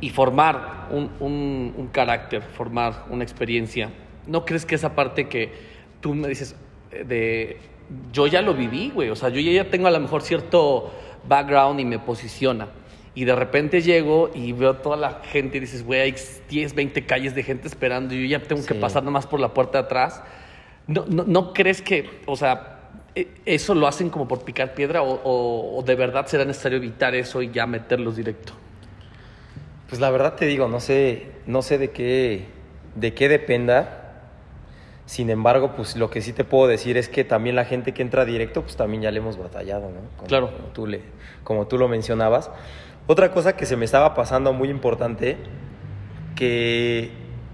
y 0.00 0.10
formar 0.10 0.88
un, 0.90 1.10
un- 1.20 1.74
un 1.76 1.86
carácter, 1.88 2.42
formar 2.42 3.04
una 3.10 3.22
experiencia. 3.24 3.90
¿No 4.26 4.44
crees 4.44 4.66
que 4.66 4.74
esa 4.74 4.94
parte 4.94 5.28
que 5.28 5.52
tú 6.00 6.14
me 6.14 6.28
dices 6.28 6.56
eh, 6.90 7.04
de 7.04 7.56
yo 8.12 8.26
ya 8.26 8.42
lo 8.42 8.54
viví, 8.54 8.90
güey? 8.94 9.10
O 9.10 9.16
sea, 9.16 9.28
yo 9.28 9.40
ya 9.40 9.70
tengo 9.70 9.86
a 9.86 9.90
lo 9.90 10.00
mejor 10.00 10.22
cierto 10.22 10.92
background 11.28 11.78
y 11.80 11.84
me 11.84 11.98
posiciona. 11.98 12.68
Y 13.14 13.24
de 13.24 13.34
repente 13.34 13.82
llego 13.82 14.30
y 14.34 14.52
veo 14.52 14.76
toda 14.76 14.96
la 14.96 15.20
gente 15.24 15.58
y 15.58 15.60
dices, 15.60 15.84
güey, 15.84 16.00
hay 16.00 16.14
10, 16.48 16.74
20 16.74 17.04
calles 17.04 17.34
de 17.34 17.42
gente 17.42 17.68
esperando 17.68 18.14
y 18.14 18.22
yo 18.28 18.38
ya 18.38 18.42
tengo 18.42 18.64
que 18.64 18.74
pasar 18.74 19.02
nomás 19.02 19.26
por 19.26 19.38
la 19.40 19.52
puerta 19.52 19.78
de 19.78 19.84
atrás. 19.84 20.22
¿No, 20.86 21.04
no, 21.08 21.24
no 21.26 21.52
crees 21.52 21.82
que, 21.82 22.08
o 22.26 22.36
sea, 22.36 22.78
e- 23.14 23.28
eso 23.44 23.74
lo 23.74 23.86
hacen 23.86 24.08
como 24.08 24.26
por 24.26 24.42
picar 24.44 24.72
piedra 24.74 25.02
o, 25.02 25.12
o- 25.24 25.78
o 25.78 25.82
de 25.82 25.94
verdad 25.94 26.26
será 26.26 26.44
necesario 26.46 26.78
evitar 26.78 27.14
eso 27.14 27.42
y 27.42 27.50
ya 27.50 27.66
meterlos 27.66 28.16
directo? 28.16 28.54
Pues 29.88 30.00
la 30.00 30.10
verdad 30.10 30.34
te 30.34 30.46
digo, 30.46 30.68
no 30.68 30.80
sé, 30.80 31.26
no 31.46 31.60
sé 31.60 31.76
de 31.76 31.90
qué, 31.90 32.46
de 32.94 33.12
qué 33.12 33.28
dependa. 33.28 33.98
Sin 35.04 35.28
embargo, 35.28 35.72
pues 35.76 35.96
lo 35.96 36.08
que 36.08 36.22
sí 36.22 36.32
te 36.32 36.44
puedo 36.44 36.66
decir 36.68 36.96
es 36.96 37.10
que 37.10 37.24
también 37.24 37.56
la 37.56 37.66
gente 37.66 37.92
que 37.92 38.00
entra 38.00 38.24
directo, 38.24 38.62
pues 38.62 38.76
también 38.76 39.02
ya 39.02 39.10
le 39.10 39.18
hemos 39.18 39.36
batallado, 39.36 39.90
¿no? 39.90 40.00
Como, 40.16 40.28
Claro. 40.28 40.46
Como 40.52 40.68
tú, 40.68 40.86
le, 40.86 41.00
como 41.44 41.66
tú 41.66 41.76
lo 41.76 41.88
mencionabas. 41.88 42.50
Otra 43.06 43.30
cosa 43.32 43.56
que 43.56 43.66
se 43.66 43.76
me 43.76 43.84
estaba 43.84 44.14
pasando 44.14 44.52
muy 44.52 44.68
importante, 44.68 45.36
que 46.36 47.10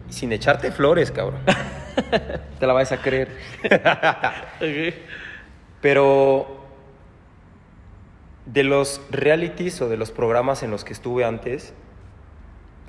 sin 0.09 0.33
echarte 0.33 0.71
flores, 0.71 1.11
cabrón. 1.11 1.41
te 2.59 2.67
la 2.67 2.73
vas 2.73 2.93
a 2.93 2.99
creer. 3.01 3.29
Pero 5.81 6.59
de 8.47 8.65
los 8.65 9.01
realities 9.11 9.81
o 9.83 9.89
de 9.89 9.97
los 9.97 10.11
programas 10.11 10.63
en 10.63 10.71
los 10.71 10.85
que 10.85 10.93
estuve 10.93 11.25
antes, 11.25 11.75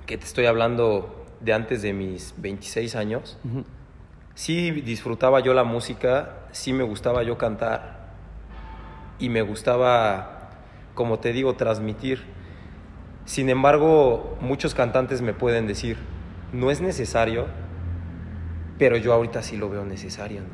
que 0.06 0.18
te 0.18 0.26
estoy 0.26 0.46
hablando 0.46 1.26
de 1.42 1.54
antes 1.54 1.82
de 1.82 1.94
mis 1.94 2.34
26 2.38 2.96
años, 2.96 3.38
Ujú. 3.44 3.64
sí 4.36 4.72
disfrutaba 4.72 5.40
yo 5.42 5.54
la 5.54 5.64
música, 5.64 6.48
sí 6.52 6.74
me 6.74 6.84
gustaba 6.84 7.24
yo 7.24 7.38
cantar 7.38 8.00
y 9.20 9.30
me 9.30 9.42
gustaba, 9.42 10.50
como 10.96 11.20
te 11.20 11.34
digo, 11.34 11.54
transmitir. 11.56 12.24
Sin 13.30 13.48
embargo, 13.52 14.40
muchos 14.42 14.74
cantantes 14.74 15.22
me 15.22 15.34
pueden 15.34 15.68
decir, 15.68 15.98
no 16.52 16.72
es 16.72 16.82
necesario, 16.82 17.46
pero 18.80 18.98
yo 18.98 19.14
ahorita 19.14 19.44
sí 19.44 19.56
lo 19.56 19.70
veo 19.70 19.86
necesario, 19.86 20.42
¿no? 20.42 20.48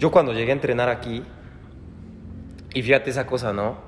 Yo 0.00 0.10
cuando 0.10 0.32
llegué 0.32 0.50
a 0.50 0.54
entrenar 0.54 0.88
aquí, 0.88 1.22
y 2.74 2.82
fíjate 2.82 3.10
esa 3.10 3.26
cosa, 3.26 3.52
¿no? 3.52 3.78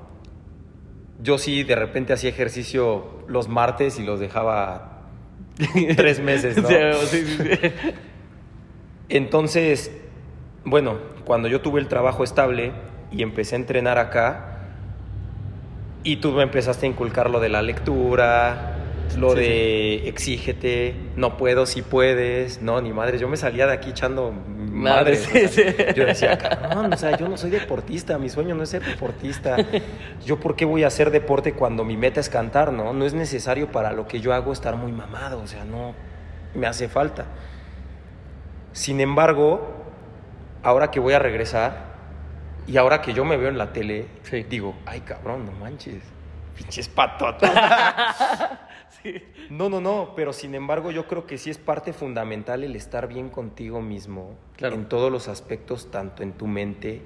Yo 1.20 1.36
sí 1.38 1.64
de 1.64 1.74
repente 1.74 2.12
hacía 2.12 2.30
ejercicio 2.30 3.24
los 3.26 3.48
martes 3.48 3.98
y 3.98 4.04
los 4.04 4.20
dejaba 4.20 5.02
tres 5.96 6.20
meses, 6.20 6.62
¿no? 6.62 6.68
Sí, 6.68 7.26
sí, 7.26 7.36
sí. 7.38 7.72
Entonces, 9.08 9.90
bueno, 10.64 10.98
cuando 11.24 11.48
yo 11.48 11.60
tuve 11.60 11.80
el 11.80 11.88
trabajo 11.88 12.22
estable 12.22 12.70
y 13.10 13.24
empecé 13.24 13.56
a 13.56 13.58
entrenar 13.58 13.98
acá, 13.98 14.49
y 16.04 16.16
tú 16.16 16.32
me 16.32 16.42
empezaste 16.42 16.86
a 16.86 16.88
inculcar 16.88 17.30
lo 17.30 17.40
de 17.40 17.48
la 17.48 17.62
lectura, 17.62 18.76
lo 19.18 19.34
Sí, 19.34 19.40
de 19.40 20.08
exígete, 20.08 20.94
no 21.16 21.36
puedo 21.36 21.66
si 21.66 21.82
puedes, 21.82 22.62
no, 22.62 22.80
ni 22.80 22.92
madre, 22.92 23.18
yo 23.18 23.28
me 23.28 23.36
salía 23.36 23.66
de 23.66 23.72
aquí 23.74 23.90
echando 23.90 24.32
Madre, 24.32 25.18
madres. 25.18 25.28
sí, 25.30 25.44
o 25.44 25.48
sea, 25.48 25.72
sí. 25.72 25.76
Yo 25.96 26.06
decía, 26.06 26.38
cabrón, 26.38 26.92
o 26.92 26.96
sea, 26.96 27.16
yo 27.16 27.28
no 27.28 27.36
soy 27.36 27.50
deportista, 27.50 28.18
mi 28.18 28.28
sueño 28.30 28.54
no 28.54 28.62
es 28.62 28.68
ser 28.70 28.82
deportista. 28.84 29.56
Yo, 30.24 30.38
¿por 30.38 30.54
qué 30.54 30.64
voy 30.64 30.84
a 30.84 30.86
hacer 30.86 31.10
deporte 31.10 31.52
cuando 31.54 31.84
mi 31.84 31.96
meta 31.96 32.20
es 32.20 32.28
cantar, 32.30 32.72
no? 32.72 32.92
No 32.92 33.04
es 33.04 33.12
necesario 33.12 33.72
para 33.72 33.92
lo 33.92 34.06
que 34.06 34.20
yo 34.20 34.32
hago 34.32 34.52
estar 34.52 34.76
muy 34.76 34.92
mamado, 34.92 35.40
o 35.42 35.46
sea, 35.48 35.64
no 35.64 35.94
me 36.54 36.66
hace 36.68 36.88
falta. 36.88 37.26
Sin 38.72 39.00
embargo, 39.00 39.72
ahora 40.62 40.90
que 40.92 41.00
voy 41.00 41.14
a 41.14 41.18
regresar 41.18 41.89
y 42.70 42.76
ahora 42.76 43.02
que 43.02 43.12
yo 43.12 43.24
me 43.24 43.36
veo 43.36 43.48
en 43.48 43.58
la 43.58 43.72
tele, 43.72 44.06
Sí. 44.22 44.44
digo, 44.44 44.74
ay 44.86 45.00
cabrón, 45.00 45.44
no 45.46 45.52
manches, 45.52 46.02
pinches 46.56 46.88
patotas. 46.88 47.50
No, 49.48 49.70
no, 49.70 49.80
no, 49.80 50.12
pero 50.14 50.32
sin 50.34 50.54
embargo 50.54 50.90
yo 50.90 51.06
creo 51.08 51.26
que 51.26 51.38
sí 51.38 51.48
es 51.48 51.56
parte 51.56 51.94
fundamental 51.94 52.64
el 52.64 52.76
estar 52.76 53.08
bien 53.08 53.30
contigo 53.30 53.80
mismo 53.80 54.34
Claro. 54.56 54.74
en 54.74 54.84
todos 54.90 55.10
los 55.10 55.26
aspectos, 55.28 55.90
tanto 55.90 56.22
en 56.22 56.32
tu 56.34 56.46
mente 56.46 57.00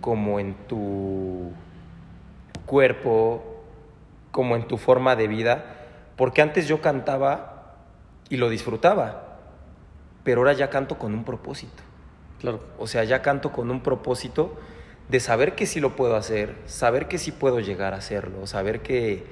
como 0.00 0.38
en 0.38 0.54
tu 0.68 1.50
cuerpo, 2.66 3.42
como 4.30 4.54
en 4.56 4.68
tu 4.68 4.76
forma 4.78 5.16
de 5.16 5.26
vida, 5.28 5.64
porque 6.16 6.40
antes 6.40 6.68
yo 6.68 6.80
cantaba 6.80 7.74
y 8.28 8.36
lo 8.36 8.48
disfrutaba, 8.48 9.38
pero 10.22 10.40
ahora 10.42 10.52
ya 10.52 10.70
canto 10.70 10.98
con 10.98 11.14
un 11.14 11.24
propósito. 11.24 11.82
Claro. 12.40 12.60
O 12.78 12.86
sea, 12.86 13.02
ya 13.04 13.22
canto 13.22 13.50
con 13.50 13.70
un 13.70 13.80
propósito 13.82 14.56
de 15.08 15.20
saber 15.20 15.54
que 15.54 15.66
sí 15.66 15.80
lo 15.80 15.96
puedo 15.96 16.16
hacer, 16.16 16.54
saber 16.66 17.08
que 17.08 17.18
sí 17.18 17.32
puedo 17.32 17.60
llegar 17.60 17.94
a 17.94 17.98
hacerlo, 17.98 18.46
saber 18.46 18.80
que, 18.80 19.24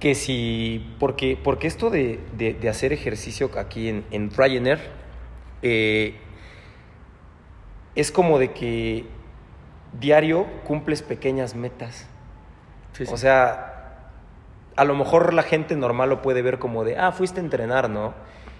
que 0.00 0.14
sí, 0.14 0.94
porque, 1.00 1.38
porque 1.42 1.66
esto 1.66 1.90
de, 1.90 2.20
de- 2.36 2.54
de 2.54 2.68
hacer 2.68 2.92
ejercicio 2.92 3.50
aquí 3.56 3.88
en, 3.88 4.04
en 4.10 4.30
Ryanair 4.30 4.78
eh, 5.62 6.14
es 7.94 8.12
como 8.12 8.38
de 8.38 8.52
que 8.52 9.06
diario 9.98 10.46
cumples 10.64 11.02
pequeñas 11.02 11.54
metas. 11.54 12.06
Sí, 12.92 13.06
sí. 13.06 13.14
O 13.14 13.16
sea, 13.16 14.10
a 14.76 14.84
lo 14.84 14.94
mejor 14.96 15.34
la 15.34 15.42
gente 15.42 15.76
normal 15.76 16.10
lo 16.10 16.22
puede 16.22 16.42
ver 16.42 16.58
como 16.58 16.84
de, 16.84 16.98
ah, 16.98 17.12
fuiste 17.12 17.40
a 17.40 17.44
entrenar, 17.44 17.90
¿no? 17.90 18.14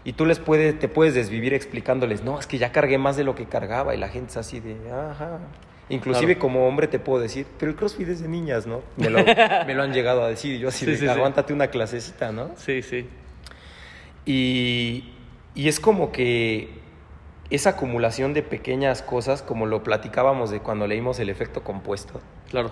Y 0.08 0.14
tú 0.14 0.24
les 0.24 0.38
puedes, 0.38 0.78
te 0.78 0.88
puedes 0.88 1.12
desvivir 1.12 1.52
explicándoles, 1.52 2.22
no, 2.24 2.40
es 2.40 2.46
que 2.46 2.56
ya 2.56 2.72
cargué 2.72 2.96
más 2.96 3.18
de 3.18 3.24
lo 3.24 3.34
que 3.34 3.44
cargaba 3.44 3.94
y 3.94 3.98
la 3.98 4.08
gente 4.08 4.30
es 4.30 4.36
así 4.38 4.58
de, 4.58 4.74
ajá. 4.90 5.38
Inclusive 5.90 6.32
Claro. 6.36 6.40
como 6.40 6.66
hombre 6.66 6.86
te 6.88 6.98
puedo 6.98 7.20
decir, 7.22 7.46
pero 7.58 7.70
el 7.70 7.76
CrossFit 7.76 8.08
es 8.08 8.22
de 8.22 8.28
niñas, 8.28 8.66
¿no? 8.66 8.80
Me 8.96 9.10
lo, 9.10 9.18
me 9.66 9.74
lo 9.74 9.82
han 9.82 9.92
llegado 9.92 10.22
a 10.24 10.28
decir 10.30 10.54
y 10.54 10.60
yo 10.60 10.68
así 10.68 10.86
Sí, 10.86 10.92
de, 10.92 10.96
sí, 10.96 11.52
una 11.52 11.66
clasecita, 11.68 12.32
¿no? 12.32 12.52
sí, 12.56 12.80
sí. 12.80 13.06
Y, 14.24 15.12
y 15.54 15.68
es 15.68 15.78
como 15.78 16.10
que 16.10 16.70
esa 17.50 17.70
acumulación 17.70 18.32
de 18.32 18.42
pequeñas 18.42 19.02
cosas, 19.02 19.42
como 19.42 19.66
lo 19.66 19.82
platicábamos 19.82 20.50
de 20.50 20.60
cuando 20.60 20.86
leímos 20.86 21.18
el 21.18 21.28
efecto 21.28 21.62
compuesto, 21.62 22.22
Claro. 22.48 22.70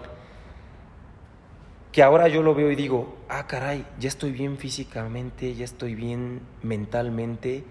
Que 1.97 2.03
ahora 2.03 2.29
yo 2.29 2.43
lo 2.43 2.55
veo 2.55 2.71
y 2.71 2.77
digo, 2.77 3.17
ah, 3.31 3.47
caray, 3.47 3.87
ya 3.99 4.09
estoy 4.09 4.31
bien 4.31 4.59
físicamente, 4.59 5.55
ya 5.55 5.65
estoy 5.65 5.95
bien 5.95 6.43
mentalmente, 6.63 7.65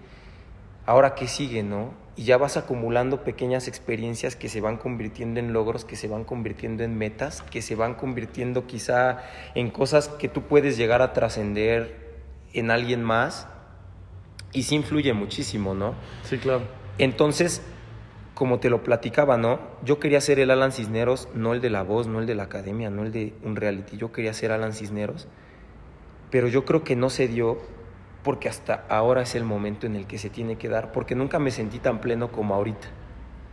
ahora 0.84 1.14
qué 1.14 1.28
sigue, 1.28 1.62
¿no? 1.62 1.94
Y 2.16 2.24
ya 2.24 2.36
vas 2.36 2.56
acumulando 2.56 3.22
pequeñas 3.22 3.68
experiencias 3.68 4.34
que 4.34 4.48
se 4.48 4.60
van 4.60 4.78
convirtiendo 4.78 5.38
en 5.38 5.52
logros, 5.52 5.84
que 5.84 5.94
se 5.94 6.08
van 6.08 6.24
convirtiendo 6.24 6.82
en 6.82 6.98
metas, 6.98 7.42
que 7.42 7.62
se 7.62 7.76
van 7.76 7.94
convirtiendo 7.94 8.66
quizá 8.66 9.22
en 9.54 9.70
cosas 9.70 10.08
que 10.08 10.26
tú 10.26 10.42
puedes 10.42 10.76
llegar 10.76 11.02
a 11.02 11.12
trascender 11.12 12.16
en 12.52 12.72
alguien 12.72 13.04
más, 13.04 13.46
y 14.52 14.64
sí 14.64 14.74
influye 14.74 15.12
muchísimo, 15.12 15.72
¿no? 15.76 15.94
Sí, 16.24 16.38
claro. 16.38 16.62
Entonces, 16.98 17.62
como 18.36 18.60
te 18.60 18.68
lo 18.68 18.82
platicaba, 18.84 19.38
¿no? 19.38 19.58
Yo 19.82 19.98
quería 19.98 20.20
ser 20.20 20.38
el 20.38 20.50
Alan 20.50 20.70
Cisneros, 20.70 21.26
no 21.34 21.54
el 21.54 21.62
de 21.62 21.70
la 21.70 21.82
voz, 21.82 22.06
no 22.06 22.20
el 22.20 22.26
de 22.26 22.34
la 22.34 22.42
academia, 22.42 22.90
no 22.90 23.02
el 23.02 23.10
de 23.10 23.32
un 23.42 23.56
reality. 23.56 23.96
Yo 23.96 24.12
quería 24.12 24.34
ser 24.34 24.52
Alan 24.52 24.74
Cisneros, 24.74 25.26
pero 26.30 26.46
yo 26.46 26.66
creo 26.66 26.84
que 26.84 26.96
no 26.96 27.08
se 27.08 27.28
dio 27.28 27.56
porque 28.22 28.50
hasta 28.50 28.84
ahora 28.90 29.22
es 29.22 29.34
el 29.36 29.44
momento 29.44 29.86
en 29.86 29.96
el 29.96 30.06
que 30.06 30.18
se 30.18 30.28
tiene 30.28 30.56
que 30.56 30.68
dar, 30.68 30.92
porque 30.92 31.14
nunca 31.14 31.38
me 31.38 31.50
sentí 31.50 31.78
tan 31.78 32.00
pleno 32.02 32.30
como 32.30 32.54
ahorita. 32.54 32.88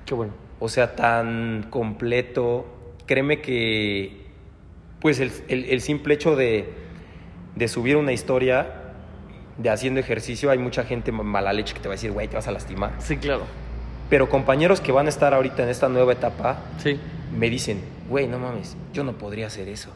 Qué 0.05 0.15
bueno. 0.15 0.33
O 0.59 0.67
sea, 0.67 0.95
tan 0.97 1.67
completo. 1.69 2.65
Créeme 3.05 3.39
que, 3.41 4.25
pues, 4.99 5.19
el, 5.21 5.31
el- 5.47 5.65
el 5.65 5.79
simple 5.81 6.13
hecho 6.15 6.35
de, 6.35 6.73
de 7.55 7.67
subir 7.69 7.95
una 7.95 8.11
historia 8.11 8.81
de 9.57 9.69
haciendo 9.69 9.99
ejercicio, 10.01 10.49
hay 10.51 10.57
mucha 10.57 10.83
gente 10.83 11.11
mala 11.13 11.53
leche 11.53 11.73
que 11.73 11.79
te 11.79 11.87
va 11.87 11.93
a 11.93 11.95
decir, 11.95 12.11
güey, 12.11 12.27
te 12.27 12.35
vas 12.35 12.47
a 12.47 12.51
lastimar. 12.51 12.93
Sí, 12.99 13.15
claro. 13.17 13.43
Pero 14.09 14.29
compañeros 14.29 14.79
que 14.81 14.91
van 14.91 15.05
a 15.07 15.09
estar 15.09 15.33
ahorita 15.33 15.63
en 15.63 15.69
esta 15.69 15.89
nueva 15.89 16.13
etapa 16.13 16.57
Sí. 16.77 16.99
me 17.37 17.49
dicen, 17.49 17.81
güey, 18.09 18.27
no 18.27 18.37
mames, 18.39 18.75
yo 18.93 19.03
no 19.03 19.13
podría 19.13 19.47
hacer 19.47 19.67
eso. 19.69 19.89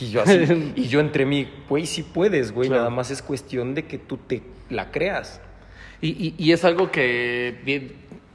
Y 0.00 0.10
yo 0.10 0.22
así, 0.22 0.72
y 0.76 0.88
yo 0.88 1.00
entre 1.00 1.26
mí, 1.26 1.48
güey, 1.68 1.86
sí 1.86 2.02
puedes, 2.02 2.52
güey, 2.52 2.68
Claro. 2.68 2.82
nada 2.84 2.94
más 2.94 3.10
es 3.10 3.22
cuestión 3.22 3.74
de 3.74 3.84
que 3.86 3.98
tú 3.98 4.16
te 4.16 4.42
la 4.68 4.90
creas. 4.90 5.40
Y, 6.00 6.08
y- 6.10 6.34
y 6.38 6.52
es 6.52 6.64
algo 6.64 6.90
que 6.90 7.60
bien, 7.64 7.92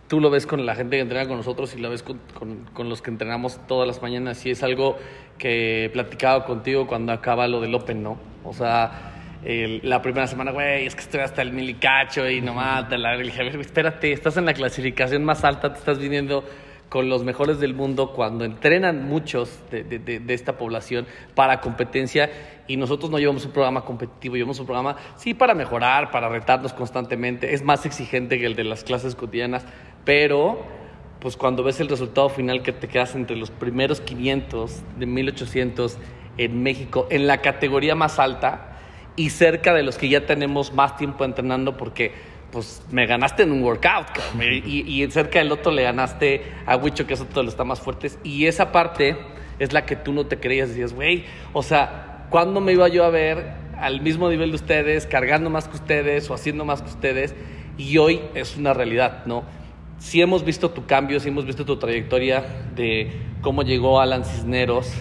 tú 0.07 0.20
lo 0.20 0.30
ves 0.30 0.45
con 0.45 0.66
la 0.66 0.76
gente 0.76 0.98
que 0.98 1.02
entrena 1.02 1.28
con 1.28 1.38
nosotros 1.38 1.74
y 1.76 1.80
lo 1.80 1.90
ves 1.90 2.03
con, 2.03 2.20
con- 2.38 2.66
con 2.74 2.90
los 2.90 3.02
que 3.02 3.10
entrenamos 3.10 3.60
todas 3.68 3.88
las 3.88 4.02
mañanas 4.02 4.45
y 4.45 4.52
es 4.52 4.62
algo 4.64 4.98
que 5.40 5.90
platicaba 5.94 6.45
contigo 6.45 6.86
cuando 6.88 7.12
acaba 7.12 7.48
lo 7.48 7.60
del 7.62 7.74
Open, 7.74 8.03
¿no? 8.03 8.18
O 8.44 8.53
sea, 8.53 9.15
la 9.44 10.02
primera 10.02 10.28
semana, 10.28 10.52
güey, 10.52 10.86
es 10.86 10.95
que 10.95 11.02
estoy 11.02 11.20
hasta 11.22 11.41
el 11.41 11.52
milicacho 11.53 12.28
y 12.30 12.41
nomás 12.41 12.90
te 12.90 12.98
la... 12.98 13.16
dije, 13.18 13.48
espérate, 13.60 14.12
estás 14.12 14.38
en 14.38 14.45
la 14.45 14.53
clasificación 14.53 15.24
más 15.24 15.44
alta, 15.44 15.72
te 15.74 15.80
estás 15.80 15.99
viniendo 15.99 16.44
con 16.90 17.10
los 17.10 17.24
mejores 17.24 17.60
del 17.60 17.74
mundo 17.74 18.14
cuando 18.14 18.45
entrenan 18.45 19.07
muchos 19.07 19.60
de, 19.72 19.84
de- 19.84 19.99
de- 19.99 20.20
de 20.20 20.34
esta 20.34 20.57
población 20.57 21.06
para 21.34 21.60
competencia 21.60 22.30
y 22.68 22.78
nosotros 22.78 23.12
no 23.12 23.20
llevamos 23.20 23.45
un 23.45 23.52
programa 23.52 23.82
competitivo, 23.86 24.36
llevamos 24.36 24.60
un 24.60 24.66
programa, 24.66 24.95
sí, 25.18 25.34
para 25.34 25.53
mejorar, 25.56 26.12
para 26.12 26.30
retarnos 26.30 26.74
constantemente, 26.74 27.53
es 27.53 27.64
más 27.64 27.86
exigente 27.86 28.40
que 28.40 28.45
el 28.45 28.56
de 28.56 28.64
las 28.64 28.84
clases 28.84 29.16
cotidianas, 29.16 29.66
pero 30.06 30.64
pues 31.20 31.38
cuando 31.38 31.64
ves 31.64 31.80
el 31.80 31.88
resultado 31.90 32.30
final 32.30 32.62
que 32.62 32.72
te 32.72 32.88
quedas 32.88 33.16
entre 33.16 33.36
los 33.36 33.49
primeros 33.52 33.99
500 34.02 34.82
de 34.99 35.06
1800 35.07 35.98
en 36.38 36.64
México, 36.64 37.07
en 37.10 37.26
la 37.28 37.41
categoría 37.41 37.95
más 37.95 38.20
alta 38.20 38.75
y 39.16 39.30
cerca 39.30 39.74
de 39.74 39.84
los 39.84 39.98
que 39.98 40.10
ya 40.10 40.26
tenemos 40.26 40.74
más 40.74 40.98
tiempo 40.98 41.24
entrenando 41.26 41.78
porque 41.78 42.12
pues 42.52 42.82
me 42.92 43.06
ganaste 43.06 43.44
en 43.44 43.52
un 43.52 43.64
workout 43.64 44.08
y, 44.66 45.04
y 45.04 45.12
cerca 45.12 45.40
del 45.40 45.52
otro 45.52 45.72
le 45.72 45.84
ganaste 45.84 46.42
a 46.66 46.78
Huicho 46.78 47.06
que 47.08 47.14
es 47.16 47.22
otro 47.22 47.42
de 47.42 47.44
los 47.46 47.54
está 47.54 47.64
más 47.66 47.82
fuertes. 47.82 48.18
Y 48.24 48.46
esa 48.46 48.72
parte 48.72 49.18
es 49.60 49.74
la 49.74 49.86
que 49.86 49.96
tú 49.96 50.14
no 50.14 50.26
te 50.26 50.40
creías. 50.40 50.70
Decías 50.70 50.94
güey 50.94 51.26
o 51.54 51.64
sea 51.64 52.28
¿cuándo 52.30 52.62
me 52.62 52.72
iba 52.74 52.88
yo 52.88 53.04
a 53.04 53.10
ver 53.10 53.54
al 53.80 54.00
mismo 54.02 54.30
nivel 54.30 54.52
de 54.52 54.56
ustedes 54.56 55.06
cargando 55.06 55.50
más 55.50 55.68
que 55.68 55.76
ustedes 55.76 56.30
o 56.30 56.34
haciendo 56.34 56.64
más 56.66 56.82
que 56.82 56.90
ustedes 56.90 57.36
y 57.78 57.98
hoy 57.98 58.22
es 58.36 58.56
una 58.56 58.74
realidad 58.74 59.26
no 59.26 59.44
sí 60.00 60.22
hemos 60.22 60.44
visto 60.46 60.72
tu 60.72 60.86
cambio, 60.86 61.20
sí 61.20 61.28
hemos 61.30 61.46
visto 61.46 61.66
tu 61.66 61.78
trayectoria 61.78 62.44
de 62.76 63.12
cómo 63.42 63.64
llegó 63.64 64.00
Alan 64.00 64.24
Cisneros 64.24 64.92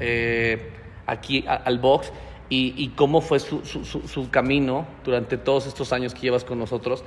eh, 0.00 0.70
aquí 1.06 1.44
a- 1.46 1.54
al 1.54 1.78
box 1.78 2.12
y, 2.48 2.88
cómo 2.96 3.20
fue 3.20 3.40
su- 3.40 3.64
su 3.64 4.30
camino 4.30 4.86
durante 5.04 5.36
todos 5.36 5.66
estos 5.66 5.92
años 5.92 6.14
que 6.14 6.20
llevas 6.20 6.44
con 6.44 6.58
nosotros. 6.58 7.04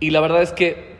Y 0.00 0.10
la 0.10 0.20
verdad 0.20 0.42
es 0.42 0.52
que 0.52 0.96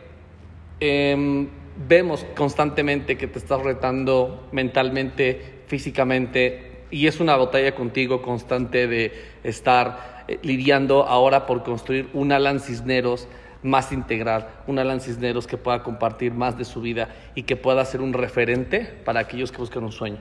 em, 0.79 1.47
vemos 1.87 2.25
constantemente 2.35 3.17
que 3.17 3.27
te 3.27 3.39
estás 3.39 3.61
retando 3.61 4.47
mentalmente, 4.51 5.61
físicamente, 5.67 6.83
y 6.91 7.07
es 7.07 7.19
una 7.19 7.35
batalla 7.35 7.75
contigo 7.75 8.21
constante 8.21 8.87
de 8.87 9.13
estar 9.43 10.25
eh, 10.27 10.39
lidiando 10.41 11.05
ahora 11.05 11.45
por 11.45 11.63
construir 11.63 12.09
un 12.13 12.31
Alan 12.31 12.59
Cisneros 12.59 13.27
más 13.61 13.91
integral, 13.91 14.47
un 14.67 14.79
Alan 14.79 15.01
Cisneros 15.01 15.45
que 15.47 15.57
pueda 15.57 15.83
compartir 15.83 16.33
más 16.33 16.57
de 16.57 16.65
su 16.65 16.81
vida 16.81 17.09
y 17.35 17.43
que 17.43 17.55
pueda 17.57 17.83
ser 17.85 18.01
un 18.01 18.13
referente 18.13 18.81
para 19.05 19.19
aquellos 19.19 19.51
que 19.51 19.57
buscan 19.57 19.83
un 19.83 19.91
sueño. 19.91 20.17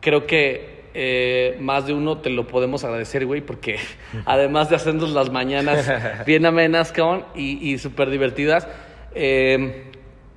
Creo 0.00 0.26
que 0.26 0.75
eh, 0.98 1.58
más 1.60 1.86
de 1.86 1.92
uno 1.92 2.18
te 2.18 2.30
lo 2.30 2.46
podemos 2.46 2.82
agradecer, 2.82 3.26
güey, 3.26 3.42
porque 3.42 3.76
además 4.24 4.70
de 4.70 4.76
hacernos 4.76 5.10
las 5.10 5.30
mañanas 5.30 5.86
bien 6.24 6.46
amenas, 6.46 6.90
cabrón, 6.90 7.26
y, 7.34 7.70
y 7.70 7.76
súper 7.76 8.08
divertidas, 8.08 8.66
eh, 9.14 9.84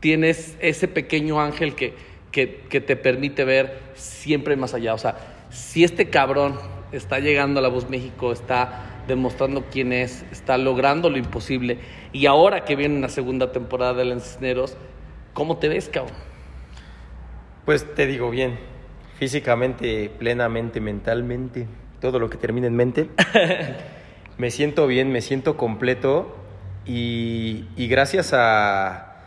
tienes 0.01 0.57
ese 0.59 0.89
pequeño 0.89 1.39
ángel 1.39 1.75
que, 1.75 1.93
que, 2.31 2.81
te 2.81 2.95
permite 2.97 3.45
ver 3.45 3.79
siempre 3.93 4.57
más 4.57 4.73
allá. 4.73 4.93
O 4.93 4.97
sea, 4.97 5.15
si 5.49 5.85
este 5.85 6.09
cabrón 6.09 6.59
está 6.91 7.19
llegando 7.19 7.61
a 7.61 7.63
La 7.63 7.69
Voz 7.69 7.89
México, 7.89 8.33
está 8.33 9.03
demostrando 9.07 9.63
quién 9.71 9.93
es, 9.93 10.25
está 10.29 10.57
logrando 10.57 11.09
lo 11.09 11.17
imposible, 11.17 11.79
y 12.11 12.25
ahora 12.25 12.65
que 12.65 12.75
viene 12.75 12.97
una 12.97 13.09
segunda 13.09 13.53
temporada 13.53 13.93
de 13.93 14.05
Los 14.05 14.23
Cisneros, 14.23 14.75
¿cómo 15.33 15.57
te 15.57 15.69
ves, 15.69 15.87
cabrón? 15.87 16.15
Pues 17.63 17.95
te 17.95 18.07
digo 18.07 18.29
bien, 18.29 18.59
físicamente, 19.19 20.09
plenamente, 20.17 20.79
mentalmente, 20.79 21.67
todo 21.99 22.19
lo 22.19 22.29
que 22.29 22.37
termine 22.37 22.67
en 22.67 22.75
mente. 22.75 23.09
me 24.37 24.49
siento 24.49 24.87
bien, 24.87 25.11
me 25.11 25.19
siento 25.19 25.57
completo 25.57 26.37
y, 26.85 27.65
y 27.75 27.89
gracias 27.89 28.31
a, 28.33 29.17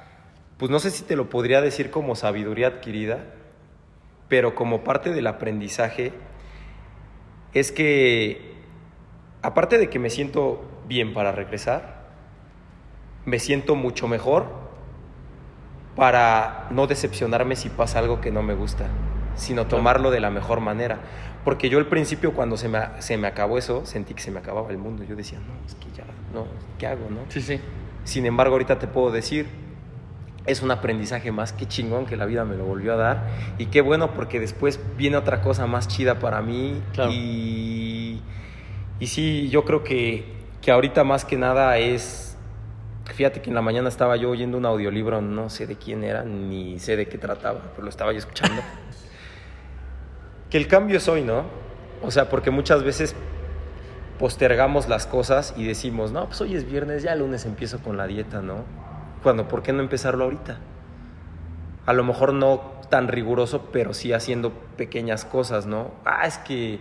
pues 0.56 0.70
no 0.70 0.78
sé 0.78 0.90
si 0.90 1.04
te 1.04 1.14
lo 1.14 1.28
podría 1.28 1.60
decir 1.60 1.90
como 1.90 2.16
sabiduría 2.16 2.68
adquirida, 2.68 3.18
pero 4.28 4.54
como 4.54 4.82
parte 4.82 5.10
del 5.10 5.26
aprendizaje, 5.26 6.12
es 7.52 7.70
que 7.70 8.54
aparte 9.42 9.76
de 9.76 9.90
que 9.90 9.98
me 9.98 10.08
siento 10.08 10.64
bien 10.88 11.12
para 11.12 11.32
regresar, 11.32 12.06
me 13.26 13.38
siento 13.38 13.74
mucho 13.74 14.08
mejor 14.08 14.46
para 15.96 16.66
no 16.70 16.86
decepcionarme 16.86 17.56
si 17.56 17.68
pasa 17.68 17.98
algo 17.98 18.22
que 18.22 18.30
no 18.30 18.42
me 18.42 18.54
gusta, 18.54 18.86
sino 19.34 19.66
tomarlo 19.66 20.10
de 20.10 20.20
la 20.20 20.30
mejor 20.30 20.60
manera. 20.60 20.98
Porque 21.44 21.68
yo 21.68 21.78
al 21.78 21.86
principio 21.86 22.32
cuando 22.32 22.56
se 22.56 22.68
me, 22.68 22.80
se 23.00 23.16
me 23.16 23.26
acabó 23.26 23.58
eso, 23.58 23.84
sentí 23.84 24.14
que 24.14 24.22
se 24.22 24.30
me 24.30 24.38
acababa 24.38 24.70
el 24.70 24.78
mundo. 24.78 25.02
Yo 25.04 25.16
decía, 25.16 25.38
no, 25.40 25.54
es 25.66 25.74
que 25.74 25.86
ya, 25.96 26.04
no, 26.32 26.46
¿qué 26.78 26.86
hago, 26.86 27.10
no? 27.10 27.20
Sí, 27.28 27.40
sí. 27.40 27.60
Sin 28.04 28.26
embargo, 28.26 28.54
ahorita 28.54 28.78
te 28.78 28.86
puedo 28.86 29.10
decir, 29.10 29.46
es 30.46 30.62
un 30.62 30.70
aprendizaje 30.70 31.30
más 31.32 31.52
que 31.52 31.66
chingón 31.66 32.06
que 32.06 32.16
la 32.16 32.26
vida 32.26 32.44
me 32.44 32.56
lo 32.56 32.64
volvió 32.64 32.94
a 32.94 32.96
dar. 32.96 33.28
Y 33.58 33.66
qué 33.66 33.80
bueno 33.80 34.12
porque 34.12 34.40
después 34.40 34.80
viene 34.96 35.16
otra 35.16 35.42
cosa 35.42 35.66
más 35.66 35.88
chida 35.88 36.18
para 36.18 36.42
mí. 36.42 36.80
Claro. 36.92 37.10
Y, 37.12 38.20
y 39.00 39.06
sí, 39.06 39.48
yo 39.50 39.64
creo 39.64 39.82
que, 39.82 40.24
que 40.60 40.70
ahorita 40.70 41.04
más 41.04 41.24
que 41.24 41.36
nada 41.36 41.78
es... 41.78 42.36
Fíjate 43.04 43.42
que 43.42 43.50
en 43.50 43.54
la 43.54 43.62
mañana 43.62 43.88
estaba 43.88 44.16
yo 44.16 44.30
oyendo 44.30 44.56
un 44.56 44.64
audiolibro, 44.64 45.20
no 45.20 45.50
sé 45.50 45.66
de 45.66 45.76
quién 45.76 46.04
era, 46.04 46.22
ni 46.22 46.78
sé 46.78 46.96
de 46.96 47.08
qué 47.08 47.18
trataba, 47.18 47.60
pero 47.72 47.82
lo 47.82 47.90
estaba 47.90 48.12
yo 48.12 48.18
escuchando. 48.18 48.62
que 50.52 50.58
el 50.58 50.68
cambio 50.68 50.98
es 50.98 51.08
hoy, 51.08 51.22
¿no? 51.22 51.46
O 52.02 52.12
sea, 52.12 52.28
porque 52.28 52.52
muchas 52.52 52.84
veces 52.84 53.16
postergamos 54.20 54.88
las 54.88 55.06
cosas 55.06 55.52
y 55.56 55.66
decimos, 55.66 56.12
no, 56.12 56.26
pues 56.26 56.40
hoy 56.40 56.54
es 56.54 56.70
viernes, 56.70 57.02
ya 57.02 57.14
el 57.14 57.18
lunes 57.18 57.44
empiezo 57.44 57.80
con 57.80 57.96
la 57.96 58.06
dieta, 58.06 58.40
¿no? 58.40 58.58
Cuando, 59.24 59.48
¿por 59.48 59.64
qué 59.64 59.72
no 59.72 59.82
empezarlo 59.82 60.24
ahorita? 60.24 60.58
a 61.86 61.92
lo 61.92 62.04
mejor 62.04 62.32
no 62.32 62.72
tan 62.90 63.08
riguroso, 63.08 63.70
pero 63.72 63.94
sí 63.94 64.12
haciendo 64.12 64.52
pequeñas 64.76 65.24
cosas, 65.24 65.66
¿no? 65.66 65.92
Ah, 66.04 66.26
es 66.26 66.38
que 66.38 66.78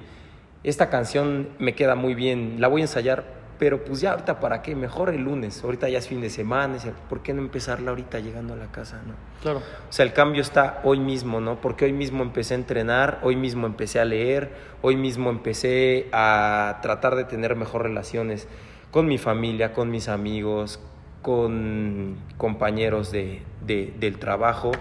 esta 0.64 0.90
canción 0.90 1.50
me 1.58 1.74
queda 1.74 1.96
muy 1.96 2.14
bien, 2.14 2.58
la 2.60 2.68
voy 2.68 2.82
a 2.82 2.84
ensayar, 2.84 3.41
pero 3.62 3.86
pues 3.86 4.02
ya 4.02 4.14
ahorita 4.14 4.40
para 4.40 4.64
qué, 4.64 4.74
mejor 4.76 5.12
el 5.12 5.22
lunes, 5.22 5.64
ahorita 5.64 5.88
ya 5.88 6.00
es 6.00 6.08
fin 6.08 6.20
de 6.20 6.32
semana, 6.32 6.80
¿por 7.08 7.22
qué 7.22 7.32
no 7.32 7.44
empezarla 7.44 7.92
ahorita 7.92 8.18
llegando 8.18 8.56
a 8.56 8.58
la 8.58 8.72
casa, 8.72 9.00
no? 9.06 9.14
Claro. 9.40 9.60
O 9.60 9.94
sea, 9.94 10.04
el 10.04 10.14
cambio 10.14 10.42
está 10.42 10.82
hoy 10.84 11.00
mismo, 11.00 11.40
¿no? 11.42 11.62
Porque 11.62 11.86
hoy 11.86 11.94
mismo 11.94 12.24
empecé 12.24 12.56
a 12.56 12.58
entrenar, 12.58 13.20
hoy 13.22 13.36
mismo 13.36 13.68
empecé 13.68 14.00
a 14.00 14.06
leer, 14.06 14.50
hoy 14.82 14.96
mismo 14.96 15.30
empecé 15.30 16.10
a 16.12 16.80
tratar 16.82 17.16
de 17.16 17.26
tener 17.26 17.56
mejor 17.56 17.84
relaciones 17.84 18.48
con 18.90 19.06
mi 19.06 19.20
familia, 19.20 19.74
con 19.74 19.92
mis 19.92 20.10
amigos, 20.10 20.80
con 21.22 22.18
compañeros 22.38 23.12
de, 23.12 23.44
del 23.68 24.18
trabajo 24.18 24.72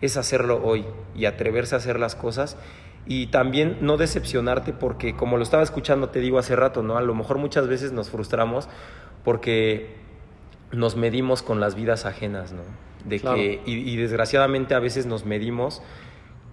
es 0.00 0.16
hacerlo 0.16 0.62
hoy 0.64 0.86
y 1.14 1.26
atreverse 1.26 1.74
a 1.74 1.78
hacer 1.78 2.00
las 2.00 2.14
cosas 2.14 2.56
y 3.10 3.26
también 3.26 3.76
no 3.80 3.96
decepcionarte 3.96 4.72
porque 4.72 5.16
como 5.16 5.36
lo 5.36 5.42
estaba 5.42 5.64
escuchando 5.64 6.10
te 6.10 6.20
digo 6.20 6.38
hace 6.38 6.54
rato, 6.54 6.84
¿no? 6.84 6.96
A 6.96 7.02
lo 7.02 7.12
mejor 7.12 7.38
muchas 7.38 7.66
veces 7.66 7.90
nos 7.90 8.08
frustramos 8.08 8.68
porque 9.24 9.96
nos 10.70 10.94
medimos 10.94 11.42
con 11.42 11.58
las 11.58 11.74
vidas 11.74 12.06
ajenas, 12.06 12.52
¿no? 12.52 12.62
De 13.04 13.18
que, 13.18 13.62
y, 13.66 13.96
desgraciadamente 13.96 14.76
a 14.76 14.78
veces 14.78 15.06
nos 15.06 15.24
medimos 15.24 15.82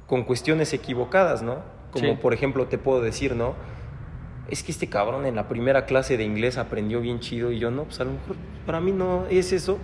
con 0.07 0.23
cuestiones 0.23 0.73
equivocadas, 0.73 1.43
¿no? 1.43 1.59
Como 1.91 2.19
por 2.19 2.33
ejemplo 2.33 2.65
te 2.65 2.79
puedo 2.79 3.01
decir, 3.01 3.35
¿no? 3.35 3.53
Es 4.49 4.63
que 4.63 4.71
este 4.71 4.89
cabrón 4.89 5.27
en 5.27 5.35
la 5.35 5.47
primera 5.47 5.85
clase 5.85 6.17
de 6.17 6.23
inglés 6.23 6.57
aprendió 6.57 7.01
bien 7.01 7.19
chido 7.19 7.51
y 7.51 7.59
yo 7.59 7.69
no, 7.69 7.83
pues 7.83 7.99
a 7.99 8.03
lo 8.03 8.13
mejor 8.13 8.35
para 8.65 8.79
mí 8.79 8.91
no 8.91 9.27
es 9.29 9.53
eso, 9.53 9.77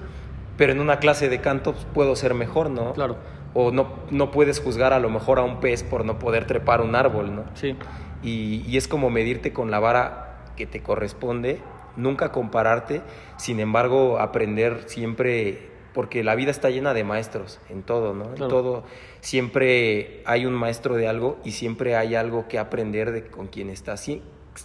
pero 0.57 0.71
en 0.71 0.79
una 0.79 0.97
clase 0.97 1.29
de 1.29 1.39
canto 1.39 1.73
pues, 1.73 1.85
puedo 1.93 2.15
ser 2.15 2.33
mejor, 2.33 2.71
¿no? 2.71 2.93
Claro 2.93 3.17
o 3.53 3.71
no, 3.71 3.87
no 4.09 4.31
puedes 4.31 4.59
juzgar 4.59 4.93
a 4.93 4.99
lo 4.99 5.09
mejor 5.09 5.39
a 5.39 5.43
un 5.43 5.59
pez 5.59 5.83
por 5.83 6.05
no 6.05 6.19
poder 6.19 6.47
trepar 6.47 6.81
un 6.81 6.95
árbol, 6.95 7.35
¿no? 7.35 7.45
Sí. 7.53 7.75
Y, 8.23 8.63
y, 8.67 8.77
es 8.77 8.87
como 8.87 9.09
medirte 9.09 9.51
con 9.51 9.69
la 9.69 9.79
vara 9.79 10.45
que 10.55 10.65
te 10.65 10.81
corresponde, 10.81 11.59
nunca 11.95 12.31
compararte, 12.31 13.01
sin 13.37 13.59
embargo 13.59 14.19
aprender 14.19 14.83
siempre, 14.87 15.69
porque 15.93 16.23
la 16.23 16.35
vida 16.35 16.51
está 16.51 16.69
llena 16.69 16.93
de 16.93 17.03
maestros 17.03 17.59
en 17.69 17.83
todo, 17.83 18.13
¿no? 18.13 18.29
En 18.29 18.47
todo, 18.47 18.83
siempre 19.19 20.21
hay 20.25 20.45
un 20.45 20.53
maestro 20.53 20.95
de 20.95 21.07
algo 21.07 21.39
y 21.43 21.51
siempre 21.51 21.95
hay 21.95 22.15
algo 22.15 22.47
que 22.47 22.59
aprender 22.59 23.11
de 23.11 23.27
con 23.27 23.47
quien 23.47 23.69
estás. 23.69 23.99
Sí, 23.99 24.21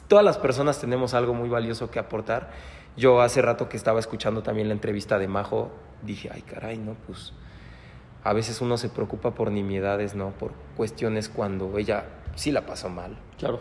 todas 0.06 0.24
las 0.24 0.38
personas 0.38 0.80
tenemos 0.80 1.14
algo 1.14 1.34
muy 1.34 1.48
valioso 1.48 1.90
que 1.90 1.98
aportar. 1.98 2.50
Yo 2.96 3.20
hace 3.20 3.42
rato 3.42 3.68
que 3.68 3.76
estaba 3.76 4.00
escuchando 4.00 4.42
también 4.42 4.68
la 4.68 4.74
entrevista 4.74 5.18
de 5.18 5.28
Majo, 5.28 5.70
dije, 6.02 6.30
ay 6.32 6.42
caray, 6.42 6.78
no, 6.78 6.94
pues 7.06 7.32
a 8.24 8.32
veces 8.32 8.60
uno 8.60 8.76
se 8.76 8.88
preocupa 8.88 9.32
por 9.32 9.50
nimiedades, 9.50 10.14
¿no? 10.14 10.30
Por 10.30 10.52
cuestiones 10.76 11.28
cuando 11.28 11.78
ella 11.78 12.04
sí 12.34 12.52
la 12.52 12.66
pasó 12.66 12.88
mal. 12.88 13.16
Claro. 13.38 13.60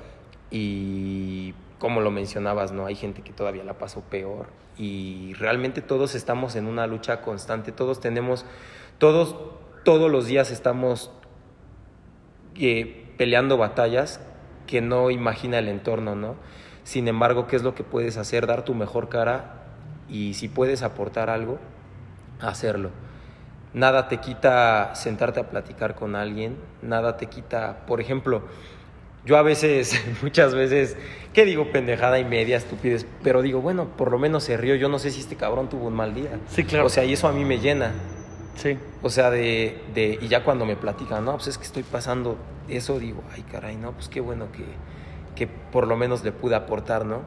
Y 0.49 1.53
como 1.79 2.01
lo 2.01 2.11
mencionabas, 2.11 2.71
¿no? 2.71 2.85
Hay 2.85 2.95
gente 2.95 3.21
que 3.21 3.33
todavía 3.33 3.63
la 3.63 3.77
pasó 3.77 4.01
peor. 4.01 4.47
Y 4.77 5.33
realmente 5.35 5.81
todos 5.81 6.15
estamos 6.15 6.55
en 6.55 6.67
una 6.67 6.87
lucha 6.87 7.21
constante. 7.21 7.71
Todos 7.71 7.99
tenemos, 7.99 8.45
todos, 8.97 9.35
todos 9.83 10.11
los 10.11 10.25
días 10.27 10.51
estamos 10.51 11.11
eh, 12.55 13.13
peleando 13.17 13.57
batallas 13.57 14.19
que 14.65 14.81
no 14.81 15.11
imagina 15.11 15.59
el 15.59 15.67
entorno, 15.67 16.15
¿no? 16.15 16.35
Sin 16.83 17.07
embargo, 17.07 17.47
¿qué 17.47 17.55
es 17.55 17.63
lo 17.63 17.75
que 17.75 17.83
puedes 17.83 18.17
hacer? 18.17 18.47
Dar 18.47 18.63
tu 18.63 18.73
mejor 18.73 19.09
cara 19.09 19.63
y 20.09 20.35
si 20.35 20.47
puedes 20.47 20.83
aportar 20.83 21.29
algo, 21.29 21.59
hacerlo. 22.39 22.91
Nada 23.77 24.07
te 24.07 24.17
quita 24.17 24.95
sentarte 24.95 25.39
a 25.39 25.51
platicar 25.51 25.93
con 25.93 26.15
alguien, 26.15 26.55
nada 26.81 27.15
te 27.15 27.27
quita, 27.27 27.85
por 27.85 28.01
ejemplo, 28.01 28.41
yo 29.23 29.37
a 29.37 29.43
veces, 29.43 30.01
muchas 30.23 30.55
veces, 30.55 30.97
¿qué 31.31 31.45
digo? 31.45 31.71
Pendejada 31.71 32.17
y 32.17 32.25
media, 32.25 32.57
estupidez, 32.57 33.05
pero 33.21 33.43
digo, 33.43 33.61
bueno, 33.61 33.85
por 33.95 34.09
lo 34.09 34.17
menos 34.17 34.45
se 34.45 34.57
rió, 34.57 34.73
yo 34.73 34.89
no 34.89 34.97
sé 34.97 35.11
si 35.11 35.19
este 35.19 35.35
cabrón 35.35 35.69
tuvo 35.69 35.89
un 35.89 35.93
mal 35.93 36.15
día. 36.15 36.39
Sí, 36.49 36.63
claro. 36.63 36.87
O 36.87 36.89
sea, 36.89 37.05
y 37.05 37.13
eso 37.13 37.27
a 37.27 37.31
mí 37.31 37.45
me 37.45 37.59
llena. 37.59 37.91
Sí. 38.55 38.79
O 39.03 39.11
sea, 39.11 39.29
de, 39.29 39.79
de, 39.93 40.17
y 40.19 40.27
ya 40.27 40.43
cuando 40.43 40.65
me 40.65 40.75
platican, 40.75 41.23
no, 41.23 41.33
pues 41.33 41.45
es 41.45 41.59
que 41.59 41.65
estoy 41.65 41.83
pasando 41.83 42.35
eso, 42.67 42.97
digo, 42.97 43.21
ay, 43.35 43.43
caray, 43.43 43.75
no, 43.75 43.91
pues 43.91 44.09
qué 44.09 44.21
bueno 44.21 44.51
que, 44.51 44.65
que 45.35 45.45
por 45.45 45.85
lo 45.85 45.95
menos 45.97 46.23
le 46.23 46.31
pude 46.31 46.55
aportar, 46.55 47.05
¿no? 47.05 47.21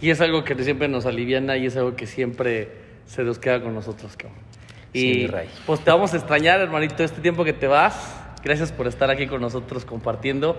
Y 0.00 0.08
es 0.08 0.22
algo 0.22 0.42
que 0.42 0.54
siempre 0.64 0.88
nos 0.88 1.04
aliviana 1.04 1.58
y 1.58 1.66
es 1.66 1.76
algo 1.76 1.96
que 1.96 2.06
siempre 2.06 2.72
se 3.04 3.24
nos 3.24 3.38
queda 3.38 3.62
con 3.62 3.74
nosotros, 3.74 4.16
cabrón. 4.16 4.51
Y 4.92 5.28
pues 5.66 5.80
te 5.80 5.90
vamos 5.90 6.12
a 6.12 6.16
extrañar, 6.16 6.60
hermanito, 6.60 7.02
este 7.02 7.20
tiempo 7.20 7.44
que 7.44 7.52
te 7.52 7.66
vas. 7.66 8.14
Gracias 8.44 8.72
por 8.72 8.86
estar 8.86 9.10
aquí 9.10 9.26
con 9.26 9.40
nosotros 9.40 9.84
compartiendo. 9.84 10.58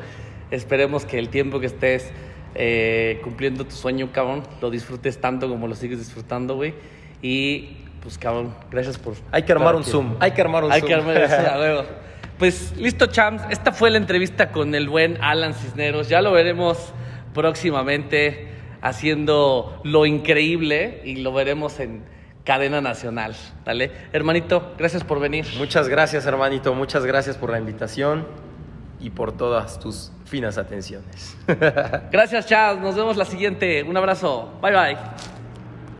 Esperemos 0.49 1.05
que 1.05 1.19
el 1.19 1.29
tiempo 1.29 1.59
que 1.59 1.67
estés 1.67 2.11
eh, 2.55 3.19
cumpliendo 3.23 3.65
tu 3.65 3.71
sueño, 3.71 4.11
cabrón, 4.11 4.43
lo 4.61 4.71
disfrutes 4.71 5.19
tanto 5.19 5.49
como 5.49 5.67
lo 5.67 5.75
sigues 5.75 5.99
disfrutando, 5.99 6.55
güey. 6.55 6.73
Y 7.21 7.77
pues, 8.01 8.17
cabrón, 8.17 8.53
gracias 8.71 8.97
por. 8.97 9.15
Hay 9.31 9.43
que 9.43 9.51
armar 9.51 9.75
un 9.75 9.83
Zoom. 9.83 10.15
Hay 10.19 10.31
que 10.31 10.41
armar 10.41 10.63
un 10.63 10.71
Hay 10.71 10.81
Zoom. 10.81 10.87
que 10.87 10.93
armar 10.93 11.21
un 11.21 11.29
Zoom, 11.29 11.85
Pues 12.37 12.75
listo, 12.77 13.05
champs. 13.05 13.43
Esta 13.49 13.71
fue 13.71 13.91
la 13.91 13.97
entrevista 13.97 14.51
con 14.51 14.73
el 14.75 14.89
buen 14.89 15.17
Alan 15.21 15.53
Cisneros. 15.53 16.09
Ya 16.09 16.21
lo 16.21 16.31
veremos 16.31 16.91
próximamente 17.33 18.47
haciendo 18.81 19.79
lo 19.83 20.05
increíble 20.05 21.01
y 21.05 21.17
lo 21.17 21.31
veremos 21.31 21.79
en 21.79 22.03
cadena 22.43 22.81
nacional. 22.81 23.35
¿Vale? 23.65 23.91
Hermanito, 24.11 24.73
gracias 24.77 25.03
por 25.03 25.19
venir. 25.19 25.45
Muchas 25.57 25.87
gracias, 25.87 26.25
hermanito. 26.25 26.73
Muchas 26.73 27.05
gracias 27.05 27.37
por 27.37 27.49
la 27.51 27.59
invitación 27.59 28.27
y 28.99 29.09
por 29.09 29.35
todas 29.35 29.79
tus 29.79 30.11
finas 30.25 30.57
atenciones. 30.57 31.37
gracias, 32.11 32.47
Chaz. 32.47 32.79
Nos 32.79 32.95
vemos 32.95 33.17
la 33.17 33.25
siguiente. 33.25 33.83
Un 33.83 33.97
abrazo. 33.97 34.51
Bye, 34.61 34.73
bye. 34.73 35.32